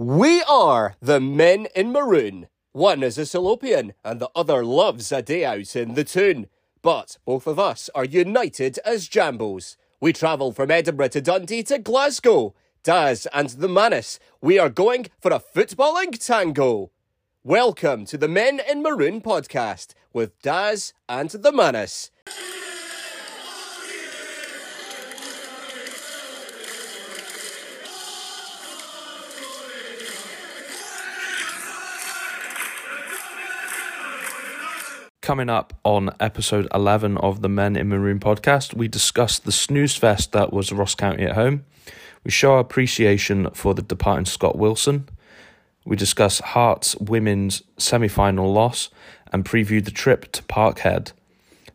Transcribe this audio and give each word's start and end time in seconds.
We 0.00 0.42
are 0.44 0.94
the 1.02 1.20
men 1.20 1.66
in 1.76 1.92
maroon. 1.92 2.48
One 2.72 3.02
is 3.02 3.18
a 3.18 3.26
Salopian, 3.26 3.92
and 4.02 4.18
the 4.18 4.30
other 4.34 4.64
loves 4.64 5.12
a 5.12 5.20
day 5.20 5.44
out 5.44 5.76
in 5.76 5.92
the 5.92 6.04
tune. 6.04 6.46
But 6.80 7.18
both 7.26 7.46
of 7.46 7.58
us 7.58 7.90
are 7.94 8.06
united 8.06 8.78
as 8.78 9.10
Jambos. 9.10 9.76
We 10.00 10.14
travel 10.14 10.52
from 10.52 10.70
Edinburgh 10.70 11.08
to 11.08 11.20
Dundee 11.20 11.62
to 11.64 11.78
Glasgow. 11.78 12.54
Daz 12.82 13.26
and 13.34 13.50
the 13.50 13.68
Manace, 13.68 14.18
we 14.40 14.58
are 14.58 14.70
going 14.70 15.08
for 15.20 15.34
a 15.34 15.38
footballing 15.38 16.18
tango. 16.18 16.92
Welcome 17.44 18.06
to 18.06 18.16
the 18.16 18.26
Men 18.26 18.58
in 18.66 18.82
Maroon 18.82 19.20
podcast 19.20 19.92
with 20.14 20.40
Daz 20.40 20.94
and 21.10 21.28
the 21.28 21.52
Manace. 21.52 22.10
Coming 35.30 35.48
up 35.48 35.74
on 35.84 36.10
episode 36.18 36.66
11 36.74 37.16
of 37.18 37.40
the 37.40 37.48
Men 37.48 37.76
in 37.76 37.88
Maroon 37.88 38.18
podcast, 38.18 38.74
we 38.74 38.88
discuss 38.88 39.38
the 39.38 39.52
snooze 39.52 39.94
fest 39.94 40.32
that 40.32 40.52
was 40.52 40.72
Ross 40.72 40.96
County 40.96 41.22
at 41.22 41.36
home. 41.36 41.64
We 42.24 42.32
show 42.32 42.54
our 42.54 42.58
appreciation 42.58 43.48
for 43.54 43.72
the 43.72 43.80
departing 43.80 44.24
Scott 44.24 44.58
Wilson. 44.58 45.08
We 45.84 45.94
discuss 45.94 46.40
Hearts 46.40 46.96
women's 46.96 47.62
semi 47.78 48.08
final 48.08 48.52
loss 48.52 48.90
and 49.32 49.44
preview 49.44 49.84
the 49.84 49.92
trip 49.92 50.32
to 50.32 50.42
Parkhead. 50.42 51.12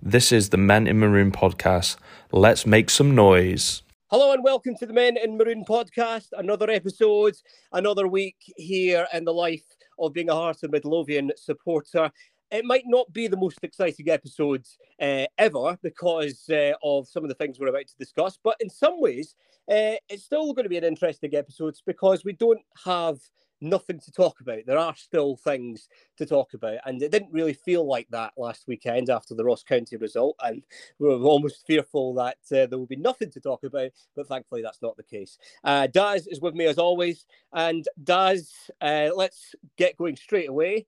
This 0.02 0.34
is 0.34 0.50
the 0.50 0.58
Men 0.58 0.86
in 0.86 1.00
Maroon 1.00 1.32
podcast. 1.32 1.96
Let's 2.34 2.66
make 2.66 2.90
some 2.90 3.16
noise. 3.16 3.84
Hello 4.08 4.34
and 4.34 4.44
welcome 4.44 4.76
to 4.80 4.86
the 4.86 4.92
Men 4.92 5.16
in 5.16 5.38
Maroon 5.38 5.64
podcast. 5.64 6.28
Another 6.34 6.70
episode, 6.70 7.36
another 7.72 8.10
week 8.10 8.36
here 8.58 9.08
in 9.14 9.24
the 9.24 9.34
life 9.34 9.64
of 9.98 10.12
being 10.12 10.30
a 10.30 10.36
Hearts 10.36 10.64
and 10.64 10.74
Midlothian 10.74 11.32
supporter. 11.38 12.12
It 12.56 12.64
might 12.64 12.86
not 12.86 13.12
be 13.12 13.28
the 13.28 13.36
most 13.36 13.60
exciting 13.64 14.10
episode 14.10 14.66
uh, 15.02 15.26
ever 15.38 15.78
because 15.84 16.50
uh, 16.50 16.72
of 16.82 17.06
some 17.06 17.24
of 17.24 17.28
the 17.30 17.36
things 17.36 17.60
we're 17.60 17.68
about 17.68 17.88
to 17.88 17.98
discuss, 18.00 18.40
but 18.42 18.56
in 18.62 18.70
some 18.70 19.02
ways, 19.02 19.36
uh, 19.70 20.00
it's 20.08 20.24
still 20.24 20.54
going 20.54 20.64
to 20.64 20.70
be 20.70 20.78
an 20.78 20.86
interesting 20.86 21.36
episode 21.36 21.76
because 21.86 22.24
we 22.24 22.32
don't 22.32 22.62
have 22.86 23.20
nothing 23.60 24.00
to 24.00 24.12
talk 24.12 24.40
about. 24.40 24.60
There 24.66 24.78
are 24.78 24.96
still 24.96 25.36
things 25.36 25.90
to 26.18 26.26
talk 26.26 26.54
about, 26.54 26.78
and 26.86 27.02
it 27.02 27.12
didn't 27.12 27.34
really 27.34 27.54
feel 27.54 27.86
like 27.86 28.08
that 28.12 28.32
last 28.38 28.70
weekend 28.70 29.10
after 29.10 29.36
the 29.36 29.44
Ross 29.44 29.64
County 29.64 29.98
result, 29.98 30.38
and 30.42 30.64
we 30.98 31.10
were 31.10 31.16
almost 31.16 31.68
fearful 31.68 32.14
that 32.14 32.38
uh, 32.54 32.68
there 32.68 32.80
will 32.80 32.86
be 32.86 32.96
nothing 32.96 33.32
to 33.32 33.42
talk 33.42 33.66
about. 33.66 33.92
But 34.16 34.28
thankfully, 34.28 34.62
that's 34.62 34.82
not 34.82 34.96
the 34.96 35.04
case. 35.04 35.38
Uh, 35.62 35.88
Daz 35.88 36.26
is 36.28 36.40
with 36.40 36.56
me 36.56 36.68
as 36.68 36.78
always, 36.78 37.26
and 37.52 37.86
Daz, 38.02 38.54
uh, 38.80 39.10
let's 39.14 39.56
get 39.78 39.98
going 39.98 40.16
straight 40.16 40.48
away. 40.48 40.86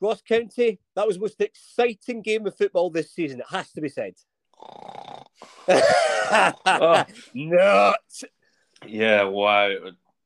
Ross 0.00 0.22
County, 0.22 0.80
that 0.96 1.06
was 1.06 1.16
the 1.16 1.22
most 1.22 1.40
exciting 1.40 2.22
game 2.22 2.46
of 2.46 2.56
football 2.56 2.90
this 2.90 3.12
season. 3.12 3.40
It 3.40 3.46
has 3.50 3.70
to 3.72 3.80
be 3.80 3.88
said. 3.88 4.14
oh. 4.60 5.24
Not. 7.34 8.22
Yeah, 8.86 9.24
wow. 9.24 9.70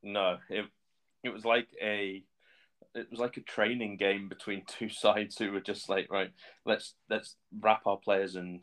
No, 0.02 0.38
it 0.48 0.66
it 1.22 1.32
was 1.32 1.44
like 1.44 1.68
a 1.82 2.22
it 2.94 3.10
was 3.10 3.18
like 3.18 3.36
a 3.36 3.42
training 3.42 3.96
game 3.96 4.28
between 4.28 4.64
two 4.68 4.88
sides 4.88 5.36
who 5.38 5.52
were 5.52 5.60
just 5.60 5.88
like, 5.88 6.10
right, 6.10 6.30
let's 6.64 6.94
let's 7.10 7.36
wrap 7.58 7.86
our 7.86 7.96
players 7.96 8.36
in 8.36 8.60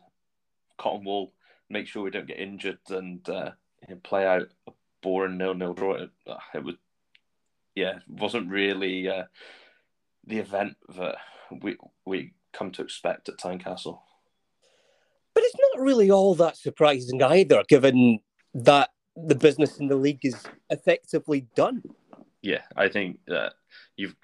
cotton 0.77 1.03
wool, 1.03 1.33
make 1.69 1.87
sure 1.87 2.03
we 2.03 2.11
don't 2.11 2.27
get 2.27 2.39
injured, 2.39 2.79
and 2.89 3.27
uh, 3.29 3.51
play 4.03 4.25
out 4.25 4.47
a 4.67 4.71
boring 5.01 5.37
nil 5.37 5.53
nil 5.53 5.73
draw. 5.73 5.95
It, 5.95 6.11
it 6.53 6.63
was, 6.63 6.75
yeah, 7.75 7.97
it 7.97 8.03
wasn't 8.07 8.49
really. 8.49 9.09
Uh, 9.09 9.23
the 10.25 10.39
event 10.39 10.77
that 10.95 11.15
we 11.61 11.77
we 12.05 12.33
come 12.53 12.71
to 12.71 12.81
expect 12.81 13.29
at 13.29 13.37
Tynecastle. 13.37 13.99
But 15.33 15.43
it's 15.43 15.55
not 15.59 15.83
really 15.83 16.11
all 16.11 16.35
that 16.35 16.57
surprising 16.57 17.21
either, 17.23 17.63
given 17.67 18.19
that 18.53 18.89
the 19.15 19.35
business 19.35 19.77
in 19.77 19.87
the 19.87 19.95
league 19.95 20.23
is 20.25 20.43
effectively 20.69 21.47
done. 21.55 21.83
Yeah, 22.41 22.61
I 22.75 22.89
think 22.89 23.19
that 23.27 23.53
you've 23.95 24.15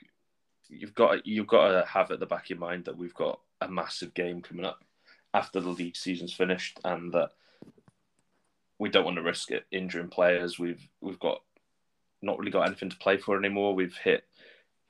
you've 0.70 0.96
got 0.96 1.26
you've 1.26 1.48
got 1.48 1.70
to 1.70 1.86
have 1.88 2.12
at 2.12 2.20
the 2.20 2.26
back 2.26 2.46
of 2.46 2.50
your 2.50 2.60
mind 2.60 2.86
that 2.86 2.98
we've 2.98 3.14
got 3.14 3.40
a 3.62 3.68
massive 3.68 4.14
game 4.14 4.42
coming 4.42 4.66
up 4.66 4.84
after 5.34 5.60
the 5.60 5.70
league 5.70 5.96
season's 5.96 6.34
finished, 6.34 6.80
and 6.84 7.14
that 7.14 7.32
we 8.80 8.90
don't 8.90 9.06
want 9.06 9.18
to 9.18 9.24
risk 9.24 9.52
it 9.52 9.66
injuring 9.72 10.10
players. 10.10 10.60
We've 10.60 10.86
we've 11.02 11.20
got 11.20 11.42
not 12.22 12.40
really 12.40 12.52
got 12.52 12.68
anything 12.68 12.90
to 12.90 12.98
play 12.98 13.18
for 13.18 13.38
anymore. 13.38 13.76
We've 13.76 13.98
hit 13.98 14.24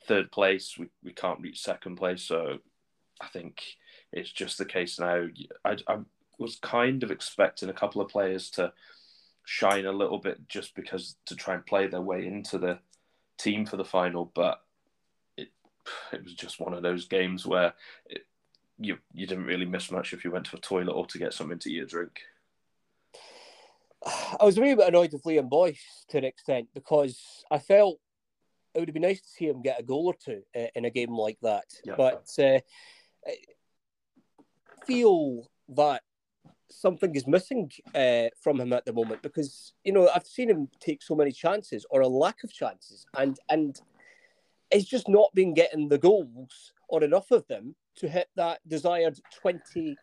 third 0.05 0.31
place. 0.31 0.75
We, 0.77 0.87
we 1.03 1.13
can't 1.13 1.41
reach 1.41 1.61
second 1.61 1.95
place. 1.97 2.23
So 2.23 2.57
I 3.21 3.27
think 3.27 3.61
it's 4.11 4.31
just 4.31 4.57
the 4.57 4.65
case 4.65 4.99
now. 4.99 5.27
I, 5.65 5.77
I 5.87 5.97
was 6.39 6.57
kind 6.57 7.03
of 7.03 7.11
expecting 7.11 7.69
a 7.69 7.73
couple 7.73 8.01
of 8.01 8.09
players 8.09 8.49
to 8.51 8.71
shine 9.45 9.85
a 9.85 9.91
little 9.91 10.19
bit 10.19 10.47
just 10.47 10.75
because 10.75 11.15
to 11.25 11.35
try 11.35 11.53
and 11.53 11.65
play 11.65 11.87
their 11.87 12.01
way 12.01 12.27
into 12.27 12.57
the 12.57 12.79
team 13.37 13.65
for 13.65 13.77
the 13.77 13.85
final, 13.85 14.31
but 14.35 14.61
it 15.37 15.49
it 16.11 16.23
was 16.23 16.33
just 16.33 16.59
one 16.59 16.73
of 16.73 16.83
those 16.83 17.07
games 17.07 17.45
where 17.45 17.73
it, 18.07 18.25
you 18.79 18.97
you 19.13 19.25
didn't 19.25 19.45
really 19.45 19.65
miss 19.65 19.91
much 19.91 20.13
if 20.13 20.23
you 20.23 20.31
went 20.31 20.45
to 20.45 20.57
a 20.57 20.59
toilet 20.59 20.91
or 20.91 21.05
to 21.07 21.17
get 21.17 21.33
something 21.33 21.59
to 21.59 21.71
eat 21.71 21.81
or 21.81 21.85
drink. 21.85 22.19
I 24.39 24.43
was 24.43 24.57
a 24.57 24.61
wee 24.61 24.75
bit 24.75 24.87
annoyed 24.87 25.13
with 25.13 25.23
Liam 25.23 25.49
Boyce 25.49 26.05
to 26.09 26.17
an 26.17 26.25
extent 26.25 26.67
because 26.73 27.45
I 27.49 27.59
felt 27.59 27.99
it 28.73 28.79
would 28.79 28.93
be 28.93 28.99
nice 28.99 29.21
to 29.21 29.27
see 29.27 29.47
him 29.47 29.61
get 29.61 29.79
a 29.79 29.83
goal 29.83 30.07
or 30.07 30.13
two 30.13 30.41
uh, 30.55 30.67
in 30.75 30.85
a 30.85 30.89
game 30.89 31.11
like 31.11 31.37
that. 31.41 31.65
Yeah. 31.83 31.95
But 31.97 32.27
uh, 32.39 32.59
I 33.27 33.35
feel 34.85 35.49
that 35.69 36.01
something 36.69 37.15
is 37.15 37.27
missing 37.27 37.71
uh, 37.95 38.27
from 38.41 38.59
him 38.59 38.73
at 38.73 38.85
the 38.85 38.93
moment 38.93 39.21
because 39.21 39.73
you 39.83 39.91
know 39.93 40.09
I've 40.13 40.27
seen 40.27 40.49
him 40.49 40.69
take 40.79 41.01
so 41.01 41.15
many 41.15 41.31
chances 41.31 41.85
or 41.89 42.01
a 42.01 42.07
lack 42.07 42.43
of 42.43 42.53
chances, 42.53 43.05
and 43.17 43.37
and 43.49 43.79
he's 44.71 44.85
just 44.85 45.07
not 45.07 45.33
been 45.33 45.53
getting 45.53 45.87
the 45.87 45.97
goals 45.97 46.73
or 46.89 47.03
enough 47.03 47.31
of 47.31 47.47
them 47.47 47.75
to 47.97 48.07
hit 48.07 48.29
that 48.35 48.59
desired 48.67 49.19
twenty 49.41 49.97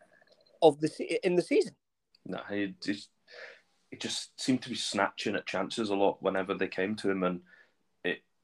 of 0.61 0.79
the 0.79 1.19
in 1.25 1.35
the 1.35 1.41
season. 1.41 1.75
No, 2.25 2.39
he 2.49 2.73
just 2.83 3.09
he 3.91 3.97
just 3.97 4.39
seemed 4.39 4.61
to 4.63 4.69
be 4.69 4.75
snatching 4.75 5.35
at 5.35 5.45
chances 5.45 5.89
a 5.89 5.95
lot 5.95 6.21
whenever 6.21 6.53
they 6.53 6.67
came 6.67 6.95
to 6.97 7.09
him, 7.09 7.23
and 7.23 7.41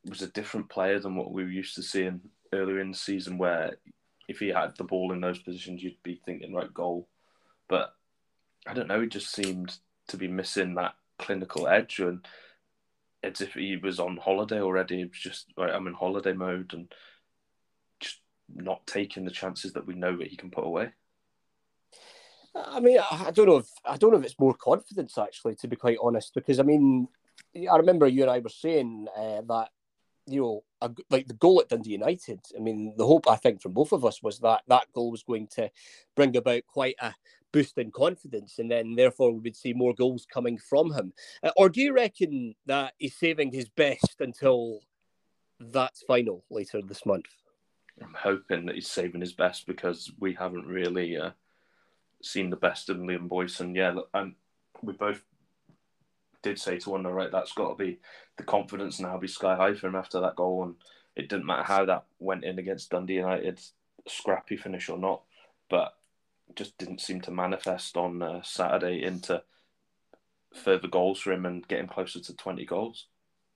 was 0.06 0.22
a 0.22 0.28
different 0.28 0.70
player 0.70 1.00
than 1.00 1.16
what 1.16 1.32
we 1.32 1.44
were 1.44 1.50
used 1.50 1.76
to 1.76 1.84
seeing 1.84 2.22
earlier 2.54 2.80
in 2.80 2.92
the 2.92 2.98
season, 2.98 3.38
where 3.38 3.78
if 4.28 4.40
he 4.40 4.50
had 4.50 4.76
the 4.78 4.84
ball 4.84 5.12
in 5.12 5.22
those 5.22 5.40
positions, 5.40 5.84
you'd 5.84 6.02
be 6.04 6.22
thinking, 6.26 6.54
right, 6.54 6.74
goal. 6.74 7.08
But 7.70 7.94
I 8.68 8.74
don't 8.74 8.88
know, 8.88 9.02
he 9.02 9.08
just 9.08 9.32
seemed 9.32 9.76
to 10.08 10.18
be 10.18 10.28
missing 10.28 10.76
that 10.76 10.96
clinical 11.20 11.68
edge. 11.68 12.00
And 12.00 12.26
it's 13.24 13.42
if 13.42 13.54
he 13.54 13.78
was 13.78 14.00
on 14.00 14.18
holiday 14.18 14.62
already. 14.62 15.02
It 15.02 15.10
was 15.10 15.20
just, 15.20 15.48
right, 15.58 15.74
I'm 15.74 15.88
in 15.88 15.94
holiday 15.94 16.34
mode 16.34 16.74
and 16.74 16.92
just 18.00 18.20
not 18.54 18.86
taking 18.88 19.26
the 19.26 19.32
chances 19.32 19.74
that 19.74 19.86
we 19.86 19.94
know 19.94 20.18
that 20.18 20.28
he 20.28 20.36
can 20.36 20.52
put 20.52 20.66
away. 20.66 20.92
I 22.54 22.80
mean, 22.80 23.00
I 23.00 23.32
don't 23.32 23.48
know 23.48 23.58
if 23.58 23.70
I 23.86 23.96
don't 23.96 24.12
know 24.12 24.18
if 24.18 24.26
it's 24.26 24.40
more 24.40 24.54
confidence 24.54 25.18
actually, 25.18 25.56
to 25.56 25.68
be 25.68 25.78
quite 25.78 25.98
honest, 26.02 26.34
because 26.34 26.60
I 26.60 26.64
mean, 26.64 27.08
I 27.56 27.78
remember 27.78 28.08
you 28.08 28.24
and 28.24 28.32
I 28.32 28.40
were 28.40 28.50
saying 28.50 29.08
uh, 29.16 29.42
that 29.48 29.70
you 30.28 30.42
know, 30.42 30.64
a, 30.82 30.92
like 31.10 31.28
the 31.28 31.34
goal 31.34 31.62
at 31.62 31.70
Dundee 31.70 31.92
United. 31.92 32.40
I 32.56 32.60
mean, 32.60 32.94
the 32.98 33.06
hope 33.06 33.30
I 33.30 33.36
think 33.36 33.62
from 33.62 33.74
both 33.74 33.92
of 33.92 34.06
us 34.06 34.22
was 34.22 34.40
that 34.40 34.62
that 34.68 34.92
goal 34.94 35.12
was 35.12 35.24
going 35.24 35.48
to 35.56 35.70
bring 36.16 36.36
about 36.38 36.66
quite 36.68 36.96
a 37.02 37.14
boost 37.52 37.78
in 37.78 37.92
confidence, 37.92 38.60
and 38.60 38.72
then 38.72 38.96
therefore 38.96 39.32
we 39.32 39.40
would 39.40 39.56
see 39.56 39.74
more 39.74 39.94
goals 39.94 40.26
coming 40.32 40.58
from 40.58 40.94
him. 40.94 41.14
Uh, 41.44 41.52
or 41.58 41.70
do 41.70 41.82
you 41.82 41.94
reckon 41.94 42.56
that 42.66 42.94
he's 42.98 43.16
saving 43.16 43.52
his 43.52 43.70
best 43.70 44.16
until 44.20 44.80
that's 45.60 46.04
final 46.04 46.44
later 46.50 46.82
this 46.82 47.06
month? 47.06 47.26
I'm 48.02 48.16
hoping 48.18 48.66
that 48.66 48.76
he's 48.76 48.90
saving 48.90 49.22
his 49.22 49.34
best 49.34 49.68
because 49.68 50.12
we 50.20 50.34
haven't 50.34 50.66
really 50.66 51.18
uh, 51.18 51.32
seen 52.24 52.50
the 52.50 52.56
best 52.56 52.90
of 52.90 52.98
Liam 52.98 53.28
Boyce, 53.28 53.60
and 53.60 53.76
yeah, 53.76 53.96
and 54.14 54.34
we 54.82 54.94
both 54.94 55.24
did 56.44 56.60
say 56.60 56.78
to 56.80 56.90
one, 56.92 57.04
right, 57.06 57.32
that's 57.32 57.54
got 57.54 57.70
to 57.70 57.84
be 57.84 58.00
the 58.38 58.44
confidence 58.44 59.00
now 59.00 59.18
be 59.18 59.28
sky 59.28 59.56
high 59.56 59.74
for 59.74 59.88
him 59.88 59.96
after 59.96 60.22
that 60.22 60.36
goal. 60.36 60.64
And 60.64 60.76
it 61.16 61.30
didn't 61.30 61.46
matter 61.46 61.64
how 61.64 61.86
that 61.86 62.06
went 62.20 62.44
in 62.44 62.60
against 62.60 62.92
Dundee 62.92 63.16
United, 63.16 63.60
scrappy 64.08 64.58
finish 64.58 64.90
or 64.90 64.98
not, 64.98 65.22
but 65.70 65.94
just 66.56 66.78
didn't 66.78 67.02
seem 67.02 67.22
to 67.22 67.32
manifest 67.32 67.98
on 67.98 68.22
uh, 68.22 68.42
Saturday 68.44 69.04
into 69.04 69.44
further 70.54 70.88
goals 70.88 71.20
for 71.20 71.32
him 71.32 71.46
and 71.46 71.68
getting 71.68 71.88
closer 71.88 72.20
to 72.20 72.36
20 72.36 72.66
goals. 72.66 73.08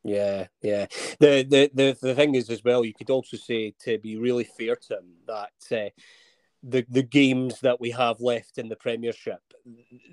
Yeah, 0.04 0.48
yeah. 0.62 0.86
The, 1.20 1.44
the 1.50 1.72
the 1.74 1.98
the 2.00 2.14
thing 2.14 2.36
is 2.36 2.52
as 2.52 2.64
well, 2.64 2.86
you 2.86 2.94
could 2.94 3.10
also 3.10 3.38
say 3.38 3.74
to 3.86 3.98
be 3.98 4.18
really 4.18 4.44
fair 4.44 4.76
to 4.76 4.98
him 4.98 5.14
that 5.26 5.50
uh, 5.72 5.90
the 6.62 6.86
the 6.88 7.02
games 7.02 7.60
that 7.62 7.82
we 7.82 7.90
have 7.90 8.22
left 8.22 8.60
in 8.60 8.70
the 8.70 8.76
Premiership, 8.76 9.42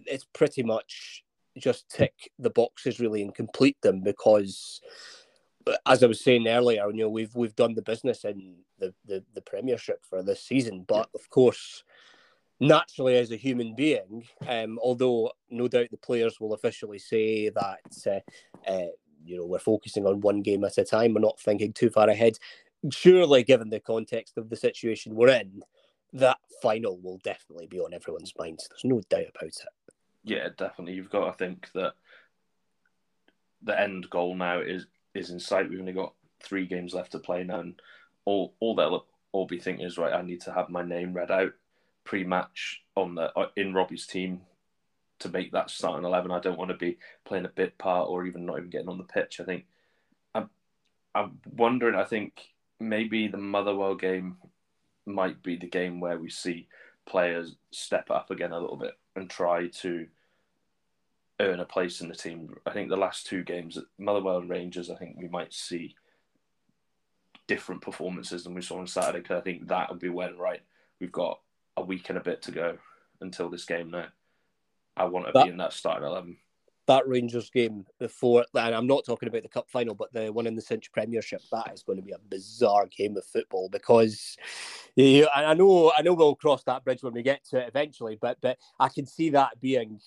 it's 0.06 0.25
pretty 0.32 0.62
much 0.62 1.25
just 1.58 1.88
tick 1.88 2.31
the 2.38 2.50
boxes 2.50 3.00
really 3.00 3.22
and 3.22 3.34
complete 3.34 3.76
them 3.82 4.00
because 4.00 4.81
as 5.87 6.02
I 6.02 6.06
was 6.06 6.22
saying 6.22 6.49
earlier, 6.49 6.88
you 6.90 7.02
know, 7.02 7.08
we've 7.08 7.34
we've 7.34 7.56
done 7.56 7.75
the 7.75 7.82
business 7.82 8.25
in 8.25 8.56
the, 8.78 8.94
the, 9.04 9.25
the 9.34 9.43
Premiership 9.43 10.04
for 10.04 10.22
this 10.22 10.43
season, 10.43 10.84
but 10.87 11.08
of 11.14 11.28
course, 11.31 11.84
naturally 12.60 13.16
as 13.16 13.31
a 13.31 13.37
human 13.37 13.75
being, 13.75 14.25
um, 14.49 14.78
although 14.82 15.32
no 15.50 15.69
doubt 15.69 15.88
the 15.90 15.96
players 15.96 16.40
will 16.40 16.54
officially 16.54 16.99
say 16.99 17.49
that 17.50 17.81
uh, 18.06 18.70
uh, 18.70 18.88
you 19.25 19.37
know 19.37 19.46
we're 19.46 19.58
focusing 19.58 20.06
on 20.06 20.20
one 20.20 20.43
game 20.43 20.64
at 20.64 20.78
a 20.78 20.84
time, 20.84 21.14
we're 21.14 21.20
not 21.20 21.40
thinking 21.40 21.72
too 21.72 21.90
far 21.90 22.08
ahead. 22.08 22.38
Surely, 22.90 23.44
given 23.44 23.70
the 23.70 23.81
context 23.81 24.37
of 24.37 24.50
the 24.50 24.56
situation 24.56 25.14
we're 25.14 25.28
in, 25.28 25.62
that 26.12 26.38
final 26.60 26.99
will 27.00 27.19
definitely 27.22 27.66
be 27.66 27.78
on 27.78 27.94
everyone's 27.94 28.32
minds. 28.38 28.69
There's 28.69 28.84
no 28.84 29.00
doubt 29.08 29.31
about 29.37 29.46
it. 29.46 29.94
Yeah, 30.24 30.48
definitely. 30.56 30.94
You've 30.94 31.10
got 31.10 31.26
to 31.26 31.32
think 31.32 31.70
that 31.74 31.94
the 33.62 33.78
end 33.78 34.08
goal 34.10 34.34
now 34.34 34.60
is 34.60 34.86
is 35.14 35.30
in 35.30 35.40
sight. 35.40 35.69
We've 35.69 35.80
only 35.80 35.92
got 35.92 36.14
three 36.40 36.66
games 36.66 36.94
left 36.94 37.12
to 37.12 37.19
play 37.19 37.44
now, 37.44 37.60
and 37.60 37.80
all 38.24 38.54
all 38.60 38.74
they'll 38.74 39.06
all 39.32 39.46
be 39.46 39.58
thinking 39.58 39.84
is 39.84 39.98
right. 39.98 40.12
I 40.12 40.22
need 40.22 40.40
to 40.42 40.52
have 40.52 40.69
my 40.69 40.82
name 40.82 41.12
read 41.12 41.30
out 41.30 41.52
pre-match 42.04 42.82
on 42.96 43.14
the 43.14 43.36
uh, 43.38 43.48
in 43.56 43.74
Robbie's 43.74 44.06
team 44.06 44.42
to 45.20 45.28
make 45.28 45.52
that 45.52 45.70
starting 45.70 46.04
eleven. 46.04 46.30
I 46.30 46.40
don't 46.40 46.58
want 46.58 46.70
to 46.70 46.76
be 46.76 46.98
playing 47.25 47.44
a 47.44 47.50
bit 47.50 47.78
part 47.78 48.08
or 48.08 48.26
even 48.26 48.46
not 48.46 48.58
even 48.58 48.70
getting 48.70 48.88
on 48.88 48.98
the 48.98 49.04
pitch. 49.04 49.40
I 49.40 49.44
think 49.44 49.64
I'm 50.34 50.50
I'm 51.14 51.40
wondering. 51.56 51.94
I 51.96 52.04
think 52.04 52.50
maybe 52.78 53.28
the 53.28 53.38
Motherwell 53.38 53.94
game 53.94 54.36
might 55.04 55.42
be 55.42 55.56
the 55.56 55.68
game 55.68 56.00
where 56.00 56.18
we 56.18 56.30
see 56.30 56.68
players 57.06 57.56
step 57.72 58.10
up 58.10 58.30
again 58.30 58.52
a 58.52 58.60
little 58.60 58.76
bit 58.76 58.92
and 59.17 59.29
try 59.29 59.69
to 59.69 60.06
earn 61.41 61.61
a 61.61 61.64
place 61.64 62.00
in 62.00 62.09
the 62.09 62.14
team. 62.14 62.55
I 62.67 62.73
think 62.73 62.88
the 62.88 62.97
last 62.97 63.26
two 63.26 63.43
games, 63.43 63.79
Motherwell 63.99 64.38
and 64.38 64.50
Rangers, 64.50 64.91
I 64.91 64.97
think 64.97 65.17
we 65.17 65.29
might 65.29 65.53
see 65.53 65.94
different 67.47 67.82
performances 67.82 68.44
than 68.44 68.55
we 68.55 68.62
saw 68.62 68.79
on 68.79 68.87
Saturday. 68.87 69.19
Because 69.19 69.38
I 69.38 69.43
think 69.43 69.69
that 69.69 69.91
would 69.91 69.99
be 69.99 70.09
when, 70.09 70.38
right, 70.38 70.61
we've 71.00 71.12
got 71.12 71.41
a 71.76 71.82
week 71.82 72.09
and 72.09 72.19
a 72.19 72.23
bit 72.23 72.43
to 72.43 72.53
go 72.53 72.79
until 73.20 73.49
this 73.49 73.64
game 73.64 73.91
now. 73.91 74.06
I 74.97 75.05
want 75.05 75.26
to 75.26 75.32
that, 75.32 75.44
be 75.44 75.50
in 75.50 75.56
that 75.56 75.73
starting 75.73 76.06
11. 76.06 76.37
That 76.92 77.08
Rangers 77.08 77.48
game 77.48 77.86
before, 77.98 78.44
and 78.54 78.74
I'm 78.74 78.86
not 78.86 79.06
talking 79.06 79.26
about 79.26 79.42
the 79.42 79.48
cup 79.48 79.70
final, 79.70 79.94
but 79.94 80.12
the 80.12 80.30
one 80.30 80.46
in 80.46 80.54
the 80.54 80.60
Cinch 80.60 80.92
Premiership, 80.92 81.40
that 81.50 81.72
is 81.72 81.82
going 81.82 81.96
to 81.96 82.04
be 82.04 82.12
a 82.12 82.18
bizarre 82.28 82.86
game 82.86 83.16
of 83.16 83.24
football 83.24 83.70
because 83.70 84.36
yeah, 84.94 85.24
I 85.34 85.54
know 85.54 85.90
I 85.96 86.02
know 86.02 86.12
we'll 86.12 86.34
cross 86.34 86.64
that 86.64 86.84
bridge 86.84 87.02
when 87.02 87.14
we 87.14 87.22
get 87.22 87.46
to 87.46 87.60
it 87.60 87.68
eventually, 87.68 88.18
but 88.20 88.36
but 88.42 88.58
I 88.78 88.90
can 88.90 89.06
see 89.06 89.30
that 89.30 89.58
being 89.58 90.00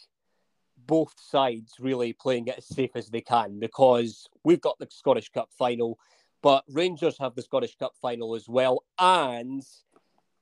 both 0.85 1.15
sides 1.19 1.73
really 1.79 2.13
playing 2.13 2.49
it 2.49 2.59
as 2.59 2.67
safe 2.67 2.91
as 2.93 3.09
they 3.09 3.21
can 3.21 3.57
because 3.57 4.29
we've 4.43 4.61
got 4.61 4.77
the 4.77 4.87
Scottish 4.91 5.29
Cup 5.29 5.49
final, 5.57 5.97
but 6.43 6.63
Rangers 6.69 7.17
have 7.19 7.33
the 7.33 7.41
Scottish 7.41 7.75
Cup 7.79 7.93
final 7.99 8.35
as 8.35 8.47
well, 8.47 8.83
and 8.99 9.63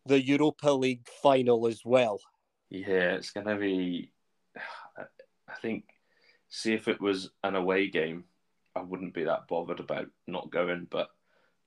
the 0.06 0.22
Europa 0.22 0.72
League 0.72 1.08
final 1.22 1.68
as 1.68 1.86
well. 1.86 2.20
Yeah, 2.70 3.14
it's 3.16 3.32
going 3.32 3.48
to 3.48 3.56
be. 3.56 4.12
I 5.54 5.56
think, 5.62 5.86
see 6.54 6.74
if 6.74 6.88
it 6.88 7.02
was 7.02 7.32
an 7.44 7.56
away 7.56 7.88
game, 7.88 8.26
I 8.76 8.82
wouldn't 8.82 9.14
be 9.14 9.24
that 9.24 9.48
bothered 9.48 9.80
about 9.80 10.08
not 10.28 10.52
going, 10.52 10.88
but 10.90 11.10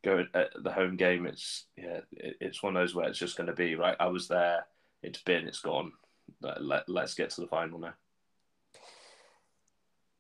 going 0.05 0.29
at 0.35 0.51
the 0.63 0.73
home 0.73 0.97
game, 0.97 1.27
it's 1.27 1.65
yeah, 1.77 2.01
it's 2.13 2.63
one 2.63 2.77
of 2.77 2.83
those 2.83 2.95
where 2.95 3.09
it's 3.09 3.19
just 3.19 3.37
going 3.37 3.49
to 3.49 3.53
be 3.53 3.75
right. 3.75 3.97
I 3.99 4.07
was 4.07 4.29
there, 4.29 4.67
it's 5.03 5.23
been, 5.23 5.47
it's 5.49 5.61
gone. 5.61 5.93
Let, 6.41 6.89
let's 6.89 7.15
get 7.15 7.31
to 7.31 7.41
the 7.41 7.47
final 7.47 7.79
now 7.79 7.95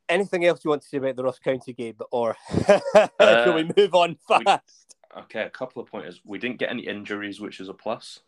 anything 0.09 0.45
else 0.45 0.65
you 0.65 0.71
want 0.71 0.83
to 0.83 0.89
say 0.89 0.99
about 0.99 1.17
the 1.17 1.25
Ross 1.25 1.39
County 1.39 1.73
game, 1.73 1.97
or 2.11 2.37
uh, 2.69 2.81
shall 3.21 3.55
we 3.55 3.71
move 3.77 3.95
on 3.95 4.17
fast? 4.27 4.87
We, 5.15 5.23
okay, 5.23 5.43
a 5.43 5.51
couple 5.51 5.83
of 5.83 5.89
pointers. 5.89 6.21
We 6.25 6.39
didn't 6.39 6.59
get 6.59 6.71
any 6.71 6.87
injuries, 6.87 7.41
which 7.41 7.61
is 7.61 7.69
a 7.69 7.75
plus. 7.75 8.21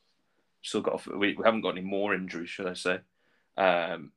Still 0.62 0.80
got 0.80 1.06
we, 1.06 1.34
we 1.34 1.44
haven't 1.44 1.60
got 1.60 1.70
any 1.70 1.82
more 1.82 2.14
injuries, 2.14 2.50
should 2.50 2.66
I 2.66 2.74
say? 2.74 2.98
Um, 3.56 4.12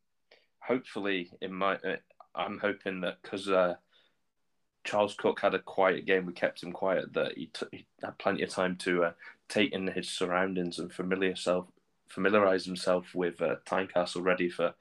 hopefully, 0.62 1.32
in 1.42 1.54
my 1.54 1.76
uh, 1.76 1.98
I'm 2.36 2.60
hoping 2.60 3.02
that 3.02 3.22
because 3.22 3.50
uh, 3.50 3.76
Charles 4.84 5.16
Cook 5.16 5.40
had 5.42 5.54
a 5.54 5.60
quiet 5.60 6.06
game, 6.06 6.26
we 6.26 6.34
kept 6.34 6.64
him 6.64 6.72
quiet. 6.72 7.14
That 7.14 7.38
he, 7.38 7.48
t- 7.48 7.66
he 7.72 7.86
had 8.04 8.18
plenty 8.18 8.44
of 8.44 8.50
time 8.50 8.76
to 8.78 9.06
uh, 9.06 9.12
take 9.50 9.74
in 9.74 9.88
his 9.88 10.10
surroundings 10.10 10.80
and 10.80 10.92
familiar 10.92 11.36
self 11.36 11.68
familiarize 12.08 12.66
himself 12.66 13.16
with 13.16 13.42
uh, 13.42 13.56
Tynecastle, 13.66 14.24
ready 14.24 14.50
for 14.50 14.74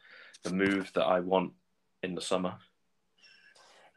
the 0.42 0.50
move 0.50 0.90
that 0.94 1.04
I 1.04 1.20
want 1.20 1.52
in 2.02 2.14
the 2.14 2.20
summer 2.20 2.56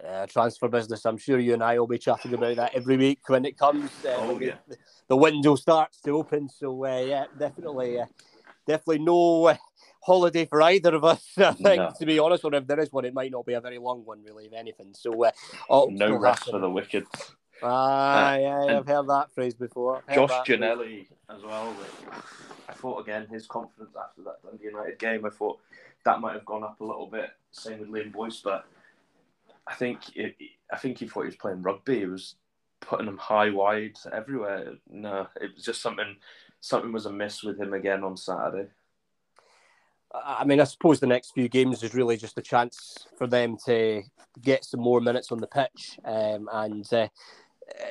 uh, 0.04 0.26
transfer 0.28 0.68
business. 0.68 1.06
I'm 1.06 1.18
sure 1.18 1.40
you 1.40 1.54
and 1.54 1.64
I 1.64 1.80
will 1.80 1.88
be 1.88 1.98
chatting 1.98 2.34
about 2.34 2.56
that 2.58 2.76
every 2.76 2.98
week 2.98 3.20
when 3.28 3.46
it 3.46 3.58
comes. 3.58 3.90
Uh, 4.06 4.16
oh, 4.18 4.40
yeah. 4.40 4.56
the, 5.08 5.16
window 5.16 5.56
starts 5.56 6.02
to 6.02 6.12
open. 6.12 6.50
So 6.50 6.86
uh, 6.86 7.00
yeah, 7.00 7.26
definitely, 7.38 8.00
uh, 8.00 8.06
definitely 8.68 9.00
no 9.00 9.46
uh, 9.46 9.56
holiday 10.04 10.46
for 10.46 10.62
either 10.62 10.96
of 10.96 11.04
us. 11.04 11.24
I 11.38 11.54
think, 11.54 11.78
no. 11.78 11.92
to 11.98 12.06
be 12.06 12.20
honest, 12.20 12.44
or 12.44 12.54
if 12.54 12.68
there 12.68 12.80
is 12.80 12.92
one, 12.92 13.06
it 13.06 13.14
might 13.14 13.32
not 13.32 13.46
be 13.46 13.54
a 13.54 13.62
very 13.62 13.78
long 13.78 14.06
one, 14.06 14.24
really, 14.24 14.46
if 14.46 14.54
anything. 14.54 14.94
So 14.94 15.24
uh, 15.24 15.32
no 15.90 16.16
rest 16.16 16.46
for 16.46 16.60
the 16.60 16.70
wicked. 16.70 17.06
Ah, 17.62 18.36
yeah, 18.36 18.78
I've 18.78 18.88
heard 18.88 19.08
that 19.08 19.34
phrase 19.34 19.54
before. 19.54 20.04
Josh 20.14 20.32
Ginnelly 20.46 21.08
as 21.30 21.42
well. 21.44 21.74
I 22.68 22.74
thought 22.74 23.00
again 23.00 23.28
his 23.28 23.46
confidence 23.48 23.96
after 24.00 24.22
that 24.24 24.44
Dundee 24.44 24.66
United 24.66 25.00
game. 25.00 25.26
I 25.26 25.30
thought 25.30 25.60
that 26.04 26.20
might 26.20 26.34
have 26.34 26.46
gone 26.46 26.64
up 26.64 26.82
a 26.82 26.84
little 26.84 27.08
bit. 27.08 27.30
Same 27.52 27.80
with 27.80 27.90
Liam 27.90 28.12
Boyce, 28.12 28.42
but 28.42 28.66
I 29.66 29.76
think 29.76 30.16
it, 30.16 30.36
I 30.72 30.78
think 30.78 31.00
he 31.00 31.08
thought 31.08 31.22
he 31.22 31.28
was 31.28 31.36
playing 31.38 31.62
rugby. 31.62 32.00
He 32.00 32.06
was 32.06 32.36
putting 32.82 33.08
him 33.08 33.18
high 33.18 33.50
wide 33.50 33.98
everywhere. 34.12 34.74
No, 34.90 35.28
it 35.40 35.54
was 35.56 35.64
just 35.64 35.82
something 35.82 36.18
something 36.60 36.92
was 36.92 37.06
amiss 37.06 37.44
with 37.44 37.60
him 37.60 37.74
again 37.74 38.04
on 38.04 38.18
Saturday. 38.18 38.70
I 40.14 40.46
mean, 40.46 40.60
I 40.60 40.66
suppose 40.66 41.00
the 41.00 41.08
next 41.08 41.32
few 41.32 41.50
games 41.50 41.82
is 41.82 41.96
really 41.96 42.18
just 42.18 42.38
a 42.38 42.42
chance 42.42 43.08
for 43.18 43.26
them 43.26 43.58
to 43.66 44.04
get 44.42 44.64
some 44.64 44.80
more 44.80 45.02
minutes 45.02 45.32
on 45.32 45.40
the 45.40 45.48
pitch, 45.48 46.00
um, 46.06 46.48
and 46.52 46.92
uh, 46.94 47.08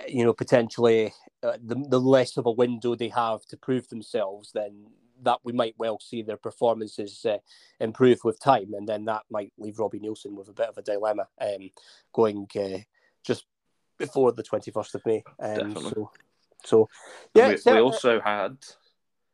you 0.06 0.24
know 0.24 0.32
potentially 0.32 1.12
uh, 1.42 1.56
the 1.64 1.74
the 1.88 2.00
less 2.00 2.36
of 2.36 2.46
a 2.46 2.50
window 2.50 2.94
they 2.94 3.08
have 3.08 3.44
to 3.46 3.56
prove 3.56 3.88
themselves, 3.88 4.52
then 4.52 4.86
that 5.22 5.38
we 5.44 5.52
might 5.52 5.74
well 5.78 5.98
see 6.00 6.22
their 6.22 6.36
performances 6.36 7.24
uh, 7.24 7.38
improve 7.80 8.20
with 8.22 8.40
time, 8.40 8.72
and 8.74 8.88
then 8.88 9.04
that 9.06 9.22
might 9.30 9.52
leave 9.58 9.78
Robbie 9.78 10.00
Neilson 10.00 10.34
with 10.34 10.48
a 10.48 10.52
bit 10.52 10.68
of 10.68 10.78
a 10.78 10.82
dilemma 10.82 11.26
um, 11.40 11.70
going 12.12 12.46
uh, 12.56 12.78
just 13.24 13.46
before 13.98 14.32
the 14.32 14.42
twenty 14.44 14.70
first 14.70 14.94
of 14.94 15.04
May. 15.06 15.24
Um, 15.40 15.54
Definitely. 15.54 15.90
So, 15.90 16.10
so 16.64 16.88
yeah. 17.34 17.56
We, 17.66 17.72
we, 17.72 17.80
also 17.80 18.20
had 18.20 18.58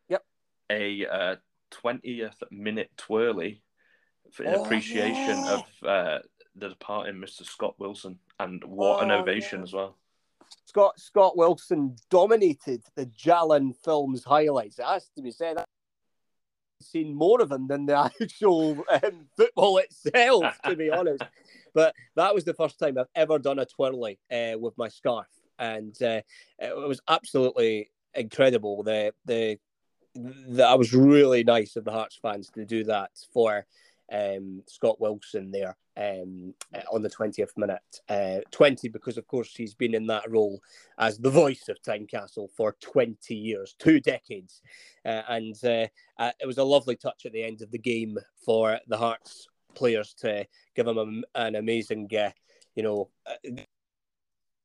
yep 0.09 0.25
a 0.71 1.37
twentieth 1.71 2.43
minute 2.51 2.91
twirly 2.97 3.63
in 4.39 4.47
oh, 4.47 4.65
appreciation 4.65 5.45
yeah. 5.45 5.55
of 5.55 5.89
uh, 5.89 6.19
the 6.57 6.69
departing 6.69 7.17
Mr. 7.17 7.45
Scott 7.45 7.75
Wilson, 7.79 8.19
and 8.39 8.63
what 8.65 9.01
oh, 9.01 9.03
an 9.03 9.11
ovation 9.11 9.61
yeah. 9.61 9.65
as 9.65 9.73
well. 9.73 9.97
Scott 10.67 10.99
Scott 10.99 11.37
Wilson 11.37 11.97
dominated 12.11 12.83
the 12.95 13.07
Jalan 13.07 13.75
Films 13.85 14.25
highlights. 14.25 14.79
It 14.79 14.85
has 14.87 15.09
to 15.17 15.23
be 15.23 15.31
said 15.31 15.59
I've 15.59 15.67
seen 16.81 17.15
more 17.15 17.41
of 17.41 17.51
him 17.51 17.67
than 17.67 17.87
the 17.87 17.99
actual 18.21 18.85
um, 18.91 19.27
football 19.37 19.79
itself, 19.79 20.59
to 20.65 20.77
be 20.77 20.91
honest. 20.93 21.23
But 21.75 21.95
that 22.17 22.35
was 22.35 22.45
the 22.45 22.55
first 22.55 22.79
time 22.79 22.99
I've 22.99 23.07
ever 23.15 23.39
done 23.39 23.59
a 23.59 23.67
twirly 23.67 24.19
uh, 24.31 24.59
with 24.59 24.77
my 24.79 24.89
scarf, 24.89 25.29
and 25.59 25.95
uh, 26.03 26.21
it 26.59 26.77
was 26.77 27.01
absolutely 27.09 27.91
incredible. 28.15 28.83
The 28.83 29.13
the 29.25 29.59
the 30.49 30.65
I 30.65 30.75
was 30.75 30.93
really 30.93 31.45
nice 31.45 31.77
of 31.77 31.85
the 31.85 31.93
Hearts 31.93 32.19
fans 32.21 32.51
to 32.51 32.65
do 32.65 32.85
that 32.85 33.11
for 33.33 33.67
um, 34.13 34.63
Scott 34.67 35.01
Wilson 35.01 35.51
there 35.51 35.77
um, 35.97 36.55
on 36.93 37.03
the 37.03 37.11
20th 37.11 37.57
minute. 37.57 38.01
Uh, 38.09 38.41
20 38.51 38.89
because, 38.89 39.19
of 39.19 39.27
course, 39.27 39.55
he's 39.55 39.75
been 39.75 39.95
in 39.95 40.07
that 40.07 40.31
role 40.31 40.61
as 40.99 41.19
the 41.19 41.31
voice 41.31 41.69
of 41.69 41.81
Tynecastle 41.83 42.49
for 42.57 42.77
20 42.81 43.35
years, 43.35 43.75
two 43.79 44.01
decades. 44.01 44.63
Uh, 45.05 45.23
and 45.29 45.55
uh, 45.65 45.87
uh, 46.19 46.33
it 46.41 46.47
was 46.47 46.59
a 46.59 46.65
lovely 46.65 46.97
touch 46.97 47.27
at 47.27 47.33
the 47.33 47.45
end 47.45 47.63
of 47.63 47.71
the 47.71 47.79
game 47.79 48.19
for 48.45 48.79
the 48.89 48.97
Hearts 48.97 49.49
players 49.75 50.15
to 50.15 50.47
give 50.75 50.87
him 50.87 50.99
a, 50.99 51.41
an 51.41 51.57
amazing, 51.57 52.09
uh, 52.17 52.31
you 52.75 52.83
know, 52.83 53.11
uh, 53.27 53.63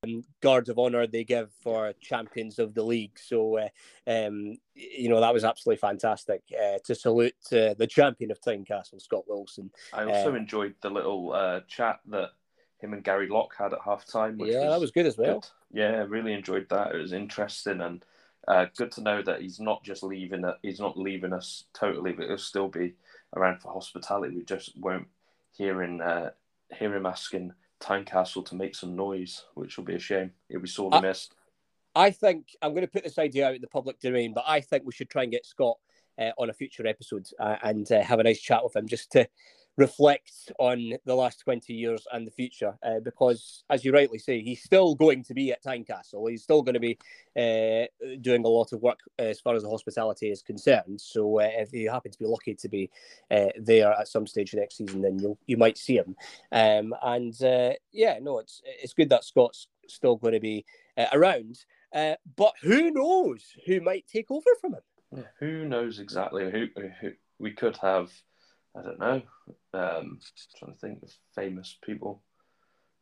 um, 0.04 0.24
guards 0.42 0.70
of 0.70 0.80
honor 0.80 1.08
they 1.08 1.24
give 1.24 1.52
for 1.62 1.94
champions 2.02 2.60
of 2.60 2.74
the 2.74 2.84
league. 2.84 3.18
So, 3.20 3.58
uh, 3.58 3.70
um, 4.08 4.58
you 4.76 5.10
know, 5.10 5.20
that 5.20 5.34
was 5.34 5.44
absolutely 5.44 5.80
fantastic 5.80 6.42
uh, 6.54 6.80
to 6.86 6.96
salute 6.96 7.36
uh, 7.52 7.74
the 7.78 7.88
champion 7.88 8.32
of 8.32 8.42
Tynecastle, 8.42 9.02
Scott 9.02 9.24
Wilson. 9.28 9.72
I 9.94 10.06
also 10.06 10.34
uh, 10.34 10.36
enjoyed 10.36 10.76
the 10.82 10.90
little 10.90 11.34
uh, 11.34 11.62
chat 11.68 12.00
that 12.08 12.32
him 12.80 12.94
and 12.94 13.04
Gary 13.04 13.28
Locke 13.28 13.56
had 13.58 13.74
at 13.74 13.80
half 13.84 14.06
time. 14.06 14.40
Yeah, 14.40 14.46
was 14.46 14.54
that 14.56 14.82
was 14.82 14.92
good 14.92 15.06
as 15.06 15.18
well. 15.18 15.40
Good. 15.40 15.80
Yeah, 15.80 16.06
really 16.08 16.34
enjoyed 16.34 16.68
that. 16.70 16.94
It 16.94 17.00
was 17.00 17.14
interesting 17.14 17.82
and 17.82 18.06
uh, 18.48 18.66
good 18.76 18.92
to 18.94 19.02
know 19.02 19.22
that 19.22 19.42
he's 19.42 19.60
not 19.60 19.84
just 19.84 20.04
leaving. 20.04 20.44
He's 20.62 20.80
not 20.80 20.98
leaving 20.98 21.34
us 21.34 21.64
totally, 21.74 22.12
but 22.12 22.28
he'll 22.28 22.38
still 22.38 22.68
be 22.68 22.96
around 23.36 23.62
for 23.62 23.72
hospitality. 23.72 24.36
We 24.36 24.44
just 24.44 24.78
won't 24.78 25.08
hear 25.54 25.82
him, 25.82 26.02
hear 26.78 26.94
him 26.94 27.06
asking 27.06 27.54
Tynecastle 27.84 28.46
to 28.46 28.56
make 28.56 28.76
some 28.76 28.96
noise, 28.96 29.46
which 29.56 29.78
will 29.78 29.84
be 29.84 29.96
a 29.96 30.00
shame. 30.00 30.32
It'll 30.50 30.62
be 30.62 30.68
sorely 30.68 30.98
I, 30.98 31.02
missed. 31.02 31.36
I 31.96 32.12
think 32.12 32.56
I'm 32.62 32.72
going 32.72 32.86
to 32.86 32.92
put 32.92 33.04
this 33.04 33.20
idea 33.20 33.48
out 33.48 33.56
in 33.56 33.62
the 33.62 33.68
public 33.68 34.00
domain, 34.00 34.34
but 34.34 34.46
I 34.48 34.62
think 34.62 34.84
we 34.86 34.94
should 34.94 35.10
try 35.10 35.24
and 35.24 35.32
get 35.32 35.46
Scott 35.46 35.78
uh, 36.18 36.32
on 36.38 36.50
a 36.50 36.54
future 36.54 36.88
episode 36.88 37.28
uh, 37.40 37.58
and 37.62 37.92
uh, 37.92 38.02
have 38.02 38.20
a 38.20 38.24
nice 38.24 38.40
chat 38.40 38.64
with 38.64 38.76
him 38.76 38.88
just 38.88 39.12
to 39.12 39.28
reflect 39.78 40.52
on 40.60 40.94
the 41.06 41.16
last 41.16 41.40
20 41.40 41.74
years 41.74 42.06
and 42.12 42.28
the 42.28 42.32
future 42.32 42.78
uh, 42.84 43.00
because 43.04 43.64
as 43.70 43.84
you 43.84 43.92
rightly 43.92 44.20
say 44.20 44.42
he's 44.42 44.62
still 44.62 44.94
going 44.94 45.24
to 45.24 45.34
be 45.34 45.52
at 45.52 45.64
Tynecastle. 45.64 46.30
He's 46.30 46.44
still 46.44 46.62
going 46.62 46.76
to 46.76 46.80
be 46.80 46.98
uh, 47.36 47.88
doing 48.22 48.46
a 48.46 48.48
lot 48.48 48.72
of 48.72 48.82
work 48.82 49.00
as 49.18 49.40
far 49.40 49.56
as 49.56 49.64
the 49.64 49.70
hospitality 49.70 50.30
is 50.30 50.42
concerned. 50.44 51.02
So 51.02 51.40
uh, 51.40 51.50
if 51.52 51.74
you 51.74 51.90
happen 51.90 52.12
to 52.12 52.20
be 52.20 52.26
lucky 52.26 52.54
to 52.56 52.70
be 52.70 52.90
uh, 53.32 53.48
there 53.60 53.92
at 53.92 54.08
some 54.08 54.28
stage 54.28 54.54
next 54.54 54.78
season 54.78 55.02
then 55.02 55.18
you 55.18 55.38
you 55.48 55.58
might 55.58 55.78
see 55.78 55.98
him. 55.98 56.16
Um, 56.52 56.94
and 57.02 57.42
uh, 57.44 57.74
yeah 57.92 58.20
no 58.22 58.40
it's 58.40 58.62
it's 58.66 58.94
good 58.94 59.10
that 59.10 59.24
Scott's 59.24 59.68
still 59.88 60.18
going 60.18 60.34
to 60.34 60.40
be 60.40 60.66
uh, 60.98 61.08
around. 61.14 61.66
But 61.92 62.54
who 62.62 62.92
knows 62.92 63.44
who 63.66 63.82
might 63.82 64.06
take 64.08 64.30
over 64.30 64.50
from 64.62 64.76
him? 64.76 64.82
Yeah, 65.16 65.24
who 65.40 65.66
knows 65.66 66.00
exactly 66.00 66.50
who, 66.52 66.68
who 67.02 67.12
we 67.40 67.52
could 67.52 67.78
have 67.78 68.12
I 68.76 68.82
don't 68.82 69.00
know. 69.00 69.22
Um, 69.74 70.20
trying 70.60 70.74
to 70.74 70.80
think 70.80 71.04
of 71.04 71.12
famous 71.36 71.78
people. 71.84 72.22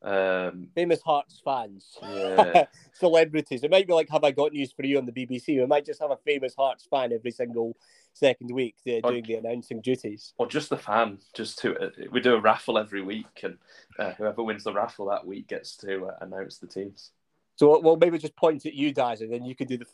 Um, 0.03 0.69
famous 0.73 1.01
Hearts 1.01 1.41
fans. 1.43 1.97
Yeah. 2.01 2.65
Celebrities. 2.93 3.63
It 3.63 3.69
might 3.69 3.87
be 3.87 3.93
like 3.93 4.09
Have 4.09 4.23
I 4.23 4.31
Got 4.31 4.53
News 4.53 4.71
for 4.71 4.85
You 4.85 4.97
on 4.97 5.05
the 5.05 5.11
BBC. 5.11 5.59
We 5.59 5.65
might 5.65 5.85
just 5.85 6.01
have 6.01 6.11
a 6.11 6.17
famous 6.17 6.55
Hearts 6.55 6.87
fan 6.89 7.13
every 7.13 7.31
single 7.31 7.77
second 8.13 8.51
week 8.51 8.75
uh, 8.87 9.07
doing 9.07 9.23
or, 9.23 9.27
the 9.27 9.35
announcing 9.35 9.81
duties. 9.81 10.33
Or 10.37 10.47
just 10.47 10.69
the 10.69 10.77
fan. 10.77 11.19
Just 11.35 11.59
to 11.59 11.77
uh, 11.77 11.89
we 12.11 12.19
do 12.19 12.33
a 12.33 12.41
raffle 12.41 12.77
every 12.77 13.01
week, 13.01 13.41
and 13.43 13.57
uh, 13.99 14.13
whoever 14.13 14.43
wins 14.43 14.63
the 14.63 14.73
raffle 14.73 15.09
that 15.09 15.25
week 15.25 15.47
gets 15.47 15.75
to 15.77 16.07
uh, 16.07 16.15
announce 16.21 16.57
the 16.57 16.67
teams. 16.67 17.11
So 17.57 17.79
we'll 17.79 17.97
maybe 17.97 18.17
just 18.17 18.35
point 18.35 18.65
at 18.65 18.73
you, 18.73 18.93
guys, 18.93 19.21
and 19.21 19.31
then 19.31 19.45
you 19.45 19.55
could 19.55 19.67
do 19.67 19.77
the 19.77 19.85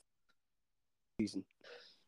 season. 1.20 1.44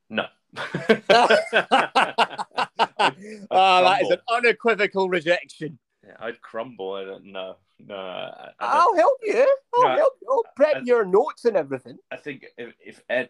No. 0.09 0.25
oh, 2.99 3.83
that 3.83 4.01
is 4.01 4.09
an 4.09 4.19
unequivocal 4.29 5.09
rejection. 5.09 5.79
Yeah, 6.05 6.15
I'd 6.19 6.41
crumble. 6.41 6.93
I 6.93 7.03
don't 7.03 7.25
know. 7.25 7.57
No, 7.79 7.95
I, 7.95 8.51
I 8.59 8.85
will 8.85 8.95
help 8.97 9.17
you. 9.23 9.57
I'll 9.75 9.83
no, 9.83 9.95
help 9.95 10.13
you. 10.21 10.27
I'll 10.29 10.53
prep 10.55 10.75
I, 10.77 10.81
your 10.83 11.05
notes 11.05 11.45
and 11.45 11.55
everything. 11.55 11.97
I 12.11 12.17
think 12.17 12.45
if, 12.57 12.73
if 12.79 13.01
Ed, 13.09 13.29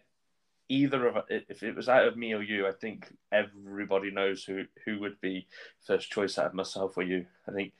either 0.70 1.08
of 1.08 1.24
if 1.30 1.64
it 1.64 1.76
was 1.76 1.90
out 1.90 2.08
of 2.08 2.18
me 2.18 2.34
or 2.34 2.42
you, 2.42 2.68
I 2.68 2.72
think 2.72 3.12
everybody 3.32 4.12
knows 4.12 4.44
who 4.44 4.64
who 4.86 5.00
would 5.00 5.20
be 5.22 5.48
first 5.86 6.12
choice 6.12 6.38
out 6.38 6.48
of 6.48 6.54
myself 6.54 6.98
or 6.98 7.04
you. 7.04 7.26
I 7.48 7.52
think 7.52 7.74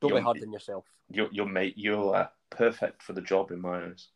don't 0.00 0.14
be 0.14 0.20
hard 0.20 0.42
on 0.42 0.52
yourself. 0.52 0.84
Your 1.10 1.28
your 1.32 1.46
mate, 1.46 1.74
you're 1.76 2.14
uh, 2.14 2.26
perfect 2.50 3.02
for 3.02 3.12
the 3.12 3.22
job 3.22 3.50
in 3.50 3.60
my 3.60 3.84
eyes. 3.86 4.08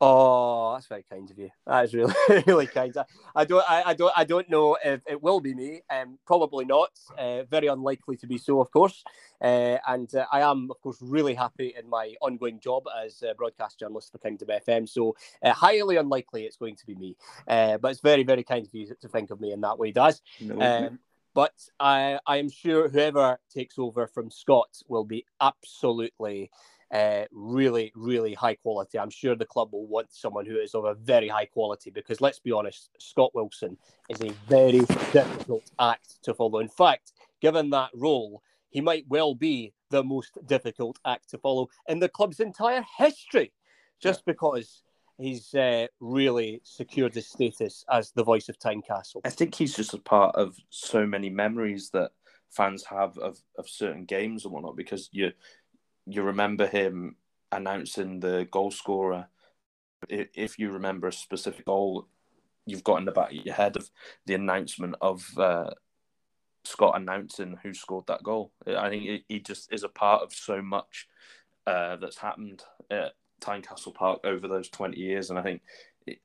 Oh, 0.00 0.74
that's 0.74 0.86
very 0.86 1.04
kind 1.10 1.28
of 1.28 1.36
you. 1.38 1.50
That 1.66 1.84
is 1.84 1.94
really, 1.94 2.14
really 2.46 2.66
kind. 2.68 2.96
I, 2.96 3.04
I 3.34 3.44
don't, 3.44 3.64
I, 3.68 3.82
I, 3.86 3.94
don't, 3.94 4.12
I 4.16 4.24
don't 4.24 4.48
know 4.48 4.76
if 4.82 5.00
it 5.06 5.20
will 5.20 5.40
be 5.40 5.54
me. 5.54 5.82
Um, 5.90 6.18
probably 6.24 6.64
not. 6.64 6.90
Uh, 7.18 7.42
very 7.44 7.66
unlikely 7.66 8.16
to 8.18 8.28
be 8.28 8.38
so, 8.38 8.60
of 8.60 8.70
course. 8.70 9.02
Uh, 9.42 9.78
and 9.88 10.14
uh, 10.14 10.26
I 10.32 10.42
am, 10.42 10.68
of 10.70 10.80
course, 10.80 10.98
really 11.00 11.34
happy 11.34 11.74
in 11.76 11.90
my 11.90 12.14
ongoing 12.20 12.60
job 12.60 12.84
as 13.04 13.22
a 13.22 13.34
broadcast 13.34 13.80
journalist 13.80 14.12
for 14.12 14.18
Kingdom 14.18 14.48
FM. 14.48 14.88
So 14.88 15.16
uh, 15.42 15.52
highly 15.52 15.96
unlikely 15.96 16.44
it's 16.44 16.56
going 16.56 16.76
to 16.76 16.86
be 16.86 16.94
me. 16.94 17.16
Uh, 17.48 17.78
but 17.78 17.90
it's 17.90 18.00
very, 18.00 18.22
very 18.22 18.44
kind 18.44 18.64
of 18.64 18.72
you 18.72 18.94
to 19.00 19.08
think 19.08 19.32
of 19.32 19.40
me 19.40 19.52
in 19.52 19.60
that 19.62 19.80
way, 19.80 19.90
Daz. 19.90 20.22
No. 20.40 20.60
Um, 20.60 21.00
but 21.34 21.54
I, 21.80 22.20
I 22.24 22.36
am 22.36 22.50
sure 22.50 22.88
whoever 22.88 23.38
takes 23.52 23.78
over 23.78 24.06
from 24.06 24.30
Scott 24.30 24.80
will 24.88 25.04
be 25.04 25.24
absolutely 25.40 26.50
uh, 26.92 27.24
really, 27.32 27.92
really 27.94 28.34
high 28.34 28.54
quality. 28.54 28.98
I'm 28.98 29.10
sure 29.10 29.34
the 29.34 29.44
club 29.44 29.72
will 29.72 29.86
want 29.86 30.08
someone 30.10 30.46
who 30.46 30.56
is 30.56 30.74
of 30.74 30.84
a 30.84 30.94
very 30.94 31.28
high 31.28 31.46
quality 31.46 31.90
because 31.90 32.20
let's 32.20 32.38
be 32.38 32.52
honest, 32.52 32.90
Scott 32.98 33.34
Wilson 33.34 33.76
is 34.08 34.20
a 34.22 34.32
very 34.48 34.80
difficult 35.12 35.70
act 35.78 36.22
to 36.22 36.34
follow. 36.34 36.60
In 36.60 36.68
fact, 36.68 37.12
given 37.40 37.70
that 37.70 37.90
role, 37.94 38.42
he 38.70 38.80
might 38.80 39.04
well 39.08 39.34
be 39.34 39.72
the 39.90 40.04
most 40.04 40.38
difficult 40.46 40.98
act 41.06 41.30
to 41.30 41.38
follow 41.38 41.68
in 41.88 41.98
the 41.98 42.08
club's 42.08 42.40
entire 42.40 42.84
history, 42.98 43.52
just 44.00 44.20
yeah. 44.20 44.32
because 44.32 44.82
he's 45.18 45.54
uh, 45.54 45.86
really 46.00 46.60
secured 46.64 47.14
his 47.14 47.28
status 47.28 47.84
as 47.90 48.12
the 48.12 48.24
voice 48.24 48.48
of 48.48 48.58
Tynecastle. 48.58 49.20
I 49.24 49.30
think 49.30 49.54
he's 49.54 49.74
just 49.74 49.94
a 49.94 49.98
part 49.98 50.36
of 50.36 50.56
so 50.70 51.06
many 51.06 51.28
memories 51.30 51.90
that 51.90 52.12
fans 52.50 52.84
have 52.84 53.18
of, 53.18 53.38
of 53.58 53.68
certain 53.68 54.04
games 54.04 54.44
and 54.44 54.54
whatnot 54.54 54.76
because 54.76 55.08
you 55.12 55.32
you 56.08 56.22
remember 56.22 56.66
him 56.66 57.16
announcing 57.52 58.20
the 58.20 58.48
goal 58.50 58.70
scorer. 58.70 59.26
If 60.08 60.58
you 60.58 60.70
remember 60.70 61.08
a 61.08 61.12
specific 61.12 61.66
goal, 61.66 62.08
you've 62.66 62.84
got 62.84 62.98
in 62.98 63.04
the 63.04 63.12
back 63.12 63.30
of 63.30 63.36
your 63.36 63.54
head 63.54 63.76
of 63.76 63.90
the 64.26 64.34
announcement 64.34 64.94
of 65.00 65.26
uh, 65.36 65.70
Scott 66.64 66.96
announcing 66.96 67.58
who 67.62 67.74
scored 67.74 68.06
that 68.06 68.22
goal. 68.22 68.52
I 68.66 68.88
think 68.88 69.24
he 69.28 69.40
just 69.40 69.72
is 69.72 69.84
a 69.84 69.88
part 69.88 70.22
of 70.22 70.32
so 70.32 70.62
much 70.62 71.08
uh, 71.66 71.96
that's 71.96 72.18
happened 72.18 72.62
at 72.90 73.12
Tynecastle 73.40 73.94
Park 73.94 74.20
over 74.24 74.48
those 74.48 74.68
20 74.68 74.98
years. 74.98 75.30
And 75.30 75.38
I 75.38 75.42
think 75.42 75.62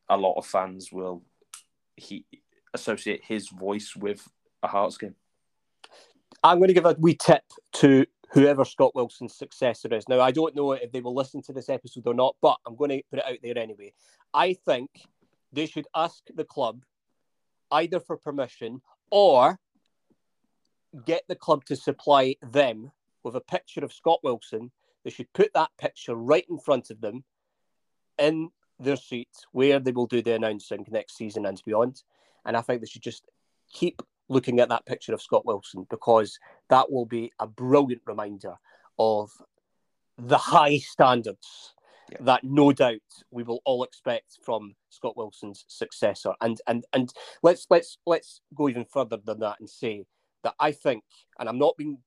a 0.10 0.18
lot 0.18 0.38
of 0.38 0.46
fans 0.46 0.92
will 0.92 1.24
he 1.96 2.26
associate 2.74 3.22
his 3.24 3.50
voice 3.50 3.96
with 3.96 4.28
a 4.62 4.68
Hearts 4.68 4.98
game. 4.98 5.16
I'm 6.44 6.58
going 6.58 6.70
to 6.70 6.74
give 6.74 6.86
a 6.86 6.96
wee 7.00 7.16
tip 7.16 7.44
to 7.74 8.06
whoever 8.34 8.66
Scott 8.66 8.96
Wilson's 8.96 9.36
successor 9.36 9.94
is. 9.94 10.10
Now, 10.10 10.20
I 10.20 10.32
don't 10.32 10.56
know 10.56 10.72
if 10.72 10.92
they 10.92 11.02
will 11.02 11.14
listen 11.14 11.42
to 11.44 11.54
this 11.54 11.70
episode 11.70 12.08
or 12.08 12.16
not, 12.16 12.36
but 12.42 12.58
I'm 12.66 12.76
going 12.76 12.90
to 12.90 13.02
put 13.10 13.20
it 13.20 13.26
out 13.26 13.38
there 13.44 13.58
anyway. 13.58 13.94
I 14.34 14.54
think 14.54 14.90
they 15.52 15.68
should 15.68 15.88
ask 15.96 16.24
the 16.34 16.44
club 16.44 16.84
either 17.72 18.00
for 18.00 18.18
permission 18.18 18.82
or 19.12 19.60
get 21.06 21.24
the 21.28 21.36
club 21.36 21.64
to 21.66 21.76
supply 21.76 22.36
them 22.42 22.92
with 23.24 23.36
a 23.36 23.42
picture 23.42 23.86
of 23.86 23.94
Scott 23.94 24.20
Wilson. 24.24 24.72
They 25.04 25.12
should 25.12 25.32
put 25.34 25.52
that 25.54 25.70
picture 25.78 26.16
right 26.16 26.46
in 26.50 26.58
front 26.58 26.90
of 26.90 27.02
them 27.02 27.24
in 28.18 28.50
their 28.80 28.96
seat 28.96 29.30
where 29.52 29.80
they 29.80 29.92
will 29.92 30.08
do 30.08 30.24
the 30.24 30.34
announcing 30.34 30.86
next 30.90 31.18
season 31.18 31.46
and 31.46 31.62
beyond. 31.66 32.02
And 32.46 32.58
I 32.58 32.62
think 32.62 32.82
they 32.82 32.88
should 32.88 33.04
just 33.04 33.26
keep 33.72 34.02
looking 34.30 34.60
at 34.60 34.70
that 34.70 34.86
picture 34.86 35.14
of 35.14 35.22
Scott 35.22 35.46
Wilson 35.46 35.86
because 35.90 36.38
that 36.70 36.92
will 36.92 37.06
be 37.06 37.32
a 37.40 37.48
brilliant 37.48 38.02
reminder 38.06 38.56
of 38.98 39.32
the 40.18 40.38
high 40.38 40.78
standards 40.78 41.74
yeah. 42.12 42.18
that 42.22 42.44
no 42.44 42.72
doubt 42.72 43.00
we 43.32 43.44
will 43.44 43.62
all 43.66 43.84
expect 43.84 44.38
from 44.44 44.76
Scott 44.90 45.18
Wilson's 45.18 45.66
successor. 45.68 46.34
And 46.42 46.60
and 46.68 46.86
and 46.94 47.14
let's 47.42 47.68
let's 47.70 47.98
let's 48.06 48.42
go 48.56 48.70
even 48.70 48.86
further 48.86 49.18
than 49.18 49.40
that 49.40 49.60
and 49.60 49.70
say 49.70 50.06
that 50.44 50.56
I 50.60 50.72
think, 50.72 51.04
and 51.40 51.50
I'm 51.50 51.60
not 51.60 51.78
being 51.78 51.98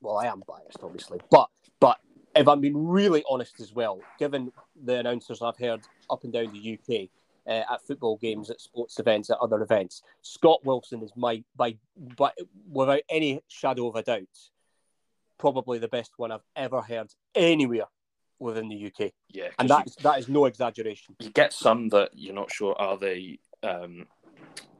well, 0.00 0.18
I 0.18 0.26
am 0.26 0.42
biased 0.46 0.82
obviously, 0.82 1.20
but 1.30 1.48
but 1.80 1.98
if 2.34 2.48
I'm 2.48 2.60
being 2.60 2.86
really 2.86 3.24
honest 3.28 3.60
as 3.60 3.72
well, 3.72 4.00
given 4.18 4.52
the 4.84 4.98
announcers 4.98 5.40
I've 5.40 5.56
heard 5.56 5.82
up 6.10 6.24
and 6.24 6.32
down 6.32 6.52
the 6.52 6.78
UK, 6.78 7.08
uh, 7.46 7.62
at 7.70 7.86
football 7.86 8.16
games, 8.16 8.50
at 8.50 8.60
sports 8.60 8.98
events, 8.98 9.30
at 9.30 9.38
other 9.38 9.62
events. 9.62 10.02
Scott 10.22 10.64
Wilson 10.64 11.02
is 11.02 11.12
my, 11.16 11.42
by, 11.56 11.76
by, 12.16 12.32
without 12.70 13.02
any 13.08 13.40
shadow 13.48 13.88
of 13.88 13.96
a 13.96 14.02
doubt, 14.02 14.24
probably 15.38 15.78
the 15.78 15.88
best 15.88 16.12
one 16.16 16.32
I've 16.32 16.44
ever 16.54 16.80
heard 16.80 17.08
anywhere 17.34 17.86
within 18.38 18.68
the 18.68 18.86
UK. 18.86 19.12
Yeah, 19.30 19.48
and 19.58 19.68
that 19.68 19.86
you, 19.86 19.90
is, 19.90 19.96
that 19.96 20.18
is 20.18 20.28
no 20.28 20.46
exaggeration. 20.46 21.16
You 21.20 21.30
get 21.30 21.52
some 21.52 21.88
that 21.90 22.10
you're 22.14 22.34
not 22.34 22.50
sure 22.50 22.74
are 22.78 22.98
they 22.98 23.38
um, 23.62 24.06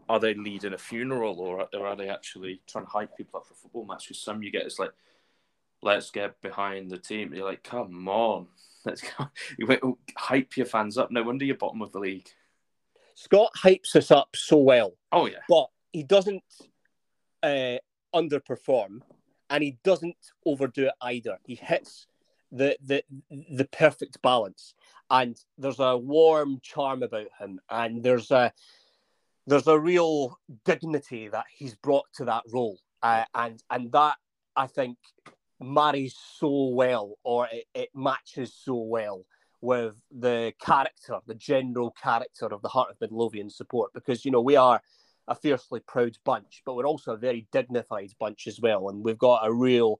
are 0.09 0.21
they 0.21 0.35
leading 0.35 0.73
a 0.73 0.79
funeral 0.79 1.41
or, 1.41 1.69
or 1.75 1.87
are 1.87 1.97
they 1.97 2.09
actually 2.09 2.61
trying 2.67 2.85
to 2.85 2.91
hype 2.91 3.17
people 3.17 3.41
up 3.41 3.47
for 3.47 3.55
a 3.55 3.57
football 3.57 3.85
match? 3.85 4.09
Because 4.09 4.23
some 4.23 4.43
you 4.43 4.51
get 4.51 4.67
is 4.67 4.79
like, 4.79 4.93
let's 5.83 6.11
get 6.11 6.41
behind 6.41 6.91
the 6.91 6.99
team. 6.99 7.35
You're 7.35 7.49
like, 7.49 7.65
come 7.65 8.09
on, 8.09 8.47
let's 8.85 9.03
go. 9.03 9.27
You 9.59 9.99
hype 10.17 10.57
your 10.57 10.67
fans 10.67 10.99
up. 10.99 11.11
No 11.11 11.23
wonder 11.23 11.45
you're 11.45 11.57
bottom 11.57 11.83
of 11.83 11.93
the 11.93 11.99
league. 11.99 12.29
Scott 13.17 13.51
hypes 13.57 13.97
us 13.97 14.11
up 14.11 14.37
so 14.37 14.59
well. 14.59 14.93
Oh 15.11 15.27
yeah, 15.27 15.39
but 15.49 15.69
he 15.93 16.03
doesn't 16.03 16.45
uh, 17.43 17.79
underperform, 18.15 19.01
and 19.51 19.65
he 19.65 19.79
doesn't 19.83 20.17
overdo 20.45 20.87
it 20.87 20.95
either. 21.01 21.39
He 21.45 21.57
hits 21.57 22.07
the 22.53 22.77
the 22.85 23.03
the 23.31 23.65
perfect 23.73 24.21
balance, 24.21 24.75
and 25.11 25.37
there's 25.57 25.81
a 25.81 25.97
warm 25.97 26.61
charm 26.63 27.03
about 27.03 27.29
him, 27.41 27.59
and 27.71 28.03
there's 28.03 28.31
a 28.31 28.53
there's 29.47 29.67
a 29.67 29.81
real 29.81 30.39
dignity 30.67 31.29
that 31.29 31.47
he's 31.51 31.75
brought 31.75 32.07
to 32.17 32.27
that 32.27 32.43
role, 32.53 32.79
uh, 33.03 33.25
and 33.35 33.63
and 33.71 33.91
that 33.93 34.17
I 34.57 34.67
think 34.67 34.99
marries 35.59 36.15
so 36.39 36.69
well, 36.69 37.15
or 37.25 37.49
it, 37.51 37.65
it 37.75 37.89
matches 37.95 38.55
so 38.55 38.75
well 38.75 39.25
with 39.67 40.01
the 40.17 40.55
character, 40.61 41.19
the 41.27 41.35
general 41.35 41.91
character 42.01 42.47
of 42.47 42.63
the 42.63 42.69
Heart 42.69 42.91
of 42.91 43.01
Midlothian 43.01 43.51
support, 43.51 43.93
because 43.93 44.25
you 44.25 44.31
know 44.31 44.41
we 44.41 44.55
are 44.55 44.81
a 45.27 45.35
fiercely 45.35 45.81
proud 45.81 46.17
bunch, 46.25 46.63
but 46.65 46.77
we're 46.77 46.87
also 46.87 47.13
a 47.13 47.17
very 47.17 47.49
dignified 47.51 48.13
bunch 48.21 48.47
as 48.47 48.61
well, 48.61 48.89
and 48.89 49.05
we've 49.05 49.19
got 49.19 49.47
a 49.47 49.53
real 49.53 49.99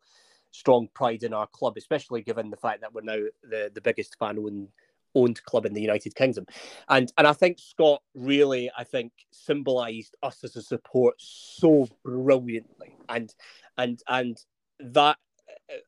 strong 0.53 0.89
pride 0.95 1.25
in 1.25 1.35
our 1.35 1.49
club, 1.49 1.77
especially 1.77 2.23
given 2.23 2.49
the 2.49 2.57
fact 2.57 2.81
that 2.81 2.95
we're 2.95 3.03
now 3.03 3.23
the, 3.43 3.71
the 3.75 3.81
biggest 3.81 4.17
fan 4.19 4.39
owned 4.39 4.69
owned 5.17 5.43
club 5.45 5.67
in 5.67 5.73
the 5.73 5.81
United 5.81 6.15
Kingdom. 6.15 6.47
And 6.89 7.13
and 7.19 7.27
I 7.27 7.33
think 7.33 7.59
Scott 7.59 8.03
really, 8.15 8.71
I 8.79 8.85
think, 8.85 9.13
symbolised 9.33 10.15
us 10.23 10.45
as 10.45 10.55
a 10.55 10.63
support 10.63 11.17
so 11.19 11.89
brilliantly. 12.05 12.95
And 13.09 13.35
and 13.77 14.01
and 14.07 14.39
that 14.79 15.19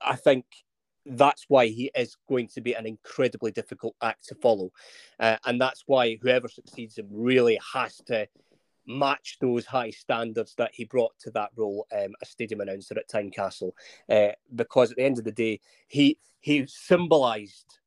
I 0.01 0.17
think 0.17 0.47
that's 1.11 1.45
why 1.49 1.67
he 1.67 1.91
is 1.97 2.17
going 2.29 2.49
to 2.49 2.61
be 2.61 2.75
an 2.75 2.87
incredibly 2.87 3.51
difficult 3.51 3.95
act 4.03 4.29
to 4.29 4.35
follow. 4.35 4.71
Uh, 5.19 5.37
and 5.47 5.61
that's 5.61 5.85
why 5.87 6.19
whoever 6.21 6.49
succeeds 6.49 6.99
him 6.99 7.09
really 7.11 7.59
has 7.75 7.97
to 8.07 8.29
match 8.87 9.37
those 9.41 9.67
high 9.67 9.91
standards 9.91 10.55
that 10.57 10.71
he 10.73 10.85
brought 10.85 11.13
to 11.21 11.31
that 11.31 11.51
role 11.57 11.87
um, 11.93 12.15
as 12.23 12.31
stadium 12.31 12.61
announcer 12.61 12.99
at 12.99 13.09
Tynecastle. 13.09 13.73
Uh, 14.09 14.33
because 14.55 14.91
at 14.91 14.97
the 14.97 15.05
end 15.05 15.19
of 15.19 15.25
the 15.25 15.33
day, 15.33 15.61
he 15.87 16.19
he 16.41 16.65
symbolised 16.67 17.79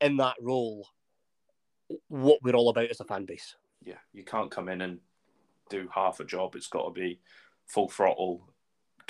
in 0.00 0.16
that 0.16 0.36
role 0.40 0.86
what 2.08 2.42
we're 2.42 2.54
all 2.54 2.70
about 2.70 2.90
as 2.90 3.00
a 3.00 3.04
fan 3.04 3.24
base. 3.24 3.56
Yeah, 3.82 3.98
you 4.12 4.24
can't 4.24 4.50
come 4.50 4.68
in 4.68 4.80
and 4.82 4.98
do 5.68 5.88
half 5.94 6.20
a 6.20 6.24
job. 6.24 6.54
It's 6.54 6.68
got 6.68 6.84
to 6.84 6.90
be 6.90 7.20
full 7.66 7.88
throttle, 7.88 8.49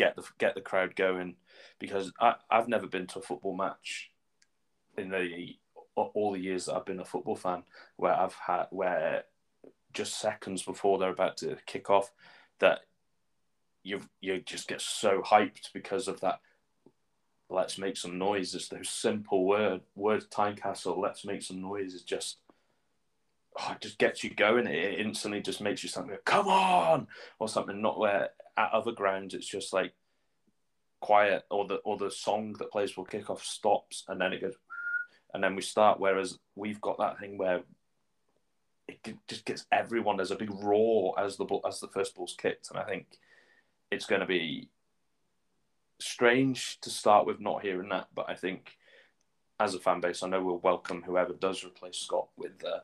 get 0.00 0.16
the 0.16 0.23
get 0.38 0.54
the 0.54 0.61
crowd 0.61 0.97
going. 0.97 1.37
Because 1.78 2.12
I, 2.21 2.35
I've 2.50 2.69
never 2.69 2.87
been 2.87 3.07
to 3.09 3.19
a 3.19 3.23
football 3.23 3.57
match 3.57 4.11
in 4.97 5.11
the 5.11 5.57
all 5.95 6.33
the 6.33 6.40
years 6.40 6.66
that 6.66 6.75
I've 6.75 6.87
been 6.87 7.00
a 7.00 7.04
football 7.04 7.37
fan 7.37 7.62
where 7.97 8.19
I've 8.19 8.35
had 8.35 8.66
where 8.71 9.25
just 9.92 10.19
seconds 10.19 10.62
before 10.62 10.99
they're 10.99 11.11
about 11.11 11.37
to 11.38 11.57
kick 11.66 11.90
off 11.90 12.11
that 12.59 12.80
you 13.83 14.00
you 14.21 14.40
just 14.40 14.69
get 14.69 14.80
so 14.80 15.21
hyped 15.23 15.73
because 15.75 16.09
of 16.09 16.21
that 16.21 16.40
let's 17.49 17.76
make 17.76 17.97
some 17.97 18.19
noise 18.19 18.54
it's 18.54 18.69
those 18.69 18.88
simple 18.88 19.45
word 19.45 19.80
word 19.97 20.25
Tynecastle 20.30 20.97
let's 20.97 21.25
make 21.25 21.42
some 21.42 21.61
noise 21.61 21.95
is 21.95 22.02
just 22.02 22.38
oh, 23.59 23.73
it 23.73 23.80
just 23.80 23.99
gets 23.99 24.23
you 24.23 24.33
going 24.33 24.66
it 24.66 25.00
instantly 25.00 25.40
just 25.40 25.61
makes 25.61 25.83
you 25.83 25.88
something 25.88 26.16
come 26.25 26.47
on 26.47 27.09
or 27.38 27.49
something 27.49 27.83
not 27.83 27.99
where 27.99 28.30
at 28.61 28.73
other 28.73 28.93
grounds 28.93 29.35
it's 29.35 29.47
just 29.47 29.73
like 29.73 29.93
quiet 31.00 31.45
or 31.50 31.67
the 31.67 31.76
or 31.76 31.97
the 31.97 32.11
song 32.11 32.55
that 32.59 32.71
plays 32.71 32.90
for 32.90 33.07
kickoff 33.07 33.40
stops 33.40 34.05
and 34.09 34.21
then 34.21 34.33
it 34.33 34.40
goes 34.40 34.55
and 35.33 35.43
then 35.43 35.55
we 35.57 35.62
start 35.62 35.99
whereas 35.99 36.38
we've 36.57 36.81
got 36.81 36.99
that 36.99 37.19
thing 37.19 37.38
where 37.38 37.62
it 38.90 39.17
just 39.29 39.45
gets 39.45 39.67
everyone. 39.71 40.17
There's 40.17 40.31
a 40.31 40.37
big 40.37 40.50
roar 40.50 41.14
as 41.19 41.37
the 41.37 41.45
ball, 41.45 41.62
as 41.67 41.81
the 41.81 41.88
first 41.88 42.14
ball's 42.14 42.37
kicked, 42.37 42.71
and 42.71 42.79
I 42.79 42.85
think 42.85 43.07
it's 43.90 44.07
going 44.07 44.21
to 44.21 44.26
be 44.26 44.69
strange 45.99 46.81
to 46.81 46.90
start 46.90 47.26
with 47.26 47.40
not 47.40 47.62
hearing 47.62 47.90
that. 47.90 48.09
But 48.14 48.29
I 48.29 48.35
think 48.35 48.76
as 49.59 49.75
a 49.75 49.81
fan 49.81 50.00
base, 50.00 50.23
I 50.23 50.29
know 50.29 50.43
we'll 50.43 50.59
welcome 50.59 51.02
whoever 51.02 51.33
does 51.33 51.64
replace 51.64 51.99
Scott 51.99 52.29
with 52.37 52.64
uh, 52.64 52.81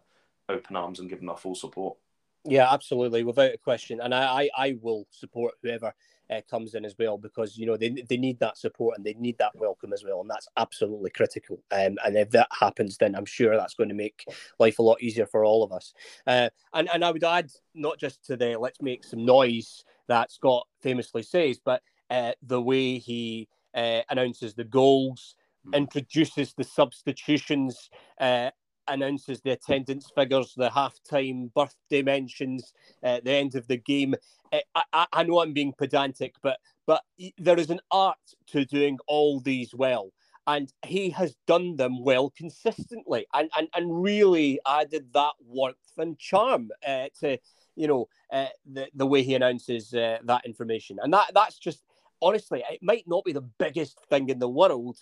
open 0.48 0.76
arms 0.76 1.00
and 1.00 1.08
give 1.08 1.20
them 1.20 1.30
our 1.30 1.36
full 1.36 1.54
support. 1.54 1.96
Yeah, 2.46 2.72
absolutely, 2.72 3.24
without 3.24 3.52
a 3.52 3.58
question. 3.58 4.00
And 4.00 4.14
I, 4.14 4.42
I, 4.42 4.50
I 4.56 4.76
will 4.80 5.06
support 5.10 5.54
whoever 5.62 5.92
uh, 6.30 6.40
comes 6.50 6.74
in 6.74 6.84
as 6.84 6.94
well 6.98 7.18
because 7.18 7.56
you 7.56 7.66
know 7.66 7.76
they, 7.76 7.90
they 7.90 8.16
need 8.16 8.38
that 8.40 8.58
support 8.58 8.96
and 8.96 9.06
they 9.06 9.14
need 9.14 9.38
that 9.38 9.54
welcome 9.56 9.92
as 9.92 10.04
well, 10.04 10.20
and 10.20 10.30
that's 10.30 10.48
absolutely 10.56 11.10
critical. 11.10 11.62
Um, 11.70 11.96
and 12.04 12.16
if 12.16 12.30
that 12.30 12.48
happens, 12.58 12.96
then 12.96 13.14
I'm 13.14 13.24
sure 13.24 13.56
that's 13.56 13.74
going 13.74 13.88
to 13.88 13.94
make 13.94 14.24
life 14.58 14.78
a 14.78 14.82
lot 14.82 15.02
easier 15.02 15.26
for 15.26 15.44
all 15.44 15.62
of 15.62 15.72
us. 15.72 15.92
Uh, 16.26 16.48
and 16.74 16.88
and 16.92 17.04
I 17.04 17.10
would 17.10 17.24
add 17.24 17.50
not 17.74 17.98
just 17.98 18.24
to 18.26 18.36
the 18.36 18.56
let's 18.58 18.80
make 18.80 19.04
some 19.04 19.24
noise 19.24 19.84
that 20.08 20.30
Scott 20.30 20.66
famously 20.80 21.22
says, 21.22 21.60
but 21.64 21.82
uh, 22.10 22.32
the 22.42 22.60
way 22.62 22.98
he 22.98 23.48
uh, 23.74 24.02
announces 24.08 24.54
the 24.54 24.64
goals, 24.64 25.36
hmm. 25.64 25.74
introduces 25.74 26.54
the 26.54 26.64
substitutions, 26.64 27.90
uh, 28.20 28.50
announces 28.88 29.40
the 29.40 29.52
attendance 29.52 30.10
figures, 30.14 30.54
the 30.56 30.70
halftime 30.70 31.52
birthday 31.54 32.02
mentions, 32.02 32.72
uh, 33.02 33.20
the 33.24 33.32
end 33.32 33.54
of 33.54 33.66
the 33.66 33.76
game. 33.76 34.14
Uh, 34.52 34.58
I, 34.92 35.06
I, 35.12 35.22
know 35.24 35.40
I'm 35.40 35.52
being 35.52 35.72
pedantic, 35.76 36.34
but 36.42 36.58
but 36.86 37.02
there 37.38 37.58
is 37.58 37.70
an 37.70 37.80
art 37.90 38.18
to 38.48 38.64
doing 38.64 38.98
all 39.06 39.40
these 39.40 39.74
well, 39.74 40.12
and 40.46 40.72
he 40.84 41.10
has 41.10 41.36
done 41.46 41.76
them 41.76 42.02
well 42.02 42.30
consistently, 42.30 43.26
and 43.34 43.50
and, 43.56 43.68
and 43.74 44.02
really 44.02 44.60
added 44.66 45.12
that 45.14 45.32
warmth 45.44 45.76
and 45.98 46.18
charm 46.18 46.70
uh, 46.86 47.06
to 47.20 47.38
you 47.74 47.88
know 47.88 48.08
uh, 48.32 48.48
the 48.72 48.88
the 48.94 49.06
way 49.06 49.22
he 49.22 49.34
announces 49.34 49.92
uh, 49.94 50.18
that 50.24 50.44
information, 50.46 50.98
and 51.02 51.12
that 51.12 51.32
that's 51.34 51.58
just 51.58 51.82
honestly, 52.22 52.62
it 52.70 52.82
might 52.82 53.04
not 53.06 53.24
be 53.24 53.32
the 53.32 53.48
biggest 53.58 53.98
thing 54.08 54.28
in 54.28 54.38
the 54.38 54.48
world. 54.48 54.98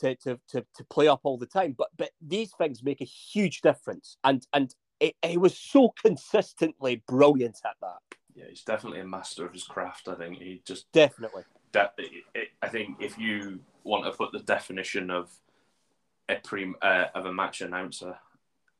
To, 0.00 0.14
to, 0.16 0.38
to, 0.50 0.66
to 0.74 0.84
play 0.90 1.08
up 1.08 1.20
all 1.24 1.38
the 1.38 1.46
time. 1.46 1.74
But 1.76 1.88
but 1.96 2.10
these 2.20 2.52
things 2.58 2.82
make 2.82 3.00
a 3.00 3.04
huge 3.04 3.62
difference, 3.62 4.18
and 4.24 4.46
and 4.52 4.74
it, 5.00 5.14
it 5.22 5.40
was 5.40 5.56
so 5.56 5.94
consistently 6.02 7.02
brilliant 7.08 7.60
at 7.64 7.76
that. 7.80 8.18
Yeah, 8.34 8.44
he's 8.50 8.62
definitely 8.62 9.00
a 9.00 9.06
master 9.06 9.46
of 9.46 9.52
his 9.52 9.64
craft. 9.64 10.08
I 10.08 10.14
think 10.14 10.38
he 10.38 10.60
just 10.66 10.90
definitely. 10.92 11.44
That 11.72 11.98
I 12.62 12.68
think 12.68 12.98
if 13.00 13.18
you 13.18 13.60
want 13.84 14.04
to 14.04 14.12
put 14.12 14.32
the 14.32 14.40
definition 14.40 15.10
of 15.10 15.30
a 16.28 16.36
pre 16.36 16.74
uh, 16.82 17.06
of 17.14 17.26
a 17.26 17.32
match 17.32 17.60
announcer, 17.62 18.16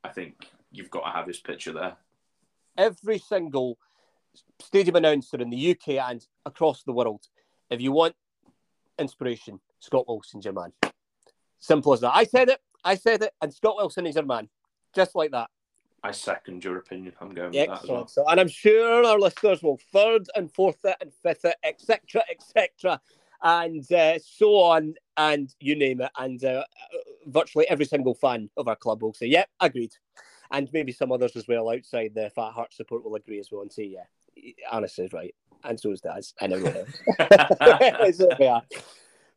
I 0.05 0.11
think 0.11 0.47
you've 0.71 0.91
got 0.91 1.05
to 1.05 1.11
have 1.11 1.27
his 1.27 1.41
picture 1.41 1.73
there. 1.73 1.97
Every 2.77 3.19
single 3.19 3.79
stadium 4.61 4.97
announcer 4.97 5.39
in 5.39 5.51
the 5.51 5.71
UK 5.71 5.95
and 6.11 6.27
across 6.45 6.83
the 6.83 6.93
world, 6.93 7.27
if 7.71 7.81
you 7.81 7.93
want 7.93 8.15
inspiration, 8.99 9.61
Scott 9.81 10.07
Wilson's 10.07 10.45
your 10.45 10.55
man. 10.55 10.73
Simple 11.59 11.93
as 11.93 12.01
that. 12.01 12.15
I 12.15 12.25
said 12.25 12.49
it. 12.49 12.61
I 12.85 12.95
said 12.95 13.23
it. 13.23 13.33
And 13.41 13.53
Scott 13.53 13.77
Wilson 13.77 14.07
is 14.07 14.15
your 14.15 14.25
man. 14.25 14.49
Just 14.95 15.15
like 15.15 15.33
that. 15.33 15.51
I 16.03 16.13
second 16.13 16.63
your 16.63 16.79
opinion. 16.79 17.15
I'm 17.21 17.35
going 17.35 17.51
with 17.51 17.57
Excellent. 17.57 17.81
that 17.81 17.85
as 17.85 17.91
well. 17.91 18.07
So, 18.07 18.25
and 18.29 18.39
I'm 18.39 18.49
sure 18.49 19.05
our 19.05 19.19
listeners 19.19 19.63
will 19.63 19.81
third 19.93 20.27
and 20.37 20.53
fourth 20.53 20.85
it 20.85 20.97
and 21.01 21.13
fifth 21.13 21.45
it, 21.45 21.57
etc., 21.65 22.23
etc., 22.31 23.01
and 23.43 23.91
uh, 23.93 24.19
so 24.21 24.55
on, 24.55 24.95
and 25.17 25.53
you 25.61 25.75
name 25.77 26.01
it. 26.01 26.11
And 26.17 26.43
uh, 26.45 26.65
virtually 27.27 27.69
every 27.69 27.87
single 27.87 28.15
fan 28.15 28.51
of 28.57 28.69
our 28.69 28.77
club 28.77 29.03
will 29.03 29.15
say, 29.15 29.27
"Yep, 29.27 29.49
yeah, 29.61 29.67
agreed." 29.67 29.95
And 30.53 30.71
maybe 30.73 30.93
some 30.93 31.11
others 31.11 31.35
as 31.35 31.49
well 31.49 31.69
outside 31.71 32.13
the 32.15 32.31
Fat 32.31 32.53
Heart 32.53 32.73
support 32.73 33.05
will 33.05 33.17
agree 33.17 33.41
as 33.41 33.51
well 33.51 33.63
and 33.63 33.73
say, 33.73 33.85
"Yeah, 33.85 34.53
Anis 34.71 34.99
is 35.01 35.13
right," 35.13 35.35
and 35.65 35.79
so 35.79 35.91
is 35.91 36.01
Daz, 36.03 36.35
and 36.41 36.53
everyone 36.53 36.77
else. 36.77 38.17
so, 38.17 38.63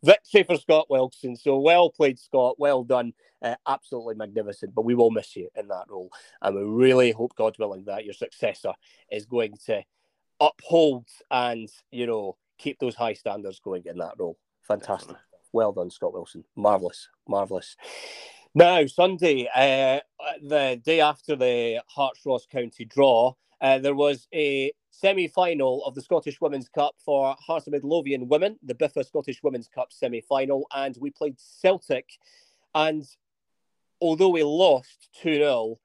victory 0.04 0.44
for 0.44 0.58
Scott 0.58 0.88
Wilson. 0.90 1.36
So 1.36 1.60
well 1.60 1.90
played, 1.90 2.20
Scott. 2.20 2.56
Well 2.58 2.84
done. 2.84 3.14
Uh, 3.42 3.56
absolutely 3.68 4.16
magnificent. 4.16 4.76
But 4.76 4.86
we 4.86 4.96
will 4.96 5.12
miss 5.12 5.36
you 5.36 5.50
in 5.56 5.68
that 5.70 5.86
role. 5.88 6.12
And 6.42 6.56
we 6.56 6.64
really 6.64 7.12
hope, 7.12 7.36
God 7.36 7.56
willing, 7.60 7.86
that 7.86 8.06
your 8.06 8.14
successor 8.14 8.74
is 9.12 9.26
going 9.26 9.54
to 9.66 9.84
uphold 10.40 11.08
and, 11.32 11.70
you 11.92 12.08
know, 12.08 12.38
keep 12.58 12.80
those 12.80 12.96
high 12.96 13.14
standards 13.14 13.60
going 13.60 13.84
in 13.86 13.98
that 13.98 14.16
role. 14.18 14.38
Fantastic. 14.64 15.08
Definitely. 15.08 15.26
Well 15.54 15.72
done, 15.72 15.90
Scott 15.90 16.14
Wilson. 16.14 16.44
Marvellous. 16.56 17.10
Marvellous. 17.28 17.76
Now, 18.56 18.86
Sunday, 18.88 19.48
uh, 19.54 20.00
the 20.42 20.82
day 20.84 21.02
after 21.02 21.36
the 21.36 21.82
Hearts 21.88 22.22
Ross 22.26 22.46
County 22.52 22.84
draw, 22.84 23.34
uh, 23.62 23.80
there 23.80 23.96
was 23.96 24.28
a 24.34 24.72
semi 24.92 25.28
final 25.28 25.84
of 25.86 25.96
the 25.96 26.02
Scottish 26.02 26.42
Women's 26.42 26.70
Cup 26.70 26.96
for 27.04 27.36
Hearts 27.40 27.68
of 27.68 27.74
Midlothian 27.74 28.28
women, 28.28 28.58
the 28.64 28.76
Biffa 28.76 29.06
Scottish 29.06 29.42
Women's 29.44 29.68
Cup 29.68 29.92
semi 29.92 30.22
final, 30.22 30.68
and 30.74 30.98
we 31.00 31.10
played 31.10 31.40
Celtic. 31.40 32.10
And 32.76 33.06
although 34.02 34.30
we 34.30 34.44
lost 34.44 35.10
2 35.22 35.36
0, 35.36 35.80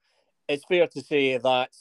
it's 0.47 0.65
fair 0.65 0.87
to 0.87 1.01
say 1.01 1.37
that 1.37 1.71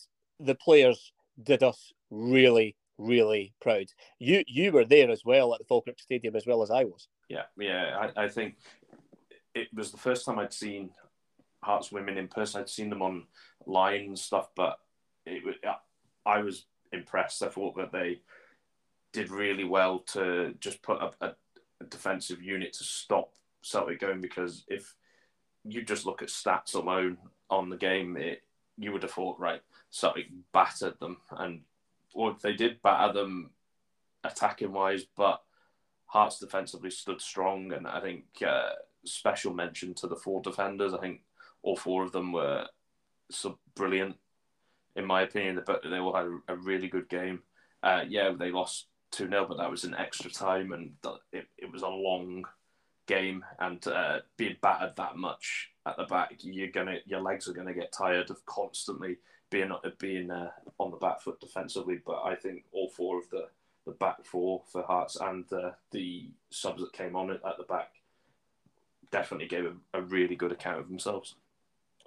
the 0.41 0.55
players 0.55 1.13
did 1.43 1.63
us 1.63 1.93
really, 2.11 2.77
really 2.99 3.55
proud. 3.61 3.87
You 4.19 4.45
you 4.47 4.73
were 4.73 4.85
there 4.85 5.11
as 5.11 5.25
well 5.25 5.55
at 5.55 5.59
the 5.61 5.67
Falkirk 5.67 5.99
Stadium 5.99 6.37
as 6.37 6.47
well 6.47 6.63
as 6.63 6.71
I 6.71 6.85
was. 6.85 7.09
Yeah, 7.29 7.45
yeah. 7.59 8.11
I, 8.17 8.25
I 8.25 8.29
think 8.29 8.57
it 9.55 9.69
was 9.73 9.91
the 9.91 9.99
first 9.99 10.25
time 10.27 10.39
I'd 10.39 10.53
seen 10.53 10.91
Hearts 11.63 11.91
women 11.91 12.19
in 12.19 12.29
person. 12.29 12.61
I'd 12.61 12.69
seen 12.69 12.91
them 12.91 13.03
on 13.03 13.25
line 13.67 14.09
and 14.09 14.19
stuff, 14.19 14.49
but 14.55 14.79
it, 15.25 15.43
was, 15.45 15.55
I 16.27 16.43
was 16.43 16.67
impressed. 16.95 17.43
I 17.43 17.49
thought 17.49 17.77
that 17.77 17.93
they 17.93 18.21
did 19.13 19.31
really 19.31 19.65
well 19.65 20.01
to 20.01 20.55
just 20.61 20.83
put 20.83 21.01
up 21.01 21.17
a, 21.21 21.35
a 21.81 21.85
defensive 21.89 22.43
unit 22.43 22.73
to 22.75 22.85
stop 22.85 23.33
Celtic 23.63 24.01
going 24.01 24.21
because 24.21 24.65
if 24.69 24.95
you 25.65 25.83
just 25.83 26.07
look 26.07 26.23
at 26.23 26.29
stats 26.29 26.75
alone 26.75 27.17
on 27.49 27.71
the 27.71 27.77
game, 27.77 28.17
it, 28.17 28.43
you 28.77 28.93
would 28.93 29.03
have 29.03 29.13
thought, 29.13 29.39
right, 29.39 29.61
Celtic 29.91 30.27
battered 30.53 30.99
them. 31.01 31.19
And 31.31 31.63
well, 32.15 32.37
they 32.43 32.53
did 32.55 32.83
batter 32.83 33.13
them 33.13 33.51
attacking 34.25 34.73
wise, 34.73 35.05
but 35.17 35.43
Hearts 36.07 36.39
defensively 36.39 36.91
stood 36.91 37.21
strong. 37.21 37.73
And 37.73 37.87
I 37.87 38.01
think 38.01 38.25
uh, 38.47 38.71
special 39.05 39.55
mention 39.55 39.95
to 39.95 40.07
the 40.07 40.17
four 40.17 40.43
defenders. 40.43 40.95
I 40.95 40.99
think 40.99 41.23
all 41.63 41.77
four 41.77 42.05
of 42.05 42.13
them 42.13 42.33
were 42.33 42.67
so 43.31 43.59
brilliant 43.75 44.17
in 44.97 45.05
my 45.05 45.23
opinion. 45.23 45.63
But 45.67 45.83
they 45.89 45.99
all 45.99 46.15
had 46.15 46.27
a 46.49 46.57
really 46.57 46.89
good 46.89 47.09
game. 47.09 47.41
Uh, 47.83 48.05
yeah, 48.09 48.33
they 48.37 48.51
lost 48.51 48.87
2 49.13 49.29
0, 49.29 49.47
but 49.49 49.59
that 49.59 49.71
was 49.71 49.85
an 49.85 49.95
extra 49.95 50.31
time 50.31 50.73
and 50.73 50.93
it, 51.33 51.47
it 51.59 51.71
was 51.71 51.83
a 51.83 51.89
long 51.89 52.45
game 53.07 53.45
and 53.61 53.87
uh, 53.87 54.21
being 54.37 54.57
battered 54.63 54.97
that 54.97 55.17
much 55.17 55.71
at 55.87 55.97
the 55.97 56.05
back, 56.05 56.37
you're 56.41 56.69
gonna 56.69 56.99
your 57.05 57.21
legs 57.21 57.49
are 57.49 57.53
gonna 57.53 57.75
get 57.75 57.93
tired 57.93 58.31
of 58.31 58.45
constantly 58.47 59.19
being 59.51 59.71
being 59.99 60.31
uh, 60.31 60.51
on 60.79 60.91
the 60.91 60.97
back 60.97 61.21
foot 61.21 61.39
defensively. 61.41 62.01
But 62.05 62.23
I 62.25 62.35
think 62.35 62.65
all 62.73 62.89
four 62.89 63.19
of 63.19 63.29
the 63.31 63.49
the 63.87 63.93
back 63.93 64.25
four 64.25 64.63
for 64.73 64.83
Hearts 64.83 65.17
and 65.17 65.51
uh, 65.53 65.73
the 65.91 66.31
subs 66.51 66.81
that 66.81 66.93
came 66.93 67.15
on 67.17 67.31
at 67.31 67.43
the 67.59 67.65
back 67.65 67.91
definitely 69.11 69.47
gave 69.47 69.67
a, 69.67 69.99
a 69.99 70.03
really 70.03 70.37
good 70.37 70.53
account 70.53 70.81
of 70.81 70.89
themselves. 70.89 71.35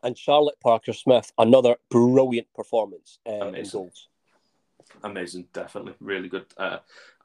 And 0.04 0.18
Charlotte 0.18 0.60
Parker 0.62 0.94
Smith, 0.94 1.32
another 1.38 1.76
brilliant 1.90 2.48
performance 2.54 3.20
uh, 3.28 3.50
in 3.50 3.68
goals. 3.68 4.08
Amazing, 5.04 5.48
definitely 5.54 5.94
really 6.00 6.30
good. 6.30 6.46
Uh, 6.58 6.78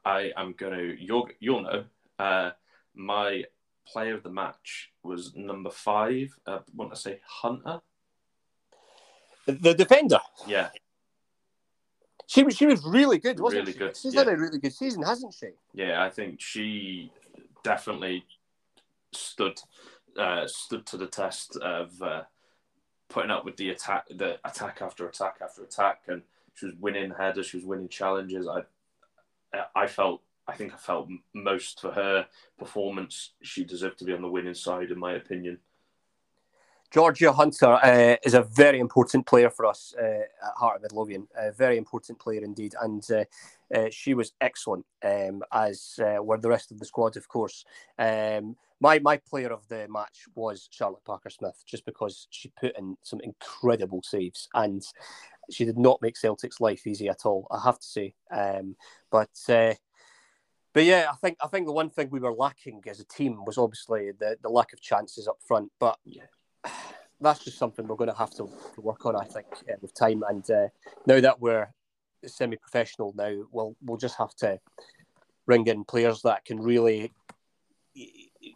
I 0.04 0.32
am 0.36 0.52
going 0.52 0.78
to 0.78 1.02
you'll 1.02 1.28
you'll 1.38 1.62
know 1.62 1.84
uh, 2.18 2.50
my 2.94 3.44
player 3.86 4.14
of 4.14 4.22
the 4.22 4.30
match 4.30 4.90
was 5.02 5.34
number 5.36 5.70
five. 5.70 6.36
Uh, 6.46 6.58
I 6.58 6.60
want 6.74 6.92
to 6.94 7.00
say 7.00 7.20
Hunter, 7.26 7.80
the 9.46 9.74
defender. 9.74 10.20
Yeah, 10.46 10.70
she 12.26 12.42
was 12.42 12.56
she 12.56 12.66
was 12.66 12.84
really 12.84 13.18
good, 13.18 13.38
wasn't 13.38 13.62
really 13.62 13.72
she? 13.72 13.78
Good. 13.78 13.96
She's 13.96 14.14
yeah. 14.14 14.20
had 14.20 14.28
a 14.32 14.36
really 14.36 14.58
good 14.58 14.72
season, 14.72 15.02
hasn't 15.02 15.34
she? 15.34 15.48
Yeah, 15.74 16.02
I 16.02 16.10
think 16.10 16.40
she 16.40 17.12
definitely 17.62 18.24
stood 19.12 19.60
uh, 20.18 20.46
stood 20.46 20.86
to 20.86 20.96
the 20.96 21.06
test 21.06 21.56
of 21.56 22.00
uh, 22.00 22.22
putting 23.12 23.30
up 23.30 23.44
with 23.44 23.56
the 23.56 23.70
attack, 23.70 24.06
the 24.08 24.38
attack 24.44 24.80
after 24.80 25.06
attack 25.06 25.36
after 25.42 25.62
attack, 25.62 26.02
and 26.08 26.22
she 26.54 26.66
was 26.66 26.74
winning 26.80 27.12
headers, 27.16 27.46
she 27.46 27.58
was 27.58 27.66
winning 27.66 27.88
challenges. 27.88 28.48
I 28.48 28.62
I 29.74 29.86
felt 29.86 30.22
I 30.48 30.54
think 30.54 30.72
I 30.72 30.76
felt 30.76 31.08
most 31.34 31.80
for 31.80 31.92
her 31.92 32.26
performance. 32.58 33.32
She 33.42 33.64
deserved 33.64 33.98
to 33.98 34.04
be 34.04 34.12
on 34.12 34.22
the 34.22 34.28
winning 34.28 34.54
side, 34.54 34.90
in 34.90 34.98
my 34.98 35.12
opinion. 35.12 35.58
Georgia 36.90 37.32
Hunter 37.32 37.72
uh, 37.82 38.16
is 38.22 38.34
a 38.34 38.42
very 38.42 38.78
important 38.78 39.26
player 39.26 39.48
for 39.48 39.64
us 39.64 39.94
uh, 39.98 40.02
at 40.02 40.54
Heart 40.56 40.76
of 40.76 40.82
Midlothian, 40.82 41.26
a 41.34 41.50
very 41.50 41.78
important 41.78 42.18
player 42.18 42.44
indeed, 42.44 42.74
and 42.82 43.02
uh, 43.10 43.24
uh 43.74 43.88
she 43.90 44.14
was 44.14 44.32
excellent, 44.40 44.84
um, 45.04 45.42
as 45.52 45.98
uh, 46.00 46.22
were 46.22 46.38
the 46.38 46.48
rest 46.48 46.70
of 46.70 46.78
the 46.78 46.86
squad, 46.86 47.16
of 47.16 47.28
course. 47.28 47.64
Um, 47.98 48.56
my 48.80 48.98
my 48.98 49.16
player 49.16 49.52
of 49.52 49.66
the 49.68 49.86
match 49.88 50.24
was 50.34 50.68
Charlotte 50.70 51.04
Parker 51.04 51.30
Smith, 51.30 51.62
just 51.66 51.84
because 51.84 52.26
she 52.30 52.52
put 52.60 52.76
in 52.78 52.96
some 53.02 53.20
incredible 53.20 54.02
saves, 54.02 54.48
and 54.54 54.82
she 55.50 55.64
did 55.64 55.78
not 55.78 56.02
make 56.02 56.16
Celtic's 56.16 56.60
life 56.60 56.86
easy 56.86 57.08
at 57.08 57.24
all. 57.24 57.46
I 57.50 57.60
have 57.64 57.78
to 57.78 57.86
say, 57.86 58.14
um, 58.30 58.76
but 59.10 59.30
uh, 59.48 59.74
but 60.72 60.84
yeah, 60.84 61.08
I 61.12 61.16
think 61.16 61.38
I 61.42 61.48
think 61.48 61.66
the 61.66 61.72
one 61.72 61.90
thing 61.90 62.08
we 62.10 62.20
were 62.20 62.32
lacking 62.32 62.82
as 62.86 63.00
a 63.00 63.04
team 63.04 63.44
was 63.44 63.58
obviously 63.58 64.12
the, 64.18 64.36
the 64.42 64.48
lack 64.48 64.72
of 64.72 64.80
chances 64.80 65.28
up 65.28 65.38
front. 65.46 65.70
But 65.78 65.98
yeah 66.04 66.24
that's 67.20 67.44
just 67.44 67.58
something 67.58 67.86
we're 67.86 67.96
going 67.96 68.10
to 68.10 68.16
have 68.16 68.30
to, 68.32 68.48
to 68.74 68.80
work 68.80 69.06
on, 69.06 69.16
I 69.16 69.24
think, 69.24 69.46
uh, 69.70 69.76
with 69.80 69.94
time. 69.94 70.22
And 70.28 70.48
uh, 70.50 70.68
now 71.06 71.20
that 71.20 71.40
we're 71.40 71.72
semi-professional, 72.26 73.14
now 73.16 73.44
we'll 73.50 73.76
we'll 73.82 73.98
just 73.98 74.18
have 74.18 74.34
to 74.36 74.58
bring 75.46 75.66
in 75.66 75.84
players 75.84 76.22
that 76.22 76.44
can 76.44 76.60
really 76.60 77.12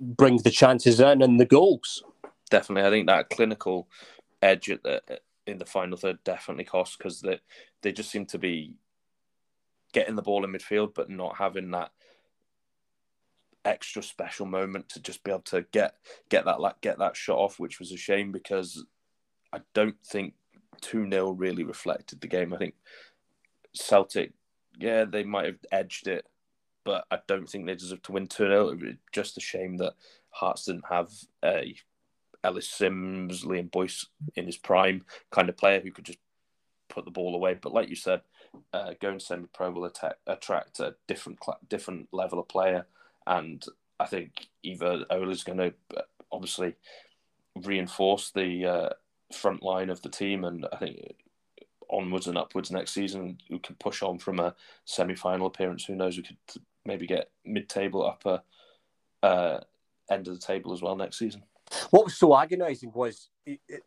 bring 0.00 0.38
the 0.38 0.50
chances 0.50 1.00
in 1.00 1.22
and 1.22 1.40
the 1.40 1.44
goals. 1.44 2.02
Definitely, 2.50 2.86
I 2.86 2.90
think 2.90 3.06
that 3.06 3.30
clinical 3.30 3.88
edge 4.42 4.70
at 4.70 4.82
the, 4.82 5.02
in 5.46 5.58
the 5.58 5.64
final 5.64 5.96
third 5.96 6.18
definitely 6.24 6.64
costs 6.64 6.96
because 6.96 7.20
they 7.20 7.40
they 7.82 7.92
just 7.92 8.10
seem 8.10 8.26
to 8.26 8.38
be 8.38 8.74
getting 9.92 10.16
the 10.16 10.22
ball 10.22 10.44
in 10.44 10.52
midfield, 10.52 10.94
but 10.94 11.10
not 11.10 11.36
having 11.36 11.70
that 11.70 11.90
extra 13.64 14.02
special 14.02 14.46
moment 14.46 14.88
to 14.88 15.00
just 15.00 15.24
be 15.24 15.30
able 15.30 15.40
to 15.42 15.66
get 15.72 15.94
get 16.28 16.44
that 16.44 16.60
like 16.60 16.80
get 16.80 16.98
that 16.98 17.16
shot 17.16 17.38
off, 17.38 17.58
which 17.58 17.78
was 17.78 17.92
a 17.92 17.96
shame 17.96 18.30
because 18.32 18.84
I 19.52 19.60
don't 19.74 19.96
think 20.04 20.34
two 20.80 21.08
0 21.08 21.30
really 21.30 21.64
reflected 21.64 22.20
the 22.20 22.28
game. 22.28 22.52
I 22.52 22.58
think 22.58 22.74
Celtic, 23.76 24.32
yeah, 24.78 25.04
they 25.04 25.24
might 25.24 25.46
have 25.46 25.58
edged 25.72 26.08
it, 26.08 26.26
but 26.84 27.04
I 27.10 27.18
don't 27.26 27.48
think 27.48 27.66
they 27.66 27.74
deserve 27.74 28.02
to 28.02 28.12
win 28.12 28.26
two 28.26 28.46
0 28.46 28.76
Just 29.12 29.36
a 29.36 29.40
shame 29.40 29.76
that 29.78 29.94
Hearts 30.30 30.66
didn't 30.66 30.86
have 30.88 31.10
a 31.44 31.74
Ellis 32.44 32.68
Simms, 32.68 33.44
Liam 33.44 33.70
Boyce 33.70 34.06
in 34.36 34.46
his 34.46 34.56
prime 34.56 35.04
kind 35.30 35.48
of 35.48 35.56
player 35.56 35.80
who 35.80 35.90
could 35.90 36.04
just 36.04 36.18
put 36.88 37.04
the 37.04 37.10
ball 37.10 37.34
away. 37.34 37.54
But 37.54 37.72
like 37.72 37.88
you 37.88 37.96
said, 37.96 38.20
uh, 38.72 38.92
going 39.00 39.18
semi-pro 39.18 39.70
will 39.70 39.84
attack, 39.86 40.16
attract 40.26 40.80
a 40.80 40.94
different 41.08 41.38
different 41.68 42.08
level 42.12 42.38
of 42.38 42.48
player. 42.48 42.86
And 43.26 43.64
I 43.98 44.06
think 44.06 44.46
Eva 44.62 45.06
Olid's 45.10 45.44
going 45.44 45.58
to 45.58 45.74
obviously 46.30 46.76
reinforce 47.56 48.30
the 48.30 48.66
uh, 48.66 48.88
front 49.34 49.62
line 49.62 49.90
of 49.90 50.02
the 50.02 50.08
team, 50.08 50.44
and 50.44 50.66
I 50.72 50.76
think 50.76 51.16
onwards 51.90 52.26
and 52.26 52.38
upwards 52.38 52.70
next 52.70 52.92
season 52.92 53.38
we 53.50 53.58
can 53.58 53.76
push 53.76 54.02
on 54.02 54.18
from 54.18 54.40
a 54.40 54.54
semi-final 54.84 55.46
appearance. 55.46 55.84
Who 55.84 55.94
knows? 55.94 56.16
We 56.16 56.22
could 56.22 56.36
maybe 56.84 57.06
get 57.06 57.30
mid-table, 57.44 58.06
upper 58.06 58.42
uh, 59.22 59.60
end 60.10 60.28
of 60.28 60.34
the 60.34 60.46
table 60.46 60.72
as 60.72 60.82
well 60.82 60.96
next 60.96 61.18
season. 61.18 61.42
What 61.90 62.04
was 62.04 62.16
so 62.16 62.36
agonising 62.36 62.92
was 62.94 63.28
it, 63.44 63.60
it, 63.68 63.82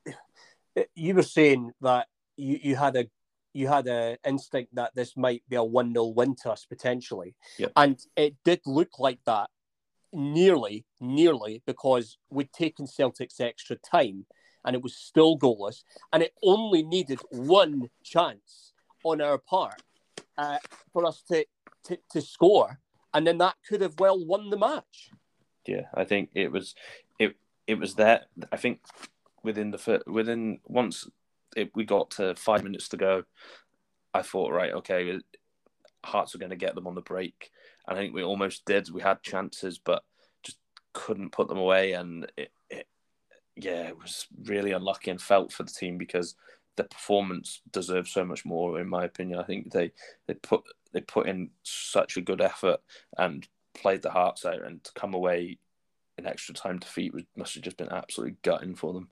it, 0.76 0.90
you 0.96 1.16
were 1.16 1.24
saying 1.24 1.72
that 1.82 2.08
you, 2.36 2.60
you 2.62 2.76
had 2.76 2.96
a 2.96 3.08
you 3.54 3.68
had 3.68 3.88
an 3.88 4.18
instinct 4.26 4.76
that 4.76 4.94
this 4.96 5.18
might 5.18 5.44
be 5.50 5.56
a 5.56 5.64
1 5.64 5.94
0 5.94 6.06
win 6.08 6.36
to 6.44 6.52
us 6.52 6.66
potentially. 6.66 7.36
Yep. 7.58 7.72
And 7.76 8.00
it 8.16 8.36
did 8.46 8.62
look 8.66 9.00
like 9.00 9.20
that 9.26 9.50
nearly, 10.14 10.86
nearly, 11.02 11.64
because 11.66 12.18
we'd 12.30 12.54
taken 12.54 12.86
Celtic's 12.86 13.40
extra 13.40 13.76
time 13.78 14.26
and 14.66 14.76
it 14.76 14.82
was 14.82 14.96
still 14.96 15.38
goalless. 15.38 15.84
And 16.12 16.24
it 16.24 16.34
only 16.44 16.84
needed 16.84 17.20
one 17.32 17.90
chance 18.04 18.74
on 19.04 19.22
our 19.22 19.38
part 19.38 19.82
uh, 20.38 20.58
for 20.92 21.06
us 21.06 21.24
to, 21.30 21.46
to, 21.86 21.98
to 22.12 22.22
score. 22.22 22.80
And 23.14 23.26
then 23.26 23.38
that 23.40 23.56
could 23.68 23.82
have 23.82 24.00
well 24.00 24.24
won 24.24 24.50
the 24.50 24.58
match. 24.58 25.10
Yeah, 25.66 25.88
I 25.94 26.04
think 26.04 26.30
it 26.34 26.52
was 26.52 26.74
it 27.20 27.36
it 27.68 27.76
was 27.76 27.96
that 27.96 28.28
I 28.52 28.58
think 28.58 28.80
within 29.44 29.72
the 29.72 30.02
within 30.08 30.60
once 30.66 31.08
it, 31.56 31.72
we 31.76 31.86
got 31.86 32.12
to 32.12 32.36
five 32.36 32.64
minutes 32.64 32.90
to 32.90 32.98
go, 32.98 33.24
I 34.14 34.22
thought, 34.22 34.52
right, 34.52 34.74
okay, 34.74 35.20
Hearts 36.04 36.34
are 36.34 36.40
going 36.40 36.52
to 36.52 36.56
get 36.56 36.76
them 36.76 36.88
on 36.88 36.96
the 36.96 37.02
break. 37.02 37.52
And 37.88 37.98
I 37.98 38.02
think 38.02 38.14
we 38.14 38.24
almost 38.24 38.66
did. 38.66 38.90
We 38.90 39.02
had 39.02 39.22
chances, 39.22 39.80
but 39.80 40.04
just 40.44 40.58
couldn't 40.94 41.32
put 41.32 41.50
them 41.50 41.58
away. 41.58 41.94
And 41.94 42.32
it 42.38 42.52
yeah, 43.64 43.88
it 43.88 43.98
was 43.98 44.28
really 44.44 44.72
unlucky 44.72 45.12
and 45.12 45.22
felt 45.22 45.52
for 45.52 45.64
the 45.64 45.72
team 45.72 45.98
because 45.98 46.36
the 46.76 46.84
performance 46.84 47.62
deserves 47.72 48.12
so 48.12 48.24
much 48.24 48.46
more, 48.46 48.80
in 48.80 48.88
my 48.88 49.04
opinion. 49.04 49.40
I 49.40 49.44
think 49.44 49.72
they, 49.72 49.92
they 50.28 50.34
put 50.36 50.64
they 50.92 51.02
put 51.02 51.28
in 51.28 51.52
such 51.64 52.18
a 52.18 52.22
good 52.22 52.42
effort 52.42 52.80
and 53.18 53.48
played 53.74 54.02
the 54.02 54.12
hearts 54.12 54.46
out, 54.46 54.64
and 54.64 54.84
to 54.84 54.92
come 54.94 55.14
away 55.14 55.58
in 56.18 56.26
extra 56.26 56.54
time 56.56 56.80
defeat 56.80 57.14
must 57.36 57.56
have 57.56 57.64
just 57.64 57.78
been 57.78 57.92
absolutely 57.92 58.38
gutting 58.44 58.76
for 58.76 58.94
them. 58.94 59.10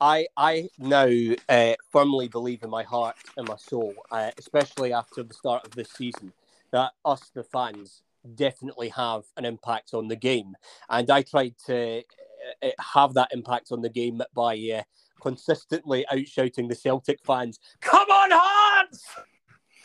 I 0.00 0.26
I 0.36 0.68
now 0.78 1.10
uh, 1.48 1.74
firmly 1.90 2.28
believe 2.28 2.62
in 2.62 2.70
my 2.70 2.84
heart 2.84 3.16
and 3.36 3.48
my 3.48 3.56
soul, 3.56 3.94
uh, 4.10 4.30
especially 4.38 4.92
after 4.92 5.22
the 5.22 5.34
start 5.34 5.66
of 5.66 5.72
this 5.72 5.90
season, 5.90 6.32
that 6.70 6.92
us 7.04 7.30
the 7.34 7.44
fans 7.44 8.02
definitely 8.34 8.88
have 8.90 9.24
an 9.36 9.44
impact 9.44 9.94
on 9.94 10.08
the 10.08 10.16
game, 10.16 10.56
and 10.88 11.10
I 11.10 11.22
tried 11.22 11.54
to 11.66 12.02
have 12.94 13.14
that 13.14 13.28
impact 13.32 13.72
on 13.72 13.82
the 13.82 13.88
game 13.88 14.22
by 14.34 14.56
uh, 14.76 14.82
consistently 15.20 16.04
outshouting 16.12 16.68
the 16.68 16.74
Celtic 16.74 17.20
fans. 17.24 17.58
Come 17.80 18.08
on, 18.08 18.30
Hearts! 18.32 19.04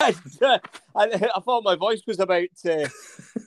and, 0.00 0.42
uh, 0.42 0.58
I, 0.96 1.30
I, 1.36 1.40
thought 1.40 1.64
my 1.64 1.76
voice 1.76 2.02
was 2.06 2.20
about 2.20 2.48
to 2.62 2.90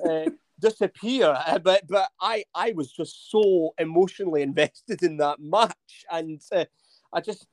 uh, 0.08 0.30
disappear. 0.60 1.36
Uh, 1.46 1.60
but 1.60 1.84
but 1.88 2.10
I 2.22 2.46
I 2.56 2.74
was 2.74 2.92
just 2.92 3.30
so 3.30 3.74
emotionally 3.78 4.42
invested 4.42 5.04
in 5.04 5.18
that 5.18 5.40
match, 5.40 6.06
and 6.12 6.42
uh, 6.52 6.66
I 7.14 7.22
just 7.22 7.48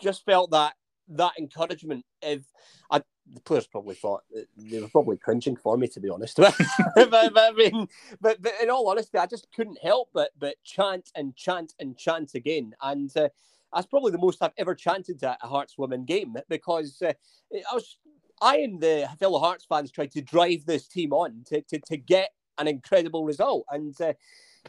just 0.00 0.24
felt 0.24 0.50
that 0.52 0.74
that 1.08 1.32
encouragement. 1.38 2.04
If 2.22 2.42
I, 2.90 3.02
the 3.32 3.40
players 3.40 3.66
probably 3.66 3.94
thought 3.94 4.22
they 4.56 4.80
were 4.80 4.88
probably 4.88 5.16
cringing 5.16 5.56
for 5.56 5.76
me, 5.76 5.88
to 5.88 6.00
be 6.00 6.08
honest. 6.08 6.36
but, 6.36 6.54
but, 6.94 7.32
I 7.36 7.52
mean, 7.52 7.88
but, 8.20 8.40
but 8.40 8.52
in 8.62 8.70
all 8.70 8.88
honesty, 8.88 9.18
I 9.18 9.26
just 9.26 9.48
couldn't 9.54 9.78
help 9.82 10.10
but 10.12 10.30
but 10.38 10.56
chant 10.64 11.10
and 11.14 11.34
chant 11.36 11.74
and 11.78 11.96
chant 11.96 12.34
again, 12.34 12.74
and. 12.82 13.14
Uh, 13.16 13.28
that's 13.74 13.88
probably 13.88 14.12
the 14.12 14.18
most 14.18 14.42
I've 14.42 14.52
ever 14.56 14.74
chanted 14.74 15.22
at 15.22 15.38
a 15.42 15.48
Hearts 15.48 15.76
women 15.76 16.04
game 16.04 16.36
because 16.48 17.02
uh, 17.02 17.12
I 17.52 17.74
was 17.74 17.98
I 18.40 18.58
and 18.58 18.80
the 18.80 19.08
fellow 19.18 19.38
Hearts 19.38 19.64
fans 19.64 19.90
tried 19.90 20.12
to 20.12 20.22
drive 20.22 20.66
this 20.66 20.86
team 20.86 21.12
on 21.12 21.42
to, 21.46 21.62
to, 21.62 21.80
to 21.86 21.96
get 21.96 22.30
an 22.58 22.68
incredible 22.68 23.24
result. 23.24 23.64
And 23.70 23.98
uh, 24.00 24.12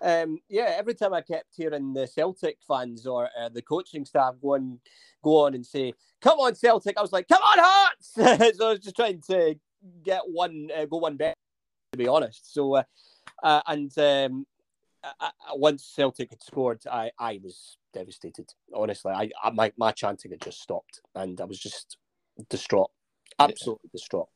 um, 0.01 0.39
yeah, 0.49 0.75
every 0.77 0.93
time 0.93 1.13
I 1.13 1.21
kept 1.21 1.55
hearing 1.55 1.93
the 1.93 2.07
Celtic 2.07 2.57
fans 2.67 3.05
or 3.05 3.29
uh, 3.39 3.49
the 3.49 3.61
coaching 3.61 4.05
staff 4.05 4.35
go 4.41 4.55
on, 4.55 4.79
go 5.23 5.45
on 5.45 5.55
and 5.55 5.65
say, 5.65 5.93
"Come 6.21 6.39
on, 6.39 6.55
Celtic," 6.55 6.97
I 6.97 7.01
was 7.01 7.11
like, 7.11 7.27
"Come 7.27 7.41
on, 7.41 7.57
Hearts!" 7.59 8.11
so 8.57 8.67
I 8.67 8.69
was 8.71 8.79
just 8.79 8.95
trying 8.95 9.21
to 9.27 9.55
get 10.03 10.21
one, 10.25 10.69
uh, 10.75 10.85
go 10.85 10.97
one 10.97 11.17
better, 11.17 11.35
to 11.93 11.97
be 11.97 12.07
honest. 12.07 12.53
So, 12.53 12.75
uh, 12.75 12.83
uh 13.43 13.61
and 13.67 13.97
um, 13.97 14.45
I, 15.19 15.31
once 15.53 15.91
Celtic 15.95 16.29
had 16.31 16.41
scored, 16.41 16.81
I, 16.89 17.11
I 17.19 17.39
was 17.43 17.77
devastated. 17.93 18.49
Honestly, 18.73 19.11
I, 19.11 19.29
I 19.43 19.49
my 19.51 19.71
my 19.77 19.91
chanting 19.91 20.31
had 20.31 20.41
just 20.41 20.61
stopped, 20.61 21.01
and 21.15 21.39
I 21.41 21.45
was 21.45 21.59
just 21.59 21.97
distraught, 22.49 22.91
absolutely 23.39 23.81
yeah. 23.85 23.97
distraught. 23.97 24.29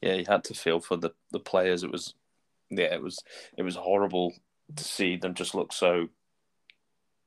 Yeah, 0.00 0.14
you 0.14 0.24
had 0.26 0.44
to 0.44 0.54
feel 0.54 0.80
for 0.80 0.96
the 0.96 1.10
the 1.30 1.40
players. 1.40 1.82
It 1.82 1.90
was, 1.90 2.14
yeah, 2.70 2.94
it 2.94 3.02
was 3.02 3.22
it 3.56 3.62
was 3.62 3.76
horrible 3.76 4.34
to 4.76 4.84
see 4.84 5.16
them 5.16 5.34
just 5.34 5.54
look 5.54 5.72
so 5.72 6.08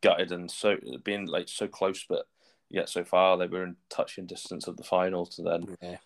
gutted 0.01 0.31
and 0.31 0.49
so 0.49 0.77
being 1.03 1.25
like 1.25 1.49
so 1.49 1.67
close, 1.67 2.05
but 2.07 2.27
yet 2.69 2.89
so 2.89 3.03
far 3.03 3.37
they 3.37 3.47
were 3.47 3.63
in 3.63 3.75
touching 3.89 4.25
distance 4.25 4.67
of 4.67 4.77
the 4.77 4.83
final 4.83 5.25
to 5.25 5.41
then 5.41 5.75
yeah. 5.81 5.97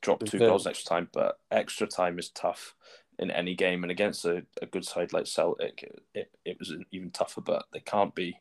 drop 0.00 0.24
two 0.24 0.38
goals 0.38 0.66
extra 0.66 0.88
time. 0.88 1.08
But 1.12 1.38
extra 1.50 1.86
time 1.86 2.18
is 2.18 2.30
tough 2.30 2.74
in 3.18 3.30
any 3.30 3.54
game, 3.54 3.84
and 3.84 3.90
against 3.90 4.24
a, 4.24 4.44
a 4.60 4.66
good 4.66 4.84
side 4.84 5.12
like 5.12 5.26
Celtic, 5.26 5.82
it, 5.82 6.02
it, 6.14 6.30
it, 6.44 6.58
was 6.58 6.74
even 6.90 7.10
tougher. 7.10 7.40
But 7.40 7.64
they 7.72 7.80
can't 7.80 8.14
be 8.14 8.36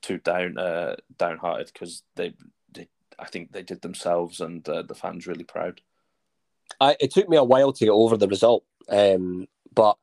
too 0.00 0.18
down 0.18 0.58
uh, 0.58 0.96
downhearted 1.18 1.70
because 1.72 2.02
they, 2.16 2.34
they 2.72 2.88
I 3.18 3.26
think 3.26 3.52
they 3.52 3.62
did 3.62 3.82
themselves 3.82 4.40
and 4.40 4.66
uh, 4.68 4.82
the 4.82 4.94
fans 4.94 5.26
really 5.26 5.44
proud. 5.44 5.80
I, 6.80 6.96
it 7.00 7.10
took 7.10 7.28
me 7.28 7.36
a 7.36 7.44
while 7.44 7.72
to 7.72 7.84
get 7.84 7.90
over 7.90 8.16
the 8.16 8.28
result, 8.28 8.64
um, 8.88 9.46
but 9.74 9.96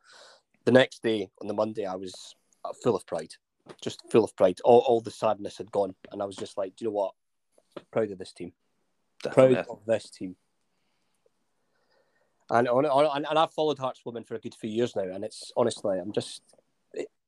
the 0.69 0.79
next 0.79 1.01
day 1.01 1.27
on 1.41 1.47
the 1.47 1.53
Monday 1.53 1.88
I 1.88 1.95
was 1.95 2.36
full 2.84 2.95
of 2.95 3.03
pride, 3.08 3.34
just 3.82 4.03
full 4.12 4.23
of 4.23 4.36
pride. 4.36 4.60
All, 4.63 4.84
all 4.88 5.01
the 5.01 5.10
sadness 5.10 5.58
had 5.58 5.71
gone, 5.71 5.95
and 6.12 6.21
I 6.21 6.25
was 6.25 6.36
just 6.36 6.60
like, 6.60 6.75
do 6.75 6.86
you 6.86 6.91
know 6.91 6.95
what? 6.95 7.13
Proud 7.91 8.12
of 8.12 8.19
this 8.19 8.34
team. 8.34 8.53
Definitely. 9.23 9.55
Proud 9.55 9.65
of 9.67 9.79
this 9.88 10.12
team. 10.12 10.36
And, 12.51 12.67
and, 12.67 12.86
and 12.86 13.39
I've 13.39 13.53
followed 13.53 13.79
Hearts 13.79 14.01
women 14.05 14.23
for 14.23 14.36
a 14.36 14.39
good 14.39 14.53
few 14.53 14.69
years 14.69 14.95
now, 14.95 15.03
and 15.12 15.23
it's 15.23 15.51
honestly, 15.58 15.97
I'm 15.97 16.12
just 16.12 16.43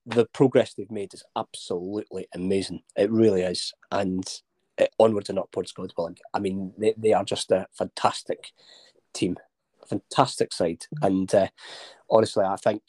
the 0.05 0.25
progress 0.27 0.75
they've 0.75 0.91
made 0.91 1.15
is 1.15 1.23
absolutely 1.35 2.27
amazing. 2.35 2.81
It 2.95 3.09
really 3.09 3.41
is, 3.41 3.73
and 3.91 4.23
it, 4.77 4.93
onwards 4.99 5.29
and 5.31 5.39
upwards, 5.39 5.71
God 5.71 5.93
willing. 5.97 6.17
I 6.31 6.37
mean, 6.39 6.73
they, 6.77 6.93
they 6.95 7.13
are 7.13 7.25
just 7.25 7.49
a 7.49 7.65
fantastic 7.73 8.51
team, 9.13 9.37
fantastic 9.87 10.53
side, 10.53 10.85
and 11.01 11.33
uh, 11.33 11.47
honestly, 12.07 12.45
I 12.45 12.57
think 12.57 12.83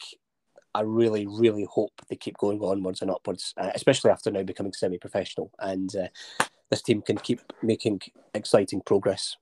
I 0.75 0.81
really, 0.81 1.27
really 1.27 1.67
hope 1.69 1.91
they 2.09 2.15
keep 2.15 2.37
going 2.37 2.59
onwards 2.61 3.01
and 3.01 3.11
upwards, 3.11 3.53
uh, 3.57 3.71
especially 3.75 4.11
after 4.11 4.31
now 4.31 4.43
becoming 4.43 4.73
semi-professional, 4.73 5.51
and 5.59 5.95
uh, 5.95 6.07
this 6.69 6.81
team 6.81 7.01
can 7.01 7.17
keep 7.17 7.41
making 7.61 8.01
exciting 8.33 8.81
progress. 8.81 9.37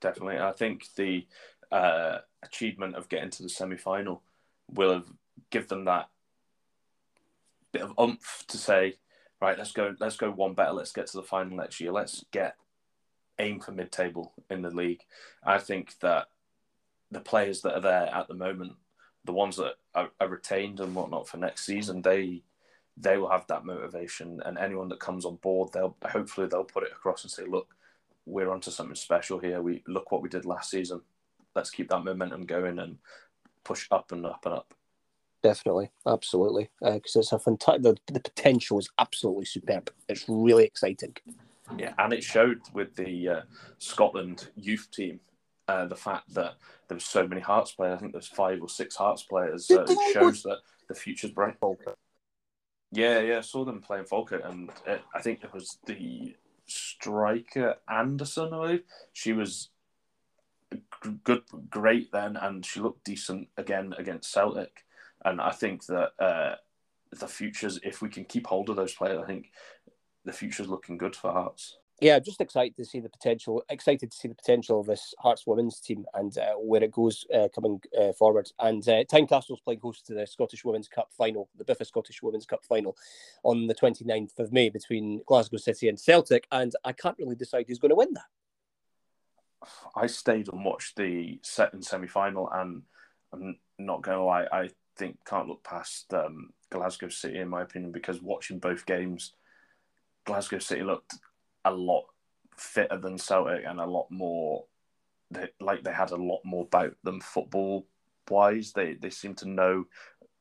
Definitely, 0.00 0.38
I 0.38 0.52
think 0.52 0.84
the 0.96 1.26
uh, 1.72 2.18
achievement 2.42 2.96
of 2.96 3.08
getting 3.08 3.30
to 3.30 3.42
the 3.42 3.48
semi 3.48 3.76
final 3.76 4.22
will 4.72 4.92
have 4.92 5.06
give 5.50 5.68
them 5.68 5.84
that 5.84 6.08
bit 7.72 7.82
of 7.82 7.94
umph 7.98 8.44
to 8.48 8.56
say, 8.56 8.98
right, 9.40 9.58
let's 9.58 9.72
go, 9.72 9.94
let's 10.00 10.16
go 10.16 10.30
one 10.30 10.54
better, 10.54 10.72
let's 10.72 10.92
get 10.92 11.06
to 11.08 11.16
the 11.16 11.22
final 11.22 11.56
next 11.56 11.80
year, 11.80 11.92
let's 11.92 12.24
get 12.30 12.56
aim 13.38 13.60
for 13.60 13.72
mid 13.72 13.90
table 13.90 14.32
in 14.50 14.62
the 14.62 14.70
league. 14.70 15.02
I 15.42 15.58
think 15.58 15.98
that 16.00 16.28
the 17.10 17.20
players 17.20 17.62
that 17.62 17.74
are 17.74 17.80
there 17.80 18.14
at 18.14 18.28
the 18.28 18.34
moment, 18.34 18.74
the 19.24 19.32
ones 19.32 19.56
that 19.56 19.74
are, 19.94 20.10
are 20.20 20.28
retained 20.28 20.80
and 20.80 20.94
whatnot 20.94 21.28
for 21.28 21.36
next 21.36 21.66
season, 21.66 22.02
they 22.02 22.42
they 22.96 23.16
will 23.16 23.30
have 23.30 23.46
that 23.46 23.64
motivation, 23.64 24.40
and 24.44 24.58
anyone 24.58 24.88
that 24.88 25.00
comes 25.00 25.24
on 25.24 25.36
board, 25.36 25.70
they'll 25.72 25.96
hopefully 26.04 26.46
they'll 26.46 26.64
put 26.64 26.82
it 26.82 26.92
across 26.92 27.24
and 27.24 27.30
say, 27.30 27.44
look, 27.44 27.74
we're 28.26 28.50
onto 28.50 28.70
something 28.70 28.94
special 28.94 29.38
here. 29.38 29.62
We 29.62 29.82
look 29.86 30.12
what 30.12 30.22
we 30.22 30.28
did 30.28 30.44
last 30.44 30.70
season 30.70 31.00
let's 31.54 31.70
keep 31.70 31.88
that 31.88 32.04
momentum 32.04 32.46
going 32.46 32.78
and 32.78 32.98
push 33.64 33.86
up 33.90 34.12
and 34.12 34.24
up 34.26 34.44
and 34.44 34.54
up. 34.54 34.74
Definitely, 35.42 35.90
absolutely, 36.06 36.68
because 36.80 37.16
uh, 37.16 37.20
it's 37.20 37.32
a 37.32 37.38
fantastic. 37.38 37.82
The, 37.82 37.96
the 38.12 38.20
potential 38.20 38.78
is 38.78 38.90
absolutely 38.98 39.46
superb. 39.46 39.90
It's 40.08 40.26
really 40.28 40.64
exciting. 40.64 41.16
Yeah, 41.78 41.94
and 41.98 42.12
it 42.12 42.22
showed 42.22 42.60
with 42.74 42.94
the 42.94 43.28
uh, 43.28 43.40
Scotland 43.78 44.48
youth 44.54 44.88
team 44.90 45.18
uh, 45.70 45.86
the 45.86 45.96
fact 45.96 46.34
that 46.34 46.54
there 46.88 46.96
was 46.96 47.04
so 47.04 47.26
many 47.26 47.40
Hearts 47.40 47.72
players. 47.72 47.96
I 47.96 48.00
think 48.00 48.12
there's 48.12 48.26
five 48.26 48.60
or 48.60 48.68
six 48.68 48.96
Hearts 48.96 49.22
players. 49.22 49.70
Uh, 49.70 49.84
it 49.88 50.12
shows 50.12 50.42
that 50.42 50.58
the 50.88 50.94
future's 50.94 51.30
bright. 51.30 51.56
Yeah, 52.90 53.20
yeah, 53.20 53.38
I 53.38 53.42
saw 53.42 53.64
them 53.64 53.80
playing 53.80 54.06
Falkirk, 54.06 54.42
and 54.44 54.70
it, 54.86 55.00
I 55.14 55.22
think 55.22 55.44
it 55.44 55.54
was 55.54 55.78
the 55.86 56.34
striker 56.66 57.76
Anderson. 57.88 58.52
I 58.52 58.56
believe 58.56 58.82
she 59.12 59.32
was 59.32 59.70
good, 61.22 61.42
great 61.68 62.10
then, 62.10 62.36
and 62.36 62.66
she 62.66 62.80
looked 62.80 63.04
decent 63.04 63.48
again 63.56 63.94
against 63.96 64.32
Celtic. 64.32 64.84
And 65.24 65.40
I 65.40 65.52
think 65.52 65.86
that 65.86 66.10
uh, 66.18 66.54
the 67.12 67.28
futures, 67.28 67.78
if 67.84 68.02
we 68.02 68.08
can 68.08 68.24
keep 68.24 68.46
hold 68.46 68.70
of 68.70 68.76
those 68.76 68.94
players, 68.94 69.20
I 69.22 69.26
think 69.26 69.50
the 70.24 70.32
future's 70.32 70.68
looking 70.68 70.98
good 70.98 71.14
for 71.14 71.30
Hearts. 71.32 71.78
Yeah, 72.00 72.18
just 72.18 72.40
excited 72.40 72.76
to 72.76 72.84
see 72.84 73.00
the 73.00 73.10
potential. 73.10 73.62
Excited 73.68 74.10
to 74.10 74.16
see 74.16 74.28
the 74.28 74.34
potential 74.34 74.80
of 74.80 74.86
this 74.86 75.14
Hearts 75.18 75.46
women's 75.46 75.80
team 75.80 76.06
and 76.14 76.36
uh, 76.38 76.52
where 76.54 76.82
it 76.82 76.92
goes 76.92 77.26
uh, 77.34 77.48
coming 77.54 77.78
uh, 77.98 78.12
forward. 78.12 78.50
And 78.58 78.86
uh, 78.88 79.04
Tynecastle's 79.04 79.60
playing 79.60 79.80
host 79.80 80.06
to 80.06 80.14
the 80.14 80.26
Scottish 80.26 80.64
Women's 80.64 80.88
Cup 80.88 81.10
final, 81.12 81.50
the 81.58 81.64
Biffa 81.64 81.86
Scottish 81.86 82.22
Women's 82.22 82.46
Cup 82.46 82.64
final, 82.64 82.96
on 83.42 83.66
the 83.66 83.74
29th 83.74 84.38
of 84.38 84.50
May 84.50 84.70
between 84.70 85.20
Glasgow 85.26 85.58
City 85.58 85.88
and 85.88 86.00
Celtic. 86.00 86.46
And 86.50 86.72
I 86.84 86.92
can't 86.92 87.18
really 87.18 87.36
decide 87.36 87.66
who's 87.68 87.78
going 87.78 87.90
to 87.90 87.96
win 87.96 88.14
that. 88.14 89.68
I 89.94 90.06
stayed 90.06 90.48
and 90.48 90.64
watched 90.64 90.96
the 90.96 91.38
second 91.42 91.84
semi 91.84 92.06
final, 92.06 92.48
and 92.50 92.82
I'm 93.30 93.58
not 93.78 94.00
going 94.00 94.16
to 94.16 94.24
lie, 94.24 94.46
I 94.50 94.70
think 94.96 95.18
can't 95.26 95.48
look 95.48 95.62
past 95.64 96.12
um, 96.14 96.50
Glasgow 96.70 97.10
City 97.10 97.38
in 97.38 97.48
my 97.48 97.62
opinion 97.62 97.92
because 97.92 98.22
watching 98.22 98.58
both 98.58 98.86
games, 98.86 99.34
Glasgow 100.24 100.60
City 100.60 100.82
looked 100.82 101.14
a 101.64 101.70
lot 101.72 102.04
fitter 102.56 102.98
than 102.98 103.18
Celtic 103.18 103.64
and 103.66 103.80
a 103.80 103.86
lot 103.86 104.10
more 104.10 104.64
like 105.60 105.84
they 105.84 105.92
had 105.92 106.10
a 106.10 106.16
lot 106.16 106.40
more 106.44 106.64
about 106.64 106.94
them 107.04 107.20
football 107.20 107.86
wise. 108.28 108.72
They 108.72 108.94
they 108.94 109.10
seemed 109.10 109.38
to 109.38 109.48
know 109.48 109.84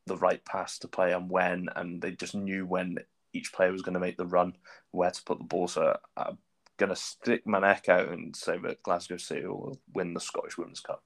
the 0.06 0.18
right 0.18 0.44
pass 0.46 0.80
to 0.80 0.88
play 0.88 1.14
and 1.14 1.30
when, 1.30 1.68
and 1.76 2.02
they 2.02 2.12
just 2.12 2.36
knew 2.36 2.66
when 2.66 2.98
each 3.34 3.54
player 3.54 3.72
was 3.72 3.82
going 3.84 3.94
to 3.94 4.00
make 4.00 4.18
the 4.18 4.26
run, 4.26 4.54
where 4.92 5.12
to 5.12 5.24
put 5.24 5.38
the 5.38 5.44
ball. 5.44 5.68
So 5.68 5.98
I'm 6.18 6.38
going 6.78 6.90
to 6.90 6.96
stick 6.96 7.46
my 7.46 7.60
neck 7.60 7.90
out 7.90 8.10
and 8.10 8.36
say 8.36 8.58
that 8.58 8.82
Glasgow 8.84 9.18
City 9.18 9.46
will 9.46 9.80
win 9.94 10.14
the 10.14 10.20
Scottish 10.20 10.58
Women's 10.58 10.80
Cup. 10.80 11.04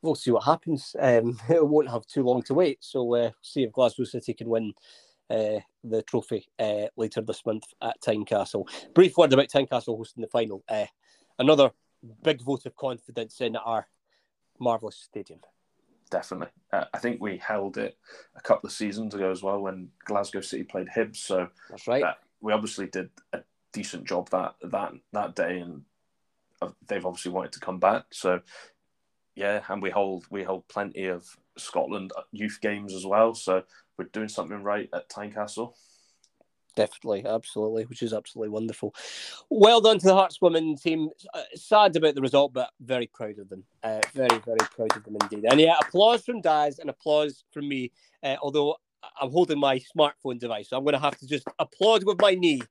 We'll 0.00 0.14
see 0.14 0.30
what 0.30 0.44
happens. 0.44 0.96
Um, 0.98 1.38
it 1.48 1.66
won't 1.66 1.90
have 1.90 2.06
too 2.06 2.22
long 2.22 2.42
to 2.44 2.54
wait. 2.54 2.78
So 2.80 3.14
uh, 3.14 3.30
see 3.42 3.62
if 3.62 3.72
Glasgow 3.72 4.04
City 4.04 4.34
can 4.34 4.48
win 4.48 4.72
uh, 5.30 5.60
the 5.84 6.02
trophy 6.02 6.46
uh, 6.58 6.86
later 6.96 7.20
this 7.20 7.44
month 7.46 7.64
at 7.82 8.00
Tynecastle. 8.02 8.66
Brief 8.94 9.16
word 9.16 9.32
about 9.32 9.48
Tynecastle 9.48 9.96
hosting 9.96 10.22
the 10.22 10.28
final. 10.28 10.62
Uh, 10.68 10.86
another 11.38 11.70
big 12.22 12.42
vote 12.42 12.66
of 12.66 12.76
confidence 12.76 13.40
in 13.40 13.56
our 13.56 13.86
marvellous 14.58 14.96
stadium. 14.96 15.40
Definitely. 16.10 16.48
Uh, 16.72 16.84
I 16.92 16.98
think 16.98 17.20
we 17.20 17.38
held 17.38 17.78
it 17.78 17.96
a 18.36 18.40
couple 18.40 18.66
of 18.66 18.72
seasons 18.72 19.14
ago 19.14 19.30
as 19.30 19.42
well 19.42 19.60
when 19.60 19.88
Glasgow 20.04 20.42
City 20.42 20.62
played 20.62 20.88
Hibs. 20.88 21.16
So 21.16 21.48
that's 21.70 21.86
right. 21.86 22.04
we 22.40 22.52
obviously 22.52 22.86
did 22.86 23.08
a 23.32 23.40
decent 23.72 24.04
job 24.04 24.28
that 24.30 24.54
that 24.62 24.92
that 25.12 25.34
day, 25.34 25.60
and 25.60 25.82
they've 26.86 27.06
obviously 27.06 27.32
wanted 27.32 27.52
to 27.52 27.60
come 27.60 27.78
back. 27.78 28.04
So 28.10 28.40
yeah, 29.34 29.62
and 29.68 29.82
we 29.82 29.88
hold 29.88 30.26
we 30.30 30.42
hold 30.42 30.68
plenty 30.68 31.06
of 31.06 31.26
Scotland 31.56 32.12
youth 32.30 32.58
games 32.60 32.94
as 32.94 33.06
well. 33.06 33.34
So 33.34 33.62
we're 33.96 34.06
doing 34.06 34.28
something 34.28 34.62
right 34.62 34.88
at 34.92 35.08
Tynecastle. 35.08 35.74
Definitely, 36.74 37.26
absolutely, 37.26 37.84
which 37.84 38.02
is 38.02 38.14
absolutely 38.14 38.48
wonderful. 38.48 38.94
Well 39.50 39.82
done 39.82 39.98
to 39.98 40.06
the 40.06 40.14
Hearts 40.14 40.40
women 40.40 40.76
team. 40.76 41.10
Uh, 41.34 41.42
sad 41.54 41.94
about 41.96 42.14
the 42.14 42.22
result, 42.22 42.54
but 42.54 42.70
very 42.80 43.08
proud 43.08 43.38
of 43.38 43.50
them. 43.50 43.64
Uh, 43.82 44.00
very, 44.14 44.38
very 44.38 44.58
proud 44.74 44.96
of 44.96 45.04
them 45.04 45.16
indeed. 45.20 45.44
And 45.50 45.60
yeah, 45.60 45.74
applause 45.80 46.24
from 46.24 46.40
Daz 46.40 46.78
and 46.78 46.88
applause 46.88 47.44
from 47.52 47.68
me. 47.68 47.92
Uh, 48.22 48.36
although 48.40 48.76
I'm 49.20 49.30
holding 49.30 49.58
my 49.58 49.80
smartphone 49.94 50.38
device, 50.38 50.70
so 50.70 50.78
I'm 50.78 50.84
going 50.84 50.94
to 50.94 50.98
have 50.98 51.18
to 51.18 51.26
just 51.26 51.46
applaud 51.58 52.04
with 52.04 52.20
my 52.20 52.34
knee, 52.34 52.62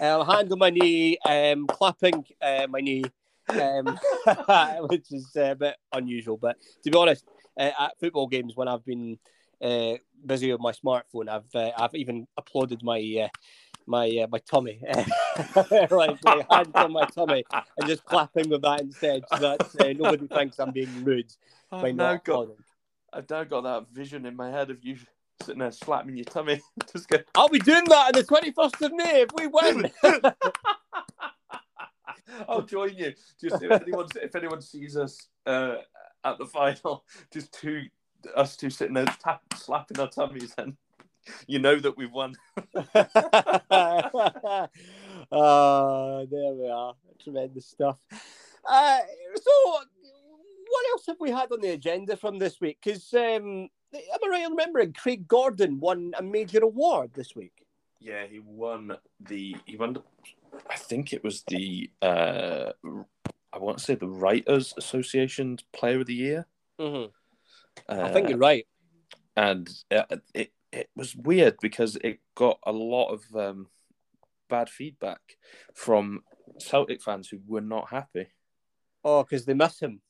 uh, 0.00 0.24
hand 0.24 0.50
on 0.52 0.58
my 0.58 0.70
knee, 0.70 1.18
um, 1.26 1.66
clapping 1.66 2.24
uh, 2.40 2.66
my 2.70 2.80
knee, 2.80 3.04
um, 3.48 3.98
which 4.88 5.12
is 5.12 5.28
a 5.36 5.54
bit 5.54 5.76
unusual. 5.92 6.38
But 6.38 6.56
to 6.84 6.90
be 6.90 6.96
honest, 6.96 7.26
uh, 7.58 7.72
at 7.78 7.98
football 8.00 8.26
games 8.26 8.56
when 8.56 8.68
I've 8.68 8.84
been 8.86 9.18
uh, 9.62 9.94
busy 10.24 10.52
with 10.52 10.60
my 10.60 10.72
smartphone, 10.72 11.28
I've 11.28 11.54
uh, 11.54 11.70
I've 11.76 11.94
even 11.94 12.26
applauded 12.36 12.82
my 12.82 13.00
uh, 13.24 13.28
my 13.86 14.08
uh, 14.22 14.26
my 14.30 14.38
tummy, 14.38 14.80
like 15.90 16.22
my 16.24 16.46
hand 16.50 16.70
on 16.74 16.92
my 16.92 17.04
tummy, 17.06 17.44
and 17.52 17.86
just 17.86 18.04
clapping 18.04 18.48
with 18.48 18.62
that 18.62 18.80
instead, 18.80 19.22
so 19.32 19.38
that 19.38 19.60
uh, 19.80 19.92
nobody 19.96 20.26
thinks 20.28 20.58
I'm 20.58 20.70
being 20.70 21.04
rude 21.04 21.32
I've 21.72 21.82
by 21.82 21.92
not 21.92 22.24
got, 22.24 22.48
I've 23.12 23.28
now 23.28 23.44
got 23.44 23.62
that 23.62 23.90
vision 23.92 24.26
in 24.26 24.36
my 24.36 24.50
head 24.50 24.70
of 24.70 24.84
you 24.84 24.96
sitting 25.42 25.60
there 25.60 25.72
slapping 25.72 26.16
your 26.16 26.24
tummy. 26.24 26.60
Just 26.92 27.08
go. 27.08 27.18
I'll 27.34 27.48
be 27.48 27.58
doing 27.58 27.84
that 27.84 28.06
on 28.06 28.12
the 28.14 28.24
twenty 28.24 28.52
first 28.52 28.80
of 28.80 28.92
May 28.92 29.22
if 29.22 29.30
we 29.34 29.46
win. 29.46 29.90
I'll 32.48 32.62
join 32.62 32.94
you. 32.96 33.12
Just 33.40 33.62
if 33.62 33.70
anyone 33.70 34.06
if 34.16 34.34
anyone 34.36 34.60
sees 34.62 34.96
us 34.96 35.28
uh, 35.46 35.76
at 36.24 36.38
the 36.38 36.46
final, 36.46 37.04
just 37.32 37.52
two 37.52 37.82
us 38.34 38.56
two 38.56 38.70
sitting 38.70 38.94
there 38.94 39.06
tap, 39.06 39.42
slapping 39.54 40.00
our 40.00 40.08
tummies 40.08 40.54
and 40.58 40.76
you 41.46 41.58
know 41.58 41.76
that 41.76 41.96
we've 41.96 42.12
won. 42.12 42.34
uh, 42.74 42.82
there 46.30 46.54
we 46.54 46.68
are. 46.68 46.94
Tremendous 47.22 47.66
stuff. 47.66 47.98
Uh, 48.68 48.98
so, 49.34 49.72
what 50.68 50.86
else 50.92 51.06
have 51.06 51.20
we 51.20 51.30
had 51.30 51.52
on 51.52 51.60
the 51.60 51.70
agenda 51.70 52.16
from 52.16 52.38
this 52.38 52.60
week? 52.60 52.78
Because 52.82 53.12
um, 53.14 53.68
am 53.94 54.00
I 54.24 54.28
right 54.28 54.44
in 54.44 54.50
remembering 54.50 54.92
Craig 54.92 55.26
Gordon 55.28 55.80
won 55.80 56.12
a 56.18 56.22
major 56.22 56.60
award 56.60 57.10
this 57.14 57.34
week? 57.34 57.66
Yeah, 57.98 58.26
he 58.26 58.38
won 58.38 58.96
the 59.20 59.56
he 59.66 59.76
won. 59.76 59.94
The, 59.94 60.02
I 60.68 60.76
think 60.76 61.12
it 61.12 61.22
was 61.22 61.42
the 61.48 61.90
uh, 62.00 62.72
I 63.52 63.58
want 63.58 63.78
to 63.78 63.84
say 63.84 63.94
the 63.94 64.08
Writers 64.08 64.72
Association's 64.76 65.62
Player 65.72 66.00
of 66.00 66.06
the 66.06 66.14
Year. 66.14 66.46
Mm-hmm. 66.80 67.10
Uh, 67.88 68.02
I 68.02 68.12
think 68.12 68.28
you're 68.28 68.38
right. 68.38 68.66
And 69.36 69.68
it, 69.90 70.22
it 70.34 70.52
it 70.72 70.90
was 70.94 71.16
weird 71.16 71.56
because 71.60 71.96
it 71.96 72.20
got 72.34 72.58
a 72.64 72.72
lot 72.72 73.08
of 73.08 73.24
um, 73.34 73.68
bad 74.48 74.68
feedback 74.68 75.20
from 75.74 76.22
Celtic 76.58 77.02
fans 77.02 77.28
who 77.28 77.38
were 77.46 77.60
not 77.60 77.90
happy. 77.90 78.26
Oh, 79.04 79.22
because 79.22 79.44
they 79.44 79.54
miss 79.54 79.80
him. 79.80 80.00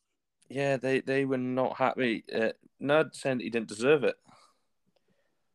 Yeah, 0.49 0.77
they, 0.79 1.01
they 1.01 1.25
were 1.25 1.39
not 1.39 1.77
happy. 1.77 2.25
Uh, 2.33 2.51
Nerd 2.83 3.15
saying 3.15 3.41
he 3.41 3.51
didn't 3.51 3.69
deserve 3.69 4.03
it. 4.03 4.17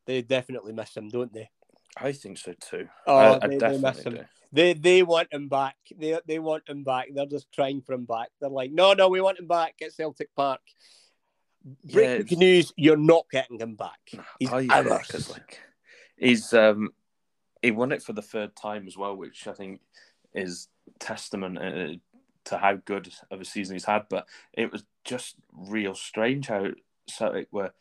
They 0.06 0.22
definitely 0.22 0.72
miss 0.72 0.96
him, 0.96 1.10
don't 1.10 1.34
they? 1.34 1.50
I 1.98 2.12
think 2.14 2.38
so 2.38 2.54
too. 2.60 2.88
Oh, 3.06 3.40
I, 3.42 3.48
they, 3.48 3.56
I 3.56 3.72
they 3.72 3.78
miss 3.78 4.00
him. 4.00 4.16
do. 4.16 4.26
They 4.52 4.74
they 4.74 5.04
want 5.04 5.34
him 5.34 5.50
back. 5.50 5.76
They 5.98 6.18
they 6.26 6.40
want 6.40 6.70
him 6.70 6.84
back. 6.84 7.08
They're 7.14 7.26
just 7.26 7.52
trying 7.52 7.82
for 7.82 7.94
him 7.94 8.06
back. 8.06 8.30
They're 8.40 8.50
like, 8.50 8.72
no, 8.72 8.94
no, 8.94 9.10
we 9.10 9.20
want 9.20 9.40
him 9.40 9.48
back 9.48 9.76
at 9.82 9.94
Celtic 9.94 10.34
Park. 10.36 10.62
Breaking 11.92 12.26
Yeah, 12.30 12.38
news: 12.38 12.74
You're 12.78 12.98
not 12.98 13.26
getting 13.32 13.60
him 13.60 13.76
back. 13.76 14.00
He's 14.40 14.52
Oh, 14.52 14.58
ours. 14.58 14.66
yeah, 14.70 15.00
'cause, 15.00 15.30
like 15.30 15.60
he's 16.18 16.54
um 16.54 16.94
he 17.62 17.72
won 17.72 17.92
it 17.92 18.04
for 18.04 18.14
the 18.14 18.22
third 18.22 18.56
time 18.56 18.88
as 18.88 18.96
well, 18.96 19.16
which 19.16 19.48
I 19.48 19.54
think 19.54 19.82
is 20.34 20.68
testament 21.00 21.58
uh, 21.58 21.96
to 22.46 22.58
how 22.58 22.76
good 22.76 23.12
of 23.32 23.42
a 23.42 23.46
season 23.46 23.76
he's 23.76 23.86
had. 23.86 24.08
But 24.10 24.28
it 24.54 24.72
was 24.72 24.84
just 25.04 25.36
real 25.52 25.96
strange 25.96 26.48
how 26.48 26.68
Celtic 27.10 27.48
were 27.52 27.74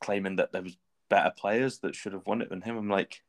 claiming 0.00 0.36
that 0.36 0.52
there 0.52 0.62
was 0.62 0.76
better 1.08 1.32
players 1.36 1.78
that 1.78 1.96
should 1.96 2.12
have 2.12 2.26
won 2.26 2.40
it 2.42 2.50
than 2.50 2.62
him. 2.62 2.76
I'm 2.76 2.88
like, 2.88 3.22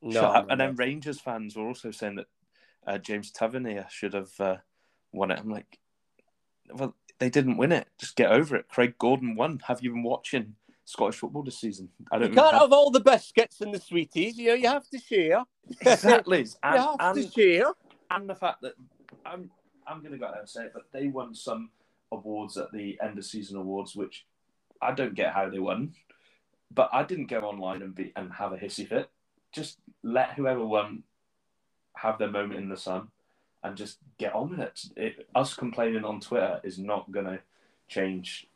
no, 0.00 0.20
no, 0.20 0.46
and 0.48 0.60
then 0.60 0.76
Rangers 0.76 1.20
fans 1.20 1.56
were 1.56 1.66
also 1.66 1.90
saying 1.90 2.16
that 2.16 2.26
uh, 2.86 2.98
James 2.98 3.32
Tavernier 3.32 3.86
should 3.90 4.14
have 4.14 4.30
uh, 4.40 4.56
won 5.12 5.30
it. 5.32 5.38
I'm 5.40 5.50
like, 5.50 5.78
well, 6.72 6.94
they 7.18 7.30
didn't 7.30 7.56
win 7.56 7.72
it. 7.72 7.88
Just 7.98 8.16
get 8.16 8.30
over 8.30 8.56
it. 8.56 8.68
Craig 8.68 8.94
Gordon 8.98 9.34
won. 9.34 9.60
Have 9.66 9.82
you 9.82 9.90
been 9.92 10.02
watching 10.02 10.54
Scottish 10.84 11.16
football 11.16 11.42
this 11.42 11.58
season? 11.58 11.88
I 12.10 12.18
don't 12.18 12.30
You 12.30 12.34
can't 12.34 12.48
even 12.48 12.60
have 12.60 12.72
all 12.72 12.90
the 12.90 13.00
biscuits 13.00 13.60
and 13.60 13.74
the 13.74 13.80
sweeties. 13.80 14.38
You 14.38 14.48
know, 14.48 14.54
you 14.54 14.68
have 14.68 14.88
to 14.90 14.98
share. 14.98 15.44
exactly. 15.80 16.38
You 16.44 16.50
And, 16.62 16.76
have 16.80 16.96
and, 17.00 17.14
to 17.16 17.30
share. 17.30 17.72
and 18.10 18.28
the 18.28 18.34
fact 18.34 18.62
that 18.62 18.74
I'm 19.26 19.50
I'm 19.86 20.00
going 20.00 20.12
to 20.12 20.18
go 20.18 20.26
out 20.26 20.32
there 20.32 20.40
and 20.40 20.48
say 20.48 20.64
it, 20.64 20.72
but 20.74 20.84
they 20.92 21.08
won 21.08 21.34
some 21.34 21.70
awards 22.12 22.56
at 22.56 22.70
the 22.72 22.98
end 23.02 23.18
of 23.18 23.24
season 23.24 23.56
awards, 23.56 23.96
which 23.96 24.26
I 24.82 24.92
don't 24.92 25.14
get 25.14 25.32
how 25.32 25.48
they 25.48 25.58
won. 25.58 25.92
But 26.70 26.90
I 26.92 27.02
didn't 27.02 27.26
go 27.26 27.40
online 27.40 27.82
and 27.82 27.94
be 27.94 28.12
and 28.14 28.30
have 28.34 28.52
a 28.52 28.56
hissy 28.58 28.86
fit. 28.86 29.10
Just 29.52 29.78
let 30.02 30.34
whoever 30.34 30.64
won 30.64 31.02
have 31.96 32.18
their 32.18 32.30
moment 32.30 32.60
in 32.60 32.68
the 32.68 32.76
sun 32.76 33.08
and 33.62 33.76
just 33.76 33.98
get 34.18 34.34
on 34.34 34.50
with 34.50 34.60
it. 34.60 34.80
it 34.96 35.28
us 35.34 35.54
complaining 35.54 36.04
on 36.04 36.20
Twitter 36.20 36.60
is 36.64 36.78
not 36.78 37.10
going 37.10 37.26
to 37.26 37.40
change 37.88 38.46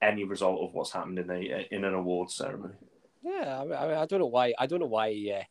any 0.00 0.24
result 0.24 0.60
of 0.60 0.74
what's 0.74 0.92
happened 0.92 1.18
in 1.18 1.30
a 1.30 1.66
in 1.70 1.84
an 1.84 1.94
awards 1.94 2.34
ceremony. 2.34 2.74
Yeah, 3.22 3.60
I, 3.60 3.64
mean, 3.64 3.96
I 3.96 4.06
don't 4.06 4.18
know 4.18 4.26
why. 4.26 4.52
I 4.58 4.66
don't 4.66 4.80
know 4.80 4.86
why 4.86 5.44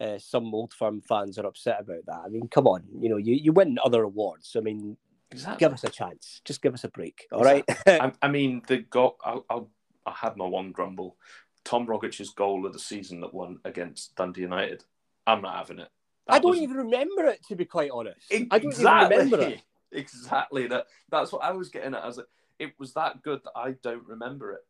uh, 0.00 0.04
uh, 0.04 0.18
some 0.18 0.54
old 0.54 0.72
firm 0.72 1.00
fans 1.00 1.38
are 1.38 1.46
upset 1.46 1.80
about 1.80 2.06
that. 2.06 2.22
I 2.24 2.28
mean, 2.28 2.48
come 2.48 2.68
on, 2.68 2.84
you 3.00 3.08
know, 3.08 3.16
you, 3.16 3.34
you 3.34 3.52
win 3.52 3.78
other 3.84 4.04
awards. 4.04 4.54
I 4.56 4.60
mean, 4.60 4.96
Exactly. 5.32 5.64
give 5.64 5.72
us 5.72 5.84
a 5.84 5.88
chance. 5.88 6.40
Just 6.44 6.62
give 6.62 6.74
us 6.74 6.84
a 6.84 6.88
break. 6.88 7.26
All 7.32 7.42
right. 7.42 7.64
I, 7.86 8.12
I 8.22 8.28
mean, 8.28 8.62
the 8.66 8.78
goal. 8.78 9.16
I'll, 9.24 9.44
I'll, 9.50 9.70
I 10.06 10.12
had 10.12 10.36
my 10.36 10.46
one 10.46 10.72
grumble. 10.72 11.16
Tom 11.64 11.86
Rogic's 11.86 12.30
goal 12.30 12.66
of 12.66 12.72
the 12.72 12.78
season 12.78 13.20
that 13.20 13.34
won 13.34 13.58
against 13.64 14.16
Dundee 14.16 14.42
United. 14.42 14.84
I'm 15.26 15.42
not 15.42 15.56
having 15.56 15.78
it. 15.78 15.88
I 16.28 16.38
don't 16.38 16.52
was- 16.52 16.60
even 16.60 16.76
remember 16.76 17.26
it 17.26 17.44
to 17.48 17.56
be 17.56 17.64
quite 17.64 17.90
honest. 17.92 18.32
I 18.32 18.58
don't 18.58 18.64
exactly, 18.64 19.16
even 19.16 19.30
remember 19.30 19.54
it. 19.54 19.62
Exactly. 19.92 20.68
That. 20.68 20.86
That's 21.10 21.32
what 21.32 21.42
I 21.42 21.50
was 21.50 21.68
getting 21.68 21.94
at. 21.94 22.04
I 22.04 22.06
was 22.06 22.18
like, 22.18 22.28
it 22.60 22.74
was 22.78 22.92
that 22.92 23.22
good 23.22 23.40
that 23.42 23.50
I 23.56 23.72
don't 23.82 24.06
remember 24.06 24.52
it. 24.52 24.60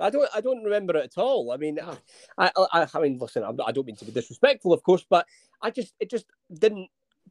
I 0.00 0.10
don't. 0.10 0.28
I 0.34 0.40
don't 0.40 0.64
remember 0.64 0.96
it 0.96 1.04
at 1.04 1.18
all. 1.22 1.52
I 1.52 1.58
mean, 1.58 1.78
I. 2.36 2.50
I, 2.56 2.86
I 2.92 2.98
mean, 3.00 3.18
listen. 3.18 3.44
I'm, 3.44 3.54
not- 3.54 3.68
I 3.68 3.72
don't 3.72 3.86
mean 3.86 3.94
to 3.96 4.04
be 4.04 4.10
disrespectful, 4.10 4.72
of 4.72 4.82
course, 4.82 5.06
but 5.08 5.26
I 5.62 5.70
just. 5.70 5.94
It 6.00 6.10
just 6.10 6.26
didn't 6.52 6.88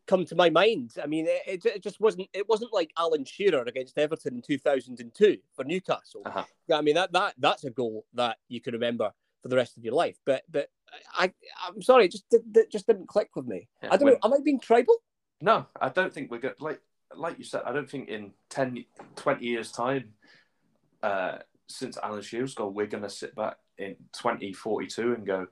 come 0.08 0.24
to 0.26 0.36
my 0.36 0.50
mind. 0.50 0.94
I 1.04 1.08
mean, 1.08 1.26
it, 1.28 1.42
it, 1.48 1.66
it 1.66 1.84
just 1.84 2.00
wasn't. 2.00 2.30
It 2.32 2.48
wasn't 2.48 2.72
like 2.72 2.92
Alan 2.98 3.26
Shearer 3.26 3.64
against 3.64 3.98
Everton 3.98 4.36
in 4.36 4.42
2002 4.42 5.38
for 5.56 5.66
Newcastle. 5.66 6.22
Uh-huh. 6.26 6.44
I 6.74 6.82
mean 6.82 6.96
that 6.96 7.12
that 7.12 7.34
that's 7.40 7.66
a 7.66 7.72
goal 7.72 8.06
that 8.14 8.38
you 8.48 8.62
can 8.62 8.74
remember 8.74 9.12
for 9.42 9.50
the 9.50 9.56
rest 9.58 9.78
of 9.78 9.84
your 9.84 9.96
life. 9.96 10.18
But 10.26 10.44
but 10.50 10.70
I 11.18 11.32
I'm 11.68 11.82
sorry, 11.82 12.06
it 12.06 12.12
just 12.12 12.30
did, 12.30 12.42
it 12.56 12.72
just 12.72 12.88
didn't 12.88 13.08
click 13.08 13.30
with 13.36 13.46
me. 13.48 13.68
Yeah, 13.84 13.90
I 13.92 13.98
don't 13.98 14.06
when- 14.06 14.14
know. 14.16 14.20
Am 14.24 14.34
I 14.34 14.38
being 14.44 14.60
tribal? 14.60 14.96
No, 15.42 15.66
I 15.82 15.90
don't 15.90 16.14
think 16.14 16.32
we're 16.32 16.40
going 16.40 16.56
to 16.58 16.64
like 16.64 16.82
like 17.16 17.38
you 17.38 17.44
said. 17.46 17.62
I 17.66 17.72
don't 17.72 17.90
think 17.90 18.10
in 18.10 18.32
10, 18.50 18.86
20 19.16 19.46
years 19.46 19.72
time, 19.72 20.14
uh, 21.02 21.38
since 21.68 21.98
Alan 21.98 22.22
Shearer's 22.22 22.54
goal, 22.54 22.72
we're 22.72 22.88
going 22.88 23.04
to 23.04 23.10
sit 23.10 23.36
back 23.36 23.58
in 23.78 23.96
twenty 24.18 24.52
forty 24.54 24.88
two 24.88 25.14
and 25.14 25.26
go. 25.26 25.48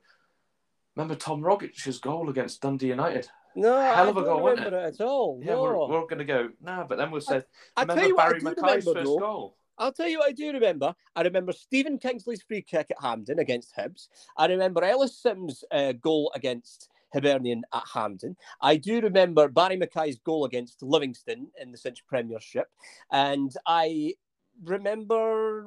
Remember 0.96 1.16
Tom 1.16 1.42
Rogic's 1.42 2.00
goal 2.00 2.30
against 2.30 2.62
Dundee 2.62 2.88
United? 2.88 3.30
No, 3.56 3.80
Hell 3.80 4.10
of 4.10 4.18
a 4.18 4.20
don't 4.22 4.26
goal, 4.26 4.42
wasn't 4.44 4.66
remember 4.66 4.86
it 4.88 5.00
at 5.00 5.02
all. 5.06 5.40
Yeah, 5.44 5.54
no. 5.54 5.62
we're, 5.64 5.88
we're 5.88 6.02
going 6.08 6.18
to 6.20 6.26
go 6.26 6.50
nah, 6.62 6.84
but 6.86 6.98
then 6.98 7.10
we'll 7.12 7.22
say. 7.22 7.44
I 7.76 7.86
tell 7.86 7.96
remember 7.96 8.08
you 8.10 8.16
what, 8.16 8.24
I 8.26 8.28
Barry 8.30 8.40
do 8.40 8.46
remember, 8.48 8.82
first 8.82 8.86
though. 8.96 9.18
goal? 9.20 9.57
I'll 9.78 9.92
tell 9.92 10.08
you 10.08 10.20
what 10.20 10.30
I 10.30 10.32
do 10.32 10.52
remember. 10.52 10.96
I 11.16 11.22
remember 11.22 11.52
Stephen 11.52 11.98
Kingsley's 11.98 12.42
free 12.42 12.62
kick 12.62 12.88
at 12.90 13.02
Hampden 13.02 13.40
against 13.40 13.76
Hibs. 13.76 14.08
I 14.38 14.48
remember 14.48 14.84
Ellis 14.84 15.18
Sims' 15.18 15.64
uh, 15.72 15.94
goal 15.94 16.32
against 16.36 16.90
Hibernian 17.14 17.64
at 17.74 17.84
Hampden. 17.94 18.36
I 18.62 18.78
do 18.78 19.00
remember 19.02 19.48
Barry 19.48 19.78
McKay's 19.78 20.20
goal 20.20 20.46
against 20.46 20.82
Livingston 20.82 21.48
in 21.62 21.72
the 21.72 21.78
Cinch 21.78 22.06
Premiership. 22.08 22.68
And 23.12 23.54
I 23.66 24.16
remember 24.64 25.66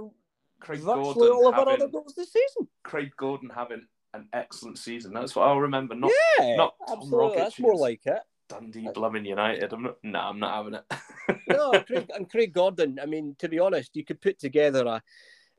Craig 0.60 0.80
virtually 0.80 1.14
Gordon 1.14 1.32
all 1.32 1.48
of 1.48 1.54
our 1.54 1.60
having- 1.60 1.82
other 1.82 1.88
goals 1.88 2.14
this 2.16 2.32
season. 2.32 2.68
Craig 2.82 3.10
Gordon 3.16 3.50
having 3.50 3.86
an 4.12 4.28
excellent 4.32 4.78
season. 4.78 5.12
That's 5.14 5.36
what 5.36 5.46
I'll 5.46 5.60
remember. 5.60 5.94
Not 5.94 6.10
Yeah, 6.38 6.56
not 6.56 6.74
Tom 6.88 6.98
absolutely. 6.98 7.36
That's 7.36 7.58
more 7.60 7.76
like 7.76 8.04
it. 8.06 8.20
Dundee 8.50 8.88
Blooming 8.92 9.24
United. 9.24 9.72
I'm 9.72 9.82
not. 9.84 9.96
No, 10.02 10.18
I'm 10.20 10.38
not 10.38 10.54
having 10.54 10.74
it. 10.74 11.40
no, 11.48 11.70
Craig, 11.86 12.10
and 12.14 12.28
Craig 12.30 12.52
Gordon. 12.52 12.98
I 13.02 13.06
mean, 13.06 13.36
to 13.38 13.48
be 13.48 13.58
honest, 13.58 13.94
you 13.94 14.04
could 14.04 14.20
put 14.20 14.38
together 14.38 14.84
a, 14.86 15.02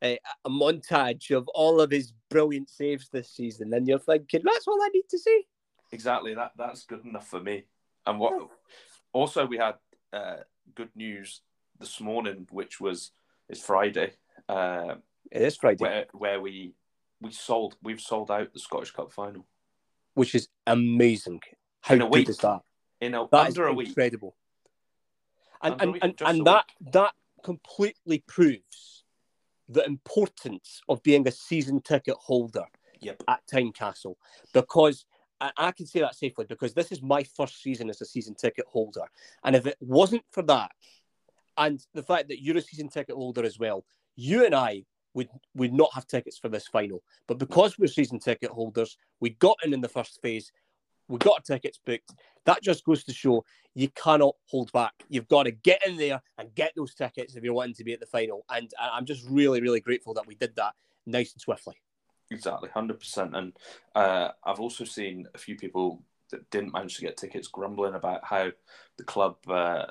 a 0.03 0.19
a 0.45 0.49
montage 0.49 1.35
of 1.35 1.47
all 1.55 1.79
of 1.81 1.91
his 1.91 2.13
brilliant 2.29 2.69
saves 2.69 3.09
this 3.09 3.31
season, 3.31 3.73
and 3.73 3.87
you're 3.87 3.99
thinking 3.99 4.41
that's 4.43 4.67
all 4.67 4.81
I 4.81 4.89
need 4.93 5.09
to 5.09 5.17
see. 5.17 5.43
exactly. 5.91 6.35
That 6.35 6.51
that's 6.57 6.85
good 6.85 7.05
enough 7.05 7.27
for 7.27 7.39
me. 7.39 7.63
And 8.05 8.19
what? 8.19 8.49
Also, 9.13 9.45
we 9.45 9.57
had 9.57 9.75
uh, 10.13 10.37
good 10.75 10.89
news 10.95 11.41
this 11.79 11.99
morning, 12.01 12.47
which 12.51 12.79
was 12.81 13.11
it's 13.49 13.61
Friday, 13.61 14.13
uh, 14.49 14.95
It 15.31 15.41
is 15.41 15.57
Friday, 15.57 15.77
where 15.83 16.05
where 16.13 16.41
we 16.41 16.73
we 17.21 17.31
sold 17.31 17.75
we've 17.83 18.01
sold 18.01 18.31
out 18.31 18.53
the 18.53 18.59
Scottish 18.59 18.91
Cup 18.91 19.11
final 19.11 19.45
which 20.13 20.35
is 20.35 20.49
amazing. 20.67 21.39
How 21.81 21.95
In 21.95 22.01
a 22.01 22.05
week. 22.05 22.27
is 22.27 22.37
that? 22.39 22.61
In 23.01 23.13
a, 23.15 23.27
That 23.31 23.49
is 23.49 23.57
under 23.57 23.67
a 23.67 23.73
week. 23.73 23.89
incredible. 23.89 24.35
And 25.61 25.73
Under 25.73 25.83
and 25.83 25.93
week, 25.93 26.03
and, 26.03 26.21
and 26.25 26.47
that 26.47 26.65
that 26.91 27.13
completely 27.43 28.23
proves 28.27 29.03
the 29.67 29.83
importance 29.85 30.81
of 30.87 31.01
being 31.03 31.27
a 31.27 31.31
season 31.31 31.81
ticket 31.81 32.15
holder 32.15 32.65
Yep. 32.99 33.23
at 33.27 33.41
Tynecastle 33.51 34.15
because 34.53 35.05
I, 35.39 35.51
I 35.57 35.71
can 35.71 35.87
say 35.87 36.01
that 36.01 36.15
safely 36.15 36.45
because 36.45 36.73
this 36.75 36.91
is 36.91 37.01
my 37.01 37.23
first 37.23 37.61
season 37.63 37.89
as 37.89 37.99
a 38.01 38.05
season 38.05 38.35
ticket 38.35 38.65
holder, 38.67 39.05
and 39.43 39.55
if 39.55 39.65
it 39.65 39.77
wasn't 39.79 40.23
for 40.29 40.43
that, 40.43 40.71
and 41.57 41.83
the 41.95 42.03
fact 42.03 42.27
that 42.29 42.43
you're 42.43 42.57
a 42.57 42.61
season 42.61 42.89
ticket 42.89 43.15
holder 43.15 43.43
as 43.43 43.57
well, 43.57 43.85
you 44.15 44.45
and 44.45 44.53
I 44.53 44.83
would 45.15 45.29
would 45.55 45.73
not 45.73 45.89
have 45.95 46.05
tickets 46.05 46.37
for 46.37 46.47
this 46.49 46.67
final. 46.67 47.01
But 47.27 47.39
because 47.39 47.77
we're 47.79 47.87
season 47.87 48.19
ticket 48.19 48.51
holders, 48.51 48.97
we 49.19 49.31
got 49.31 49.57
in 49.63 49.73
in 49.73 49.81
the 49.81 49.89
first 49.89 50.21
phase, 50.21 50.51
we 51.11 51.17
got 51.17 51.43
tickets 51.43 51.79
booked. 51.85 52.13
That 52.45 52.63
just 52.63 52.85
goes 52.85 53.03
to 53.03 53.13
show 53.13 53.45
you 53.75 53.89
cannot 53.89 54.35
hold 54.45 54.71
back. 54.71 54.93
You've 55.09 55.27
got 55.27 55.43
to 55.43 55.51
get 55.51 55.85
in 55.85 55.97
there 55.97 56.21
and 56.37 56.53
get 56.55 56.73
those 56.75 56.95
tickets 56.95 57.35
if 57.35 57.43
you're 57.43 57.53
wanting 57.53 57.75
to 57.75 57.83
be 57.83 57.93
at 57.93 57.99
the 57.99 58.05
final. 58.05 58.45
And 58.49 58.71
I'm 58.79 59.05
just 59.05 59.25
really, 59.29 59.61
really 59.61 59.79
grateful 59.79 60.13
that 60.15 60.25
we 60.25 60.35
did 60.35 60.55
that 60.55 60.73
nice 61.05 61.33
and 61.33 61.41
swiftly. 61.41 61.75
Exactly, 62.31 62.69
hundred 62.69 62.99
percent. 62.99 63.35
And 63.35 63.53
uh, 63.93 64.29
I've 64.43 64.59
also 64.59 64.85
seen 64.85 65.27
a 65.35 65.37
few 65.37 65.55
people 65.55 66.01
that 66.31 66.49
didn't 66.49 66.73
manage 66.73 66.95
to 66.95 67.01
get 67.01 67.17
tickets 67.17 67.49
grumbling 67.49 67.93
about 67.93 68.23
how 68.23 68.51
the 68.97 69.03
club 69.03 69.35
uh, 69.49 69.87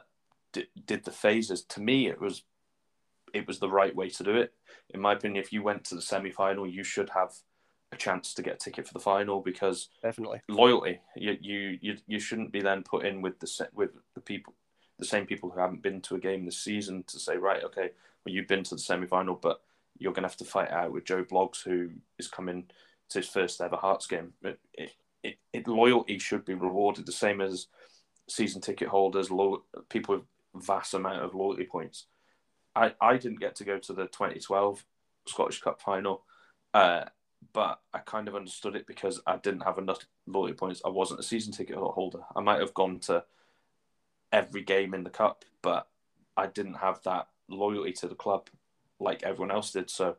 di- 0.52 0.68
did 0.86 1.04
the 1.04 1.10
phases. 1.10 1.64
To 1.64 1.80
me, 1.82 2.08
it 2.08 2.18
was 2.18 2.42
it 3.34 3.46
was 3.46 3.58
the 3.58 3.68
right 3.68 3.94
way 3.94 4.08
to 4.08 4.24
do 4.24 4.36
it. 4.36 4.54
In 4.88 5.00
my 5.00 5.12
opinion, 5.12 5.42
if 5.42 5.52
you 5.52 5.62
went 5.62 5.84
to 5.84 5.94
the 5.94 6.02
semi 6.02 6.30
final, 6.30 6.66
you 6.66 6.82
should 6.82 7.10
have 7.10 7.34
a 7.92 7.96
chance 7.96 8.34
to 8.34 8.42
get 8.42 8.54
a 8.54 8.58
ticket 8.58 8.86
for 8.86 8.94
the 8.94 9.00
final 9.00 9.40
because 9.40 9.88
definitely 10.02 10.40
loyalty. 10.48 11.00
You 11.16 11.36
you 11.40 11.78
you, 11.80 11.96
you 12.06 12.20
shouldn't 12.20 12.52
be 12.52 12.60
then 12.60 12.82
put 12.82 13.04
in 13.04 13.20
with 13.22 13.40
the 13.40 13.68
with 13.74 13.90
the 14.14 14.20
people 14.20 14.54
the 14.98 15.06
same 15.06 15.26
people 15.26 15.50
who 15.50 15.58
haven't 15.58 15.82
been 15.82 16.00
to 16.02 16.14
a 16.14 16.20
game 16.20 16.44
this 16.44 16.62
season 16.62 17.04
to 17.08 17.18
say 17.18 17.36
right 17.36 17.64
okay 17.64 17.90
well 18.24 18.34
you've 18.34 18.46
been 18.46 18.62
to 18.62 18.74
the 18.74 18.80
semi 18.80 19.06
final 19.06 19.34
but 19.34 19.62
you're 19.98 20.12
going 20.12 20.22
to 20.22 20.28
have 20.28 20.36
to 20.36 20.44
fight 20.44 20.70
out 20.70 20.92
with 20.92 21.04
Joe 21.04 21.24
Bloggs 21.24 21.62
who 21.62 21.90
is 22.18 22.26
coming 22.26 22.64
to 23.10 23.18
his 23.18 23.28
first 23.28 23.60
ever 23.60 23.76
Hearts 23.76 24.06
game. 24.06 24.32
It, 24.42 24.58
it, 24.74 24.90
it, 25.22 25.38
it 25.52 25.68
loyalty 25.68 26.18
should 26.18 26.44
be 26.44 26.54
rewarded 26.54 27.06
the 27.06 27.12
same 27.12 27.40
as 27.40 27.66
season 28.28 28.60
ticket 28.60 28.88
holders, 28.88 29.30
lo- 29.30 29.64
people 29.90 30.16
with 30.16 30.64
vast 30.64 30.94
amount 30.94 31.22
of 31.22 31.34
loyalty 31.34 31.64
points. 31.64 32.06
I, 32.74 32.94
I 33.00 33.18
didn't 33.18 33.40
get 33.40 33.56
to 33.56 33.64
go 33.64 33.78
to 33.78 33.92
the 33.92 34.06
2012 34.06 34.84
Scottish 35.26 35.60
Cup 35.60 35.82
final. 35.82 36.24
Uh, 36.72 37.04
but 37.52 37.80
I 37.92 37.98
kind 37.98 38.28
of 38.28 38.36
understood 38.36 38.76
it 38.76 38.86
because 38.86 39.20
I 39.26 39.36
didn't 39.36 39.62
have 39.62 39.78
enough 39.78 39.98
loyalty 40.26 40.54
points. 40.54 40.82
I 40.84 40.88
wasn't 40.88 41.20
a 41.20 41.24
season 41.24 41.52
ticket 41.52 41.76
holder. 41.76 42.20
I 42.34 42.40
might 42.40 42.60
have 42.60 42.74
gone 42.74 43.00
to 43.00 43.24
every 44.32 44.62
game 44.62 44.94
in 44.94 45.04
the 45.04 45.10
cup, 45.10 45.44
but 45.62 45.88
I 46.36 46.46
didn't 46.46 46.74
have 46.74 47.02
that 47.04 47.28
loyalty 47.48 47.92
to 47.92 48.08
the 48.08 48.14
club 48.14 48.48
like 49.00 49.22
everyone 49.22 49.50
else 49.50 49.72
did. 49.72 49.90
So 49.90 50.16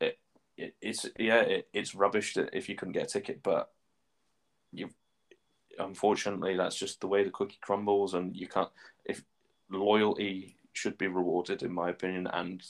it, 0.00 0.18
it 0.56 0.74
it's 0.80 1.06
yeah, 1.18 1.40
it, 1.40 1.68
it's 1.72 1.94
rubbish 1.94 2.34
that 2.34 2.50
if 2.52 2.68
you 2.68 2.74
couldn't 2.74 2.92
get 2.92 3.04
a 3.04 3.06
ticket, 3.06 3.42
but 3.42 3.70
you 4.72 4.90
unfortunately 5.78 6.56
that's 6.56 6.76
just 6.76 7.00
the 7.00 7.06
way 7.06 7.24
the 7.24 7.30
cookie 7.30 7.58
crumbles, 7.60 8.14
and 8.14 8.34
you 8.36 8.48
can't. 8.48 8.70
If 9.04 9.22
loyalty 9.70 10.56
should 10.72 10.98
be 10.98 11.06
rewarded, 11.06 11.62
in 11.62 11.72
my 11.72 11.90
opinion, 11.90 12.26
and 12.26 12.62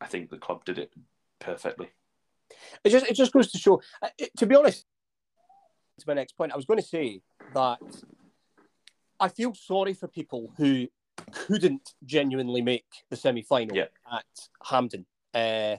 I 0.00 0.06
think 0.06 0.30
the 0.30 0.38
club 0.38 0.64
did 0.64 0.78
it 0.78 0.92
perfectly. 1.38 1.90
It 2.84 2.90
just 2.90 3.06
it 3.06 3.14
just 3.14 3.32
goes 3.32 3.50
to 3.52 3.58
show. 3.58 3.80
Uh, 4.02 4.08
to 4.38 4.46
be 4.46 4.54
honest, 4.54 4.84
to 5.98 6.04
my 6.06 6.14
next 6.14 6.36
point, 6.36 6.52
I 6.52 6.56
was 6.56 6.66
going 6.66 6.80
to 6.80 6.86
say 6.86 7.20
that 7.54 7.78
I 9.18 9.28
feel 9.28 9.54
sorry 9.54 9.94
for 9.94 10.08
people 10.08 10.52
who 10.56 10.88
couldn't 11.32 11.94
genuinely 12.04 12.62
make 12.62 12.86
the 13.10 13.16
semi 13.16 13.42
final 13.42 13.76
yeah. 13.76 13.86
at 14.12 14.24
Hampden. 14.64 15.06
Uh, 15.34 15.76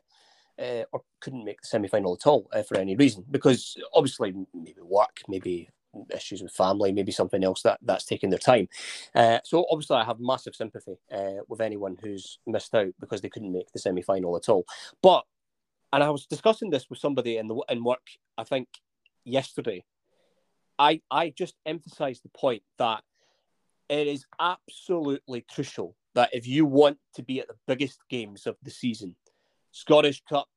uh, 0.59 0.83
or 0.91 1.03
couldn't 1.21 1.45
make 1.45 1.61
the 1.61 1.67
semi 1.67 1.87
final 1.87 2.13
at 2.13 2.25
all 2.25 2.49
uh, 2.51 2.63
for 2.63 2.77
any 2.77 2.95
reason 2.95 3.23
because 3.29 3.77
obviously 3.93 4.33
maybe 4.55 4.81
work, 4.81 5.17
maybe 5.27 5.69
issues 6.13 6.41
with 6.41 6.51
family, 6.51 6.91
maybe 6.91 7.11
something 7.11 7.43
else 7.43 7.61
that 7.61 7.79
that's 7.81 8.05
taking 8.05 8.29
their 8.29 8.39
time. 8.39 8.67
Uh, 9.15 9.39
so 9.43 9.65
obviously, 9.71 9.97
I 9.97 10.03
have 10.03 10.19
massive 10.19 10.55
sympathy 10.55 10.97
uh, 11.11 11.43
with 11.47 11.61
anyone 11.61 11.97
who's 12.01 12.39
missed 12.45 12.73
out 12.75 12.93
because 12.99 13.21
they 13.21 13.29
couldn't 13.29 13.51
make 13.51 13.71
the 13.71 13.79
semi 13.79 14.01
final 14.01 14.35
at 14.35 14.49
all. 14.49 14.65
But 15.01 15.25
and 15.93 16.03
I 16.03 16.09
was 16.09 16.25
discussing 16.25 16.69
this 16.69 16.89
with 16.89 16.99
somebody 16.99 17.37
in 17.37 17.47
the 17.47 17.63
in 17.69 17.83
work, 17.83 18.07
I 18.37 18.43
think 18.43 18.67
yesterday. 19.23 19.83
I 20.79 21.01
I 21.09 21.29
just 21.29 21.55
emphasised 21.65 22.23
the 22.23 22.29
point 22.29 22.63
that 22.77 23.03
it 23.89 24.07
is 24.07 24.25
absolutely 24.39 25.45
crucial 25.53 25.95
that 26.13 26.29
if 26.33 26.47
you 26.47 26.65
want 26.65 26.97
to 27.15 27.23
be 27.23 27.39
at 27.39 27.47
the 27.47 27.55
biggest 27.67 27.99
games 28.09 28.47
of 28.47 28.57
the 28.63 28.71
season, 28.71 29.15
Scottish 29.71 30.23
Cup, 30.27 30.47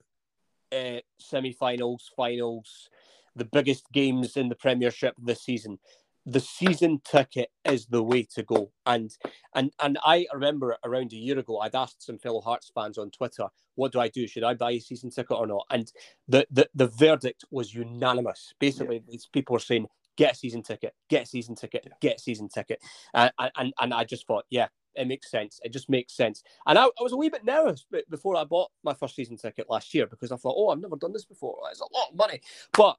uh, 0.72 1.00
semi-finals, 1.18 2.10
finals, 2.16 2.88
the 3.36 3.44
biggest 3.44 3.84
games 3.92 4.36
in 4.36 4.48
the 4.48 4.54
Premiership 4.54 5.14
this 5.18 5.42
season, 5.42 5.78
the 6.26 6.40
season 6.40 7.00
ticket 7.04 7.50
is 7.64 7.86
the 7.86 8.02
way 8.02 8.22
to 8.34 8.42
go. 8.42 8.70
And 8.86 9.10
and 9.54 9.72
and 9.80 9.98
I 10.04 10.26
remember 10.32 10.76
around 10.84 11.12
a 11.12 11.16
year 11.16 11.38
ago, 11.38 11.58
I'd 11.58 11.74
asked 11.74 12.02
some 12.04 12.18
fellow 12.18 12.40
Hearts 12.40 12.70
fans 12.74 12.98
on 12.98 13.10
Twitter, 13.10 13.46
"What 13.74 13.92
do 13.92 14.00
I 14.00 14.08
do? 14.08 14.26
Should 14.26 14.44
I 14.44 14.54
buy 14.54 14.72
a 14.72 14.80
season 14.80 15.10
ticket 15.10 15.36
or 15.36 15.46
not?" 15.46 15.66
And 15.70 15.90
the 16.28 16.46
the, 16.50 16.68
the 16.74 16.88
verdict 16.88 17.44
was 17.50 17.74
unanimous. 17.74 18.52
Basically, 18.58 18.96
yeah. 18.96 19.02
these 19.08 19.26
people 19.32 19.54
were 19.54 19.60
saying, 19.60 19.86
"Get 20.16 20.32
a 20.32 20.36
season 20.36 20.62
ticket, 20.62 20.94
get 21.08 21.24
a 21.24 21.26
season 21.26 21.54
ticket, 21.54 21.84
yeah. 21.86 21.92
get 22.00 22.16
a 22.16 22.20
season 22.20 22.48
ticket," 22.48 22.80
uh, 23.14 23.30
and, 23.38 23.52
and 23.56 23.74
and 23.80 23.94
I 23.94 24.04
just 24.04 24.26
thought, 24.26 24.44
yeah. 24.50 24.68
It 24.96 25.06
makes 25.06 25.30
sense. 25.30 25.60
It 25.62 25.72
just 25.72 25.88
makes 25.88 26.16
sense. 26.16 26.42
And 26.66 26.76
I, 26.76 26.82
I 26.84 27.02
was 27.02 27.12
a 27.12 27.16
wee 27.16 27.28
bit 27.28 27.44
nervous 27.44 27.86
before 28.10 28.34
I 28.36 28.42
bought 28.42 28.72
my 28.82 28.92
first 28.92 29.14
season 29.14 29.36
ticket 29.36 29.70
last 29.70 29.94
year 29.94 30.08
because 30.08 30.32
I 30.32 30.36
thought, 30.36 30.56
oh, 30.58 30.70
I've 30.70 30.80
never 30.80 30.96
done 30.96 31.12
this 31.12 31.24
before. 31.24 31.56
It's 31.70 31.80
a 31.80 31.84
lot 31.96 32.08
of 32.10 32.16
money. 32.16 32.40
But 32.72 32.96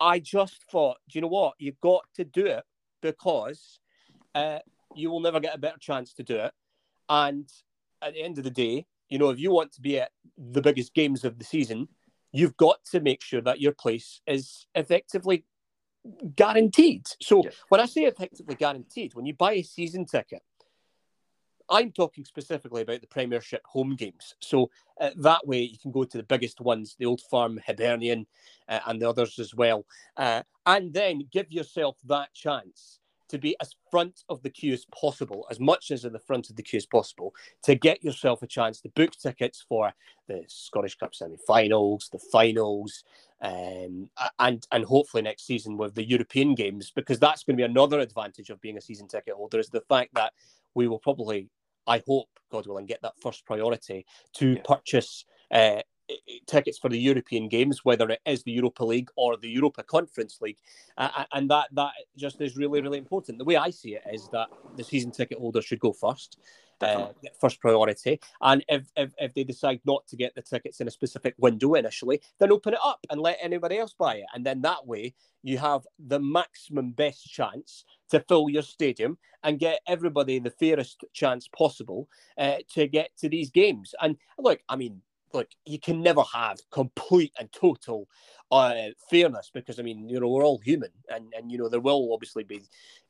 I 0.00 0.18
just 0.18 0.64
thought, 0.70 0.96
do 1.08 1.18
you 1.18 1.22
know 1.22 1.28
what? 1.28 1.54
You've 1.58 1.80
got 1.80 2.04
to 2.14 2.24
do 2.24 2.46
it 2.46 2.64
because 3.02 3.78
uh, 4.34 4.58
you 4.94 5.10
will 5.10 5.20
never 5.20 5.40
get 5.40 5.54
a 5.54 5.58
better 5.58 5.78
chance 5.78 6.14
to 6.14 6.22
do 6.22 6.36
it. 6.36 6.52
And 7.08 7.48
at 8.02 8.14
the 8.14 8.22
end 8.22 8.38
of 8.38 8.44
the 8.44 8.50
day, 8.50 8.86
you 9.08 9.18
know, 9.18 9.30
if 9.30 9.38
you 9.38 9.50
want 9.50 9.72
to 9.72 9.80
be 9.80 10.00
at 10.00 10.10
the 10.38 10.62
biggest 10.62 10.94
games 10.94 11.24
of 11.24 11.38
the 11.38 11.44
season, 11.44 11.88
you've 12.32 12.56
got 12.56 12.78
to 12.92 13.00
make 13.00 13.22
sure 13.22 13.40
that 13.42 13.60
your 13.60 13.72
place 13.72 14.20
is 14.26 14.66
effectively 14.74 15.44
guaranteed. 16.34 17.06
So 17.20 17.44
when 17.68 17.80
I 17.80 17.86
say 17.86 18.02
effectively 18.02 18.54
guaranteed, 18.54 19.14
when 19.14 19.26
you 19.26 19.34
buy 19.34 19.54
a 19.54 19.62
season 19.62 20.06
ticket, 20.06 20.42
I'm 21.70 21.92
talking 21.92 22.24
specifically 22.24 22.82
about 22.82 23.00
the 23.00 23.06
Premiership 23.06 23.62
home 23.64 23.94
games. 23.94 24.34
So 24.40 24.70
uh, 25.00 25.10
that 25.16 25.46
way 25.46 25.60
you 25.60 25.78
can 25.78 25.92
go 25.92 26.04
to 26.04 26.16
the 26.16 26.24
biggest 26.24 26.60
ones, 26.60 26.96
the 26.98 27.06
Old 27.06 27.22
Firm, 27.30 27.60
Hibernian, 27.64 28.26
uh, 28.68 28.80
and 28.86 29.00
the 29.00 29.08
others 29.08 29.38
as 29.38 29.54
well. 29.54 29.86
Uh, 30.16 30.42
and 30.66 30.92
then 30.92 31.28
give 31.32 31.50
yourself 31.50 31.96
that 32.06 32.34
chance 32.34 32.98
to 33.28 33.38
be 33.38 33.54
as 33.60 33.76
front 33.92 34.24
of 34.28 34.42
the 34.42 34.50
queue 34.50 34.72
as 34.72 34.84
possible, 34.86 35.46
as 35.52 35.60
much 35.60 35.92
as 35.92 36.04
in 36.04 36.12
the 36.12 36.18
front 36.18 36.50
of 36.50 36.56
the 36.56 36.62
queue 36.64 36.78
as 36.78 36.86
possible, 36.86 37.32
to 37.62 37.76
get 37.76 38.02
yourself 38.02 38.42
a 38.42 38.46
chance 38.46 38.80
to 38.80 38.88
book 38.90 39.12
tickets 39.12 39.64
for 39.68 39.92
the 40.26 40.42
Scottish 40.48 40.96
Cup 40.96 41.14
semi-finals, 41.14 42.08
the 42.10 42.18
finals, 42.18 43.04
um, 43.40 44.10
and 44.40 44.66
and 44.72 44.84
hopefully 44.84 45.22
next 45.22 45.46
season 45.46 45.76
with 45.76 45.94
the 45.94 46.08
European 46.08 46.56
games, 46.56 46.90
because 46.90 47.20
that's 47.20 47.44
going 47.44 47.56
to 47.56 47.60
be 47.60 47.70
another 47.70 48.00
advantage 48.00 48.50
of 48.50 48.60
being 48.60 48.76
a 48.76 48.80
season 48.80 49.06
ticket 49.06 49.34
holder 49.34 49.60
is 49.60 49.68
the 49.68 49.80
fact 49.82 50.12
that 50.14 50.32
we 50.74 50.88
will 50.88 50.98
probably 50.98 51.48
I 51.86 52.02
hope, 52.06 52.28
God 52.50 52.66
willing, 52.66 52.86
get 52.86 53.02
that 53.02 53.14
first 53.20 53.44
priority 53.44 54.06
to 54.34 54.54
yeah. 54.54 54.62
purchase 54.64 55.24
uh, 55.50 55.80
tickets 56.46 56.78
for 56.78 56.88
the 56.88 56.98
European 56.98 57.48
games, 57.48 57.84
whether 57.84 58.08
it 58.08 58.20
is 58.26 58.42
the 58.42 58.52
Europa 58.52 58.84
League 58.84 59.10
or 59.16 59.36
the 59.36 59.48
Europa 59.48 59.82
Conference 59.82 60.38
League, 60.40 60.58
uh, 60.96 61.24
and 61.32 61.50
that 61.50 61.68
that 61.72 61.92
just 62.16 62.40
is 62.40 62.56
really 62.56 62.80
really 62.80 62.98
important. 62.98 63.38
The 63.38 63.44
way 63.44 63.56
I 63.56 63.70
see 63.70 63.94
it 63.94 64.02
is 64.12 64.28
that 64.32 64.48
the 64.76 64.84
season 64.84 65.10
ticket 65.10 65.38
holder 65.38 65.62
should 65.62 65.80
go 65.80 65.92
first, 65.92 66.38
uh, 66.80 67.08
first 67.40 67.60
priority. 67.60 68.20
And 68.40 68.64
if, 68.68 68.90
if, 68.96 69.12
if 69.18 69.34
they 69.34 69.44
decide 69.44 69.80
not 69.84 70.06
to 70.08 70.16
get 70.16 70.34
the 70.34 70.42
tickets 70.42 70.80
in 70.80 70.88
a 70.88 70.90
specific 70.90 71.34
window 71.38 71.74
initially, 71.74 72.20
then 72.38 72.52
open 72.52 72.74
it 72.74 72.80
up 72.84 73.00
and 73.10 73.20
let 73.20 73.38
anybody 73.40 73.78
else 73.78 73.94
buy 73.98 74.16
it. 74.16 74.26
And 74.34 74.44
then 74.44 74.62
that 74.62 74.86
way 74.86 75.14
you 75.42 75.58
have 75.58 75.82
the 75.98 76.20
maximum 76.20 76.92
best 76.92 77.24
chance 77.30 77.84
to 78.10 78.20
fill 78.20 78.48
your 78.48 78.62
stadium 78.62 79.18
and 79.42 79.58
get 79.58 79.80
everybody 79.86 80.38
the 80.38 80.50
fairest 80.50 81.04
chance 81.12 81.48
possible 81.48 82.08
uh, 82.38 82.56
to 82.74 82.86
get 82.86 83.10
to 83.18 83.28
these 83.28 83.50
games. 83.50 83.94
And 84.02 84.16
look, 84.38 84.60
I 84.68 84.76
mean, 84.76 85.00
look, 85.32 85.48
you 85.64 85.78
can 85.78 86.02
never 86.02 86.22
have 86.34 86.58
complete 86.70 87.32
and 87.38 87.50
total 87.52 88.08
uh, 88.50 88.90
fairness 89.08 89.50
because 89.52 89.78
I 89.78 89.82
mean, 89.82 90.08
you 90.08 90.20
know, 90.20 90.28
we're 90.28 90.44
all 90.44 90.58
human, 90.58 90.90
and 91.08 91.32
and 91.36 91.50
you 91.50 91.58
know, 91.58 91.68
there 91.68 91.80
will 91.80 92.12
obviously 92.12 92.44
be 92.44 92.62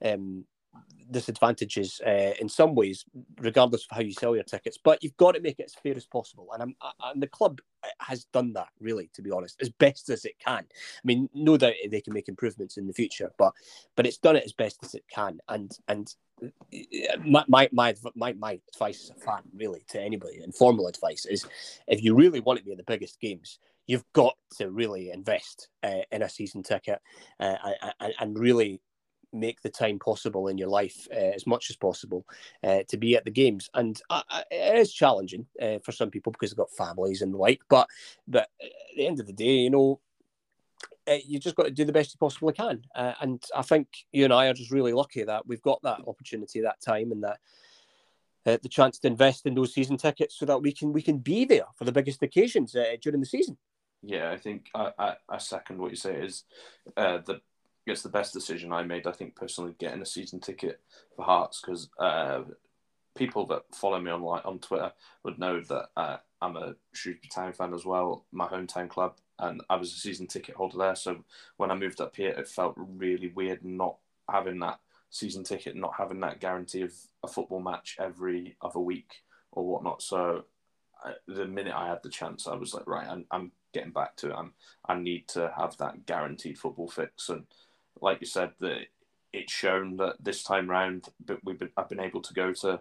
um, 0.04 0.44
disadvantages 1.10 2.00
uh, 2.06 2.32
in 2.40 2.48
some 2.48 2.74
ways, 2.74 3.04
regardless 3.38 3.86
of 3.90 3.96
how 3.96 4.02
you 4.02 4.12
sell 4.12 4.34
your 4.34 4.44
tickets. 4.44 4.78
But 4.82 5.02
you've 5.02 5.16
got 5.16 5.32
to 5.32 5.40
make 5.40 5.58
it 5.58 5.66
as 5.66 5.74
fair 5.74 5.96
as 5.96 6.06
possible, 6.06 6.48
and 6.52 6.62
I'm, 6.62 6.74
I, 6.80 6.92
and 7.10 7.22
the 7.22 7.26
club 7.26 7.60
has 7.99 8.24
done 8.26 8.53
that 8.55 8.68
really, 8.80 9.11
to 9.14 9.22
be 9.22 9.30
honest, 9.30 9.61
as 9.61 9.68
best 9.68 10.11
as 10.11 10.24
it 10.24 10.38
can. 10.38 10.64
I 10.64 11.05
mean, 11.05 11.28
no 11.34 11.57
doubt 11.57 11.74
they 11.91 12.01
can 12.01 12.12
make 12.12 12.28
improvements 12.28 12.76
in 12.76 12.86
the 12.86 12.93
future, 12.93 13.30
but 13.38 13.53
but 13.97 14.07
it's 14.07 14.18
done 14.18 14.36
it 14.36 14.45
as 14.45 14.53
best 14.53 14.78
as 14.82 14.95
it 14.95 15.05
can, 15.12 15.41
and 15.49 15.76
and. 15.88 16.14
My, 17.26 17.45
my 17.49 17.68
my 17.70 17.95
my 18.14 18.32
my 18.32 18.59
advice 18.72 19.03
as 19.05 19.11
a 19.11 19.20
fan, 19.20 19.43
really, 19.55 19.84
to 19.91 20.01
anybody, 20.01 20.41
informal 20.43 20.86
advice 20.86 21.26
is, 21.26 21.45
if 21.86 22.03
you 22.03 22.14
really 22.14 22.41
want 22.41 22.59
to 22.59 22.64
be 22.64 22.70
in 22.70 22.78
the 22.78 22.84
biggest 22.84 23.20
games, 23.20 23.59
you've 23.86 24.11
got 24.14 24.36
to 24.57 24.70
really 24.70 25.11
invest 25.11 25.68
uh, 25.82 26.01
in 26.11 26.22
a 26.22 26.30
season 26.30 26.62
ticket 26.62 27.03
uh, 27.41 27.57
and, 28.01 28.14
and 28.20 28.38
really 28.38 28.80
make 29.33 29.62
the 29.62 29.70
time 29.70 29.99
possible 29.99 30.49
in 30.49 30.59
your 30.59 30.68
life 30.68 31.07
uh, 31.12 31.33
as 31.35 31.47
much 31.47 31.70
as 31.70 31.76
possible 31.76 32.26
uh, 32.64 32.81
to 32.89 32.97
be 32.97 33.16
at 33.16 33.24
the 33.24 33.31
games. 33.31 33.70
And 33.74 34.01
uh, 34.11 34.22
it 34.51 34.76
is 34.76 34.93
challenging 34.93 35.47
uh, 35.61 35.78
for 35.85 35.93
some 35.93 36.11
people 36.11 36.33
because 36.33 36.51
they've 36.51 36.57
got 36.57 36.72
families 36.72 37.22
and 37.22 37.35
the 37.35 37.39
like. 37.39 37.61
But 37.68 37.89
but 38.26 38.49
at 38.62 38.70
the 38.97 39.07
end 39.07 39.20
of 39.20 39.26
the 39.26 39.33
day, 39.33 39.57
you 39.57 39.70
know, 39.70 40.01
uh, 41.09 41.18
you 41.24 41.39
just 41.39 41.57
got 41.57 41.64
to 41.64 41.70
do 41.70 41.85
the 41.85 41.93
best 41.93 42.12
you 42.14 42.18
possibly 42.18 42.53
can. 42.53 42.83
Uh, 42.95 43.14
and 43.20 43.43
I 43.55 43.62
think 43.62 43.89
you 44.12 44.24
and 44.24 44.33
I 44.33 44.47
are 44.47 44.55
just 44.55 44.70
really 44.70 44.93
lucky 44.93 45.24
that 45.24 45.47
we've 45.47 45.62
got 45.62 45.83
that 45.83 46.01
opportunity, 46.07 46.61
that 46.61 46.81
time, 46.81 47.12
and 47.12 47.24
that. 47.24 47.39
the 48.45 48.68
chance 48.68 48.99
to 48.99 49.07
invest 49.07 49.47
in 49.47 49.55
those 49.55 49.74
season 49.74 49.97
tickets 49.97 50.39
so 50.39 50.47
that 50.47 50.62
we 50.62 50.72
can 50.72 50.93
we 50.93 51.03
can 51.03 51.18
be 51.18 51.45
there 51.45 51.66
for 51.76 51.85
the 51.85 51.93
biggest 51.93 52.22
occasions 52.22 52.76
during 53.01 53.20
the 53.20 53.26
season. 53.26 53.57
Yeah, 54.03 54.31
I 54.31 54.39
think 54.39 54.70
I, 54.74 54.93
I, 54.99 55.14
I 55.28 55.39
second 55.39 55.78
what 55.78 55.91
you 55.91 55.97
say. 55.97 56.14
Is 56.14 56.45
the 56.97 57.41
it's 57.87 58.03
the 58.03 58.09
best 58.09 58.33
decision 58.33 58.72
I 58.72 58.83
made. 58.83 59.07
I 59.07 59.12
think 59.12 59.37
personally, 59.37 59.74
getting 59.78 60.03
a 60.03 60.07
season 60.07 60.41
ticket 60.41 60.81
for 61.16 61.24
Hearts 61.24 61.61
because 61.61 61.89
uh, 61.99 62.43
people 63.16 63.47
that 63.47 63.62
follow 63.74 64.01
me 64.01 64.11
on 64.11 64.22
on 64.22 64.59
Twitter 64.59 64.93
would 65.24 65.39
know 65.39 65.61
that 65.61 65.91
uh, 65.97 66.16
I'm 66.41 66.57
a 66.57 66.74
Shrewsbury 66.93 67.28
Town 67.28 67.53
fan 67.53 67.74
as 67.74 67.85
well, 67.85 68.24
my 68.33 68.47
hometown 68.47 68.89
club, 68.89 69.16
and 69.39 69.62
I 69.68 69.76
was 69.76 69.93
a 69.93 69.97
season 69.97 70.26
ticket 70.26 70.55
holder 70.55 70.78
there. 70.78 70.95
So 70.95 71.24
when 71.57 71.70
I 71.70 71.74
moved 71.74 72.01
up 72.01 72.16
here, 72.16 72.31
it 72.31 72.49
felt 72.49 72.74
really 72.76 73.28
weird 73.28 73.64
not 73.64 73.97
having 74.31 74.61
that 74.61 74.81
season 75.11 75.45
ticket, 75.45 75.76
not 75.76 75.95
having 75.99 76.20
that 76.20 76.41
guarantee 76.41 76.83
of 76.83 76.95
a 77.22 77.28
football 77.28 77.61
match 77.61 77.97
every 77.99 78.57
other 78.62 78.78
week 78.78 79.22
or 79.53 79.66
whatnot. 79.66 80.03
So 80.03 80.45
I, 81.05 81.12
the 81.26 81.47
minute 81.47 81.74
I 81.74 81.89
had 81.89 82.03
the 82.03 82.09
chance, 82.09 82.47
I 82.47 82.55
was 82.55 82.72
like, 82.72 82.87
right, 82.87 83.09
I'm, 83.09 83.24
I'm 83.31 83.53
getting 83.72 83.93
back 83.93 84.16
to 84.16 84.31
it. 84.31 84.35
I'm, 84.35 84.53
I 84.87 84.95
need 84.97 85.28
to 85.28 85.53
have 85.57 85.76
that 85.78 86.07
guaranteed 86.07 86.59
football 86.59 86.89
fix. 86.89 87.28
And 87.28 87.45
like 88.01 88.20
you 88.20 88.26
said, 88.26 88.53
that 88.61 88.86
it's 89.32 89.53
shown 89.53 89.96
that 89.98 90.16
this 90.20 90.42
time 90.42 90.68
round, 90.68 91.09
but 91.24 91.38
we've 91.44 91.59
been, 91.59 91.70
I've 91.76 91.88
been 91.88 92.01
able 92.01 92.22
to 92.22 92.34
go 92.34 92.53
to 92.53 92.80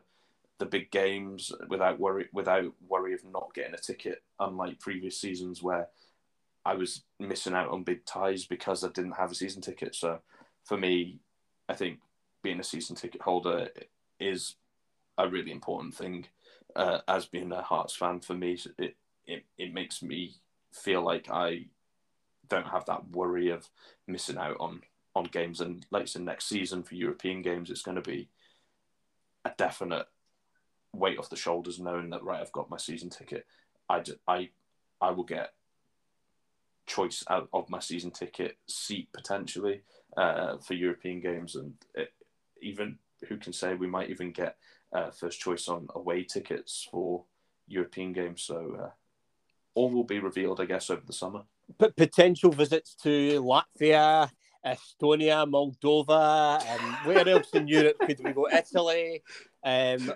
the 0.58 0.66
big 0.66 0.92
games 0.92 1.52
without 1.70 2.00
worry 2.00 2.28
without 2.34 2.74
worry 2.86 3.14
of 3.14 3.24
not 3.24 3.54
getting 3.54 3.74
a 3.74 3.78
ticket, 3.78 4.24
unlike 4.40 4.80
previous 4.80 5.20
seasons 5.20 5.64
where 5.64 5.88
I 6.66 6.76
was 6.76 7.04
missing 7.20 7.54
out 7.54 7.70
on 7.70 7.84
big 7.84 8.06
ties 8.06 8.46
because 8.46 8.84
I 8.84 8.90
didn't 8.90 9.14
have 9.14 9.32
a 9.32 9.36
season 9.36 9.62
ticket. 9.62 9.96
So 9.96 10.20
for 10.66 10.78
me, 10.78 11.20
I 11.70 11.76
think 11.76 12.00
being 12.44 12.60
a 12.60 12.64
season 12.64 12.96
ticket 12.96 13.22
holder 13.22 13.70
is 14.20 14.56
a 15.18 15.30
really 15.30 15.52
important 15.52 15.96
thing. 15.96 16.26
Uh, 16.76 17.00
as 17.08 17.26
being 17.26 17.52
a 17.52 17.62
Hearts 17.62 17.96
fan, 17.96 18.20
for 18.20 18.34
me, 18.36 18.60
it, 18.78 18.96
it 19.26 19.46
it 19.58 19.74
makes 19.74 20.02
me 20.04 20.36
feel 20.72 21.02
like 21.02 21.30
I 21.32 21.66
don't 22.48 22.68
have 22.68 22.86
that 22.86 23.10
worry 23.10 23.50
of 23.50 23.70
missing 24.08 24.38
out 24.38 24.58
on 24.60 24.82
on 25.16 25.26
games. 25.26 25.62
And 25.62 25.86
like 25.92 26.04
I 26.04 26.06
said, 26.06 26.24
next 26.24 26.46
season 26.46 26.84
for 26.84 26.96
European 26.96 27.42
games, 27.42 27.70
it's 27.70 27.82
going 27.82 27.96
to 27.96 28.02
be 28.02 28.30
a 29.46 29.52
definite 29.58 30.08
weight 30.94 31.20
off 31.20 31.30
the 31.30 31.36
shoulders, 31.36 31.80
knowing 31.80 32.10
that 32.10 32.24
right, 32.24 32.42
I've 32.42 32.52
got 32.52 32.70
my 32.70 32.78
season 32.78 33.10
ticket. 33.10 33.46
I 33.90 34.04
I 34.28 34.50
I 35.02 35.12
will 35.12 35.24
get 35.24 35.54
choice 36.86 37.24
out 37.30 37.48
of 37.54 37.70
my 37.70 37.80
season 37.80 38.12
ticket 38.12 38.58
seat 38.68 39.10
potentially 39.14 39.82
uh, 40.18 40.58
for 40.58 40.74
European 40.74 41.22
games, 41.22 41.56
and 41.56 41.74
it, 41.96 42.12
even 42.62 42.98
who 43.28 43.38
can 43.38 43.54
say 43.54 43.76
we 43.76 43.88
might 43.88 44.10
even 44.10 44.32
get 44.32 44.58
uh, 44.94 45.12
first 45.12 45.40
choice 45.40 45.68
on 45.68 45.88
away 45.96 46.24
tickets 46.24 46.88
for 46.90 47.24
European 47.68 48.14
games. 48.14 48.42
So 48.42 48.78
uh, 48.82 48.90
all 49.76 49.92
will 49.92 50.04
be 50.04 50.20
revealed, 50.20 50.60
I 50.60 50.66
guess, 50.66 50.90
over 50.90 51.04
the 51.06 51.14
summer. 51.14 51.44
P- 51.80 51.92
potential 51.96 52.52
visits 52.52 52.96
to 53.04 53.42
Latvia, 53.44 54.32
Estonia, 54.66 55.48
Moldova, 55.50 56.60
um, 56.60 56.98
where 57.06 57.28
else 57.28 57.50
in 57.54 57.68
Europe 57.68 57.98
could 58.00 58.20
we 58.24 58.34
go? 58.34 58.48
Italy, 58.52 59.24
um, 59.64 60.14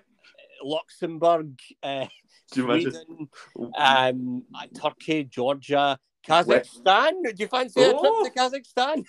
Luxembourg, 0.63 1.59
uh, 1.81 2.05
Sweden, 2.51 3.29
um, 3.77 4.43
Turkey, 4.79 5.23
Georgia, 5.25 5.97
Kazakhstan. 6.27 7.11
Where, 7.21 7.33
Do 7.33 7.43
you 7.43 7.47
fancy 7.47 7.81
oh. 7.81 8.23
a 8.23 8.31
trip 8.31 8.33
to 8.33 8.39
Kazakhstan? 8.39 9.05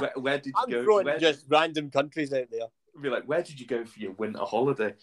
where, 0.00 0.12
where, 0.16 0.38
did 0.38 0.46
you 0.46 0.52
I'm 0.56 0.70
go? 0.70 0.84
Throwing 0.84 1.06
where, 1.06 1.18
just 1.18 1.44
random 1.48 1.90
countries 1.90 2.32
out 2.32 2.46
there. 2.50 2.66
Be 3.00 3.08
like, 3.08 3.24
where 3.24 3.42
did 3.42 3.60
you 3.60 3.66
go 3.66 3.84
for 3.84 3.98
your 4.00 4.12
winter 4.12 4.40
holiday? 4.40 4.94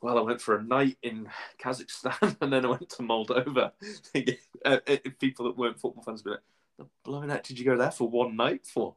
Well, 0.00 0.18
I 0.18 0.20
went 0.20 0.40
for 0.40 0.56
a 0.56 0.62
night 0.62 0.98
in 1.02 1.28
Kazakhstan 1.58 2.36
and 2.40 2.52
then 2.52 2.64
I 2.64 2.68
went 2.68 2.88
to 2.90 3.02
Moldova. 3.02 3.72
Uh, 4.64 4.78
uh, 4.88 4.96
people 5.20 5.44
that 5.44 5.58
weren't 5.58 5.78
football 5.78 6.02
fans 6.02 6.24
would 6.24 6.30
be 6.30 6.30
like, 6.30 6.40
the 6.78 6.86
blowing 7.04 7.30
out 7.30 7.44
did 7.44 7.58
you 7.58 7.64
go 7.64 7.76
there 7.76 7.90
for 7.90 8.08
one 8.08 8.36
night 8.36 8.66
for? 8.66 8.96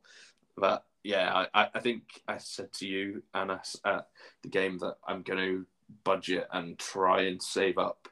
But 0.55 0.85
yeah, 1.03 1.45
I, 1.53 1.69
I 1.73 1.79
think 1.79 2.03
I 2.27 2.37
said 2.37 2.73
to 2.73 2.87
you, 2.87 3.23
Anas, 3.33 3.79
at 3.85 4.07
the 4.41 4.49
game 4.49 4.77
that 4.79 4.97
I'm 5.07 5.21
going 5.21 5.39
to 5.39 5.65
budget 6.03 6.47
and 6.51 6.77
try 6.77 7.23
and 7.23 7.41
save 7.41 7.77
up 7.77 8.09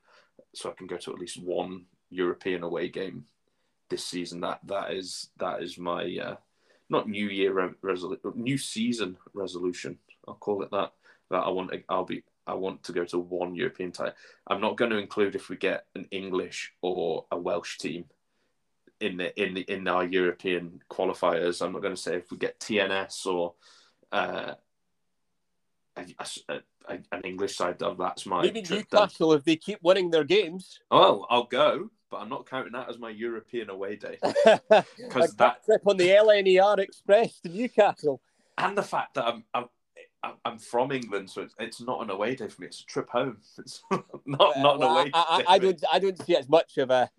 so 0.54 0.70
I 0.70 0.74
can 0.74 0.88
go 0.88 0.98
to 0.98 1.12
at 1.12 1.20
least 1.20 1.42
one 1.42 1.86
European 2.10 2.64
away 2.64 2.90
game 2.90 3.26
this 3.90 4.06
season. 4.06 4.42
That 4.42 4.60
that 4.66 4.94
is 4.94 5.30
that 5.38 5.62
is 5.62 5.78
my 5.78 6.18
uh, 6.22 6.36
not 6.90 7.10
New 7.10 7.28
Year 7.28 7.54
re- 7.54 7.74
resolution, 7.82 8.32
new 8.36 8.58
season 8.58 9.18
resolution. 9.34 9.98
I'll 10.28 10.36
call 10.36 10.64
it 10.64 10.72
that. 10.72 10.94
That 11.32 11.40
I 11.40 11.50
want. 11.50 11.72
I'll 11.90 12.06
be. 12.06 12.24
I 12.48 12.54
want 12.54 12.84
to 12.84 12.94
go 12.94 13.04
to 13.06 13.18
one 13.18 13.56
European 13.56 13.92
tie. 13.92 14.14
I'm 14.48 14.62
not 14.62 14.78
going 14.78 14.92
to 14.92 14.98
include 14.98 15.36
if 15.36 15.50
we 15.50 15.58
get 15.58 15.88
an 15.96 16.08
English 16.12 16.72
or 16.84 17.26
a 17.32 17.38
Welsh 17.38 17.80
team 17.80 18.06
in 19.00 19.18
the 19.18 19.42
in 19.42 19.54
the 19.54 19.62
in 19.62 19.88
our 19.88 20.06
European 20.06 20.82
qualifiers. 20.90 21.62
I'm 21.62 21.74
not 21.74 21.82
going 21.82 21.96
to 21.96 22.02
say 22.02 22.16
if 22.16 22.32
we 22.32 22.38
get 22.38 22.60
TNS 22.60 23.26
or 23.26 23.54
uh, 24.12 24.54
a, 25.96 26.06
a, 26.50 26.60
a, 26.88 27.00
an 27.12 27.22
English 27.24 27.56
side. 27.56 27.82
Of 27.82 27.98
that's 27.98 28.26
my 28.26 28.42
maybe 28.42 28.66
Newcastle 28.70 29.34
if 29.34 29.44
they 29.44 29.56
keep 29.56 29.80
winning 29.82 30.12
their 30.12 30.24
games. 30.24 30.80
Oh, 30.92 31.26
I'll 31.30 31.44
go 31.44 31.90
but 32.12 32.22
I'm 32.22 32.30
not 32.30 32.50
counting 32.50 32.74
that 32.74 32.90
as 32.90 32.98
my 32.98 33.10
European 33.10 33.70
away 33.70 33.96
day 33.98 34.18
because 34.70 35.36
that 35.36 35.66
trip 35.66 35.82
on 35.86 35.98
the 35.98 36.08
LNER 36.08 36.80
Express 36.80 37.40
to 37.42 37.50
Newcastle, 37.50 38.22
and 38.58 38.78
the 38.78 38.84
fact 38.84 39.16
that 39.16 39.26
I'm 39.26 39.44
I'm, 39.54 40.34
I'm 40.44 40.58
from 40.58 40.92
England, 40.92 41.30
so 41.30 41.42
it's, 41.42 41.56
it's 41.60 41.82
not 41.82 42.02
an 42.02 42.10
away 42.10 42.36
day 42.36 42.48
for 42.48 42.62
me. 42.62 42.68
It's 42.68 42.82
a 42.82 42.86
trip 42.86 43.10
home. 43.10 43.38
It's 43.58 43.82
not 44.26 44.58
not 44.58 44.78
an 44.78 44.84
away. 44.84 45.12
I, 45.14 45.44
I, 45.48 45.54
I 45.56 45.60
don't 45.60 45.84
I 45.92 46.00
don't 46.00 46.18
see 46.24 46.34
it 46.34 46.40
as 46.40 46.50
much 46.50 46.78
of 46.78 46.90
a. 46.90 47.10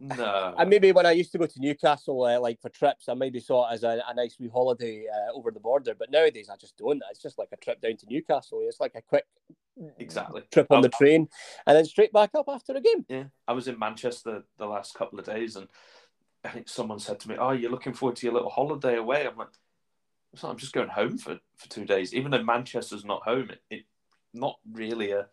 No. 0.00 0.54
And 0.58 0.70
maybe 0.70 0.92
when 0.92 1.06
I 1.06 1.12
used 1.12 1.32
to 1.32 1.38
go 1.38 1.46
to 1.46 1.60
Newcastle, 1.60 2.24
uh, 2.24 2.40
like 2.40 2.60
for 2.60 2.68
trips, 2.68 3.08
I 3.08 3.14
maybe 3.14 3.40
saw 3.40 3.68
it 3.68 3.74
as 3.74 3.82
a, 3.84 4.02
a 4.08 4.14
nice 4.14 4.36
wee 4.38 4.48
holiday 4.48 5.06
uh, 5.08 5.32
over 5.36 5.50
the 5.50 5.60
border. 5.60 5.94
But 5.98 6.10
nowadays, 6.10 6.48
I 6.48 6.56
just 6.56 6.76
don't. 6.76 7.02
It's 7.10 7.22
just 7.22 7.38
like 7.38 7.48
a 7.52 7.56
trip 7.56 7.80
down 7.80 7.96
to 7.96 8.06
Newcastle. 8.08 8.60
It's 8.62 8.80
like 8.80 8.94
a 8.94 9.02
quick 9.02 9.24
exactly 9.98 10.42
trip 10.50 10.66
on 10.70 10.82
the 10.82 10.88
train 10.88 11.28
and 11.66 11.76
then 11.76 11.84
straight 11.84 12.12
back 12.12 12.30
up 12.36 12.46
after 12.48 12.74
a 12.74 12.80
game. 12.80 13.04
Yeah, 13.08 13.24
I 13.46 13.52
was 13.52 13.68
in 13.68 13.78
Manchester 13.78 14.42
the 14.58 14.66
last 14.66 14.94
couple 14.94 15.18
of 15.18 15.24
days, 15.24 15.56
and 15.56 15.68
I 16.44 16.48
think 16.48 16.68
someone 16.68 16.98
said 16.98 17.20
to 17.20 17.28
me, 17.28 17.36
"Oh, 17.38 17.52
you're 17.52 17.70
looking 17.70 17.94
forward 17.94 18.16
to 18.16 18.26
your 18.26 18.34
little 18.34 18.50
holiday 18.50 18.96
away?" 18.96 19.26
I'm 19.26 19.36
like, 19.36 19.48
"I'm 20.42 20.56
just 20.56 20.72
going 20.72 20.88
home 20.88 21.18
for, 21.18 21.38
for 21.56 21.68
two 21.68 21.84
days." 21.84 22.14
Even 22.14 22.30
though 22.30 22.42
Manchester's 22.42 23.04
not 23.04 23.22
home, 23.22 23.50
it, 23.50 23.62
it 23.70 23.84
not 24.34 24.58
really 24.72 25.12
a, 25.12 25.26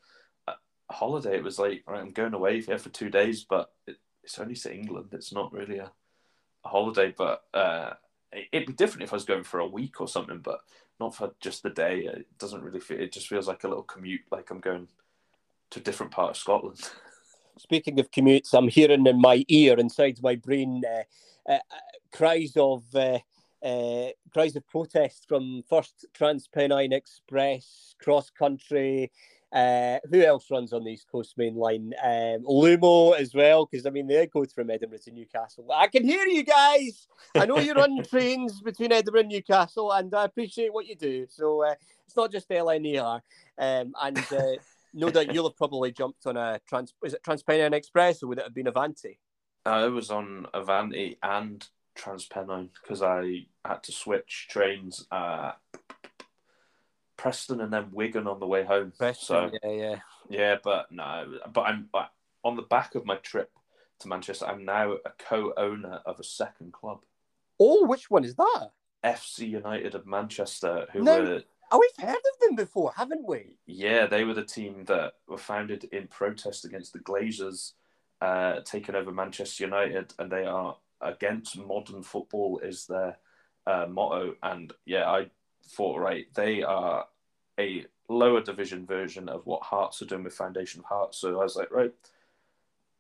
a, 0.47 0.53
holiday. 0.91 1.37
It 1.37 1.43
was 1.43 1.59
like, 1.59 1.83
right, 1.87 2.01
I'm 2.01 2.11
going 2.11 2.33
away 2.33 2.61
here 2.61 2.77
for 2.77 2.89
two 2.89 3.09
days, 3.09 3.45
but 3.49 3.71
it, 3.87 3.97
it's 4.25 4.39
only 4.39 4.55
to 4.55 4.73
England. 4.73 5.09
It's 5.13 5.31
not 5.31 5.53
really 5.53 5.77
a, 5.77 5.91
a 6.65 6.67
holiday, 6.67 7.13
but 7.15 7.43
uh, 7.53 7.93
it, 8.31 8.47
it'd 8.51 8.67
be 8.67 8.73
different 8.73 9.03
if 9.03 9.13
I 9.13 9.15
was 9.15 9.25
going 9.25 9.43
for 9.43 9.59
a 9.59 9.67
week 9.67 10.01
or 10.01 10.07
something. 10.07 10.39
But 10.39 10.59
not 10.99 11.15
for 11.15 11.33
just 11.39 11.63
the 11.63 11.69
day. 11.69 12.01
It 12.01 12.25
doesn't 12.37 12.63
really 12.63 12.79
feel. 12.79 12.99
It 12.99 13.11
just 13.11 13.27
feels 13.27 13.47
like 13.47 13.63
a 13.63 13.67
little 13.67 13.83
commute, 13.83 14.21
like 14.31 14.49
I'm 14.49 14.59
going 14.59 14.87
to 15.71 15.79
a 15.79 15.83
different 15.83 16.11
part 16.11 16.31
of 16.31 16.37
Scotland. 16.37 16.79
Speaking 17.57 17.99
of 17.99 18.11
commutes, 18.11 18.53
I'm 18.53 18.67
hearing 18.67 19.07
in 19.07 19.19
my 19.19 19.45
ear, 19.47 19.77
inside 19.79 20.19
my 20.21 20.35
brain, 20.35 20.81
uh, 20.85 21.51
uh, 21.51 21.59
cries 22.11 22.53
of 22.57 22.83
uh, 22.93 23.19
uh 23.63 24.09
cries 24.33 24.55
of 24.55 24.67
protest 24.67 25.25
from 25.27 25.63
First 25.69 26.05
Transpennine 26.13 26.93
Express, 26.93 27.95
cross 28.01 28.29
country, 28.29 29.11
uh, 29.55 29.99
who 30.11 30.21
else 30.21 30.51
runs 30.51 30.73
on 30.73 30.83
the 30.83 30.91
East 30.91 31.07
Coast 31.09 31.35
Main 31.37 31.55
Line? 31.55 31.93
Um, 32.03 32.43
Lumo 32.43 33.17
as 33.17 33.33
well, 33.33 33.65
because 33.65 33.85
I 33.85 33.89
mean 33.89 34.05
they 34.05 34.27
go 34.27 34.45
from 34.45 34.69
Edinburgh 34.69 34.99
to 35.05 35.11
Newcastle. 35.11 35.65
I 35.73 35.87
can 35.87 36.03
hear 36.03 36.25
you 36.25 36.43
guys. 36.43 37.07
I 37.33 37.45
know 37.45 37.59
you 37.59 37.73
run 37.73 38.03
trains 38.09 38.61
between 38.61 38.91
Edinburgh 38.91 39.21
and 39.21 39.29
Newcastle, 39.29 39.93
and 39.93 40.13
I 40.13 40.25
appreciate 40.25 40.73
what 40.73 40.87
you 40.87 40.95
do. 40.95 41.25
So 41.29 41.63
uh, 41.63 41.75
it's 42.05 42.17
not 42.17 42.33
just 42.33 42.49
LNER, 42.49 43.21
um, 43.57 43.93
and 44.01 44.17
uh, 44.31 44.55
no 44.93 45.09
doubt 45.09 45.33
you'll 45.33 45.47
have 45.47 45.57
probably 45.57 45.93
jumped 45.93 46.27
on 46.27 46.35
a 46.35 46.59
trans. 46.67 46.93
Is 47.03 47.13
it 47.13 47.23
Transpennine 47.23 47.73
Express 47.73 48.21
or 48.21 48.27
would 48.27 48.39
it 48.39 48.43
have 48.43 48.53
been 48.53 48.67
Avanti? 48.67 49.19
I 49.65 49.85
was 49.85 50.11
on 50.11 50.47
Avanti 50.53 51.17
and 51.23 51.65
Transpennine 51.97 52.69
because 52.81 53.01
I 53.01 53.45
had 53.63 53.83
to 53.83 53.91
switch 53.93 54.47
trains. 54.49 55.07
Uh, 55.09 55.53
Preston 57.17 57.61
and 57.61 57.71
then 57.71 57.89
Wigan 57.91 58.27
on 58.27 58.39
the 58.39 58.47
way 58.47 58.63
home. 58.63 58.93
Preston, 58.97 59.25
so 59.25 59.51
yeah, 59.63 59.71
yeah, 59.71 59.95
yeah. 60.29 60.55
But 60.63 60.91
no, 60.91 61.39
but 61.53 61.61
I'm 61.61 61.89
but 61.91 62.11
on 62.43 62.55
the 62.55 62.61
back 62.63 62.95
of 62.95 63.05
my 63.05 63.15
trip 63.17 63.51
to 63.99 64.07
Manchester. 64.07 64.45
I'm 64.45 64.65
now 64.65 64.93
a 64.93 65.11
co-owner 65.17 66.01
of 66.05 66.19
a 66.19 66.23
second 66.23 66.73
club. 66.73 66.99
Oh, 67.59 67.85
which 67.85 68.09
one 68.11 68.23
is 68.23 68.35
that? 68.35 68.71
FC 69.03 69.49
United 69.49 69.95
of 69.95 70.05
Manchester, 70.05 70.87
who 70.91 71.03
no. 71.03 71.21
were. 71.21 71.41
Oh, 71.71 71.79
we've 71.79 72.07
heard 72.07 72.15
of 72.15 72.39
them 72.41 72.55
before, 72.55 72.93
haven't 72.95 73.27
we? 73.27 73.57
Yeah, 73.65 74.05
they 74.05 74.23
were 74.23 74.35
the 74.35 74.45
team 74.45 74.85
that 74.85 75.13
were 75.27 75.37
founded 75.37 75.85
in 75.85 76.07
protest 76.07 76.63
against 76.63 76.93
the 76.93 76.99
Glazers 76.99 77.73
uh, 78.21 78.59
taking 78.63 78.95
over 78.95 79.11
Manchester 79.11 79.63
United, 79.63 80.13
and 80.19 80.31
they 80.31 80.45
are 80.45 80.77
against 81.01 81.57
modern 81.57 82.03
football 82.03 82.59
is 82.59 82.85
their 82.85 83.17
uh, 83.67 83.87
motto. 83.89 84.35
And 84.43 84.73
yeah, 84.85 85.09
I 85.09 85.27
thought, 85.69 85.99
right, 85.99 86.27
they 86.33 86.63
are 86.63 87.05
a 87.59 87.85
lower 88.09 88.41
division 88.41 88.85
version 88.85 89.29
of 89.29 89.45
what 89.45 89.63
Hearts 89.63 90.01
are 90.01 90.05
doing 90.05 90.23
with 90.23 90.33
Foundation 90.33 90.79
of 90.79 90.85
Hearts. 90.85 91.17
So 91.17 91.39
I 91.39 91.43
was 91.43 91.55
like, 91.55 91.71
right, 91.71 91.93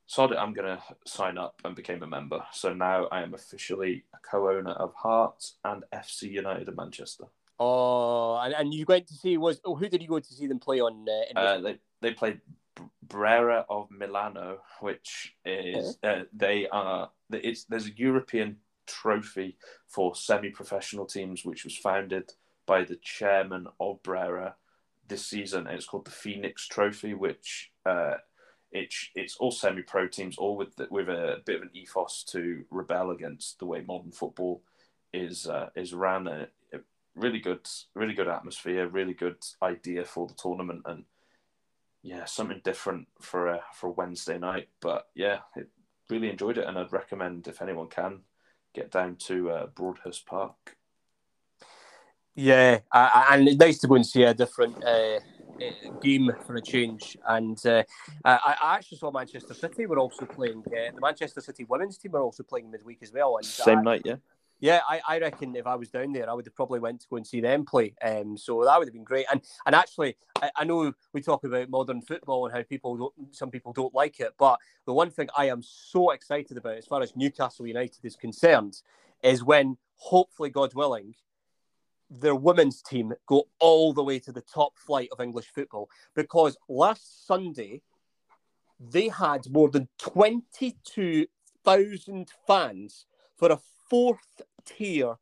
sod 0.07 0.31
it, 0.31 0.37
I'm 0.37 0.53
going 0.53 0.77
to 0.77 0.81
sign 1.05 1.37
up 1.37 1.61
and 1.63 1.75
became 1.75 2.03
a 2.03 2.07
member. 2.07 2.43
So 2.51 2.73
now 2.73 3.07
I 3.11 3.21
am 3.21 3.33
officially 3.33 4.05
a 4.13 4.17
co-owner 4.29 4.71
of 4.71 4.93
Hearts 4.93 5.57
and 5.63 5.83
FC 5.93 6.31
United 6.31 6.67
of 6.67 6.77
Manchester. 6.77 7.25
Oh, 7.59 8.35
and, 8.37 8.53
and 8.53 8.73
you 8.73 8.85
went 8.87 9.07
to 9.07 9.13
see 9.13 9.37
was 9.37 9.61
oh, 9.63 9.75
who 9.75 9.87
did 9.87 10.01
you 10.01 10.09
go 10.09 10.19
to 10.19 10.33
see 10.33 10.47
them 10.47 10.59
play 10.59 10.81
on? 10.81 11.05
Uh, 11.07 11.39
uh, 11.39 11.61
they 11.61 11.79
they 12.01 12.11
played 12.11 12.41
Brera 13.01 13.65
of 13.69 13.89
Milano, 13.89 14.57
which 14.81 15.35
is 15.45 15.97
uh, 16.03 16.23
they 16.33 16.67
are 16.67 17.11
it's 17.31 17.63
there's 17.63 17.87
a 17.87 17.95
European 17.95 18.57
trophy 18.87 19.57
for 19.87 20.15
semi-professional 20.15 21.05
teams, 21.05 21.45
which 21.45 21.63
was 21.63 21.77
founded 21.77 22.33
by 22.65 22.83
the 22.83 22.97
chairman 22.97 23.67
of 23.79 24.01
Brera 24.03 24.55
this 25.07 25.25
season. 25.25 25.67
And 25.67 25.75
it's 25.75 25.85
called 25.85 26.05
the 26.05 26.11
Phoenix 26.11 26.67
Trophy, 26.67 27.13
which 27.13 27.71
uh, 27.85 28.15
it's 28.71 29.09
it's 29.15 29.37
all 29.37 29.51
semi-pro 29.51 30.07
teams, 30.07 30.37
all 30.37 30.57
with 30.57 30.75
the, 30.75 30.87
with 30.89 31.09
a 31.09 31.41
bit 31.45 31.57
of 31.57 31.61
an 31.63 31.69
ethos 31.73 32.23
to 32.31 32.65
rebel 32.69 33.11
against 33.11 33.59
the 33.59 33.65
way 33.65 33.81
modern 33.81 34.11
football 34.11 34.61
is 35.13 35.47
uh, 35.47 35.69
is 35.75 35.93
ran. 35.93 36.27
A, 36.27 36.47
a 36.73 36.79
really 37.15 37.39
good, 37.39 37.67
really 37.93 38.13
good 38.13 38.27
atmosphere, 38.27 38.87
really 38.87 39.13
good 39.13 39.37
idea 39.61 40.03
for 40.03 40.27
the 40.27 40.33
tournament, 40.33 40.81
and 40.85 41.05
yeah, 42.03 42.25
something 42.25 42.61
different 42.63 43.07
for 43.21 43.47
a 43.47 43.61
for 43.73 43.87
a 43.87 43.93
Wednesday 43.93 44.37
night. 44.37 44.69
But 44.81 45.07
yeah, 45.15 45.39
it, 45.55 45.69
really 46.09 46.29
enjoyed 46.29 46.57
it, 46.57 46.67
and 46.67 46.77
I'd 46.77 46.91
recommend 46.91 47.47
if 47.47 47.61
anyone 47.61 47.87
can 47.87 48.19
get 48.73 48.91
down 48.91 49.15
to 49.15 49.49
uh, 49.49 49.65
Broadhurst 49.67 50.25
Park. 50.25 50.77
Yeah, 52.35 52.79
and 52.93 53.47
it's 53.47 53.57
nice 53.57 53.79
to 53.79 53.87
go 53.87 53.95
and 53.95 54.05
see 54.05 54.23
a 54.23 54.33
different 54.33 54.83
uh, 54.83 55.19
game 56.01 56.31
for 56.45 56.55
a 56.55 56.61
change. 56.61 57.17
And 57.27 57.57
uh, 57.65 57.83
I, 58.23 58.55
I, 58.61 58.75
actually 58.75 58.97
saw 58.97 59.11
Manchester 59.11 59.53
City 59.53 59.85
were 59.85 59.99
also 59.99 60.25
playing. 60.25 60.63
Uh, 60.67 60.91
the 60.93 61.01
Manchester 61.01 61.39
City 61.41 61.65
women's 61.67 61.97
team 61.97 62.11
were 62.11 62.21
also 62.21 62.43
playing 62.43 62.71
midweek 62.71 62.99
as 63.01 63.13
well. 63.13 63.37
And 63.37 63.45
Same 63.45 63.83
night, 63.83 64.01
yeah. 64.03 64.15
Yeah, 64.59 64.81
I, 64.87 65.01
I 65.07 65.19
reckon 65.19 65.55
if 65.55 65.67
I 65.67 65.75
was 65.75 65.89
down 65.89 66.13
there, 66.13 66.29
I 66.29 66.33
would 66.33 66.45
have 66.45 66.55
probably 66.55 66.79
went 66.79 67.01
to 67.01 67.07
go 67.09 67.17
and 67.17 67.27
see 67.27 67.41
them 67.41 67.65
play. 67.65 67.93
Um, 68.03 68.37
so 68.37 68.63
that 68.63 68.77
would 68.77 68.87
have 68.87 68.93
been 68.93 69.03
great. 69.03 69.25
And 69.31 69.41
and 69.65 69.75
actually, 69.75 70.15
I, 70.41 70.49
I 70.55 70.63
know 70.63 70.93
we 71.13 71.21
talk 71.21 71.43
about 71.43 71.69
modern 71.69 72.01
football 72.01 72.45
and 72.45 72.55
how 72.55 72.63
people 72.63 72.97
don't, 72.97 73.35
some 73.35 73.51
people 73.51 73.73
don't 73.73 73.93
like 73.93 74.19
it, 74.19 74.33
but 74.37 74.59
the 74.85 74.93
one 74.93 75.11
thing 75.11 75.27
I 75.37 75.49
am 75.49 75.61
so 75.61 76.11
excited 76.11 76.57
about, 76.57 76.77
as 76.77 76.87
far 76.87 77.01
as 77.01 77.15
Newcastle 77.15 77.67
United 77.67 78.03
is 78.03 78.15
concerned, 78.15 78.81
is 79.23 79.43
when 79.43 79.77
hopefully, 79.97 80.49
God 80.49 80.73
willing, 80.73 81.15
their 82.19 82.35
women's 82.35 82.81
team 82.81 83.13
go 83.27 83.47
all 83.59 83.93
the 83.93 84.03
way 84.03 84.19
to 84.19 84.31
the 84.31 84.41
top 84.41 84.77
flight 84.77 85.09
of 85.11 85.19
English 85.21 85.47
football. 85.53 85.89
Because 86.15 86.57
last 86.69 87.25
Sunday, 87.25 87.81
they 88.79 89.07
had 89.09 89.49
more 89.49 89.69
than 89.69 89.87
twenty-two 89.97 91.27
thousand 91.63 92.29
fans 92.45 93.05
for 93.37 93.51
a 93.51 93.59
fourth 93.89 94.41
tier 94.65 95.15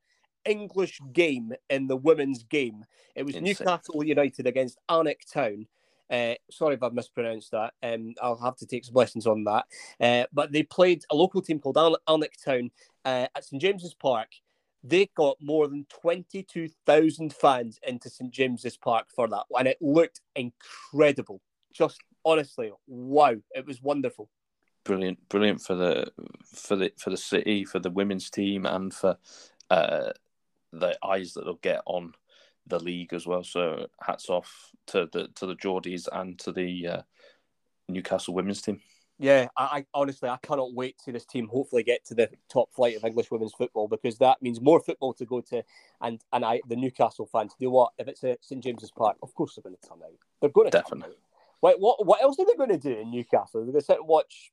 English 0.46 1.00
game 1.14 1.54
in 1.70 1.88
the 1.88 1.96
women's 1.96 2.44
game. 2.44 2.86
It 3.16 3.26
was 3.26 3.36
Insane. 3.36 3.56
Newcastle 3.60 4.04
United 4.04 4.48
against 4.48 4.80
Alnwick 4.90 5.32
Town. 5.32 5.68
Uh, 6.10 6.36
sorry 6.52 6.76
if 6.76 6.84
I've 6.84 6.94
mispronounced 6.94 7.52
that. 7.52 7.74
Um, 7.82 8.14
I'll 8.22 8.36
have 8.38 8.58
to 8.58 8.66
take 8.66 8.86
some 8.86 8.94
lessons 8.94 9.26
on 9.26 9.46
that. 9.46 9.66
Uh, 10.00 10.26
but 10.34 10.52
they 10.52 10.64
played 10.64 11.04
a 11.10 11.16
local 11.16 11.42
team 11.42 11.60
called 11.60 11.78
Al- 11.78 11.98
Alnwick 12.08 12.44
Town 12.44 12.72
uh, 13.06 13.28
at 13.36 13.46
St 13.46 13.62
James's 13.62 13.94
Park. 13.94 14.30
They 14.84 15.10
got 15.16 15.38
more 15.42 15.68
than 15.68 15.86
22,000 16.02 17.34
fans 17.34 17.80
into 17.88 18.10
St 18.10 18.32
James's 18.32 18.78
Park 18.78 19.08
for 19.16 19.28
that. 19.30 19.46
And 19.58 19.68
it 19.68 19.78
looked 19.82 20.20
incredible. 20.36 21.42
Just 21.72 22.02
honestly, 22.26 22.72
wow. 22.88 23.36
It 23.56 23.66
was 23.66 23.82
wonderful 23.82 24.30
brilliant, 24.84 25.18
brilliant 25.30 25.62
for 25.62 25.76
the 25.76 26.12
for 26.46 26.76
the 26.76 26.92
for 26.98 27.10
the 27.10 27.18
city, 27.18 27.66
for 27.66 27.80
the 27.80 27.90
women's 27.90 28.30
team, 28.30 28.66
and 28.66 28.94
for 28.94 29.18
uh, 29.70 30.12
the 30.72 30.98
eyes 31.06 31.34
that 31.34 31.46
they'll 31.46 31.56
get 31.56 31.82
on 31.86 32.14
the 32.68 32.80
league 32.80 33.14
as 33.14 33.26
well. 33.26 33.44
So 33.44 33.88
hats 34.02 34.30
off 34.30 34.72
to 34.88 35.08
the 35.12 35.30
to 35.36 35.46
the 35.46 35.56
Geordies 35.56 36.08
and 36.12 36.38
to 36.40 36.52
the 36.52 36.88
uh, 36.88 37.02
Newcastle 37.90 38.34
women's 38.34 38.62
team. 38.62 38.82
Yeah, 39.20 39.48
I, 39.56 39.64
I, 39.64 39.86
honestly 39.94 40.28
I 40.28 40.38
cannot 40.42 40.74
wait 40.74 40.98
to 40.98 41.04
see 41.06 41.12
this 41.12 41.26
team 41.26 41.48
hopefully 41.48 41.84
get 41.84 42.04
to 42.06 42.16
the 42.16 42.30
top 42.50 42.74
flight 42.74 42.96
of 42.96 43.06
English 43.06 43.30
women's 43.30 43.54
football 43.54 43.88
because 43.88 44.18
that 44.18 44.42
means 44.42 44.60
more 44.60 44.80
football 44.80 45.14
to 45.14 45.26
go 45.26 45.42
to, 45.42 45.64
and 46.02 46.20
and 46.34 46.44
I 46.44 46.62
the 46.68 46.76
Newcastle 46.76 47.26
fans 47.26 47.54
do 47.60 47.70
what 47.70 47.94
if 47.98 48.08
it's 48.08 48.24
at 48.24 48.44
St 48.44 48.64
James's 48.64 48.92
Park? 48.92 49.18
Of 49.22 49.34
course 49.36 49.56
they're 49.56 49.64
going 49.64 49.76
to 49.82 49.88
turn 49.88 50.00
out. 50.04 50.12
They're 50.42 50.50
going 50.50 50.72
to 50.72 50.78
definitely. 50.78 51.16
Wait, 51.62 51.80
what 51.80 52.06
what 52.06 52.22
else 52.22 52.38
are 52.40 52.46
they 52.46 52.56
going 52.56 52.70
to 52.70 52.78
do 52.78 53.00
in 53.00 53.12
Newcastle? 53.12 53.62
They're 53.62 53.72
going 53.72 53.82
to 53.82 53.86
sit 53.86 54.00
and 54.00 54.08
watch 54.08 54.52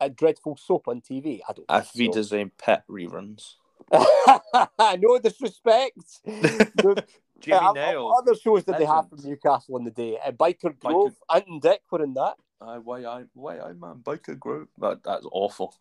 a 0.00 0.10
dreadful 0.10 0.56
soap 0.56 0.88
on 0.88 1.00
TV. 1.00 1.40
I 1.48 1.52
don't. 1.52 1.66
Auf 1.68 1.92
Wiedersehen 1.94 2.50
so. 2.58 2.64
pet 2.64 2.84
reruns. 2.88 3.54
no 3.92 5.18
disrespect. 5.18 6.20
no, 6.26 6.94
Jimmy 7.40 7.58
uh, 7.58 7.72
Nail. 7.72 8.14
Other 8.16 8.34
shows 8.34 8.64
that 8.64 8.72
Legend. 8.72 8.88
they 8.88 8.92
have 8.92 9.08
from 9.08 9.18
Newcastle 9.22 9.76
in 9.76 9.84
the 9.84 9.90
day. 9.90 10.18
Uh, 10.24 10.32
Byker 10.32 10.78
Grove, 10.78 11.12
Byker... 11.30 11.36
Ant 11.36 11.46
and 11.48 11.62
Dec 11.62 11.78
were 11.90 12.02
in 12.02 12.14
that. 12.14 12.34
Uh, 12.60 12.78
why 12.78 13.04
I 13.04 13.24
why 13.34 13.58
I 13.58 13.72
man 13.72 14.00
Byker 14.02 14.38
group? 14.38 14.70
That 14.78 15.02
that's 15.04 15.26
awful. 15.30 15.74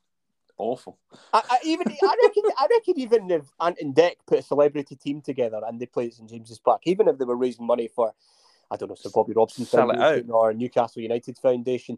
Awful. 0.57 0.99
I, 1.33 1.41
I 1.49 1.57
even 1.65 1.87
I 1.89 2.15
reckon 2.21 2.43
I 2.57 2.67
reckon 2.69 2.99
even 2.99 3.31
if 3.31 3.45
Ant 3.59 3.77
and 3.79 3.95
Dec 3.95 4.15
put 4.27 4.39
a 4.39 4.43
celebrity 4.43 4.95
team 4.95 5.21
together 5.21 5.61
and 5.67 5.79
they 5.79 5.85
played 5.85 6.09
at 6.09 6.13
St 6.15 6.29
James's 6.29 6.59
Park, 6.59 6.81
even 6.85 7.07
if 7.07 7.17
they 7.17 7.25
were 7.25 7.35
raising 7.35 7.65
money 7.65 7.87
for 7.87 8.13
I 8.69 8.75
don't 8.75 8.89
know, 8.89 8.95
Sir 8.95 9.09
Bobby 9.13 9.33
Robson 9.33 9.65
Sell 9.65 9.87
Foundation 9.87 10.31
or 10.31 10.53
Newcastle 10.53 11.01
United 11.01 11.37
Foundation 11.37 11.97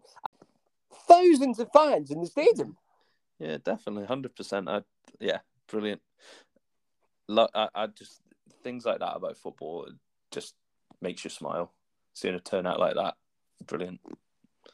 thousands 1.07 1.59
of 1.59 1.69
fans 1.71 2.11
in 2.11 2.21
the 2.21 2.27
stadium. 2.27 2.77
Yeah, 3.39 3.57
definitely, 3.63 4.05
hundred 4.05 4.35
percent. 4.35 4.69
I 4.69 4.81
yeah, 5.19 5.39
brilliant. 5.67 6.01
Lo- 7.27 7.49
I, 7.53 7.69
I 7.75 7.87
just 7.87 8.21
things 8.63 8.85
like 8.85 8.99
that 8.99 9.15
about 9.15 9.37
football 9.37 9.87
just 10.31 10.55
makes 11.01 11.23
you 11.23 11.29
smile. 11.29 11.73
Seeing 12.13 12.35
a 12.35 12.39
turnout 12.39 12.79
like 12.79 12.95
that, 12.95 13.15
brilliant. 13.65 13.99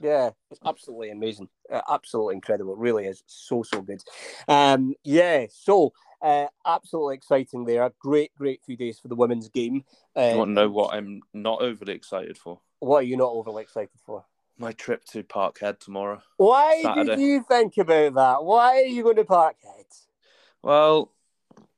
Yeah, 0.01 0.31
it's 0.49 0.59
absolutely 0.65 1.11
amazing. 1.11 1.47
Uh, 1.71 1.81
absolutely 1.89 2.35
incredible. 2.35 2.73
It 2.73 2.79
really 2.79 3.05
is 3.05 3.23
so 3.27 3.63
so 3.63 3.81
good. 3.81 4.01
Um, 4.47 4.95
yeah, 5.03 5.45
so 5.51 5.93
uh, 6.21 6.47
absolutely 6.65 7.15
exciting 7.15 7.65
there. 7.65 7.83
A 7.83 7.93
great 7.99 8.33
great 8.35 8.61
few 8.65 8.75
days 8.75 8.99
for 8.99 9.07
the 9.07 9.15
women's 9.15 9.49
game. 9.49 9.83
Uh, 10.15 10.29
you 10.31 10.37
want 10.37 10.49
to 10.49 10.53
know 10.53 10.69
what 10.69 10.93
I'm 10.93 11.21
not 11.33 11.61
overly 11.61 11.93
excited 11.93 12.37
for? 12.37 12.59
What 12.79 12.97
are 12.97 13.07
you 13.07 13.17
not 13.17 13.29
overly 13.29 13.63
excited 13.63 13.99
for? 14.05 14.25
my 14.61 14.71
trip 14.71 15.03
to 15.05 15.23
Parkhead 15.23 15.79
tomorrow. 15.79 16.21
Why 16.37 16.81
Saturday. 16.83 17.15
did 17.15 17.19
you 17.21 17.43
think 17.47 17.77
about 17.77 18.13
that? 18.13 18.43
Why 18.43 18.77
are 18.77 18.85
you 18.85 19.03
going 19.03 19.15
to 19.17 19.23
Parkhead? 19.23 19.85
Well, 20.61 21.11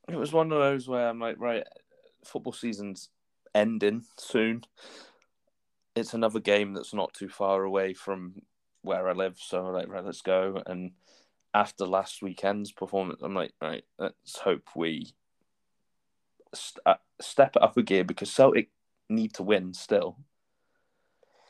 it 0.10 0.16
was 0.16 0.34
one 0.34 0.52
of 0.52 0.60
those 0.60 0.88
where 0.88 1.08
I'm 1.08 1.20
like, 1.20 1.40
right, 1.40 1.64
football 2.26 2.54
season's 2.54 3.10
ending 3.56 4.04
soon. 4.18 4.64
It's 5.96 6.14
another 6.14 6.40
game 6.40 6.74
that's 6.74 6.94
not 6.94 7.14
too 7.14 7.30
far 7.30 7.64
away 7.64 7.94
from 7.94 8.42
where 8.82 9.08
I 9.08 9.14
live, 9.14 9.38
so 9.40 9.66
like, 9.68 9.88
right, 9.88 10.04
let's 10.04 10.22
go. 10.22 10.62
And 10.66 10.92
after 11.54 11.86
last 11.86 12.22
weekend's 12.22 12.72
performance, 12.72 13.22
I'm 13.22 13.36
like, 13.36 13.54
right, 13.62 13.84
let's 14.00 14.40
hope 14.40 14.70
we 14.76 15.14
st- 16.54 16.84
uh, 16.86 16.96
step 17.22 17.56
it 17.56 17.62
up 17.62 17.78
a 17.78 17.84
gear 17.84 18.04
because 18.04 18.32
Celtic 18.32 18.70
need 19.10 19.34
to 19.36 19.44
win 19.44 19.74
still. 19.74 20.18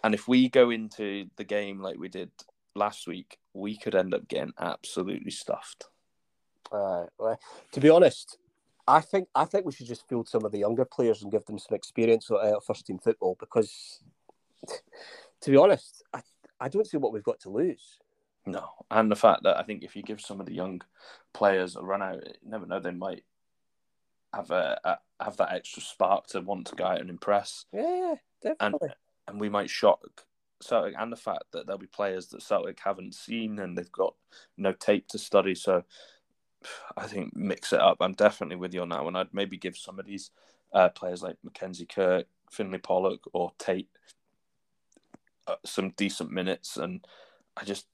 And 0.03 0.13
if 0.13 0.27
we 0.27 0.49
go 0.49 0.69
into 0.69 1.29
the 1.37 1.45
game 1.45 1.81
like 1.81 1.97
we 1.97 2.09
did 2.09 2.31
last 2.75 3.07
week, 3.07 3.37
we 3.53 3.77
could 3.77 3.95
end 3.95 4.13
up 4.13 4.27
getting 4.27 4.53
absolutely 4.59 5.31
stuffed. 5.31 5.85
Uh, 6.71 7.05
well, 7.17 7.39
to 7.71 7.79
be 7.79 7.89
honest, 7.89 8.37
I 8.87 8.99
think 8.99 9.29
I 9.33 9.45
think 9.45 9.65
we 9.65 9.71
should 9.71 9.87
just 9.87 10.07
field 10.09 10.27
some 10.27 10.43
of 10.43 10.51
the 10.51 10.59
younger 10.59 10.83
players 10.83 11.21
and 11.21 11.31
give 11.31 11.45
them 11.45 11.57
some 11.57 11.75
experience 11.75 12.29
at 12.29 12.37
uh, 12.37 12.59
first 12.59 12.85
team 12.85 12.99
football 12.99 13.37
because, 13.39 14.01
to 15.41 15.51
be 15.51 15.57
honest, 15.57 16.03
I, 16.13 16.21
I 16.59 16.69
don't 16.69 16.87
see 16.87 16.97
what 16.97 17.13
we've 17.13 17.23
got 17.23 17.39
to 17.41 17.49
lose. 17.49 17.99
No, 18.45 18.67
and 18.91 19.09
the 19.09 19.15
fact 19.15 19.43
that 19.43 19.57
I 19.57 19.63
think 19.63 19.83
if 19.83 19.95
you 19.95 20.03
give 20.03 20.19
some 20.19 20.39
of 20.39 20.45
the 20.45 20.53
young 20.53 20.81
players 21.33 21.75
a 21.75 21.81
run 21.81 22.01
out, 22.01 22.25
you 22.25 22.49
never 22.49 22.65
know 22.65 22.79
they 22.79 22.91
might 22.91 23.23
have 24.33 24.51
a, 24.51 24.79
a 24.83 25.23
have 25.23 25.37
that 25.37 25.53
extra 25.53 25.81
spark 25.81 26.27
to 26.27 26.41
want 26.41 26.67
to 26.67 26.75
go 26.75 26.85
out 26.85 26.99
and 26.99 27.09
impress. 27.09 27.65
Yeah, 27.71 28.15
definitely. 28.41 28.79
And 28.81 28.95
and 29.27 29.39
we 29.39 29.49
might 29.49 29.69
shock 29.69 30.25
Celtic 30.61 30.95
and 30.97 31.11
the 31.11 31.17
fact 31.17 31.43
that 31.51 31.65
there'll 31.65 31.79
be 31.79 31.87
players 31.87 32.27
that 32.27 32.41
Celtic 32.41 32.79
haven't 32.83 33.15
seen 33.15 33.59
and 33.59 33.77
they've 33.77 33.91
got 33.91 34.15
no 34.57 34.73
tape 34.73 35.07
to 35.09 35.17
study. 35.17 35.55
So 35.55 35.83
I 36.97 37.07
think 37.07 37.35
mix 37.35 37.73
it 37.73 37.79
up. 37.79 37.97
I'm 38.01 38.13
definitely 38.13 38.55
with 38.55 38.73
you 38.73 38.81
on 38.81 38.89
that 38.89 39.03
one. 39.03 39.15
I'd 39.15 39.33
maybe 39.33 39.57
give 39.57 39.77
some 39.77 39.99
of 39.99 40.05
these 40.05 40.31
uh, 40.73 40.89
players 40.89 41.21
like 41.21 41.37
Mackenzie 41.43 41.85
Kirk, 41.85 42.25
Finlay 42.51 42.79
Pollock, 42.79 43.21
or 43.33 43.51
Tate 43.57 43.89
some 45.65 45.91
decent 45.91 46.31
minutes. 46.31 46.77
And 46.77 47.05
I 47.57 47.63
just, 47.63 47.87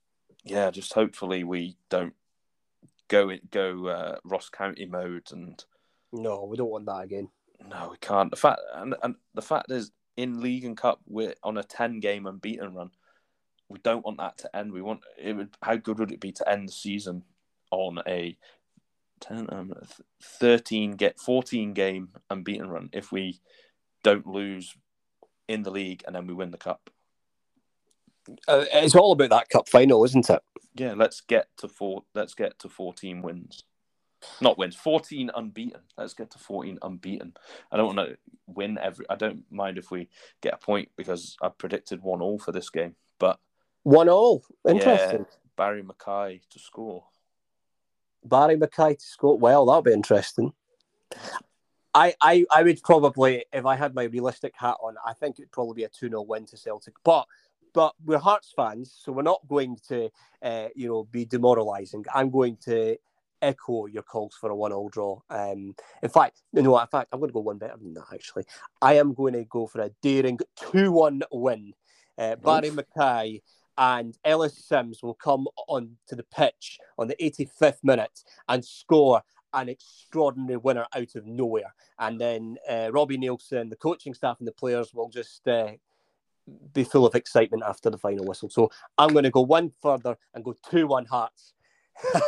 yeah, 0.44 0.70
just 0.70 0.92
hopefully 0.92 1.44
we 1.44 1.76
don't 1.88 2.14
go 3.08 3.30
go 3.50 3.86
uh, 3.86 4.16
Ross 4.24 4.48
County 4.48 4.86
mode 4.86 5.28
and. 5.32 5.62
No, 6.12 6.44
we 6.44 6.56
don't 6.56 6.70
want 6.70 6.86
that 6.86 7.04
again. 7.04 7.28
No, 7.68 7.88
we 7.90 7.96
can't. 7.98 8.30
The 8.30 8.36
fact 8.36 8.60
and, 8.74 8.96
and 9.02 9.14
the 9.34 9.42
fact 9.42 9.70
is 9.70 9.92
in 10.16 10.40
league 10.40 10.64
and 10.64 10.76
cup 10.76 11.00
we're 11.06 11.34
on 11.42 11.56
a 11.56 11.62
10 11.62 12.00
game 12.00 12.26
unbeaten 12.26 12.74
run 12.74 12.90
we 13.68 13.78
don't 13.78 14.04
want 14.04 14.18
that 14.18 14.36
to 14.36 14.54
end 14.56 14.72
we 14.72 14.82
want 14.82 15.00
it 15.18 15.32
would 15.34 15.56
how 15.62 15.76
good 15.76 15.98
would 15.98 16.12
it 16.12 16.20
be 16.20 16.32
to 16.32 16.48
end 16.48 16.68
the 16.68 16.72
season 16.72 17.22
on 17.70 17.98
a 18.06 18.36
10 19.20 19.46
um, 19.50 19.72
13 20.22 20.92
get 20.92 21.18
14 21.18 21.72
game 21.72 22.08
unbeaten 22.28 22.68
run 22.68 22.90
if 22.92 23.12
we 23.12 23.40
don't 24.02 24.26
lose 24.26 24.74
in 25.48 25.62
the 25.62 25.70
league 25.70 26.02
and 26.06 26.14
then 26.14 26.26
we 26.26 26.34
win 26.34 26.50
the 26.50 26.58
cup 26.58 26.90
Uh, 28.48 28.64
it's 28.72 28.94
all 28.94 29.12
about 29.12 29.30
that 29.30 29.48
cup 29.48 29.68
final, 29.68 30.04
isn't 30.04 30.30
it? 30.30 30.42
Yeah, 30.74 30.94
let's 30.96 31.20
get 31.20 31.48
to 31.58 31.68
four. 31.68 32.04
Let's 32.14 32.34
get 32.34 32.58
to 32.60 32.68
fourteen 32.68 33.22
wins, 33.22 33.64
not 34.40 34.58
wins. 34.58 34.76
Fourteen 34.76 35.30
unbeaten. 35.34 35.80
Let's 35.96 36.14
get 36.14 36.30
to 36.32 36.38
fourteen 36.38 36.78
unbeaten. 36.82 37.34
I 37.70 37.76
don't 37.76 37.94
want 37.94 38.08
to 38.08 38.16
win 38.46 38.78
every. 38.78 39.06
I 39.10 39.16
don't 39.16 39.44
mind 39.50 39.78
if 39.78 39.90
we 39.90 40.08
get 40.40 40.54
a 40.54 40.58
point 40.58 40.90
because 40.96 41.36
I 41.42 41.48
predicted 41.48 42.02
one 42.02 42.20
all 42.20 42.38
for 42.38 42.52
this 42.52 42.70
game, 42.70 42.94
but 43.18 43.38
one 43.82 44.08
all. 44.08 44.44
Interesting. 44.68 45.26
Yeah, 45.28 45.36
Barry 45.56 45.82
McKay 45.82 46.40
to 46.50 46.58
score. 46.58 47.04
Barry 48.24 48.56
McKay 48.56 48.98
to 48.98 49.04
score. 49.04 49.38
Well, 49.38 49.66
that'll 49.66 49.82
be 49.82 49.92
interesting. 49.92 50.52
I, 51.94 52.14
I, 52.20 52.44
I 52.50 52.62
would 52.62 52.82
probably, 52.82 53.44
if 53.52 53.66
I 53.66 53.74
had 53.74 53.94
my 53.94 54.04
realistic 54.04 54.54
hat 54.56 54.76
on, 54.82 54.94
I 55.04 55.12
think 55.12 55.38
it'd 55.38 55.50
probably 55.50 55.74
be 55.74 55.84
a 55.84 55.88
2 55.88 56.08
0 56.08 56.22
win 56.22 56.46
to 56.46 56.56
Celtic. 56.56 56.94
But 57.04 57.26
but 57.72 57.94
we're 58.04 58.18
Hearts 58.18 58.52
fans, 58.54 58.94
so 59.02 59.12
we're 59.12 59.22
not 59.22 59.40
going 59.48 59.78
to, 59.88 60.10
uh, 60.42 60.68
you 60.74 60.88
know, 60.88 61.04
be 61.04 61.24
demoralising. 61.24 62.04
I'm 62.14 62.30
going 62.30 62.56
to 62.64 62.96
echo 63.42 63.86
your 63.86 64.02
calls 64.02 64.36
for 64.38 64.50
a 64.50 64.56
one-all 64.56 64.88
draw. 64.88 65.20
Um, 65.30 65.74
in 66.02 66.08
fact, 66.08 66.42
you 66.52 66.62
know, 66.62 66.78
in 66.78 66.86
fact, 66.86 67.08
I'm 67.12 67.20
going 67.20 67.30
to 67.30 67.34
go 67.34 67.40
one 67.40 67.58
better 67.58 67.76
than 67.80 67.94
that. 67.94 68.04
Actually, 68.12 68.44
I 68.82 68.94
am 68.94 69.14
going 69.14 69.34
to 69.34 69.44
go 69.44 69.66
for 69.66 69.80
a 69.80 69.90
daring 70.02 70.38
two-one 70.56 71.22
win. 71.32 71.72
Uh, 72.18 72.36
Barry 72.36 72.70
McKay 72.70 73.40
and 73.78 74.16
Ellis 74.24 74.58
Sims 74.58 75.02
will 75.02 75.14
come 75.14 75.46
on 75.68 75.96
to 76.08 76.16
the 76.16 76.24
pitch 76.24 76.78
on 76.98 77.08
the 77.08 77.16
85th 77.16 77.78
minute 77.82 78.22
and 78.48 78.64
score 78.64 79.22
an 79.52 79.68
extraordinary 79.68 80.58
winner 80.58 80.86
out 80.94 81.14
of 81.14 81.26
nowhere. 81.26 81.74
And 81.98 82.20
then 82.20 82.56
uh, 82.68 82.90
Robbie 82.92 83.18
Neilson, 83.18 83.70
the 83.70 83.76
coaching 83.76 84.14
staff, 84.14 84.36
and 84.38 84.46
the 84.46 84.52
players 84.52 84.92
will 84.94 85.08
just 85.08 85.46
uh, 85.48 85.72
be 86.72 86.84
full 86.84 87.06
of 87.06 87.14
excitement 87.14 87.62
after 87.66 87.90
the 87.90 87.98
final 87.98 88.24
whistle. 88.24 88.50
So 88.50 88.70
I'm 88.98 89.10
going 89.10 89.24
to 89.24 89.30
go 89.30 89.42
one 89.42 89.72
further 89.82 90.16
and 90.34 90.44
go 90.44 90.54
2 90.70 90.86
1 90.86 91.06
Hearts. 91.06 91.54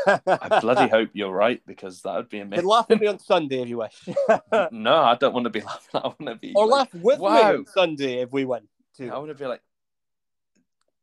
I 0.07 0.61
bloody 0.61 0.89
hope 0.89 1.11
you're 1.13 1.33
right 1.33 1.63
because 1.67 2.03
that 2.03 2.15
would 2.17 2.29
be 2.29 2.39
amazing. 2.41 2.65
You 2.65 2.71
laugh 2.71 2.87
at 2.91 3.01
me 3.01 3.07
on 3.07 3.19
Sunday 3.19 3.63
if 3.63 3.69
you 3.69 3.79
wish. 3.79 4.09
no, 4.71 4.97
I 4.97 5.17
don't 5.17 5.35
want 5.35 5.45
to 5.45 5.51
be 5.51 5.61
laughing. 5.61 6.01
I 6.03 6.09
want 6.09 6.27
to 6.27 6.35
be. 6.35 6.53
Or 6.55 6.67
like, 6.67 6.93
laugh 6.93 7.03
with 7.03 7.19
wow. 7.19 7.35
me 7.35 7.59
on 7.59 7.67
Sunday 7.67 8.21
if 8.21 8.33
we 8.33 8.45
win. 8.45 8.69
Too. 8.97 9.11
I 9.11 9.19
want 9.19 9.31
to 9.31 9.35
be 9.35 9.47
like, 9.47 9.63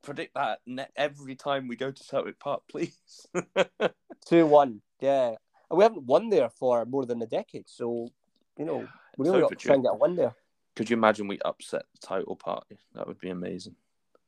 predict 0.01 0.35
that 0.35 0.59
every 0.95 1.35
time 1.35 1.67
we 1.67 1.75
go 1.75 1.91
to 1.91 2.03
Celtic 2.03 2.39
Park, 2.39 2.61
please. 2.69 3.27
2 4.27 4.45
1. 4.45 4.81
Yeah. 4.99 5.35
And 5.69 5.77
we 5.77 5.83
haven't 5.83 6.03
won 6.03 6.29
there 6.29 6.49
for 6.49 6.85
more 6.85 7.05
than 7.05 7.21
a 7.21 7.27
decade. 7.27 7.67
So, 7.67 8.09
you 8.57 8.65
know, 8.65 8.87
we 9.17 9.29
really 9.29 9.41
got 9.41 9.49
to 9.49 9.55
try 9.55 9.75
and 9.75 9.83
get 9.83 9.93
a 9.93 9.95
win 9.95 10.15
there. 10.15 10.35
Could 10.79 10.89
you 10.89 10.95
imagine 10.95 11.27
we 11.27 11.39
upset 11.39 11.83
the 11.91 12.07
title 12.07 12.37
party? 12.37 12.77
That 12.95 13.05
would 13.05 13.19
be 13.19 13.31
amazing. 13.31 13.75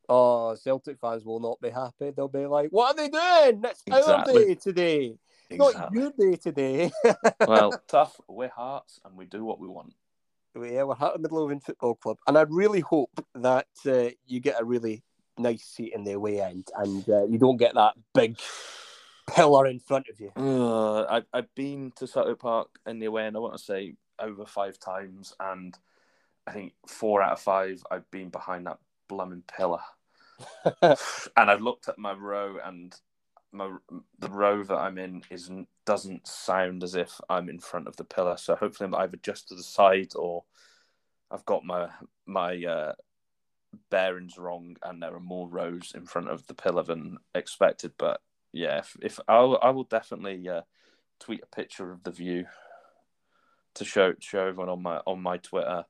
Oh, 0.06 0.54
Celtic 0.54 1.00
fans 1.00 1.24
will 1.24 1.40
not 1.40 1.58
be 1.62 1.70
happy. 1.70 2.10
They'll 2.10 2.28
be 2.28 2.44
like, 2.44 2.68
"What 2.68 2.90
are 2.90 2.94
they 2.94 3.08
doing? 3.08 3.62
It's 3.64 3.82
exactly. 3.86 4.34
our 4.34 4.48
day 4.48 4.54
today, 4.56 5.18
exactly. 5.48 5.80
not 5.80 5.92
your 5.94 6.10
day 6.10 6.36
today." 6.36 6.90
well, 7.48 7.72
tough. 7.88 8.20
We're 8.28 8.50
Hearts, 8.50 9.00
and 9.02 9.16
we 9.16 9.24
do 9.24 9.46
what 9.46 9.60
we 9.60 9.66
want. 9.66 9.94
Yeah, 10.54 10.82
we're 10.82 10.94
Heart 10.94 11.14
of 11.14 11.20
Midlothian 11.22 11.60
Football 11.60 11.94
Club, 11.94 12.18
and 12.26 12.36
I 12.36 12.42
really 12.42 12.80
hope 12.80 13.24
that 13.34 13.68
uh, 13.86 14.10
you 14.26 14.40
get 14.40 14.60
a 14.60 14.64
really 14.66 15.02
nice 15.38 15.64
seat 15.64 15.94
in 15.94 16.04
the 16.04 16.12
away 16.12 16.42
end, 16.42 16.68
and 16.76 17.08
uh, 17.08 17.24
you 17.24 17.38
don't 17.38 17.56
get 17.56 17.76
that 17.76 17.94
big 18.12 18.38
pillar 19.34 19.68
in 19.68 19.80
front 19.80 20.08
of 20.10 20.20
you. 20.20 20.32
Uh, 20.36 21.04
I, 21.04 21.22
I've 21.32 21.54
been 21.54 21.94
to 21.96 22.06
Celtic 22.06 22.40
Park 22.40 22.68
in 22.86 22.98
the 22.98 23.06
away 23.06 23.24
end. 23.24 23.36
I 23.36 23.40
want 23.40 23.56
to 23.56 23.64
say 23.64 23.94
over 24.18 24.44
five 24.44 24.78
times, 24.78 25.32
and 25.40 25.74
I 26.46 26.52
think 26.52 26.72
four 26.86 27.22
out 27.22 27.32
of 27.32 27.40
five 27.40 27.82
I've 27.90 28.10
been 28.10 28.28
behind 28.28 28.66
that 28.66 28.78
blooming 29.08 29.42
pillar. 29.56 29.80
and 30.82 31.50
I've 31.50 31.60
looked 31.60 31.88
at 31.88 31.98
my 31.98 32.12
row 32.12 32.56
and 32.64 32.94
my 33.52 33.70
the 34.18 34.30
row 34.30 34.62
that 34.64 34.76
I'm 34.76 34.98
in 34.98 35.22
isn't 35.30 35.68
doesn't 35.84 36.26
sound 36.26 36.82
as 36.82 36.94
if 36.94 37.20
I'm 37.28 37.48
in 37.48 37.60
front 37.60 37.86
of 37.86 37.96
the 37.96 38.04
pillar. 38.04 38.36
So 38.36 38.56
hopefully 38.56 38.86
I'm 38.86 38.94
either 38.94 39.18
just 39.22 39.48
to 39.48 39.54
the 39.54 39.62
side 39.62 40.12
or 40.16 40.44
I've 41.30 41.44
got 41.44 41.64
my 41.64 41.88
my 42.26 42.64
uh, 42.64 42.92
bearings 43.90 44.38
wrong 44.38 44.76
and 44.82 45.02
there 45.02 45.14
are 45.14 45.20
more 45.20 45.48
rows 45.48 45.92
in 45.94 46.06
front 46.06 46.28
of 46.28 46.46
the 46.46 46.54
pillar 46.54 46.82
than 46.82 47.18
expected. 47.34 47.92
But 47.98 48.20
yeah, 48.52 48.78
if, 48.78 48.96
if 49.00 49.20
I'll, 49.28 49.58
I 49.62 49.70
will 49.70 49.84
definitely 49.84 50.48
uh, 50.48 50.62
tweet 51.20 51.42
a 51.42 51.54
picture 51.54 51.92
of 51.92 52.02
the 52.02 52.10
view 52.10 52.46
to 53.74 53.84
show 53.84 54.14
show 54.18 54.46
everyone 54.46 54.68
on 54.68 54.82
my 54.82 54.98
on 55.06 55.22
my 55.22 55.38
Twitter 55.38 55.84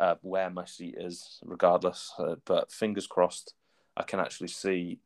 uh, 0.00 0.16
where 0.22 0.50
my 0.50 0.64
seat 0.64 0.96
is, 0.98 1.38
regardless. 1.44 2.12
Uh, 2.18 2.36
but 2.44 2.72
fingers 2.72 3.06
crossed, 3.06 3.54
I 3.96 4.02
can 4.02 4.20
actually 4.20 4.48
see 4.48 4.98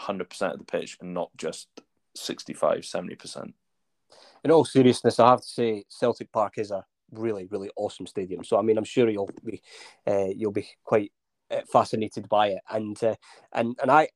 100% 0.00 0.52
of 0.52 0.58
the 0.58 0.64
pitch 0.64 0.98
and 1.00 1.14
not 1.14 1.30
just 1.36 1.68
65, 2.14 2.80
70%. 2.80 3.52
In 4.44 4.50
all 4.50 4.64
seriousness, 4.64 5.18
I 5.18 5.30
have 5.30 5.40
to 5.40 5.48
say 5.48 5.84
Celtic 5.88 6.30
Park 6.30 6.58
is 6.58 6.70
a 6.70 6.84
really, 7.10 7.46
really 7.46 7.70
awesome 7.76 8.06
stadium. 8.06 8.44
So, 8.44 8.58
I 8.58 8.62
mean, 8.62 8.78
I'm 8.78 8.84
sure 8.84 9.08
you'll 9.08 9.30
be 9.44 9.62
uh, 10.06 10.28
you'll 10.34 10.52
be 10.52 10.68
quite 10.84 11.12
uh, 11.50 11.62
fascinated 11.70 12.28
by 12.28 12.48
it. 12.48 12.60
And 12.70 13.02
uh, 13.02 13.16
and 13.52 13.76
and 13.82 13.90
I, 13.90 14.08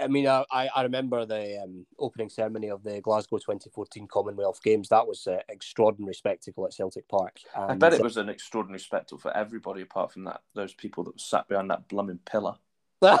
I 0.00 0.08
mean, 0.08 0.26
I, 0.26 0.44
I 0.50 0.82
remember 0.82 1.24
the 1.24 1.62
um, 1.62 1.86
opening 1.98 2.28
ceremony 2.28 2.70
of 2.70 2.82
the 2.82 3.00
Glasgow 3.00 3.38
2014 3.38 4.06
Commonwealth 4.06 4.62
Games. 4.62 4.88
That 4.88 5.06
was 5.06 5.26
an 5.26 5.40
extraordinary 5.48 6.14
spectacle 6.14 6.64
at 6.66 6.72
Celtic 6.72 7.08
Park. 7.08 7.38
And, 7.54 7.72
I 7.72 7.74
bet 7.74 7.94
it 7.94 8.02
was 8.02 8.16
an 8.16 8.28
extraordinary 8.28 8.80
spectacle 8.80 9.18
for 9.18 9.36
everybody, 9.36 9.82
apart 9.82 10.12
from 10.12 10.24
that 10.24 10.42
those 10.54 10.74
people 10.74 11.04
that 11.04 11.20
sat 11.20 11.48
behind 11.48 11.70
that 11.70 11.88
blooming 11.88 12.20
pillar. 12.24 12.54
what 13.00 13.20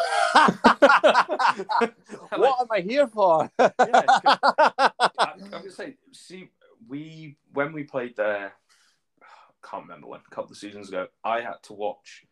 am 2.60 2.68
I 2.70 2.80
here 2.80 3.06
for? 3.06 3.50
yeah, 3.58 3.70
I, 3.80 5.32
am 5.40 5.50
gonna 5.50 5.70
say, 5.70 5.96
see, 6.12 6.50
we 6.88 7.36
when 7.52 7.72
we 7.72 7.84
played 7.84 8.16
there, 8.16 8.52
I 9.22 9.68
can't 9.68 9.84
remember 9.84 10.06
when, 10.06 10.20
a 10.20 10.34
couple 10.34 10.52
of 10.52 10.58
seasons 10.58 10.88
ago, 10.88 11.08
I 11.22 11.40
had 11.40 11.62
to 11.64 11.74
watch 11.74 12.24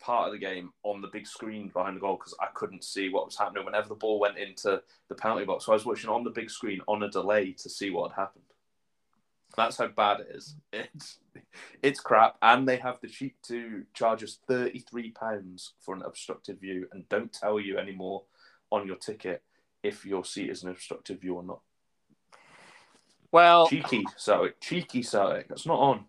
part 0.00 0.26
of 0.26 0.32
the 0.32 0.38
game 0.38 0.72
on 0.82 1.00
the 1.00 1.08
big 1.08 1.26
screen 1.26 1.68
behind 1.68 1.96
the 1.96 2.00
goal 2.00 2.16
because 2.16 2.34
I 2.40 2.46
couldn't 2.54 2.84
see 2.84 3.08
what 3.08 3.26
was 3.26 3.36
happening 3.36 3.64
whenever 3.64 3.88
the 3.88 3.94
ball 3.94 4.18
went 4.18 4.38
into 4.38 4.82
the 5.08 5.14
penalty 5.14 5.44
box. 5.44 5.66
So 5.66 5.72
I 5.72 5.76
was 5.76 5.86
watching 5.86 6.10
on 6.10 6.24
the 6.24 6.30
big 6.30 6.50
screen 6.50 6.80
on 6.88 7.02
a 7.02 7.10
delay 7.10 7.52
to 7.52 7.68
see 7.68 7.90
what 7.90 8.10
had 8.10 8.20
happened. 8.20 8.44
That's 9.56 9.76
how 9.76 9.88
bad 9.88 10.20
it 10.20 10.34
is. 10.34 10.56
It's 10.72 11.18
it's 11.82 12.00
crap, 12.00 12.36
and 12.42 12.68
they 12.68 12.76
have 12.76 13.00
the 13.00 13.08
cheek 13.08 13.36
to 13.42 13.84
charge 13.94 14.22
us 14.22 14.38
thirty 14.48 14.80
three 14.80 15.10
pounds 15.10 15.74
for 15.80 15.94
an 15.94 16.02
obstructed 16.02 16.60
view, 16.60 16.88
and 16.92 17.08
don't 17.08 17.32
tell 17.32 17.60
you 17.60 17.78
anymore 17.78 18.24
on 18.72 18.86
your 18.86 18.96
ticket 18.96 19.42
if 19.82 20.04
your 20.04 20.24
seat 20.24 20.50
is 20.50 20.62
an 20.62 20.70
obstructed 20.70 21.20
view 21.20 21.36
or 21.36 21.42
not. 21.42 21.60
Well, 23.32 23.68
cheeky 23.68 24.04
so 24.16 24.48
cheeky 24.60 25.02
so 25.02 25.42
That's 25.48 25.66
not 25.66 25.78
on. 25.78 26.04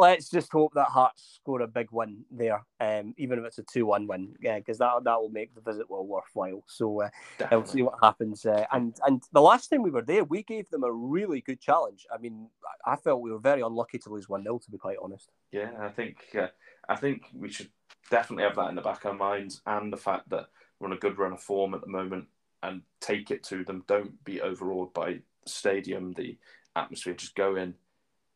let's 0.00 0.30
just 0.30 0.50
hope 0.50 0.72
that 0.74 0.88
Hearts 0.88 1.34
score 1.36 1.60
a 1.60 1.68
big 1.68 1.88
win 1.92 2.24
there, 2.30 2.64
um, 2.80 3.14
even 3.18 3.38
if 3.38 3.44
it's 3.44 3.58
a 3.58 3.62
two-one 3.62 4.06
win, 4.06 4.34
yeah, 4.40 4.58
because 4.58 4.78
that 4.78 4.92
that 5.04 5.20
will 5.20 5.28
make 5.28 5.54
the 5.54 5.60
visit 5.60 5.88
well 5.88 6.06
worthwhile. 6.06 6.64
So 6.66 7.02
uh, 7.02 7.10
we'll 7.52 7.66
see 7.66 7.82
what 7.82 7.98
happens. 8.02 8.44
Uh, 8.46 8.64
and 8.72 8.96
and 9.06 9.22
the 9.32 9.42
last 9.42 9.68
time 9.68 9.82
we 9.82 9.90
were 9.90 10.02
there, 10.02 10.24
we 10.24 10.42
gave 10.42 10.68
them 10.70 10.82
a 10.82 10.92
really 10.92 11.42
good 11.42 11.60
challenge. 11.60 12.06
I 12.12 12.18
mean, 12.18 12.48
I 12.86 12.96
felt 12.96 13.20
we 13.20 13.30
were 13.30 13.38
very 13.38 13.60
unlucky 13.60 13.98
to 13.98 14.10
lose 14.10 14.28
one 14.28 14.42
0 14.42 14.58
to 14.64 14.70
be 14.70 14.78
quite 14.78 14.96
honest. 15.02 15.28
Yeah, 15.52 15.70
I 15.78 15.90
think 15.90 16.16
uh, 16.34 16.48
I 16.88 16.96
think 16.96 17.24
we 17.34 17.50
should 17.50 17.70
definitely 18.10 18.44
have 18.44 18.56
that 18.56 18.70
in 18.70 18.76
the 18.76 18.82
back 18.82 19.04
of 19.04 19.12
our 19.12 19.16
minds, 19.16 19.60
and 19.66 19.92
the 19.92 19.98
fact 19.98 20.30
that 20.30 20.46
we're 20.78 20.88
on 20.88 20.94
a 20.94 20.98
good 20.98 21.18
run 21.18 21.34
of 21.34 21.42
form 21.42 21.74
at 21.74 21.82
the 21.82 21.88
moment, 21.88 22.26
and 22.62 22.82
take 23.00 23.30
it 23.30 23.44
to 23.44 23.64
them. 23.64 23.84
Don't 23.86 24.24
be 24.24 24.40
overawed 24.40 24.94
by 24.94 25.20
the 25.44 25.50
stadium, 25.50 26.14
the 26.14 26.38
atmosphere. 26.74 27.14
Just 27.14 27.34
go 27.34 27.56
in, 27.56 27.74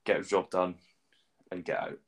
get 0.05 0.21
a 0.21 0.25
job 0.25 0.51
done 0.51 0.75
and 1.55 1.65
get 1.65 1.81
out. 1.81 1.99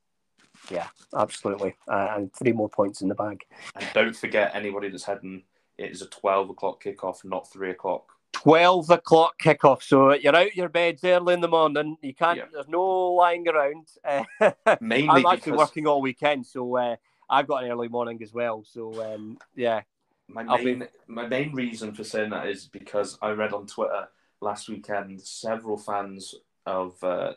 Yeah, 0.70 0.88
absolutely. 1.16 1.74
Uh, 1.88 2.08
and 2.16 2.32
three 2.32 2.52
more 2.52 2.68
points 2.68 3.00
in 3.00 3.08
the 3.08 3.14
bag. 3.14 3.44
And 3.74 3.86
don't 3.94 4.16
forget 4.16 4.54
anybody 4.54 4.88
that's 4.88 5.04
heading, 5.04 5.44
it 5.78 5.90
is 5.90 6.02
a 6.02 6.06
12 6.06 6.50
o'clock 6.50 6.82
kickoff, 6.82 7.24
not 7.24 7.50
three 7.50 7.70
o'clock. 7.70 8.12
12 8.32 8.90
o'clock 8.90 9.34
kickoff. 9.42 9.82
So 9.82 10.14
you're 10.14 10.36
out 10.36 10.56
your 10.56 10.68
beds 10.68 11.04
early 11.04 11.34
in 11.34 11.40
the 11.40 11.48
morning. 11.48 11.96
You 12.02 12.14
can't, 12.14 12.38
yeah. 12.38 12.44
there's 12.52 12.68
no 12.68 12.82
lying 12.82 13.46
around. 13.48 13.88
Mainly 14.80 15.08
I'm 15.08 15.26
actually 15.26 15.52
because... 15.52 15.68
working 15.68 15.86
all 15.86 16.02
weekend. 16.02 16.46
So 16.46 16.76
uh, 16.76 16.96
I've 17.28 17.46
got 17.46 17.64
an 17.64 17.70
early 17.70 17.88
morning 17.88 18.20
as 18.22 18.32
well. 18.32 18.64
So 18.64 19.14
um, 19.14 19.38
yeah. 19.54 19.82
My 20.28 20.42
main, 20.42 20.80
be... 20.80 20.86
my 21.06 21.26
main 21.26 21.52
reason 21.52 21.94
for 21.94 22.02
saying 22.02 22.30
that 22.30 22.48
is 22.48 22.66
because 22.66 23.16
I 23.22 23.30
read 23.30 23.52
on 23.52 23.66
Twitter 23.66 24.08
last 24.40 24.68
weekend 24.68 25.22
several 25.22 25.76
fans 25.76 26.34
of 26.66 27.02
uh, 27.02 27.34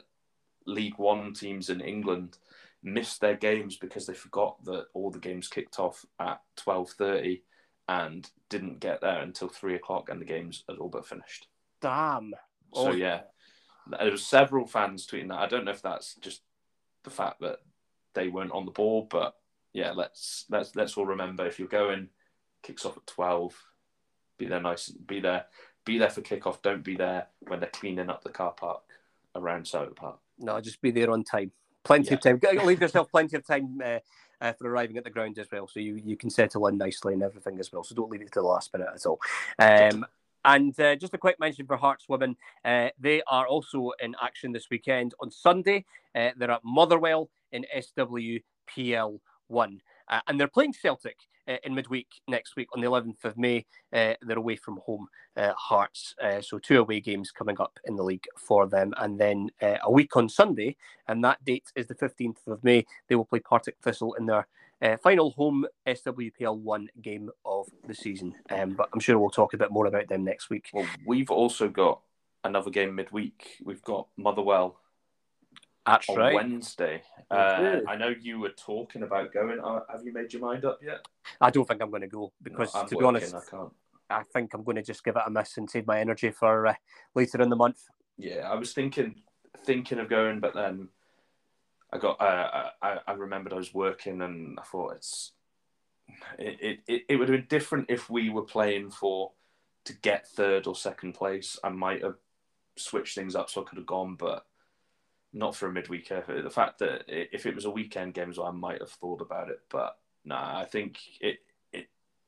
League 0.65 0.97
One 0.97 1.33
teams 1.33 1.69
in 1.69 1.81
England 1.81 2.37
missed 2.81 3.19
their 3.21 3.35
games 3.35 3.75
because 3.75 4.05
they 4.05 4.13
forgot 4.13 4.63
that 4.65 4.85
all 4.93 5.11
the 5.11 5.19
games 5.19 5.47
kicked 5.47 5.79
off 5.79 6.05
at 6.19 6.41
twelve 6.55 6.89
thirty 6.91 7.43
and 7.87 8.29
didn't 8.49 8.79
get 8.79 9.01
there 9.01 9.21
until 9.21 9.49
three 9.49 9.75
o'clock, 9.75 10.09
and 10.09 10.21
the 10.21 10.25
games 10.25 10.63
had 10.69 10.77
all 10.77 10.89
but 10.89 11.07
finished. 11.07 11.47
Damn. 11.81 12.33
So 12.73 12.89
oh. 12.89 12.91
yeah, 12.91 13.21
there 13.87 14.11
was 14.11 14.25
several 14.25 14.67
fans 14.67 15.07
tweeting 15.07 15.29
that. 15.29 15.39
I 15.39 15.47
don't 15.47 15.65
know 15.65 15.71
if 15.71 15.81
that's 15.81 16.15
just 16.15 16.41
the 17.03 17.09
fact 17.09 17.41
that 17.41 17.59
they 18.13 18.27
weren't 18.27 18.51
on 18.51 18.65
the 18.65 18.71
ball, 18.71 19.07
but 19.09 19.35
yeah, 19.73 19.91
let's 19.91 20.45
let's 20.49 20.75
let's 20.75 20.97
all 20.97 21.05
remember 21.05 21.45
if 21.45 21.59
you're 21.59 21.67
going, 21.67 22.09
kicks 22.63 22.85
off 22.85 22.97
at 22.97 23.07
twelve, 23.07 23.55
be 24.37 24.45
there 24.45 24.61
nice, 24.61 24.89
be 24.89 25.19
there, 25.19 25.45
be 25.85 25.97
there 25.97 26.09
for 26.09 26.21
kickoff. 26.21 26.61
Don't 26.61 26.83
be 26.83 26.95
there 26.95 27.27
when 27.39 27.59
they're 27.59 27.69
cleaning 27.69 28.09
up 28.09 28.23
the 28.23 28.29
car 28.29 28.51
park 28.51 28.81
around 29.35 29.67
Southwark 29.67 29.95
Park. 29.95 30.19
No, 30.39 30.59
just 30.61 30.81
be 30.81 30.91
there 30.91 31.11
on 31.11 31.23
time. 31.23 31.51
Plenty 31.83 32.09
yeah. 32.09 32.31
of 32.31 32.41
time. 32.41 32.65
Leave 32.65 32.81
yourself 32.81 33.09
plenty 33.11 33.35
of 33.35 33.45
time 33.45 33.79
uh, 33.83 33.99
uh, 34.41 34.53
for 34.53 34.69
arriving 34.69 34.97
at 34.97 35.03
the 35.03 35.09
ground 35.09 35.37
as 35.37 35.47
well, 35.51 35.67
so 35.67 35.79
you, 35.79 36.01
you 36.03 36.17
can 36.17 36.29
settle 36.29 36.67
in 36.67 36.77
nicely 36.77 37.13
and 37.13 37.23
everything 37.23 37.59
as 37.59 37.71
well. 37.71 37.83
So 37.83 37.95
don't 37.95 38.09
leave 38.09 38.21
it 38.21 38.31
to 38.33 38.39
the 38.39 38.45
last 38.45 38.73
minute 38.73 38.89
at 38.93 39.05
all. 39.05 39.19
Um, 39.57 40.05
and 40.45 40.77
uh, 40.79 40.95
just 40.95 41.13
a 41.13 41.17
quick 41.17 41.39
mention 41.39 41.65
for 41.65 41.75
Hearts 41.75 42.07
Women, 42.07 42.37
uh, 42.63 42.89
they 42.99 43.21
are 43.27 43.47
also 43.47 43.91
in 44.01 44.15
action 44.21 44.51
this 44.51 44.69
weekend 44.69 45.13
on 45.19 45.31
Sunday. 45.31 45.85
Uh, 46.15 46.29
they're 46.37 46.51
at 46.51 46.63
Motherwell 46.63 47.29
in 47.51 47.65
SWPL 47.75 49.19
one, 49.47 49.81
uh, 50.07 50.21
and 50.27 50.39
they're 50.39 50.47
playing 50.47 50.73
Celtic 50.73 51.17
uh, 51.49 51.57
in 51.63 51.73
midweek 51.73 52.07
next 52.27 52.55
week 52.55 52.69
on 52.73 52.81
the 52.81 52.87
11th 52.87 53.25
of 53.25 53.37
May. 53.37 53.65
Uh, 53.91 54.13
they're 54.21 54.37
away 54.37 54.55
from 54.55 54.77
home, 54.85 55.07
uh, 55.35 55.53
Hearts. 55.53 56.15
Uh, 56.21 56.41
so 56.41 56.59
two 56.59 56.79
away 56.79 56.99
games 56.99 57.31
coming 57.31 57.59
up 57.59 57.79
in 57.85 57.95
the 57.95 58.03
league 58.03 58.25
for 58.37 58.67
them. 58.67 58.93
And 58.97 59.19
then 59.19 59.49
uh, 59.61 59.77
a 59.83 59.91
week 59.91 60.15
on 60.15 60.29
Sunday, 60.29 60.77
and 61.07 61.23
that 61.23 61.43
date 61.43 61.71
is 61.75 61.87
the 61.87 61.95
15th 61.95 62.47
of 62.47 62.63
May, 62.63 62.85
they 63.07 63.15
will 63.15 63.25
play 63.25 63.39
Partick 63.39 63.75
Thistle 63.81 64.13
in 64.13 64.25
their 64.25 64.47
uh, 64.81 64.97
final 64.97 65.31
home 65.31 65.65
SWPL 65.87 66.57
1 66.57 66.89
game 67.01 67.29
of 67.45 67.67
the 67.87 67.95
season. 67.95 68.35
Um, 68.49 68.73
but 68.73 68.89
I'm 68.93 68.99
sure 68.99 69.19
we'll 69.19 69.29
talk 69.29 69.53
a 69.53 69.57
bit 69.57 69.71
more 69.71 69.87
about 69.87 70.07
them 70.07 70.23
next 70.23 70.49
week. 70.49 70.69
Well, 70.73 70.87
we've 71.05 71.31
also 71.31 71.67
got 71.67 72.01
another 72.43 72.69
game 72.69 72.95
midweek. 72.95 73.57
We've 73.63 73.81
got 73.81 74.07
Motherwell 74.17 74.79
that's 75.85 76.09
on 76.09 76.17
right. 76.17 76.35
Wednesday. 76.35 77.01
Uh, 77.31 77.79
I 77.87 77.95
know 77.95 78.13
you 78.19 78.39
were 78.39 78.49
talking 78.49 79.03
about 79.03 79.33
going. 79.33 79.59
Uh, 79.59 79.81
have 79.89 80.03
you 80.03 80.13
made 80.13 80.33
your 80.33 80.41
mind 80.41 80.65
up 80.65 80.79
yet? 80.83 81.05
I 81.39 81.49
don't 81.49 81.67
think 81.67 81.81
I'm 81.81 81.89
going 81.89 82.01
to 82.01 82.07
go 82.07 82.31
because, 82.41 82.73
no, 82.73 82.81
to 82.81 82.95
working, 82.95 82.99
be 82.99 83.05
honest, 83.05 83.35
I 83.35 83.41
can't. 83.49 83.73
I 84.09 84.23
think 84.33 84.53
I'm 84.53 84.63
going 84.63 84.77
to 84.77 84.83
just 84.83 85.03
give 85.03 85.15
it 85.15 85.21
a 85.25 85.29
miss 85.29 85.57
and 85.57 85.69
save 85.69 85.87
my 85.87 85.99
energy 85.99 86.31
for 86.31 86.67
uh, 86.67 86.73
later 87.15 87.41
in 87.41 87.49
the 87.49 87.55
month. 87.55 87.79
Yeah, 88.17 88.49
I 88.49 88.55
was 88.55 88.73
thinking 88.73 89.15
thinking 89.65 89.99
of 89.99 90.09
going, 90.09 90.39
but 90.39 90.53
then 90.53 90.89
I 91.93 91.97
got. 91.97 92.19
Uh, 92.19 92.69
I 92.81 92.99
I 93.07 93.13
remembered 93.13 93.53
I 93.53 93.57
was 93.57 93.73
working, 93.73 94.21
and 94.21 94.59
I 94.59 94.63
thought 94.63 94.95
it's. 94.95 95.33
It, 96.39 96.79
it, 96.87 97.03
it 97.07 97.15
would 97.17 97.29
have 97.29 97.37
been 97.37 97.47
different 97.47 97.85
if 97.89 98.09
we 98.09 98.31
were 98.31 98.41
playing 98.41 98.89
for 98.89 99.31
to 99.85 99.93
get 99.93 100.27
third 100.27 100.65
or 100.65 100.75
second 100.75 101.13
place. 101.13 101.57
I 101.63 101.69
might 101.69 102.03
have 102.03 102.15
switched 102.77 103.15
things 103.15 103.35
up 103.35 103.49
so 103.49 103.61
I 103.61 103.65
could 103.65 103.77
have 103.77 103.85
gone, 103.85 104.15
but 104.15 104.45
not 105.33 105.55
for 105.55 105.67
a 105.67 105.71
midweek 105.71 106.11
effort. 106.11 106.43
The 106.43 106.49
fact 106.49 106.79
that 106.79 107.03
if 107.07 107.45
it 107.45 107.55
was 107.55 107.65
a 107.65 107.71
weekend 107.71 108.13
game, 108.13 108.33
so 108.33 108.45
I 108.45 108.51
might 108.51 108.81
have 108.81 108.91
thought 108.91 109.21
about 109.21 109.49
it, 109.49 109.61
but 109.69 109.97
nah, 110.25 110.59
I 110.59 110.65
think 110.65 110.99
it. 111.21 111.39
It, 111.71 111.87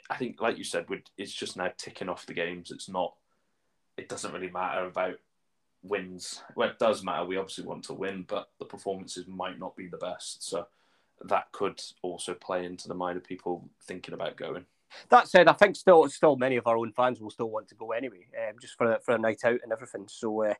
I 0.09 0.17
think, 0.17 0.41
like 0.41 0.57
you 0.57 0.63
said, 0.63 0.85
it's 1.17 1.33
just 1.33 1.57
now 1.57 1.71
ticking 1.77 2.09
off 2.09 2.25
the 2.25 2.33
games. 2.33 2.71
It's 2.71 2.89
not. 2.89 3.15
It 3.97 4.09
doesn't 4.09 4.33
really 4.33 4.49
matter 4.49 4.85
about 4.85 5.15
wins. 5.83 6.41
Well, 6.55 6.69
it 6.69 6.79
does 6.79 7.03
matter. 7.03 7.25
We 7.25 7.37
obviously 7.37 7.65
want 7.65 7.83
to 7.85 7.93
win, 7.93 8.25
but 8.27 8.49
the 8.59 8.65
performances 8.65 9.25
might 9.27 9.59
not 9.59 9.75
be 9.75 9.87
the 9.87 9.97
best. 9.97 10.47
So 10.47 10.67
that 11.25 11.51
could 11.51 11.81
also 12.01 12.33
play 12.33 12.65
into 12.65 12.87
the 12.87 12.93
mind 12.93 13.17
of 13.17 13.23
people 13.23 13.69
thinking 13.83 14.13
about 14.13 14.37
going. 14.37 14.65
That 15.09 15.27
said, 15.27 15.47
I 15.47 15.53
think 15.53 15.75
still, 15.75 16.07
still 16.09 16.35
many 16.35 16.57
of 16.57 16.67
our 16.67 16.77
own 16.77 16.91
fans 16.91 17.21
will 17.21 17.29
still 17.29 17.49
want 17.49 17.69
to 17.69 17.75
go 17.75 17.91
anyway, 17.91 18.27
um, 18.37 18.55
just 18.59 18.75
for 18.75 18.99
for 19.03 19.15
a 19.15 19.17
night 19.17 19.45
out 19.45 19.59
and 19.63 19.71
everything. 19.71 20.05
So, 20.07 20.43
uh, 20.43 20.53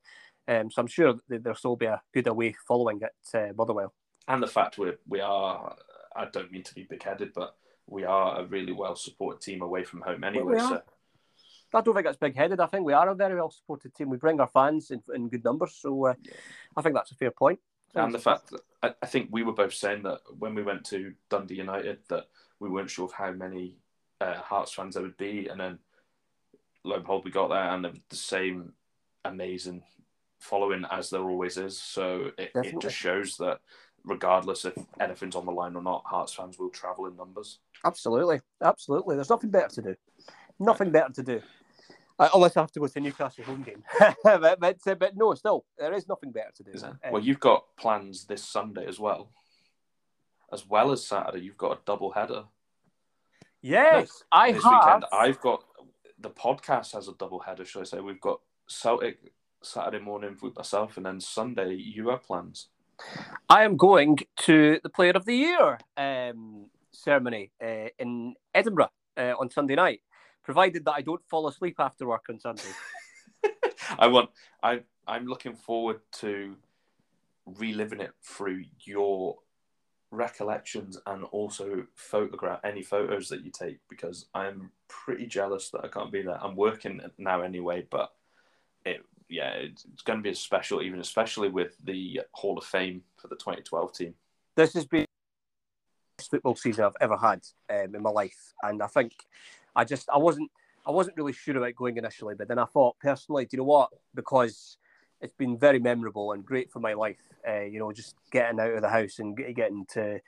um, 0.48 0.72
so 0.72 0.82
I'm 0.82 0.88
sure 0.88 1.16
there'll 1.28 1.56
still 1.56 1.76
be 1.76 1.86
a 1.86 2.02
good 2.14 2.28
away 2.28 2.56
following 2.68 3.02
at 3.04 3.14
uh, 3.34 3.54
Motherwell. 3.56 3.94
And 4.28 4.42
the 4.42 4.48
fact 4.48 4.78
we 4.78 4.94
we 5.08 5.20
are, 5.22 5.76
I 6.16 6.26
don't 6.26 6.52
mean 6.52 6.64
to 6.64 6.76
be 6.76 6.84
big 6.84 7.04
headed, 7.04 7.34
but 7.34 7.56
we 7.88 8.04
are 8.04 8.40
a 8.40 8.46
really 8.46 8.72
well 8.72 8.96
supported 8.96 9.42
team 9.42 9.62
away 9.62 9.84
from 9.84 10.02
home 10.02 10.24
anyway. 10.24 10.60
So. 10.60 10.82
I 11.74 11.82
don't 11.82 11.94
think 11.94 12.06
that's 12.06 12.18
big 12.18 12.36
headed. 12.36 12.60
I 12.60 12.66
think 12.66 12.86
we 12.86 12.94
are 12.94 13.10
a 13.10 13.16
very 13.16 13.36
well 13.36 13.50
supported 13.50 13.96
team. 13.96 14.10
We 14.10 14.18
bring 14.18 14.42
our 14.42 14.48
fans 14.48 14.92
in, 14.92 15.02
in 15.14 15.30
good 15.30 15.44
numbers. 15.44 15.78
So 15.80 16.08
uh, 16.08 16.14
yeah. 16.22 16.34
I 16.76 16.82
think 16.82 16.96
that's 16.96 17.12
a 17.12 17.16
fair 17.16 17.32
point. 17.32 17.60
And 17.96 18.14
the 18.14 18.20
fact 18.20 18.52
that 18.52 18.62
I, 18.84 18.94
I 19.02 19.06
think 19.06 19.30
we 19.32 19.44
were 19.44 19.54
both 19.54 19.74
saying 19.74 20.04
that 20.04 20.20
when 20.38 20.56
we 20.56 20.64
went 20.64 20.86
to 20.86 21.14
Dundee 21.30 21.56
United, 21.56 22.00
that 22.10 22.28
we 22.60 22.70
weren't 22.70 22.90
sure 22.90 23.06
of 23.06 23.14
how 23.14 23.32
many 23.32 23.78
uh, 24.20 24.36
Hearts 24.36 24.74
fans 24.74 24.96
there 24.96 25.04
would 25.04 25.18
be. 25.18 25.48
And 25.48 25.60
then 25.60 25.80
lo 26.84 26.96
and 26.96 27.04
behold, 27.04 27.26
we 27.26 27.32
got 27.32 27.50
there 27.50 27.70
and 27.70 27.86
the 27.86 28.16
same 28.16 28.74
amazing 29.26 29.84
following 30.42 30.86
as 30.92 31.10
there 31.10 31.22
always 31.22 31.58
is. 31.58 31.78
So 31.78 32.32
it, 32.38 32.52
it 32.56 32.82
just 32.82 32.96
shows 32.96 33.38
that 33.38 33.60
regardless 34.04 34.66
if 34.66 34.74
anything's 35.00 35.36
on 35.36 35.46
the 35.46 35.52
line 35.52 35.76
or 35.76 35.82
not, 35.82 36.04
Hearts 36.06 36.34
fans 36.34 36.60
will 36.60 36.70
travel 36.70 37.06
in 37.06 37.16
numbers. 37.16 37.60
Absolutely, 37.86 38.42
absolutely. 38.62 39.16
There's 39.16 39.30
nothing 39.30 39.52
better 39.52 39.70
to 39.76 39.82
do. 39.82 39.96
Nothing 40.60 40.92
better 40.92 41.14
to 41.14 41.24
do. 41.24 41.42
Uh, 42.20 42.30
unless 42.36 42.58
I 42.58 42.62
have 42.62 42.72
to 42.74 42.80
go 42.80 42.88
to 42.88 43.00
Newcastle 43.00 43.44
home 43.44 43.64
game, 43.64 43.84
but, 44.24 44.60
but, 44.60 44.78
uh, 44.86 44.96
but 44.96 45.16
no, 45.16 45.34
still 45.34 45.66
there 45.78 45.94
is 45.94 46.08
nothing 46.08 46.32
better 46.32 46.52
to 46.58 46.64
do. 46.64 46.86
Um, 46.86 47.00
well, 47.12 47.22
you've 47.22 47.40
got 47.40 47.64
plans 47.78 48.26
this 48.26 48.44
Sunday 48.44 48.86
as 48.86 49.00
well, 49.00 49.32
as 50.54 50.68
well 50.68 50.92
as 50.92 51.06
Saturday. 51.06 51.44
You've 51.44 51.58
got 51.58 51.72
a 51.72 51.80
double 51.84 52.12
header. 52.12 52.44
Yes, 53.64 54.24
I 54.32 54.52
this 54.52 54.64
have. 54.64 54.86
Weekend, 54.86 55.06
I've 55.12 55.42
got 55.42 55.64
the 56.20 56.30
podcast 56.30 56.94
has 56.94 57.08
a 57.08 57.14
double 57.14 57.40
header. 57.40 57.66
Should 57.66 57.82
I 57.82 57.86
say? 57.86 58.00
We've 58.02 58.22
got 58.22 58.40
Celtic 58.68 59.34
Saturday 59.62 60.04
morning 60.04 60.38
with 60.42 60.56
myself, 60.56 60.98
and 60.98 61.06
then 61.06 61.20
Sunday 61.20 61.74
you 61.76 62.10
have 62.10 62.24
plans. 62.24 62.68
I 63.50 63.64
am 63.64 63.78
going 63.78 64.20
to 64.42 64.80
the 64.84 64.90
Player 64.90 65.12
of 65.12 65.26
the 65.26 65.36
Year 65.36 65.80
um, 65.98 66.68
ceremony 66.92 67.52
uh, 67.64 67.88
in 68.00 68.36
Edinburgh 68.54 68.92
uh, 69.18 69.34
on 69.40 69.50
Sunday 69.50 69.76
night, 69.76 70.02
provided 70.44 70.86
that 70.86 70.94
I 70.94 71.02
don't 71.02 71.26
fall 71.30 71.48
asleep 71.48 71.76
after 71.80 72.08
work 72.08 72.26
on 72.30 72.40
Sunday. 72.40 72.64
I 74.00 74.08
want. 74.08 74.30
I 74.64 74.82
I'm 75.08 75.26
looking 75.26 75.56
forward 75.56 76.00
to 76.20 76.56
reliving 77.46 78.02
it 78.02 78.12
through 78.24 78.64
your 78.80 79.38
recollections 80.12 80.98
and 81.08 81.24
also 81.26 81.86
photograph 81.96 82.60
any 82.64 82.84
photos 82.84 83.30
that 83.30 83.44
you 83.44 83.52
take 83.52 83.80
because 83.90 84.28
I'm 84.36 84.72
pretty 84.88 85.26
jealous 85.26 85.70
that 85.70 85.84
I 85.84 85.88
can't 85.88 86.12
be 86.12 86.22
there. 86.22 86.42
I'm 86.42 86.56
working 86.56 87.02
now 87.18 87.42
anyway, 87.42 87.88
but 87.90 88.12
yeah, 89.32 89.52
it's, 89.52 89.86
it's 89.86 90.02
going 90.02 90.20
to 90.20 90.24
be 90.24 90.30
a 90.30 90.36
special, 90.36 90.82
even 90.82 91.00
especially 91.00 91.50
with 91.50 91.76
the 91.84 92.22
Hall 92.34 92.58
of 92.58 92.66
Fame 92.66 93.02
for 93.18 93.28
the 93.28 93.36
2012 93.36 93.94
team. 93.94 94.14
This 94.56 94.74
has 94.74 94.86
been 94.86 95.02
the 95.02 95.08
best 96.18 96.32
football 96.32 96.56
season 96.56 96.86
I've 96.86 96.94
ever 97.00 97.18
had 97.18 97.42
um, 97.70 97.96
in 97.96 98.02
my 98.02 98.10
life, 98.10 98.54
and 98.62 98.84
I 98.84 98.88
think 98.88 99.14
I 99.76 99.86
just 99.86 100.10
I 100.10 100.18
wasn't 100.18 100.52
I 100.86 100.92
wasn't 100.92 101.18
really 101.18 101.34
sure 101.34 101.58
about 101.58 101.76
going 101.76 101.98
initially, 101.98 102.36
but 102.36 102.48
then 102.48 102.60
I 102.60 102.66
thought 102.66 103.00
personally, 103.00 103.46
do 103.46 103.50
you 103.54 103.58
know 103.60 103.66
what? 103.66 103.90
Because 104.14 104.78
it's 105.22 105.34
been 105.34 105.58
very 105.58 105.80
memorable 105.80 106.32
and 106.32 106.46
great 106.46 106.72
for 106.72 106.80
my 106.80 106.94
life. 106.94 107.22
Uh, 107.48 107.62
you 107.62 107.80
know, 107.80 107.92
just 107.92 108.16
getting 108.32 108.60
out 108.60 108.74
of 108.74 108.82
the 108.82 108.90
house 108.90 109.20
and 109.20 109.38
getting 109.56 109.86
to 109.94 110.20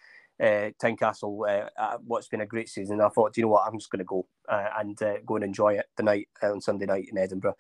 uh, 0.44 0.72
Tynecastle, 0.78 1.70
uh, 1.78 1.98
what's 2.06 2.28
been 2.28 2.42
a 2.42 2.46
great 2.46 2.68
season. 2.68 3.00
I 3.00 3.08
thought, 3.08 3.34
do 3.34 3.42
you 3.42 3.46
know 3.46 3.52
what, 3.52 3.66
I'm 3.66 3.80
just 3.80 3.90
going 3.90 4.00
to 4.00 4.06
go 4.06 4.28
uh, 4.50 4.70
and 4.78 5.02
uh, 5.02 5.16
go 5.26 5.36
and 5.36 5.46
enjoy 5.46 5.76
it 5.76 5.86
the 5.96 6.04
night 6.04 6.28
uh, 6.42 6.52
on 6.52 6.60
Sunday 6.60 6.86
night 6.86 7.08
in 7.10 7.18
Edinburgh. 7.18 7.56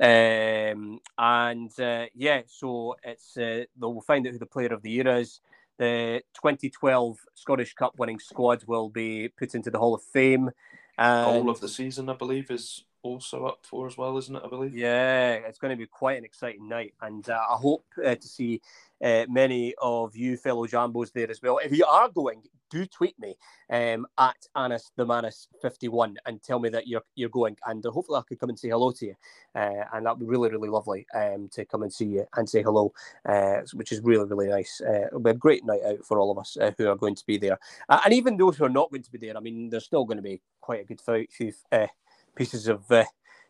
Um, 0.00 1.00
and 1.18 1.80
uh, 1.80 2.06
yeah, 2.14 2.42
so 2.46 2.96
it's 3.02 3.36
we'll 3.76 4.00
find 4.02 4.26
out 4.26 4.32
who 4.32 4.38
the 4.38 4.46
player 4.46 4.72
of 4.72 4.82
the 4.82 4.90
year 4.90 5.08
is. 5.16 5.40
The 5.78 6.22
2012 6.34 7.18
Scottish 7.34 7.74
Cup 7.74 7.94
winning 7.98 8.18
squad 8.18 8.64
will 8.66 8.88
be 8.88 9.28
put 9.28 9.54
into 9.54 9.70
the 9.70 9.78
Hall 9.78 9.94
of 9.94 10.02
Fame. 10.02 10.50
And... 10.96 11.24
Goal 11.24 11.50
of 11.50 11.60
the 11.60 11.68
season, 11.68 12.08
I 12.08 12.14
believe, 12.14 12.50
is 12.50 12.84
also 13.02 13.46
up 13.46 13.60
for 13.64 13.86
as 13.86 13.96
well, 13.96 14.16
isn't 14.18 14.34
it? 14.34 14.42
I 14.44 14.48
believe. 14.48 14.74
Yeah, 14.74 15.34
it's 15.34 15.58
going 15.58 15.70
to 15.70 15.76
be 15.76 15.86
quite 15.86 16.18
an 16.18 16.24
exciting 16.24 16.68
night, 16.68 16.94
and 17.00 17.28
uh, 17.28 17.40
I 17.50 17.56
hope 17.56 17.84
uh, 18.04 18.14
to 18.14 18.28
see 18.28 18.60
uh, 19.02 19.26
many 19.28 19.74
of 19.80 20.16
you 20.16 20.36
fellow 20.36 20.66
Jambos 20.66 21.12
there 21.12 21.30
as 21.30 21.42
well. 21.42 21.58
If 21.58 21.72
you 21.72 21.84
are 21.84 22.08
going, 22.08 22.42
do 22.70 22.84
tweet 22.86 23.18
me 23.18 23.36
um, 23.70 24.06
at 24.18 24.36
Anis 24.56 24.90
the 24.96 25.06
Manace 25.06 25.48
51 25.62 26.16
and 26.26 26.42
tell 26.42 26.58
me 26.58 26.68
that 26.68 26.86
you're 26.86 27.02
you're 27.14 27.28
going, 27.28 27.56
and 27.66 27.84
uh, 27.84 27.90
hopefully 27.90 28.18
I 28.18 28.22
could 28.28 28.38
come 28.38 28.50
and 28.50 28.58
say 28.58 28.68
hello 28.68 28.92
to 28.92 29.06
you, 29.06 29.14
uh, 29.54 29.84
and 29.92 30.04
that'd 30.04 30.18
be 30.18 30.26
really 30.26 30.50
really 30.50 30.68
lovely 30.68 31.06
um, 31.14 31.48
to 31.52 31.64
come 31.64 31.82
and 31.82 31.92
see 31.92 32.06
you 32.06 32.26
and 32.36 32.48
say 32.48 32.62
hello, 32.62 32.92
uh, 33.26 33.60
which 33.72 33.92
is 33.92 34.00
really 34.00 34.26
really 34.26 34.48
nice. 34.48 34.80
it'll 34.80 35.20
be 35.20 35.30
a 35.30 35.34
great 35.34 35.64
night 35.64 35.80
out 35.86 36.04
for 36.04 36.18
all 36.18 36.30
of 36.30 36.38
us 36.38 36.56
who 36.76 36.88
are 36.88 36.96
going 36.96 37.14
to 37.14 37.26
be 37.26 37.38
there, 37.38 37.58
and 37.88 38.12
even 38.12 38.36
those 38.36 38.56
who 38.56 38.64
are 38.64 38.70
not 38.70 38.90
going 38.90 39.02
to 39.02 39.12
be 39.12 39.18
there. 39.18 39.36
I 39.36 39.40
mean, 39.40 39.70
there's 39.70 39.84
still 39.84 40.04
going 40.04 40.18
to 40.18 40.22
be 40.22 40.40
quite 40.60 40.80
a 40.80 40.84
good 40.84 41.00
few 41.30 41.52
pieces 42.34 42.68
of 42.68 42.86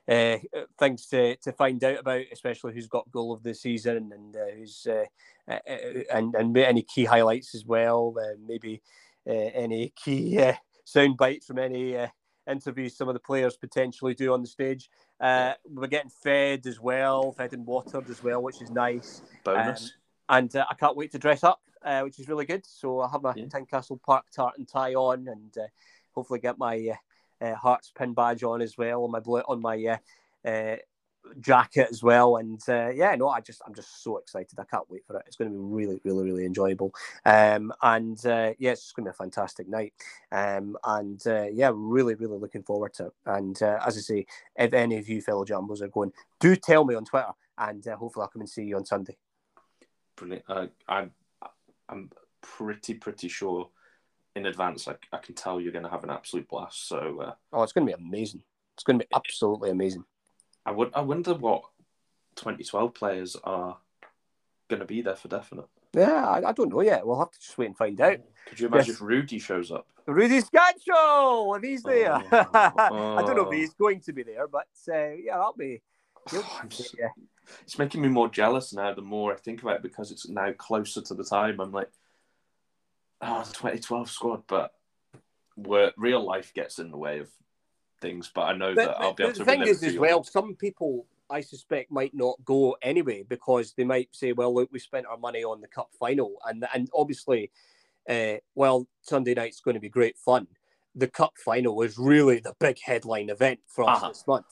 uh, 0.09 0.39
uh, 0.57 0.63
things 0.79 1.07
to, 1.07 1.37
to 1.37 1.53
find 1.53 1.83
out 1.85 2.01
about, 2.01 2.23
especially 2.33 2.73
who's 2.73 2.87
got 2.87 3.11
goal 3.11 3.33
of 3.33 3.43
the 3.43 3.55
season 3.55 4.11
and 4.13 4.37
uh, 4.37 4.55
who's 4.57 4.87
uh, 4.89 5.05
uh, 5.51 5.59
uh, 5.69 6.01
and 6.15 6.35
and 6.35 6.57
any 6.57 6.83
key 6.83 7.05
highlights 7.05 7.55
as 7.55 7.65
well. 7.65 8.15
maybe 8.47 8.81
any 9.27 9.93
key 10.03 10.41
sound 10.85 11.17
bites 11.19 11.47
from 11.47 11.59
any 11.59 11.97
interviews 12.49 12.97
some 12.97 13.09
of 13.09 13.15
the 13.15 13.21
players 13.21 13.57
potentially 13.59 14.15
do 14.15 14.33
on 14.33 14.41
the 14.41 14.49
stage. 14.49 14.91
we're 15.21 15.87
getting 15.89 16.11
fed 16.11 16.67
as 16.67 16.81
well, 16.81 17.33
fed 17.33 17.53
and 17.53 17.67
watered 17.67 18.09
as 18.09 18.23
well, 18.23 18.43
which 18.43 18.63
is 18.63 18.71
nice. 18.71 19.23
Bonus. 19.45 19.83
Um, 19.83 19.91
and 20.29 20.55
uh, 20.57 20.67
I 20.71 20.75
can't 20.75 20.97
wait 20.97 21.13
to 21.13 21.19
dress 21.19 21.43
up, 21.43 21.61
uh, 21.83 22.03
which 22.03 22.19
is 22.19 22.29
really 22.29 22.45
good. 22.45 22.65
So 22.67 23.01
I 23.01 23.11
have 23.11 23.23
my 23.23 23.35
Yeah. 23.37 23.47
Tynecastle 23.47 24.03
Park 24.03 24.27
tartan 24.31 24.67
tie 24.67 24.95
on, 24.95 25.29
and 25.29 25.57
uh, 25.59 25.67
hopefully 26.13 26.41
get 26.41 26.59
my 26.59 26.99
uh, 27.41 27.55
Hearts 27.55 27.93
pin 27.97 28.15
badge 28.15 28.43
on 28.43 28.63
as 28.63 28.77
well 28.77 29.05
on 29.05 29.11
my 29.11 29.21
blo- 29.21 29.45
on 29.49 29.61
my 29.61 29.77
uh, 29.85 30.49
uh, 30.49 30.77
jacket 31.41 31.89
as 31.91 32.03
well. 32.03 32.37
And 32.37 32.61
uh, 32.69 32.91
yeah, 32.91 33.15
no, 33.17 33.29
I 33.29 33.41
just 33.41 33.63
I'm 33.67 33.75
just 33.75 34.03
so 34.03 34.17
excited. 34.19 34.59
I 34.59 34.65
can't 34.65 34.89
wait 34.91 35.05
for 35.07 35.17
it. 35.17 35.25
It's 35.27 35.37
going 35.37 35.51
to 35.51 35.57
be 35.57 35.63
really, 35.63 36.01
really, 36.05 36.25
really 36.25 36.47
enjoyable. 36.47 36.93
Um, 37.25 37.73
and 37.83 38.19
uh, 38.27 38.53
yeah, 38.59 38.73
it's 38.73 38.83
just 38.83 38.97
going 38.97 39.05
to 39.05 39.11
be 39.11 39.15
a 39.15 39.25
fantastic 39.25 39.69
night. 39.69 39.93
Um, 40.33 40.77
and 40.85 41.21
yeah, 41.53 41.71
really, 41.75 42.15
really 42.15 42.39
looking 42.39 42.63
forward 42.63 42.95
to 42.95 43.07
it. 43.07 43.13
And 43.27 43.61
as 43.63 43.97
I 43.97 44.01
say, 44.01 44.27
if 44.57 44.73
any 44.73 44.99
of 44.99 45.09
you 45.09 45.21
fellow 45.21 45.45
Jambos 45.45 45.83
are 45.83 45.89
going, 45.89 46.13
do 46.41 46.57
tell 46.57 46.85
me 46.85 46.95
on 46.95 47.05
Twitter, 47.05 47.33
and 47.59 47.85
hopefully 47.85 48.23
I'll 48.23 48.29
come 48.29 48.43
and 48.43 48.51
see 48.51 48.65
you 48.65 48.77
on 48.77 48.87
Sunday. 48.87 49.17
Brilliant. 50.17 50.73
I'm 50.89 51.13
I'm 51.89 52.11
pretty 52.41 52.95
pretty 52.95 53.29
sure 53.29 53.69
in 54.39 54.47
advance. 54.47 54.89
I, 54.89 54.95
I 55.13 55.19
can 55.19 55.35
tell 55.35 55.61
you're 55.61 55.73
going 55.73 55.85
to 55.85 55.91
have 55.91 56.05
an 56.05 56.11
absolute 56.11 56.49
blast. 56.49 56.89
So 56.89 57.21
uh, 57.21 57.33
Oh, 57.53 57.63
it's 57.63 57.73
going 57.73 57.87
to 57.87 57.95
be 57.95 58.03
amazing. 58.03 58.43
It's 58.75 58.85
going 58.85 58.99
to 58.99 59.05
be 59.05 59.15
absolutely 59.15 59.71
amazing. 59.71 60.05
I 60.65 60.71
would 60.71 60.91
I 60.95 61.01
wonder 61.01 61.35
what 61.35 61.63
2012 62.37 62.95
players 62.95 63.37
are 63.45 63.79
going 64.69 64.81
to 64.81 64.87
be 64.87 65.03
there 65.03 65.17
for 65.17 65.29
definite. 65.29 65.67
Yeah, 65.95 66.27
I, 66.27 66.49
I 66.49 66.53
don't 66.53 66.71
know 66.71 66.83
yet. 66.83 67.07
We'll 67.07 67.19
have 67.19 67.31
to 67.31 67.41
just 67.41 67.57
wait 67.57 67.67
and 67.67 67.77
find 67.77 68.01
out. 68.01 68.19
Could 68.47 68.61
you 68.61 68.69
imagine 68.69 68.87
Yes. 68.89 68.97
if 68.97 69.01
Rudy 69.03 69.39
shows 69.39 69.71
up? 69.71 69.87
Rudi 70.07 70.41
Skácel, 70.41 71.57
if 71.57 71.63
he's 71.63 71.83
there. 71.83 72.13
Oh, 72.13 72.23
I 72.33 73.23
don't 73.25 73.37
know 73.37 73.43
if 73.43 73.49
oh. 73.49 73.51
he's 73.53 73.75
going 73.75 74.01
to 74.01 74.13
be 74.13 74.23
there, 74.23 74.47
but 74.47 74.69
uh, 74.89 75.13
yeah, 75.23 75.39
I'll 75.39 75.55
be. 75.55 75.81
he'll- 76.31 76.45
yeah. 76.99 77.09
It's 77.63 77.79
making 77.79 78.03
me 78.03 78.09
more 78.09 78.29
jealous 78.29 78.75
now. 78.75 78.93
The 78.93 79.01
more 79.03 79.33
I 79.33 79.37
think 79.37 79.63
about 79.63 79.77
it, 79.77 79.83
because 79.83 80.11
it's 80.11 80.29
now 80.29 80.53
closer 80.53 81.01
to 81.01 81.15
the 81.15 81.25
time. 81.25 81.61
I'm 81.61 81.73
like, 81.73 81.91
oh, 83.21 83.45
the 83.45 83.53
2012 83.55 84.11
squad, 84.11 84.43
but 84.47 84.73
where 85.57 85.93
real 85.97 86.25
life 86.25 86.53
gets 86.55 86.79
in 86.79 86.91
the 86.91 86.97
way 86.97 87.19
of 87.19 87.29
things. 88.01 88.31
But 88.33 88.43
I 88.43 88.53
know 88.57 88.75
But, 88.75 88.87
that 88.87 89.01
I'll 89.01 89.15
be 89.15 89.25
able 89.25 89.33
to. 89.35 89.39
the 89.41 89.45
thing 89.45 89.63
is, 89.63 89.83
as 89.83 89.99
well, 89.99 90.23
some 90.23 90.55
people 90.55 91.07
I 91.31 91.41
suspect 91.41 91.91
might 91.91 92.15
not 92.15 92.37
go 92.45 92.77
anyway 92.81 93.23
because 93.29 93.75
they 93.75 93.85
might 93.85 94.09
say, 94.13 94.33
"Well, 94.33 94.55
look, 94.55 94.71
we 94.73 94.79
spent 94.79 95.07
our 95.07 95.19
money 95.19 95.45
on 95.45 95.61
the 95.61 95.69
cup 95.69 95.91
final," 95.99 96.39
and 96.47 96.67
and 96.73 96.89
obviously, 96.95 97.51
uh, 98.09 98.37
well, 98.55 98.87
Sunday 99.03 99.35
night's 99.35 99.61
going 99.61 99.75
to 99.75 99.81
be 99.81 99.89
great 99.91 100.17
fun. 100.17 100.47
The 100.95 101.09
cup 101.09 101.35
final 101.45 101.83
is 101.83 101.99
really 101.99 102.39
the 102.41 102.55
big 102.59 102.79
headline 102.83 103.29
event 103.31 103.61
for 103.67 103.89
us 103.89 103.99
Uh-huh. 103.99 104.09
this 104.09 104.27
month. 104.27 104.47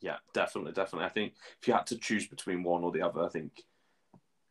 Yeah, 0.00 0.16
definitely, 0.32 0.72
definitely. 0.72 1.06
I 1.06 1.10
think 1.10 1.34
if 1.60 1.68
you 1.68 1.74
had 1.74 1.86
to 1.88 1.98
choose 1.98 2.26
between 2.26 2.62
one 2.62 2.84
or 2.84 2.90
the 2.92 3.02
other, 3.02 3.22
I 3.22 3.28
think, 3.28 3.52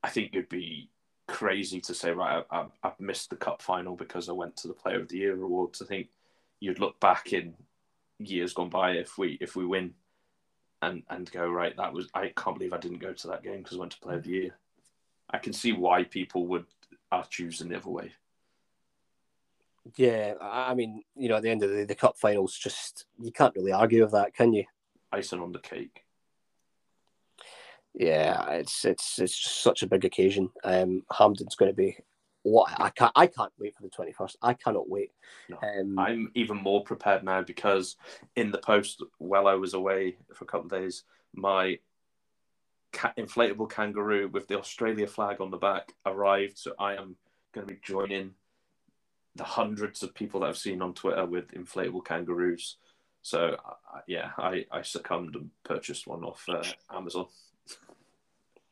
I 0.04 0.10
think 0.10 0.34
you'd 0.34 0.50
be 0.50 0.90
crazy 1.28 1.80
to 1.82 1.94
say, 1.94 2.12
right, 2.12 2.44
I, 2.52 2.58
I, 2.58 2.66
I've 2.84 3.00
missed 3.00 3.30
the 3.30 3.36
cup 3.36 3.62
final 3.62 3.96
because 3.96 4.30
I 4.30 4.34
went 4.34 4.56
to 4.58 4.68
the 4.68 4.74
Player 4.74 5.00
of 5.00 5.10
the 5.10 5.18
Year 5.18 5.42
awards. 5.42 5.82
I 5.82 5.86
think 5.86 6.10
you'd 6.60 6.80
look 6.80 7.00
back 7.00 7.34
in 7.34 7.54
years 8.20 8.54
gone 8.54 8.70
by 8.70 8.92
if 8.92 9.18
we 9.18 9.38
if 9.42 9.56
we 9.56 9.66
win, 9.66 9.94
and 10.82 11.04
and 11.10 11.32
go 11.32 11.50
right. 11.50 11.76
That 11.78 11.94
was 11.94 12.10
I 12.14 12.32
can't 12.36 12.58
believe 12.58 12.74
I 12.74 12.78
didn't 12.78 13.00
go 13.00 13.14
to 13.14 13.28
that 13.28 13.44
game 13.44 13.64
because 13.64 13.78
I 13.78 13.80
went 13.80 13.92
to 13.94 14.00
Player 14.00 14.18
of 14.18 14.24
the 14.24 14.32
Year. 14.32 14.56
I 15.30 15.38
can 15.38 15.54
see 15.54 15.72
why 15.72 16.04
people 16.04 16.48
would 16.48 16.66
are 17.12 17.26
choosing 17.30 17.70
the 17.70 17.78
other 17.78 17.90
way. 17.90 18.14
Yeah, 19.96 20.34
I 20.42 20.72
I 20.72 20.74
mean, 20.74 21.04
you 21.16 21.30
know, 21.30 21.36
at 21.36 21.44
the 21.44 21.50
end 21.50 21.64
of 21.64 21.70
the 21.70 21.78
day, 21.78 21.84
the 21.86 21.96
cup 21.96 22.18
finals 22.18 22.58
just 22.58 23.06
you 23.20 23.32
can't 23.32 23.56
really 23.56 23.72
argue 23.72 24.04
with 24.04 24.14
that, 24.14 24.34
can 24.34 24.54
you? 24.54 24.66
Icing 25.12 25.40
on 25.40 25.52
the 25.52 25.60
cake. 25.60 26.03
Yeah, 27.94 28.50
it's 28.50 28.86
it's 28.86 29.20
it's 29.20 29.36
such 29.36 29.84
a 29.84 29.88
big 29.88 30.06
occasion. 30.06 30.50
Um, 30.64 31.04
Hampden's 31.16 31.56
going 31.56 31.72
to 31.72 31.76
be 31.76 31.98
what 32.42 32.70
I 32.80 32.90
can't 32.90 33.12
I 33.16 33.28
can't 33.28 33.54
wait 33.60 33.76
for 33.76 33.84
the 33.84 33.90
twenty 33.90 34.12
first. 34.12 34.38
I 34.42 34.54
cannot 34.54 34.90
wait. 34.90 35.12
No, 35.50 35.58
Um, 35.62 35.98
I'm 36.00 36.32
even 36.34 36.58
more 36.58 36.84
prepared 36.84 37.24
now 37.24 37.42
because 37.42 37.96
in 38.36 38.52
the 38.52 38.58
post, 38.58 39.04
while 39.18 39.48
I 39.48 39.54
was 39.54 39.74
away 39.74 40.18
for 40.34 40.44
a 40.44 40.48
couple 40.48 40.66
of 40.66 40.72
days, 40.72 41.04
my 41.34 41.80
ca- 42.92 43.14
inflatable 43.18 43.70
kangaroo 43.70 44.28
with 44.28 44.48
the 44.48 44.58
Australia 44.58 45.08
flag 45.08 45.40
on 45.40 45.52
the 45.52 45.58
back 45.58 45.94
arrived. 46.06 46.58
So 46.58 46.74
I 46.80 46.94
am 46.96 47.16
going 47.54 47.68
to 47.68 47.74
be 47.74 47.80
joining 47.84 48.32
the 49.36 49.44
hundreds 49.44 50.04
of 50.04 50.14
people 50.14 50.40
that 50.40 50.48
I've 50.48 50.58
seen 50.58 50.82
on 50.82 50.94
Twitter 50.94 51.26
with 51.26 51.52
inflatable 51.54 52.06
kangaroos. 52.06 52.78
So 53.22 53.58
uh, 53.66 54.00
yeah, 54.08 54.32
I, 54.38 54.66
I 54.72 54.82
succumbed 54.82 55.36
and 55.36 55.50
purchased 55.64 56.08
one 56.08 56.24
off 56.24 56.44
uh, 56.50 56.64
Amazon. 56.92 57.28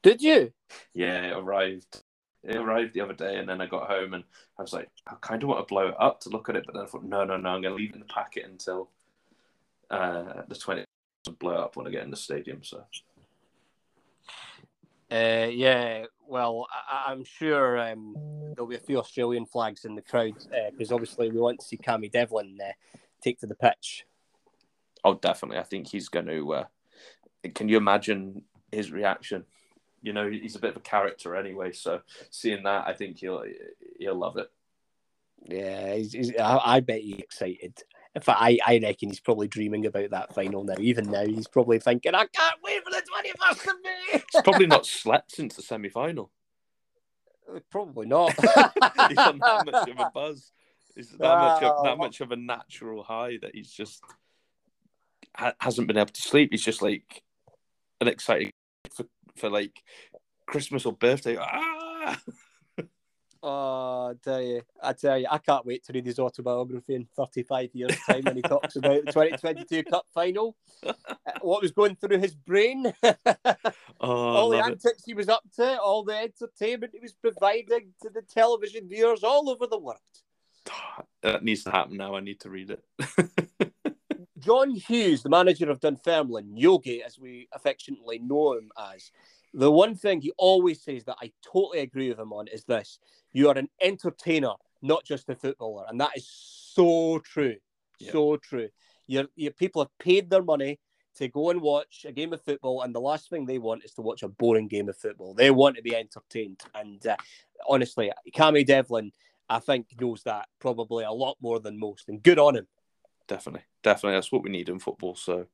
Did 0.02 0.22
you? 0.22 0.52
Yeah, 0.94 1.22
it 1.28 1.38
arrived. 1.38 2.04
It 2.44 2.56
arrived 2.56 2.94
the 2.94 3.02
other 3.02 3.14
day, 3.14 3.38
and 3.38 3.48
then 3.48 3.62
I 3.62 3.68
got 3.68 3.88
home 3.88 4.14
and 4.14 4.24
I 4.58 4.62
was 4.62 4.74
like, 4.74 4.90
I 5.06 5.16
kind 5.22 5.44
of 5.44 5.50
want 5.50 5.68
to 5.68 5.72
blow 5.72 5.90
it 5.90 5.96
up 6.00 6.22
to 6.22 6.30
look 6.30 6.50
at 6.50 6.56
it, 6.56 6.66
but 6.66 6.74
then 6.74 6.84
I 6.84 6.88
thought, 6.88 7.04
no, 7.04 7.24
no, 7.24 7.38
no, 7.38 7.50
I'm 7.50 7.62
going 7.62 7.74
to 7.74 7.78
leave 7.78 7.92
it 7.92 7.96
in 7.96 8.00
the 8.00 8.06
packet 8.06 8.46
until 8.46 8.90
uh, 9.92 10.42
the 10.48 10.56
20th 10.56 10.86
and 11.28 11.38
blow 11.38 11.54
it 11.54 11.60
up 11.60 11.76
when 11.76 11.86
I 11.86 11.92
get 11.92 12.04
in 12.04 12.10
the 12.10 12.18
stadium. 12.18 12.64
So 12.64 12.84
Uh, 15.12 15.50
yeah. 15.52 16.06
Well, 16.28 16.68
I, 16.72 17.12
I'm 17.12 17.24
sure 17.26 17.78
um, 17.78 18.16
there'll 18.56 18.70
be 18.70 18.76
a 18.76 18.80
few 18.80 18.98
Australian 19.00 19.46
flags 19.46 19.86
in 19.86 19.96
the 19.96 20.02
crowd 20.02 20.34
because 20.72 20.92
obviously 20.92 21.30
we 21.30 21.40
want 21.40 21.60
to 21.60 21.66
see 21.66 21.78
Cammy 21.78 22.12
Devlin 22.12 22.58
uh, 22.64 22.72
take 23.22 23.40
to 23.42 23.48
the 23.48 23.56
pitch. 23.56 24.06
oh, 25.04 25.16
definitely, 25.16 25.58
I 25.58 25.64
think 25.64 25.88
he's 25.88 26.10
going 26.10 26.28
to. 26.28 26.54
Uh, 26.54 26.66
can 27.54 27.68
you 27.70 27.78
imagine 27.78 28.44
his 28.72 28.92
reaction? 28.92 29.46
You 30.02 30.14
know, 30.14 30.30
he's 30.30 30.56
a 30.56 30.60
bit 30.60 30.72
of 30.72 30.78
a 30.78 30.82
character 30.82 31.36
anyway, 31.36 31.72
so 31.74 32.02
seeing 32.32 32.64
that, 32.64 32.88
I 32.88 32.94
think 32.94 33.20
he'll 33.20 33.44
he'll 34.00 34.16
love 34.16 34.38
it. 34.38 34.50
Yeah, 35.48 35.96
he's, 35.96 36.14
he's, 36.14 36.36
I, 36.38 36.60
I 36.64 36.80
bet 36.80 37.02
he's 37.02 37.20
excited. 37.20 37.74
In 38.14 38.22
fact, 38.22 38.40
I, 38.42 38.58
I 38.66 38.80
reckon 38.80 39.10
he's 39.10 39.20
probably 39.20 39.48
dreaming 39.48 39.86
about 39.86 40.10
that 40.12 40.36
final 40.36 40.64
now. 40.64 40.76
Even 40.80 41.10
now, 41.10 41.26
he's 41.26 41.48
probably 41.48 41.80
thinking, 41.80 42.14
I 42.14 42.26
can't 42.26 42.56
wait 42.64 42.84
for 42.84 42.92
the 42.92 43.02
21st 43.02 43.68
of 43.68 43.76
May. 43.84 44.12
He's 44.12 44.42
probably 44.44 44.68
not 44.68 44.86
slept 44.86 45.32
since 45.32 45.56
the 45.56 45.62
semi 45.62 45.90
final. 45.90 46.30
Uh, 47.50 47.60
probably 47.70 48.08
not. 48.08 48.34
he's 49.10 49.18
on 49.18 49.40
that 49.40 49.66
much 49.66 49.90
of 49.90 50.00
a 50.00 50.12
buzz. 50.14 50.52
He's 50.96 51.10
that 51.12 51.20
much 51.20 51.64
of, 51.64 51.84
that 51.86 51.98
much 51.98 52.22
of 52.22 52.32
a 52.32 52.36
natural 52.36 53.02
high 53.02 53.38
that 53.42 53.56
he's 53.56 53.72
just 53.72 54.04
ha- 55.36 55.56
hasn't 55.60 55.88
been 55.88 55.98
able 55.98 56.12
to 56.12 56.22
sleep. 56.22 56.50
He's 56.52 56.66
just 56.66 56.82
like 56.82 57.24
an 58.02 58.10
exciting 58.10 58.52
for, 59.36 59.50
like 59.50 59.82
Christmas 60.46 60.86
or 60.86 60.94
birthday. 60.94 61.38
Ah! 61.40 62.20
Oh, 63.44 64.12
I 64.12 64.14
tell 64.24 64.40
you, 64.40 64.62
I 64.84 64.94
tell 64.94 65.18
you, 65.18 65.26
I 65.30 65.40
can't 65.40 65.66
wait 65.66 65.84
to 65.86 65.94
read 65.94 66.06
his 66.06 66.20
autobiography 66.20 66.94
in 66.94 67.08
35 67.16 67.72
years' 67.74 67.98
time 68.08 68.22
when 68.24 68.36
he 68.36 68.42
talks 68.44 68.76
about 68.76 69.04
the 69.04 69.12
2022 69.12 69.84
Cup 69.90 70.06
final. 70.14 70.56
Uh, 70.86 70.94
what 71.42 71.64
was 71.64 71.72
going 71.72 71.96
through 71.96 72.20
his 72.20 72.36
brain, 72.36 72.94
Oh, 73.04 74.12
all 74.12 74.50
the 74.52 74.58
love 74.58 74.68
it. 74.68 74.72
antics 74.74 75.04
he 75.06 75.16
was 75.16 75.28
up 75.28 75.42
to, 75.56 75.80
all 75.80 76.04
the 76.04 76.16
entertainment 76.16 76.94
he 76.94 77.00
was 77.00 77.14
providing 77.14 77.94
to 78.04 78.12
the 78.12 78.22
television 78.22 78.88
viewers 78.88 79.24
all 79.24 79.50
over 79.50 79.66
the 79.66 79.80
world. 79.80 80.00
That 81.24 81.44
needs 81.44 81.64
to 81.64 81.72
happen 81.72 81.98
now. 81.98 82.16
I 82.16 82.20
need 82.20 82.40
to 82.42 82.50
read 82.50 82.72
it. 82.72 83.71
John 84.42 84.72
Hughes, 84.72 85.24
the 85.24 85.30
manager 85.30 85.70
of 85.70 85.80
Dunfermline, 85.80 86.58
Yogi, 86.58 87.04
as 87.04 87.20
we 87.20 87.48
affectionately 87.54 88.20
know 88.20 88.54
him 88.58 88.72
as, 88.94 89.12
the 89.54 89.72
one 89.72 89.96
thing 89.96 90.22
he 90.22 90.32
always 90.38 90.82
says 90.82 91.04
that 91.06 91.18
I 91.22 91.32
totally 91.46 91.80
agree 91.80 92.10
with 92.10 92.20
him 92.20 92.34
on 92.34 92.48
is 92.48 92.64
this 92.64 93.00
you 93.34 93.50
are 93.50 93.58
an 93.58 93.70
entertainer, 93.82 94.54
not 94.82 95.04
just 95.06 95.30
a 95.30 95.36
footballer. 95.36 95.86
And 95.88 96.00
that 96.02 96.12
is 96.16 96.28
so 96.28 97.20
true. 97.20 97.56
Yeah. 98.00 98.12
So 98.12 98.38
true. 98.38 98.70
Your, 99.08 99.26
your 99.36 99.52
people 99.52 99.84
have 99.84 99.98
paid 100.00 100.30
their 100.30 100.44
money 100.44 100.80
to 101.16 101.28
go 101.28 101.50
and 101.50 101.62
watch 101.62 102.06
a 102.08 102.12
game 102.12 102.32
of 102.32 102.42
football, 102.42 102.82
and 102.82 102.96
the 102.96 103.02
last 103.02 103.30
thing 103.30 103.46
they 103.46 103.58
want 103.58 103.84
is 103.84 103.94
to 103.94 104.02
watch 104.02 104.24
a 104.24 104.30
boring 104.30 104.68
game 104.68 104.88
of 104.88 104.98
football. 104.98 105.34
They 105.34 105.52
want 105.52 105.76
to 105.76 105.82
be 105.82 105.96
entertained. 105.96 106.62
And 106.74 107.06
uh, 107.06 107.18
honestly, 107.68 108.12
Cammy 108.34 108.66
Devlin, 108.66 109.12
I 109.50 109.60
think, 109.60 109.88
knows 110.00 110.24
that 110.24 110.48
probably 110.60 111.04
a 111.04 111.12
lot 111.12 111.38
more 111.42 111.60
than 111.60 111.78
most. 111.78 112.08
And 112.08 112.24
good 112.24 112.40
on 112.40 112.56
him. 112.56 112.68
Definitely, 113.32 113.64
definitely. 113.82 114.18
That's 114.18 114.32
what 114.32 114.44
we 114.44 114.50
need 114.50 114.68
in 114.68 114.80
football. 114.80 115.16
So 115.16 115.48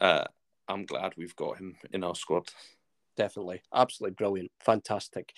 uh, 0.00 0.24
I'm 0.68 0.86
glad 0.86 1.14
we've 1.16 1.34
got 1.34 1.58
him 1.58 1.74
in 1.92 2.04
our 2.04 2.14
squad. 2.14 2.48
definitely. 3.16 3.62
Absolutely 3.74 4.14
brilliant. 4.14 4.52
Fantastic. 4.60 5.32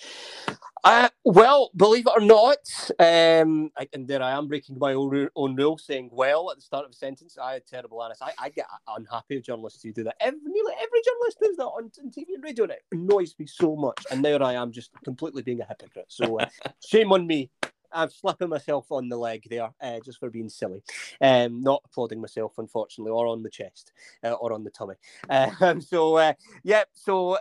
Uh, 0.84 1.09
well 1.24 1.70
believe 1.76 2.07
it 2.07 2.12
or 2.16 2.20
not 2.20 2.59
um 3.01 3.68
I, 3.76 3.89
and 3.93 4.07
there 4.07 4.22
i 4.22 4.30
am 4.30 4.47
breaking 4.47 4.78
my 4.78 4.93
own, 4.95 5.28
own 5.34 5.57
rule 5.57 5.76
saying 5.76 6.09
well 6.12 6.53
at 6.53 6.57
the 6.57 6.62
start 6.62 6.84
of 6.84 6.93
a 6.93 6.95
sentence 6.95 7.36
i 7.36 7.55
had 7.55 7.66
terrible 7.66 8.01
honest 8.01 8.22
I, 8.22 8.30
I 8.39 8.49
get 8.49 8.66
unhappy 8.86 9.34
with 9.34 9.45
journalists 9.45 9.82
who 9.82 9.93
do 9.93 10.05
that. 10.05 10.14
Every, 10.20 10.39
nearly 10.45 10.72
every 10.80 11.01
journalist 11.05 11.39
does 11.43 11.57
that 11.57 11.64
on, 11.64 11.91
on 12.01 12.11
tv 12.12 12.34
and 12.34 12.45
radio 12.45 12.64
and 12.64 12.72
it 12.74 12.82
annoys 12.93 13.34
me 13.41 13.47
so 13.47 13.74
much. 13.74 14.07
And 14.11 14.22
now 14.22 14.36
i 14.36 14.55
am 14.55 14.70
just 14.70 14.91
completely 15.05 15.43
being 15.43 15.61
a 15.61 15.64
hypocrite. 15.64 16.07
So 16.09 16.39
uh, 16.39 16.47
shame 16.86 17.12
on 17.12 17.26
me 17.26 17.51
I'm 17.93 18.11
slapping 18.11 18.49
myself 18.49 18.86
on 18.91 19.09
the 19.09 19.16
leg 19.16 19.45
there 19.49 19.70
uh, 19.80 20.01
just 20.05 20.18
for 20.18 20.30
being 20.30 20.49
silly. 20.49 20.82
Um, 21.20 21.61
not 21.62 21.82
applauding 21.84 22.20
myself, 22.20 22.59
unfortunately, 22.59 23.12
or 23.12 23.26
on 23.26 23.43
the 23.43 23.51
chest 23.51 23.93
uh, 24.24 24.32
or 24.32 24.53
on 24.53 24.64
the 24.64 24.70
tummy. 24.70 24.95
Um, 25.30 25.80
so, 25.80 26.16
uh, 26.16 26.32
yeah, 26.62 26.84
so 26.93 27.39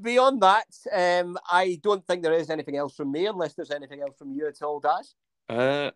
beyond 0.00 0.42
that, 0.42 0.66
um, 0.92 1.38
I 1.50 1.78
don't 1.82 2.06
think 2.06 2.22
there 2.22 2.32
is 2.32 2.50
anything 2.50 2.76
else 2.76 2.94
from 2.94 3.12
me, 3.12 3.26
unless 3.26 3.54
there's 3.54 3.70
anything 3.70 4.00
else 4.00 4.16
from 4.18 4.32
you 4.32 4.46
at 4.46 4.62
all, 4.62 4.80
Daz. 4.80 5.14
Uh, 5.48 5.90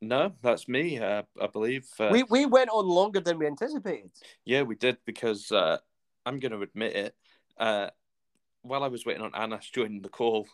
no, 0.00 0.32
that's 0.42 0.68
me. 0.68 0.98
Uh, 0.98 1.22
I 1.40 1.46
believe 1.46 1.86
uh, 2.00 2.08
We 2.10 2.24
we 2.24 2.46
went 2.46 2.70
on 2.70 2.86
longer 2.88 3.20
than 3.20 3.38
we 3.38 3.46
anticipated. 3.46 4.10
Yeah, 4.44 4.62
we 4.62 4.74
did 4.74 4.98
because 5.04 5.50
uh, 5.52 5.78
I'm 6.26 6.40
going 6.40 6.52
to 6.52 6.62
admit 6.62 6.96
it. 6.96 7.16
Uh, 7.56 7.90
while 8.62 8.82
I 8.82 8.88
was 8.88 9.04
waiting 9.04 9.22
on 9.22 9.34
Anas 9.34 9.68
joining 9.70 10.02
the 10.02 10.08
call, 10.08 10.46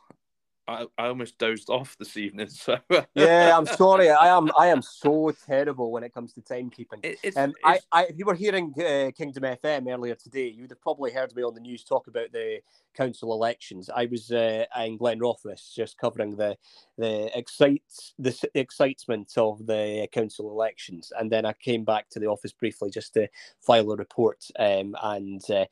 I, 0.69 0.85
I 0.99 1.07
almost 1.07 1.39
dozed 1.39 1.71
off 1.71 1.97
this 1.99 2.17
evening. 2.17 2.49
So 2.59 2.77
Yeah, 3.15 3.57
I'm 3.57 3.67
sorry. 3.67 4.11
I 4.11 4.29
am 4.29 4.51
I 4.59 4.67
am 4.67 4.83
so 4.83 5.33
terrible 5.47 5.91
when 5.91 6.03
it 6.03 6.13
comes 6.13 6.35
to 6.35 6.41
timekeeping. 6.43 7.03
It, 7.03 7.19
it's, 7.23 7.37
Um, 7.37 7.55
I, 7.65 7.81
I, 7.91 8.05
if 8.05 8.19
you 8.19 8.27
were 8.27 8.35
hearing 8.35 8.75
uh, 8.79 9.11
Kingdom 9.17 9.45
FM 9.45 9.93
earlier 9.93 10.15
today, 10.15 10.49
you 10.49 10.63
would 10.63 10.71
have 10.71 10.83
probably 10.83 11.11
heard 11.11 11.35
me 11.35 11.43
on 11.43 11.55
the 11.55 11.61
news 11.61 11.85
talk 11.85 12.07
about 12.07 12.33
the 12.33 12.61
council 12.99 13.33
elections. 13.33 13.89
I 13.95 14.07
was 14.07 14.33
uh, 14.33 14.65
in 14.77 14.99
Glenrothes 14.99 15.73
just 15.75 15.99
covering 15.99 16.37
the 16.37 16.59
the 16.97 17.31
excites 17.39 18.15
the 18.19 18.37
excitement 18.55 19.33
of 19.37 19.65
the 19.67 20.09
council 20.13 20.51
elections, 20.51 21.13
and 21.17 21.31
then 21.31 21.47
I 21.47 21.53
came 21.53 21.85
back 21.85 22.09
to 22.11 22.19
the 22.19 22.27
office 22.27 22.53
briefly 22.53 22.91
just 22.91 23.15
to 23.15 23.29
file 23.61 23.93
a 23.93 23.97
report. 23.97 24.45
Um, 24.59 24.97
and 25.03 25.41
uh, 25.49 25.67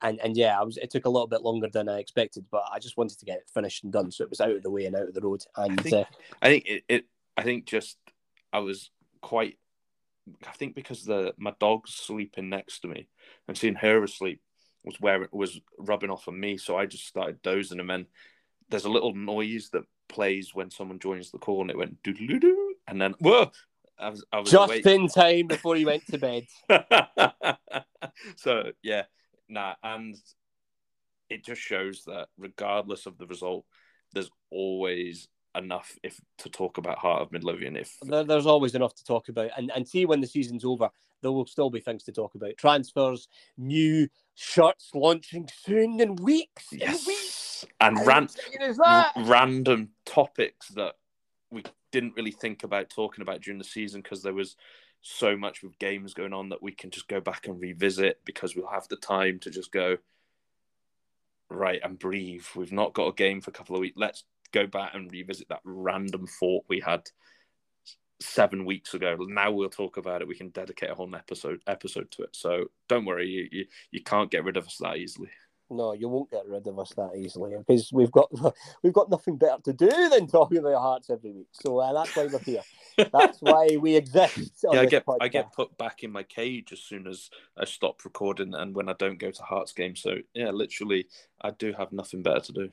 and 0.00 0.18
and 0.20 0.36
yeah, 0.36 0.58
I 0.58 0.64
was. 0.64 0.78
It 0.78 0.90
took 0.90 1.04
a 1.04 1.10
little 1.10 1.28
bit 1.28 1.42
longer 1.42 1.68
than 1.68 1.88
I 1.88 1.98
expected, 1.98 2.46
but 2.50 2.64
I 2.72 2.78
just 2.78 2.96
wanted 2.96 3.18
to 3.18 3.26
get 3.26 3.38
it 3.38 3.50
finished 3.52 3.84
and 3.84 3.92
done, 3.92 4.10
so 4.10 4.24
it 4.24 4.30
was 4.30 4.40
out 4.40 4.56
of 4.56 4.62
the 4.62 4.70
way 4.70 4.86
and 4.86 4.96
out 4.96 5.08
of 5.08 5.14
the 5.14 5.20
road. 5.20 5.44
And 5.56 5.78
think- 5.80 5.94
uh, 5.94 6.04
I 6.40 6.48
think 6.48 6.64
it, 6.66 6.84
it. 6.88 7.04
I 7.36 7.42
think 7.42 7.66
just 7.66 7.98
I 8.52 8.60
was 8.60 8.90
quite. 9.20 9.58
I 10.46 10.52
think 10.52 10.74
because 10.74 11.04
the 11.04 11.34
my 11.36 11.52
dog's 11.60 11.92
sleeping 11.92 12.48
next 12.48 12.80
to 12.80 12.88
me 12.88 13.08
and 13.46 13.58
seeing 13.58 13.74
her 13.74 14.02
asleep 14.02 14.40
was 14.84 15.00
where 15.00 15.22
it 15.22 15.32
was 15.32 15.60
rubbing 15.78 16.10
off 16.10 16.28
on 16.28 16.38
me. 16.38 16.56
So 16.56 16.76
I 16.76 16.86
just 16.86 17.06
started 17.06 17.42
dozing, 17.42 17.80
and 17.80 17.88
then 17.88 18.06
there's 18.68 18.84
a 18.84 18.90
little 18.90 19.14
noise 19.14 19.70
that 19.72 19.84
plays 20.08 20.54
when 20.54 20.70
someone 20.70 20.98
joins 20.98 21.30
the 21.30 21.38
call, 21.38 21.62
and 21.62 21.70
it 21.70 21.78
went 21.78 22.02
doo 22.02 22.12
doo 22.12 22.38
doo, 22.38 22.74
and 22.88 23.00
then 23.00 23.14
whoa. 23.20 23.50
I 23.98 24.08
was, 24.08 24.24
I 24.32 24.40
was 24.40 24.50
just 24.50 24.70
awake. 24.70 24.86
in 24.86 25.06
time 25.06 25.46
before 25.46 25.76
he 25.76 25.84
went 25.84 26.04
to 26.08 26.18
bed. 26.18 26.46
so 28.36 28.72
yeah, 28.82 29.04
nah, 29.48 29.74
and 29.82 30.16
it 31.30 31.44
just 31.44 31.60
shows 31.60 32.04
that 32.06 32.28
regardless 32.36 33.06
of 33.06 33.18
the 33.18 33.26
result, 33.26 33.64
there's 34.12 34.30
always 34.50 35.28
enough 35.54 35.98
if 36.02 36.20
to 36.38 36.48
talk 36.48 36.78
about 36.78 36.98
Heart 36.98 37.22
of 37.22 37.32
Midlothian. 37.32 37.76
If 37.76 37.98
there, 38.02 38.24
there's 38.24 38.46
always 38.46 38.74
enough 38.74 38.94
to 38.96 39.04
talk 39.04 39.28
about. 39.28 39.50
And 39.56 39.70
and 39.74 39.86
see 39.86 40.06
when 40.06 40.20
the 40.20 40.26
season's 40.26 40.64
over, 40.64 40.90
there 41.20 41.32
will 41.32 41.46
still 41.46 41.70
be 41.70 41.80
things 41.80 42.02
to 42.04 42.12
talk 42.12 42.34
about. 42.34 42.56
Transfers, 42.56 43.28
new 43.56 44.08
shirts 44.34 44.90
launching 44.94 45.48
soon 45.64 46.00
in 46.00 46.16
weeks. 46.16 46.72
In 46.72 46.78
weeks. 46.80 47.64
yes, 47.64 47.66
and 47.80 47.98
How 47.98 48.04
ran, 48.04 48.24
exciting 48.24 48.62
is 48.62 48.76
that? 48.78 49.12
random 49.16 49.90
topics 50.06 50.68
that 50.70 50.94
we 51.50 51.62
didn't 51.90 52.14
really 52.16 52.30
think 52.32 52.64
about 52.64 52.88
talking 52.90 53.22
about 53.22 53.42
during 53.42 53.58
the 53.58 53.64
season 53.64 54.00
because 54.00 54.22
there 54.22 54.32
was 54.34 54.56
so 55.02 55.36
much 55.36 55.62
with 55.62 55.78
games 55.78 56.14
going 56.14 56.32
on 56.32 56.48
that 56.48 56.62
we 56.62 56.72
can 56.72 56.90
just 56.90 57.08
go 57.08 57.20
back 57.20 57.46
and 57.46 57.60
revisit 57.60 58.20
because 58.24 58.56
we'll 58.56 58.68
have 58.68 58.88
the 58.88 58.96
time 58.96 59.38
to 59.40 59.50
just 59.50 59.70
go 59.72 59.96
right 61.50 61.80
and 61.84 61.98
breathe. 61.98 62.44
We've 62.56 62.72
not 62.72 62.94
got 62.94 63.08
a 63.08 63.12
game 63.12 63.40
for 63.40 63.50
a 63.50 63.52
couple 63.52 63.76
of 63.76 63.80
weeks. 63.80 63.96
Let's 63.98 64.24
go 64.52 64.66
back 64.66 64.94
and 64.94 65.10
revisit 65.10 65.48
that 65.48 65.60
random 65.64 66.26
thought 66.26 66.64
we 66.68 66.80
had 66.80 67.02
seven 68.20 68.64
weeks 68.64 68.94
ago. 68.94 69.16
Now 69.20 69.50
we'll 69.50 69.68
talk 69.68 69.96
about 69.96 70.22
it. 70.22 70.28
We 70.28 70.36
can 70.36 70.50
dedicate 70.50 70.90
a 70.90 70.94
whole 70.94 71.14
episode 71.14 71.60
episode 71.66 72.10
to 72.12 72.22
it. 72.22 72.30
So 72.36 72.66
don't 72.88 73.04
worry, 73.04 73.28
you 73.28 73.48
you, 73.50 73.66
you 73.90 74.02
can't 74.02 74.30
get 74.30 74.44
rid 74.44 74.56
of 74.56 74.66
us 74.66 74.78
that 74.80 74.96
easily. 74.96 75.30
No, 75.70 75.94
you 75.94 76.08
won't 76.08 76.30
get 76.30 76.46
rid 76.46 76.66
of 76.66 76.78
us 76.78 76.92
that 76.96 77.16
easily 77.16 77.54
because 77.56 77.90
we've 77.92 78.12
got 78.12 78.30
we've 78.82 78.92
got 78.92 79.10
nothing 79.10 79.36
better 79.36 79.60
to 79.64 79.72
do 79.72 80.08
than 80.10 80.26
talking 80.26 80.58
about 80.58 80.80
hearts 80.80 81.10
every 81.10 81.32
week. 81.32 81.48
So 81.52 81.78
uh, 81.78 81.92
that's 81.92 82.14
why 82.14 82.26
we're 82.26 82.38
here. 82.40 82.62
That's 83.10 83.38
why 83.40 83.76
we 83.80 83.96
exist. 83.96 84.64
yeah, 84.70 84.80
I 84.80 84.86
get 84.86 85.04
I 85.20 85.28
get 85.28 85.52
put 85.52 85.76
back 85.78 86.02
in 86.02 86.12
my 86.12 86.22
cage 86.22 86.72
as 86.72 86.80
soon 86.80 87.06
as 87.06 87.30
I 87.56 87.64
stop 87.64 88.04
recording 88.04 88.54
and 88.54 88.74
when 88.74 88.88
I 88.88 88.94
don't 88.98 89.18
go 89.18 89.30
to 89.30 89.42
Hearts 89.42 89.72
game. 89.72 89.96
So 89.96 90.16
yeah, 90.34 90.50
literally, 90.50 91.06
I 91.40 91.50
do 91.50 91.72
have 91.72 91.92
nothing 91.92 92.22
better 92.22 92.40
to 92.40 92.52
do. 92.52 92.70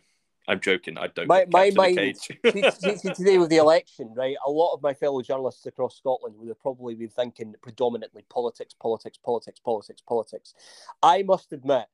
I'm 0.48 0.60
joking. 0.60 0.98
I 0.98 1.08
don't. 1.08 1.28
My- 1.28 1.46
my 1.50 1.70
kept 1.70 1.78
in 1.78 1.78
a 1.78 1.96
mind- 1.96 3.16
today 3.16 3.38
with 3.38 3.50
the 3.50 3.58
election, 3.58 4.14
right? 4.16 4.36
A 4.46 4.52
lot 4.52 4.74
of 4.74 4.82
my 4.82 4.94
fellow 4.94 5.22
journalists 5.22 5.66
across 5.66 5.98
Scotland 5.98 6.36
would 6.38 6.48
have 6.48 6.60
probably 6.60 6.96
been 6.96 7.10
thinking 7.10 7.54
predominantly 7.62 8.26
politics, 8.30 8.74
politics, 8.74 9.18
politics, 9.24 9.60
politics, 9.60 10.02
politics. 10.02 10.54
I 11.04 11.24
must 11.24 11.54
admit, 11.54 11.86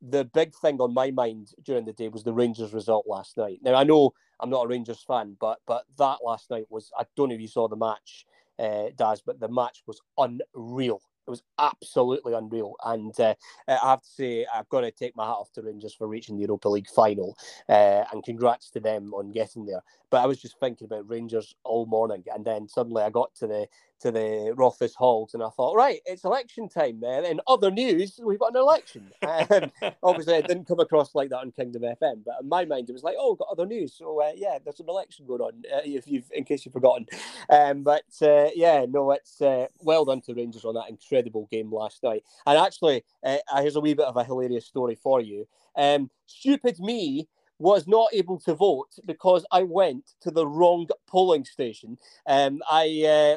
the 0.00 0.24
big 0.24 0.54
thing 0.54 0.80
on 0.80 0.92
my 0.92 1.10
mind 1.10 1.52
during 1.64 1.84
the 1.84 1.92
day 1.92 2.08
was 2.08 2.22
the 2.22 2.32
Rangers 2.32 2.72
result 2.74 3.06
last 3.08 3.36
night. 3.36 3.60
Now 3.62 3.74
I 3.74 3.84
know 3.84 4.12
I'm 4.40 4.50
not 4.50 4.64
a 4.64 4.68
Rangers 4.68 5.02
fan, 5.02 5.36
but 5.40 5.58
but 5.66 5.84
that 5.98 6.18
last 6.24 6.50
night 6.50 6.66
was 6.68 6.90
I 6.98 7.04
don't 7.16 7.30
know 7.30 7.34
if 7.34 7.40
you 7.40 7.48
saw 7.48 7.68
the 7.68 7.76
match, 7.76 8.26
uh, 8.58 8.90
Daz, 8.96 9.22
but 9.24 9.40
the 9.40 9.48
match 9.48 9.82
was 9.86 10.00
unreal. 10.18 11.00
It 11.26 11.30
was 11.30 11.42
absolutely 11.58 12.34
unreal, 12.34 12.74
and 12.84 13.18
uh, 13.18 13.34
I 13.66 13.90
have 13.90 14.02
to 14.02 14.08
say 14.08 14.46
I've 14.54 14.68
got 14.68 14.82
to 14.82 14.90
take 14.90 15.16
my 15.16 15.24
hat 15.24 15.32
off 15.32 15.52
to 15.52 15.62
Rangers 15.62 15.94
for 15.94 16.06
reaching 16.06 16.36
the 16.36 16.42
Europa 16.42 16.68
League 16.68 16.88
final, 16.88 17.36
uh, 17.68 18.04
and 18.12 18.22
congrats 18.22 18.70
to 18.70 18.80
them 18.80 19.14
on 19.14 19.32
getting 19.32 19.64
there. 19.64 19.82
But 20.10 20.22
I 20.22 20.26
was 20.26 20.40
just 20.40 20.60
thinking 20.60 20.84
about 20.84 21.08
Rangers 21.08 21.54
all 21.64 21.86
morning, 21.86 22.24
and 22.34 22.44
then 22.44 22.68
suddenly 22.68 23.02
I 23.02 23.10
got 23.10 23.34
to 23.36 23.46
the 23.46 23.66
to 24.04 24.12
the 24.12 24.52
Rothes 24.54 24.94
halls, 24.94 25.32
and 25.32 25.42
I 25.42 25.48
thought, 25.48 25.74
right, 25.74 26.00
it's 26.04 26.24
election 26.24 26.68
time. 26.68 27.00
Then, 27.00 27.24
in 27.24 27.40
other 27.46 27.70
news, 27.70 28.20
we've 28.22 28.38
got 28.38 28.54
an 28.54 28.60
election. 28.60 29.10
Um, 29.34 29.72
obviously, 30.02 30.34
it 30.34 30.46
didn't 30.46 30.66
come 30.66 30.80
across 30.80 31.14
like 31.14 31.30
that 31.30 31.38
on 31.38 31.50
Kingdom 31.50 31.82
FM, 31.82 32.22
but 32.24 32.36
in 32.40 32.48
my 32.48 32.64
mind, 32.64 32.88
it 32.88 32.92
was 32.92 33.02
like, 33.02 33.16
oh, 33.18 33.32
we've 33.32 33.38
got 33.38 33.48
other 33.50 33.66
news. 33.66 33.94
So 33.94 34.22
uh, 34.22 34.32
yeah, 34.36 34.58
there's 34.62 34.80
an 34.80 34.88
election 34.88 35.26
going 35.26 35.40
on. 35.40 35.62
Uh, 35.72 35.80
if 35.84 36.06
you've, 36.06 36.30
in 36.32 36.44
case 36.44 36.64
you've 36.64 36.72
forgotten, 36.72 37.06
um, 37.50 37.82
but 37.82 38.04
uh, 38.22 38.50
yeah, 38.54 38.86
no, 38.88 39.10
it's 39.10 39.40
uh, 39.40 39.66
well 39.80 40.04
done 40.04 40.20
to 40.22 40.34
Rangers 40.34 40.64
on 40.64 40.74
that 40.74 40.88
incredible 40.88 41.48
game 41.50 41.72
last 41.72 42.02
night. 42.02 42.22
And 42.46 42.58
actually, 42.58 43.04
uh, 43.24 43.38
here's 43.56 43.76
a 43.76 43.80
wee 43.80 43.94
bit 43.94 44.06
of 44.06 44.16
a 44.16 44.24
hilarious 44.24 44.66
story 44.66 44.94
for 44.94 45.20
you. 45.20 45.48
Um, 45.76 46.10
stupid 46.26 46.78
me 46.78 47.28
was 47.58 47.86
not 47.86 48.08
able 48.12 48.38
to 48.40 48.54
vote 48.54 48.90
because 49.06 49.44
I 49.50 49.62
went 49.62 50.12
to 50.20 50.30
the 50.30 50.46
wrong 50.46 50.86
polling 51.06 51.44
station. 51.44 51.98
Um, 52.26 52.60
I 52.70 53.36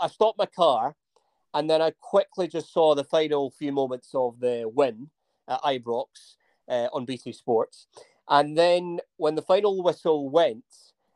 I 0.00 0.08
stopped 0.08 0.38
my 0.38 0.46
car, 0.46 0.94
and 1.54 1.68
then 1.68 1.82
I 1.82 1.92
quickly 2.00 2.48
just 2.48 2.72
saw 2.72 2.94
the 2.94 3.04
final 3.04 3.50
few 3.50 3.72
moments 3.72 4.10
of 4.14 4.38
the 4.40 4.70
win 4.72 5.10
at 5.48 5.62
Ibrox 5.62 6.36
uh, 6.68 6.88
on 6.92 7.04
BT 7.04 7.32
Sports, 7.32 7.86
and 8.28 8.56
then 8.56 9.00
when 9.16 9.34
the 9.34 9.42
final 9.42 9.82
whistle 9.82 10.28
went, 10.28 10.64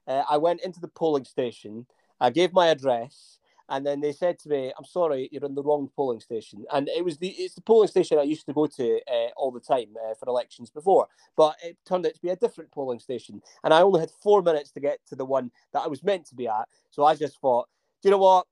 uh, 0.06 0.24
I 0.28 0.38
went 0.38 0.62
into 0.62 0.80
the 0.80 0.88
polling 0.88 1.24
station. 1.24 1.86
I 2.20 2.30
gave 2.30 2.52
my 2.52 2.68
address, 2.68 3.38
and 3.68 3.86
then 3.86 4.00
they 4.00 4.12
said 4.12 4.38
to 4.40 4.48
me, 4.48 4.72
"I'm 4.76 4.84
sorry, 4.84 5.28
you're 5.32 5.44
in 5.44 5.54
the 5.54 5.62
wrong 5.62 5.90
polling 5.94 6.20
station." 6.20 6.64
And 6.72 6.88
it 6.88 7.04
was 7.04 7.18
the 7.18 7.28
it's 7.28 7.54
the 7.54 7.60
polling 7.60 7.88
station 7.88 8.18
I 8.18 8.22
used 8.22 8.46
to 8.46 8.52
go 8.52 8.66
to 8.66 9.00
uh, 9.10 9.28
all 9.36 9.50
the 9.50 9.60
time 9.60 9.94
uh, 10.02 10.14
for 10.14 10.28
elections 10.28 10.70
before, 10.70 11.08
but 11.36 11.56
it 11.62 11.76
turned 11.84 12.06
out 12.06 12.14
to 12.14 12.22
be 12.22 12.30
a 12.30 12.36
different 12.36 12.70
polling 12.70 12.98
station, 12.98 13.42
and 13.64 13.74
I 13.74 13.82
only 13.82 14.00
had 14.00 14.10
four 14.10 14.42
minutes 14.42 14.70
to 14.72 14.80
get 14.80 14.98
to 15.08 15.16
the 15.16 15.24
one 15.24 15.50
that 15.72 15.80
I 15.80 15.88
was 15.88 16.02
meant 16.02 16.26
to 16.26 16.34
be 16.34 16.48
at. 16.48 16.68
So 16.90 17.04
I 17.04 17.14
just 17.14 17.40
thought, 17.40 17.68
you 18.02 18.10
know 18.10 18.18
what? 18.18 18.46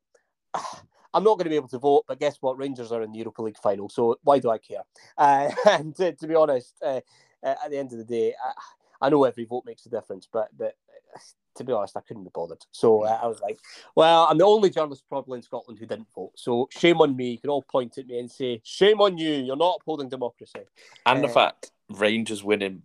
I'm 1.13 1.25
not 1.25 1.39
going 1.39 1.45
to 1.47 1.51
be 1.51 1.57
able 1.57 1.69
to 1.69 1.79
vote, 1.79 2.05
but 2.07 2.21
guess 2.21 2.37
what? 2.41 2.57
Rangers 2.57 2.93
are 2.93 3.03
in 3.03 3.11
the 3.11 3.19
Europa 3.19 3.43
League 3.43 3.59
final, 3.59 3.89
so 3.89 4.17
why 4.23 4.39
do 4.39 4.49
I 4.51 4.59
care? 4.59 4.83
Uh, 5.19 5.51
and 5.67 5.95
to, 5.97 6.13
to 6.13 6.27
be 6.27 6.35
honest, 6.37 6.75
uh, 6.83 7.01
uh, 7.43 7.55
at 7.65 7.71
the 7.71 7.79
end 7.79 7.93
of 7.93 7.99
the 7.99 8.05
day, 8.05 8.35
I, 8.45 9.07
I 9.07 9.09
know 9.09 9.25
every 9.25 9.45
vote 9.45 9.65
makes 9.67 9.87
a 9.87 9.89
difference, 9.89 10.29
but 10.33 10.49
but 10.57 10.77
to 11.57 11.65
be 11.65 11.73
honest, 11.73 11.97
I 11.97 12.01
couldn't 12.01 12.23
be 12.25 12.31
bothered. 12.33 12.65
So 12.71 13.03
uh, 13.05 13.19
I 13.21 13.27
was 13.27 13.41
like, 13.41 13.59
well, 13.97 14.29
I'm 14.31 14.39
the 14.39 14.45
only 14.45 14.71
journalist 14.71 15.03
probably 15.09 15.39
in 15.39 15.43
Scotland 15.43 15.79
who 15.81 15.87
didn't 15.87 16.07
vote. 16.15 16.33
So 16.37 16.69
shame 16.71 17.01
on 17.01 17.17
me. 17.17 17.33
You 17.33 17.39
can 17.39 17.51
all 17.51 17.63
point 17.63 17.99
at 17.99 18.07
me 18.07 18.21
and 18.21 18.31
say, 18.31 18.61
shame 18.63 19.01
on 19.01 19.19
you. 19.19 19.33
You're 19.33 19.57
not 19.57 19.79
upholding 19.81 20.09
democracy. 20.09 20.61
and 21.07 21.25
the 21.25 21.29
Uh, 21.29 21.33
fact 21.33 21.73
Rangers 21.89 22.45
winning 22.45 22.83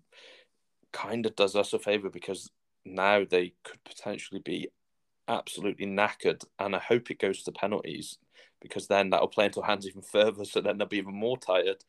kind 0.91 1.25
of 1.27 1.35
does 1.35 1.55
us 1.55 1.73
a 1.73 1.79
favour 1.79 2.09
because 2.09 2.49
now 2.85 3.23
they 3.23 3.53
could 3.63 3.83
potentially 3.83 4.39
be 4.39 4.69
absolutely 5.27 5.85
knackered, 5.87 6.43
and 6.59 6.75
I 6.75 6.79
hope 6.79 7.09
it 7.09 7.19
goes 7.19 7.43
to 7.43 7.51
penalties 7.51 8.17
because 8.61 8.87
then 8.87 9.09
that'll 9.09 9.27
play 9.27 9.45
into 9.45 9.61
hands 9.61 9.87
even 9.87 10.01
further. 10.01 10.45
So 10.45 10.61
then 10.61 10.77
they'll 10.77 10.87
be 10.87 10.97
even 10.97 11.13
more 11.13 11.37
tired 11.37 11.83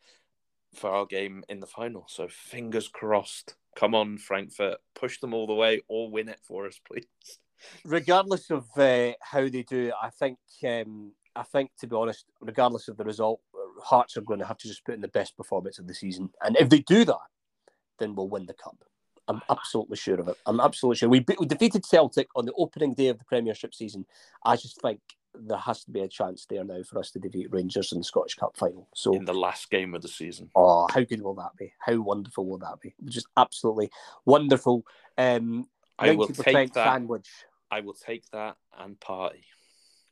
for 0.75 0.91
our 0.91 1.07
game 1.07 1.45
in 1.49 1.61
the 1.61 1.67
final. 1.67 2.05
So 2.09 2.29
fingers 2.29 2.89
crossed. 2.89 3.55
Come 3.77 3.95
on, 3.95 4.19
Frankfurt, 4.19 4.79
push 4.95 5.21
them 5.21 5.35
all 5.35 5.47
the 5.47 5.55
way 5.55 5.83
or 5.89 6.11
win 6.11 6.29
it 6.29 6.41
for 6.43 6.67
us, 6.67 6.81
please. 6.87 7.07
regardless 7.85 8.51
of 8.51 8.67
uh, 8.77 9.13
how 9.21 9.49
they 9.49 9.63
do, 9.63 9.93
I 10.01 10.11
think 10.11 10.39
um, 10.65 11.13
I 11.35 11.43
think 11.43 11.71
to 11.81 11.87
be 11.87 11.97
honest, 11.97 12.27
regardless 12.41 12.89
of 12.89 12.97
the 12.97 13.05
result, 13.05 13.41
Hearts 13.83 14.17
are 14.17 14.23
going 14.23 14.41
to 14.41 14.47
have 14.47 14.57
to 14.59 14.69
just 14.69 14.85
put 14.85 14.95
in 14.95 15.03
the 15.03 15.09
best 15.09 15.37
performance 15.37 15.79
of 15.79 15.87
the 15.87 15.95
season, 15.95 16.31
and 16.43 16.57
if 16.57 16.71
they 16.71 16.81
do 16.81 17.05
that, 17.05 17.29
then 17.99 18.15
we'll 18.15 18.29
win 18.29 18.47
the 18.47 18.55
cup. 18.55 18.77
I'm 19.29 19.43
absolutely 19.51 19.97
sure 19.97 20.21
of 20.21 20.29
it. 20.29 20.37
I'm 20.47 20.61
absolutely 20.61 20.97
sure. 20.97 21.09
We, 21.09 21.21
beat, 21.21 21.41
we 21.41 21.47
defeated 21.47 21.85
Celtic 21.85 22.29
on 22.37 22.47
the 22.47 22.53
opening 22.57 22.95
day 22.95 23.09
of 23.09 23.19
the 23.19 23.25
Premiership 23.25 23.75
season. 23.75 24.07
I 24.45 24.57
just 24.57 24.81
think 24.81 25.01
there 25.35 25.59
has 25.59 25.85
to 25.85 25.91
be 25.91 26.01
a 26.01 26.09
chance 26.09 26.47
there 26.49 26.65
now 26.65 26.83
for 26.83 26.99
us 26.99 27.11
to 27.11 27.19
defeat 27.19 27.49
Rangers 27.51 27.93
in 27.93 27.99
the 27.99 28.05
Scottish 28.05 28.35
Cup 28.35 28.57
final. 28.57 28.89
So 28.95 29.15
in 29.15 29.25
the 29.25 29.35
last 29.35 29.71
game 29.71 29.95
of 29.95 30.03
the 30.03 30.09
season. 30.09 30.51
Oh, 30.55 30.87
how 30.93 31.03
good 31.03 31.23
will 31.23 31.35
that 31.35 31.57
be? 31.59 31.73
How 31.79 32.01
wonderful 32.01 32.47
will 32.47 32.59
that 32.59 32.81
be? 32.81 32.95
Just 33.05 33.27
absolutely 33.37 33.91
wonderful. 34.25 34.85
Um, 35.19 35.69
I 35.99 36.13
will 36.13 36.29
take 36.29 36.73
that. 36.75 36.85
sandwich. 36.85 37.29
I 37.71 37.81
will 37.81 37.95
take 37.95 38.25
that 38.31 38.57
and 38.79 38.99
party. 39.01 39.45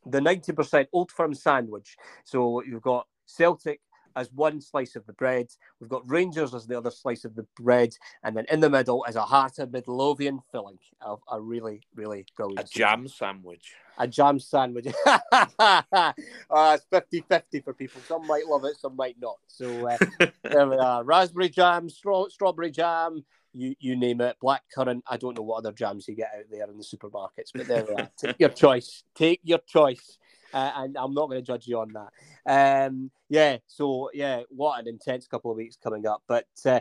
The 0.07 0.21
ninety 0.21 0.53
percent 0.53 0.89
Old 0.93 1.11
Firm 1.11 1.35
sandwich. 1.35 1.97
So 2.25 2.63
you've 2.63 2.83
got 2.83 3.07
Celtic 3.27 3.81
as 4.17 4.33
one 4.33 4.61
slice 4.61 4.97
of 4.97 5.07
the 5.07 5.13
bread. 5.13 5.49
We've 5.81 5.91
got 5.91 6.09
Rangers 6.09 6.55
as 6.55 6.67
the 6.67 6.77
other 6.77 6.91
slice 6.91 7.25
of 7.25 7.35
the 7.35 7.47
bread, 7.57 7.95
and 8.23 8.37
then 8.37 8.47
in 8.51 8.61
the 8.61 8.71
middle 8.71 9.05
is 9.09 9.17
a 9.17 9.23
heart 9.23 9.59
of 9.59 9.73
Midlothian 9.73 10.41
filling 10.53 10.79
of 11.01 11.21
a 11.31 11.41
really, 11.41 11.83
really 11.95 12.27
brilliant. 12.37 12.69
A 12.69 12.73
jam 12.73 13.09
sandwich. 13.09 13.75
A 13.99 14.09
jam 14.09 14.41
sandwich. 14.41 14.87
uh, 15.07 16.13
it's 16.51 16.87
50 16.91 17.25
50 17.29 17.61
for 17.61 17.75
people. 17.75 18.01
Some 18.07 18.27
might 18.27 18.47
love 18.47 18.65
it, 18.65 18.77
some 18.77 18.97
might 18.97 19.17
not. 19.21 19.37
So 19.47 19.89
uh, 19.89 19.99
there 20.43 20.69
we 20.69 20.77
are 20.77 21.05
raspberry 21.05 21.49
jam, 21.49 21.89
straw- 21.89 22.29
strawberry 22.29 22.71
jam. 22.71 23.25
You, 23.57 23.77
you 23.79 23.95
name 23.95 24.21
it, 24.21 24.37
black 24.41 24.63
currant. 24.75 25.05
I 25.09 25.17
don't 25.17 25.37
know 25.37 25.45
what 25.45 25.59
other 25.59 25.71
jams 25.71 26.09
you 26.09 26.17
get 26.17 26.31
out 26.37 26.45
there 26.51 26.69
in 26.69 26.77
the 26.77 26.83
supermarkets, 26.83 27.51
but 27.55 27.69
there 27.69 27.85
we 27.85 27.95
are. 27.95 28.11
Take 28.19 28.41
your 28.41 28.49
choice. 28.49 29.05
Take 29.15 29.41
your 29.45 29.61
choice 29.61 30.19
uh, 30.55 30.71
and 30.77 30.97
I'm 30.97 31.13
not 31.13 31.29
going 31.29 31.41
to 31.41 31.47
judge 31.47 31.67
you 31.67 31.81
on 31.81 31.93
that. 31.93 32.87
Um, 32.87 33.11
yeah, 33.29 33.59
so 33.67 34.11
yeah, 34.15 34.43
what 34.49 34.81
an 34.81 34.89
intense 34.89 35.27
couple 35.27 35.51
of 35.51 35.57
weeks 35.57 35.77
coming 35.83 36.07
up, 36.07 36.23
but. 36.27 36.47
Uh, 36.65 36.81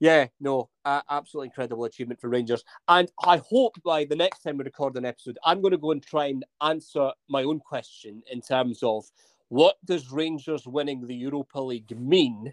yeah, 0.00 0.26
no, 0.40 0.68
uh, 0.84 1.00
absolutely 1.08 1.46
incredible 1.46 1.84
achievement 1.84 2.20
for 2.20 2.28
Rangers. 2.28 2.64
And 2.88 3.10
I 3.24 3.38
hope 3.38 3.80
by 3.82 4.04
the 4.04 4.16
next 4.16 4.42
time 4.42 4.58
we 4.58 4.64
record 4.64 4.96
an 4.96 5.06
episode, 5.06 5.38
I'm 5.44 5.62
going 5.62 5.70
to 5.70 5.78
go 5.78 5.92
and 5.92 6.02
try 6.02 6.26
and 6.26 6.44
answer 6.60 7.12
my 7.28 7.44
own 7.44 7.60
question 7.60 8.22
in 8.30 8.42
terms 8.42 8.80
of 8.82 9.04
what 9.48 9.76
does 9.84 10.10
Rangers 10.10 10.66
winning 10.66 11.06
the 11.06 11.14
Europa 11.14 11.60
League 11.60 11.96
mean 11.98 12.52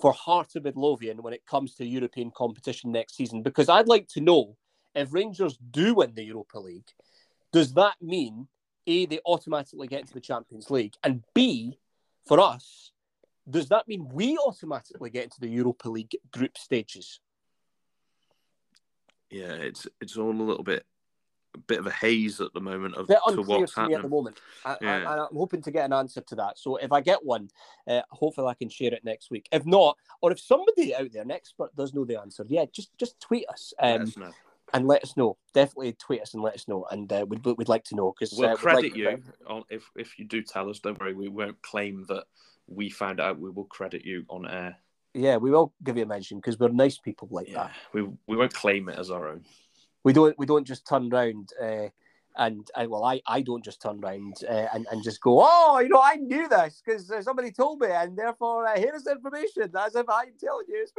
for 0.00 0.12
Heart 0.12 0.56
of 0.56 0.64
Midlothian 0.64 1.20
when 1.20 1.34
it 1.34 1.44
comes 1.44 1.74
to 1.74 1.84
European 1.84 2.30
competition 2.30 2.92
next 2.92 3.16
season? 3.16 3.42
Because 3.42 3.68
I'd 3.68 3.88
like 3.88 4.08
to 4.10 4.20
know 4.20 4.56
if 4.94 5.12
Rangers 5.12 5.58
do 5.70 5.94
win 5.94 6.14
the 6.14 6.24
Europa 6.24 6.58
League, 6.58 6.88
does 7.52 7.74
that 7.74 7.96
mean 8.00 8.46
a, 8.88 9.06
they 9.06 9.20
automatically 9.26 9.86
get 9.86 10.00
into 10.00 10.14
the 10.14 10.20
Champions 10.20 10.70
League, 10.70 10.94
and 11.04 11.22
B, 11.34 11.78
for 12.26 12.40
us, 12.40 12.92
does 13.48 13.68
that 13.68 13.88
mean 13.88 14.08
we 14.12 14.36
automatically 14.38 15.10
get 15.10 15.24
into 15.24 15.40
the 15.40 15.48
Europa 15.48 15.88
League 15.88 16.16
group 16.32 16.58
stages? 16.58 17.20
Yeah, 19.30 19.52
it's 19.52 19.86
it's 20.00 20.16
all 20.16 20.30
a 20.30 20.32
little 20.32 20.64
bit 20.64 20.84
a 21.54 21.58
bit 21.58 21.78
of 21.78 21.86
a 21.86 21.90
haze 21.90 22.40
at 22.40 22.52
the 22.52 22.60
moment 22.60 22.94
of 22.94 23.06
to 23.08 23.42
what's 23.42 23.74
happening 23.74 23.96
at 23.96 24.02
the 24.02 24.08
moment. 24.08 24.38
I, 24.64 24.76
yeah. 24.80 25.10
I, 25.10 25.18
am 25.24 25.28
hoping 25.34 25.62
to 25.62 25.70
get 25.70 25.84
an 25.84 25.92
answer 25.92 26.20
to 26.20 26.34
that. 26.36 26.58
So 26.58 26.76
if 26.76 26.92
I 26.92 27.00
get 27.00 27.24
one, 27.24 27.50
uh, 27.86 28.02
hopefully 28.10 28.48
I 28.48 28.54
can 28.54 28.68
share 28.68 28.92
it 28.92 29.04
next 29.04 29.30
week. 29.30 29.48
If 29.52 29.66
not, 29.66 29.96
or 30.20 30.32
if 30.32 30.40
somebody 30.40 30.94
out 30.94 31.12
there, 31.12 31.22
an 31.22 31.30
expert, 31.30 31.74
does 31.76 31.94
know 31.94 32.04
the 32.04 32.20
answer, 32.20 32.44
yeah, 32.48 32.66
just 32.72 32.96
just 32.98 33.20
tweet 33.20 33.46
us. 33.48 33.72
Um, 33.78 34.12
and 34.72 34.86
let 34.86 35.02
us 35.02 35.16
know. 35.16 35.36
Definitely 35.54 35.92
tweet 35.94 36.22
us 36.22 36.34
and 36.34 36.42
let 36.42 36.54
us 36.54 36.68
know, 36.68 36.86
and 36.90 37.12
uh, 37.12 37.26
we'd 37.28 37.44
we'd 37.44 37.68
like 37.68 37.84
to 37.84 37.96
know 37.96 38.14
because 38.18 38.36
we'll 38.36 38.50
uh, 38.50 38.56
credit 38.56 38.92
like 38.92 38.96
you 38.96 39.22
on 39.46 39.64
if 39.70 39.90
if 39.96 40.18
you 40.18 40.24
do 40.24 40.42
tell 40.42 40.68
us. 40.70 40.78
Don't 40.80 40.98
worry, 41.00 41.14
we 41.14 41.28
won't 41.28 41.60
claim 41.62 42.04
that 42.08 42.24
we 42.66 42.90
found 42.90 43.20
out. 43.20 43.38
We 43.38 43.50
will 43.50 43.64
credit 43.64 44.04
you 44.04 44.24
on 44.28 44.48
air. 44.48 44.76
Yeah, 45.14 45.36
we 45.36 45.50
will 45.50 45.72
give 45.82 45.96
you 45.96 46.02
a 46.02 46.06
mention 46.06 46.38
because 46.38 46.58
we're 46.58 46.68
nice 46.68 46.98
people 46.98 47.28
like 47.30 47.48
yeah, 47.48 47.54
that. 47.54 47.72
We 47.92 48.02
we 48.26 48.36
won't 48.36 48.54
claim 48.54 48.88
it 48.88 48.98
as 48.98 49.10
our 49.10 49.28
own. 49.28 49.44
We 50.04 50.12
don't 50.12 50.38
we 50.38 50.46
don't 50.46 50.66
just 50.66 50.86
turn 50.86 51.12
around. 51.12 51.50
Uh, 51.60 51.88
and 52.38 52.70
I, 52.76 52.86
well, 52.86 53.04
I, 53.04 53.20
I 53.26 53.42
don't 53.42 53.64
just 53.64 53.82
turn 53.82 54.02
around 54.02 54.44
uh, 54.48 54.68
and, 54.72 54.86
and 54.90 55.02
just 55.02 55.20
go, 55.20 55.40
oh, 55.42 55.80
you 55.80 55.88
know, 55.88 56.00
I 56.02 56.14
knew 56.14 56.48
this 56.48 56.80
because 56.84 57.10
uh, 57.10 57.20
somebody 57.20 57.50
told 57.50 57.80
me, 57.80 57.88
and 57.90 58.16
therefore 58.16 58.66
uh, 58.66 58.78
here 58.78 58.94
is 58.94 59.04
the 59.04 59.12
information 59.12 59.62
as 59.62 59.96
if 59.96 60.08
I'm 60.08 60.32
telling 60.40 60.66
you 60.68 60.86
it's 60.86 60.92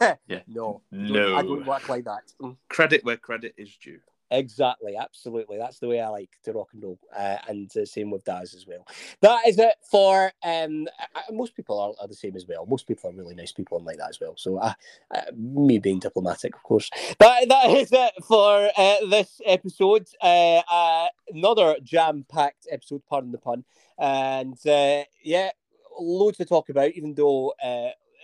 me. 0.00 0.08
yeah. 0.28 0.40
No, 0.46 0.82
no, 0.92 1.36
I 1.36 1.42
don't 1.42 1.66
work 1.66 1.88
like 1.88 2.04
that. 2.04 2.32
Mm. 2.40 2.56
Credit 2.68 3.04
where 3.04 3.16
credit 3.16 3.54
is 3.56 3.74
due. 3.76 4.00
Exactly, 4.30 4.96
absolutely. 4.96 5.58
That's 5.58 5.78
the 5.78 5.88
way 5.88 6.00
I 6.00 6.08
like 6.08 6.30
to 6.44 6.52
rock 6.52 6.68
and 6.72 6.82
roll, 6.82 6.98
uh, 7.14 7.36
and 7.46 7.70
uh, 7.76 7.84
same 7.84 8.10
with 8.10 8.24
Daz 8.24 8.54
as 8.54 8.66
well. 8.66 8.86
That 9.20 9.46
is 9.46 9.58
it 9.58 9.74
for 9.90 10.32
um. 10.42 10.86
most 11.30 11.54
people 11.54 11.78
are, 11.78 11.92
are, 12.00 12.08
the 12.08 12.14
same 12.14 12.34
as 12.34 12.46
well. 12.46 12.66
Most 12.66 12.86
people 12.86 13.10
are 13.10 13.12
really 13.12 13.34
nice 13.34 13.52
people 13.52 13.76
and 13.76 13.86
like 13.86 13.98
that 13.98 14.08
as 14.08 14.20
well. 14.20 14.34
So, 14.36 14.56
uh, 14.56 14.72
uh 15.14 15.22
me 15.36 15.78
being 15.78 15.98
diplomatic, 15.98 16.54
of 16.54 16.62
course. 16.62 16.90
That 17.18 17.48
that 17.48 17.70
is 17.70 17.90
it 17.92 18.12
for 18.26 18.70
uh, 18.76 19.06
this 19.08 19.40
episode. 19.44 20.08
Uh, 20.20 21.08
another 21.28 21.76
jam-packed 21.82 22.66
episode. 22.70 23.02
Pardon 23.08 23.30
the 23.30 23.38
pun. 23.38 23.64
And 23.98 24.58
yeah, 25.22 25.50
loads 25.98 26.38
to 26.38 26.44
talk 26.44 26.70
about. 26.70 26.92
Even 26.92 27.14
though 27.14 27.52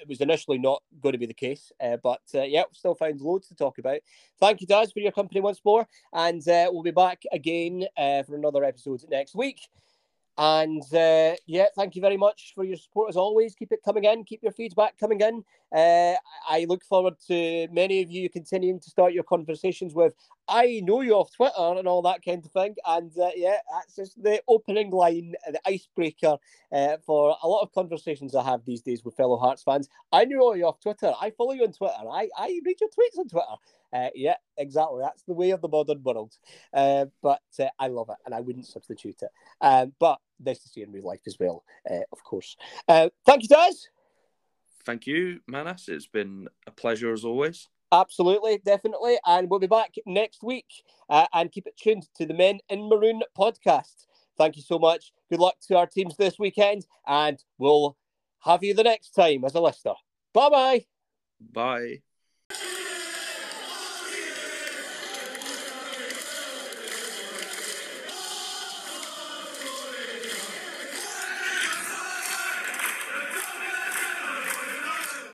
it 0.00 0.08
was 0.08 0.20
initially 0.20 0.58
not 0.58 0.82
going 1.00 1.12
to 1.12 1.18
be 1.18 1.26
the 1.26 1.34
case. 1.34 1.72
Uh, 1.80 1.96
but 2.02 2.22
uh, 2.34 2.42
yeah, 2.42 2.64
still 2.72 2.94
found 2.94 3.20
loads 3.20 3.48
to 3.48 3.54
talk 3.54 3.78
about. 3.78 4.00
Thank 4.38 4.60
you, 4.60 4.66
Daz, 4.66 4.92
for 4.92 5.00
your 5.00 5.12
company 5.12 5.40
once 5.40 5.60
more. 5.64 5.86
And 6.12 6.46
uh, 6.48 6.70
we'll 6.72 6.82
be 6.82 6.90
back 6.90 7.22
again 7.32 7.86
uh, 7.96 8.22
for 8.22 8.34
another 8.36 8.64
episode 8.64 9.04
next 9.10 9.34
week. 9.34 9.60
And 10.38 10.82
uh, 10.94 11.34
yeah, 11.46 11.66
thank 11.76 11.94
you 11.94 12.00
very 12.00 12.16
much 12.16 12.52
for 12.54 12.64
your 12.64 12.78
support 12.78 13.10
as 13.10 13.16
always. 13.16 13.54
Keep 13.54 13.72
it 13.72 13.82
coming 13.84 14.04
in, 14.04 14.24
keep 14.24 14.42
your 14.42 14.52
feedback 14.52 14.96
coming 14.98 15.20
in. 15.20 15.44
Uh, 15.70 16.14
I 16.48 16.64
look 16.66 16.82
forward 16.82 17.14
to 17.28 17.68
many 17.70 18.00
of 18.00 18.10
you 18.10 18.30
continuing 18.30 18.80
to 18.80 18.88
start 18.88 19.12
your 19.12 19.24
conversations 19.24 19.94
with. 19.94 20.14
I 20.50 20.82
know 20.84 21.00
you 21.00 21.14
off 21.14 21.32
Twitter 21.32 21.78
and 21.78 21.86
all 21.86 22.02
that 22.02 22.24
kind 22.24 22.44
of 22.44 22.50
thing. 22.50 22.74
And 22.86 23.12
uh, 23.16 23.30
yeah, 23.36 23.58
that's 23.72 23.96
just 23.96 24.22
the 24.22 24.42
opening 24.48 24.90
line, 24.90 25.34
the 25.46 25.60
icebreaker 25.66 26.36
uh, 26.72 26.96
for 27.06 27.36
a 27.42 27.48
lot 27.48 27.62
of 27.62 27.72
conversations 27.72 28.34
I 28.34 28.42
have 28.44 28.64
these 28.64 28.82
days 28.82 29.04
with 29.04 29.16
fellow 29.16 29.38
Hearts 29.38 29.62
fans. 29.62 29.88
I 30.12 30.24
know 30.24 30.54
you 30.54 30.66
off 30.66 30.80
Twitter. 30.80 31.12
I 31.20 31.30
follow 31.30 31.52
you 31.52 31.62
on 31.62 31.72
Twitter. 31.72 31.94
I, 31.94 32.28
I 32.36 32.60
read 32.64 32.80
your 32.80 32.90
tweets 32.90 33.18
on 33.18 33.28
Twitter. 33.28 33.46
Uh, 33.92 34.10
yeah, 34.14 34.36
exactly. 34.56 35.00
That's 35.02 35.22
the 35.22 35.34
way 35.34 35.50
of 35.50 35.60
the 35.60 35.68
modern 35.68 36.02
world. 36.02 36.36
Uh, 36.74 37.06
but 37.22 37.42
uh, 37.58 37.66
I 37.78 37.88
love 37.88 38.08
it, 38.10 38.16
and 38.26 38.34
I 38.34 38.40
wouldn't 38.40 38.66
substitute 38.66 39.22
it. 39.22 39.30
Um, 39.60 39.92
but 39.98 40.18
nice 40.44 40.58
to 40.60 40.68
see 40.68 40.82
in 40.82 40.92
real 40.92 41.06
life 41.06 41.22
as 41.26 41.38
well, 41.38 41.64
of 41.86 42.22
course. 42.24 42.56
Thank 42.88 43.12
you, 43.42 43.48
Daz. 43.48 43.88
Thank 44.84 45.06
you, 45.06 45.40
Manace. 45.46 45.88
It's 45.88 46.06
been 46.06 46.48
a 46.66 46.70
pleasure 46.70 47.12
as 47.12 47.24
always. 47.24 47.68
Absolutely, 47.92 48.58
definitely. 48.64 49.18
And 49.26 49.50
we'll 49.50 49.58
be 49.60 49.66
back 49.66 49.94
next 50.06 50.42
week. 50.42 50.66
Uh, 51.08 51.26
and 51.32 51.50
keep 51.50 51.66
it 51.66 51.76
tuned 51.76 52.06
to 52.16 52.26
the 52.26 52.34
Men 52.34 52.60
in 52.68 52.88
Maroon 52.88 53.22
podcast. 53.36 54.06
Thank 54.38 54.56
you 54.56 54.62
so 54.62 54.78
much. 54.78 55.12
Good 55.28 55.40
luck 55.40 55.56
to 55.68 55.76
our 55.76 55.86
teams 55.86 56.16
this 56.16 56.38
weekend. 56.38 56.86
And 57.06 57.42
we'll 57.58 57.96
have 58.44 58.62
you 58.62 58.74
the 58.74 58.84
next 58.84 59.10
time 59.10 59.44
as 59.44 59.54
a 59.54 59.60
listener. 59.60 59.94
Bye-bye. 60.32 60.86
Bye. 61.52 62.02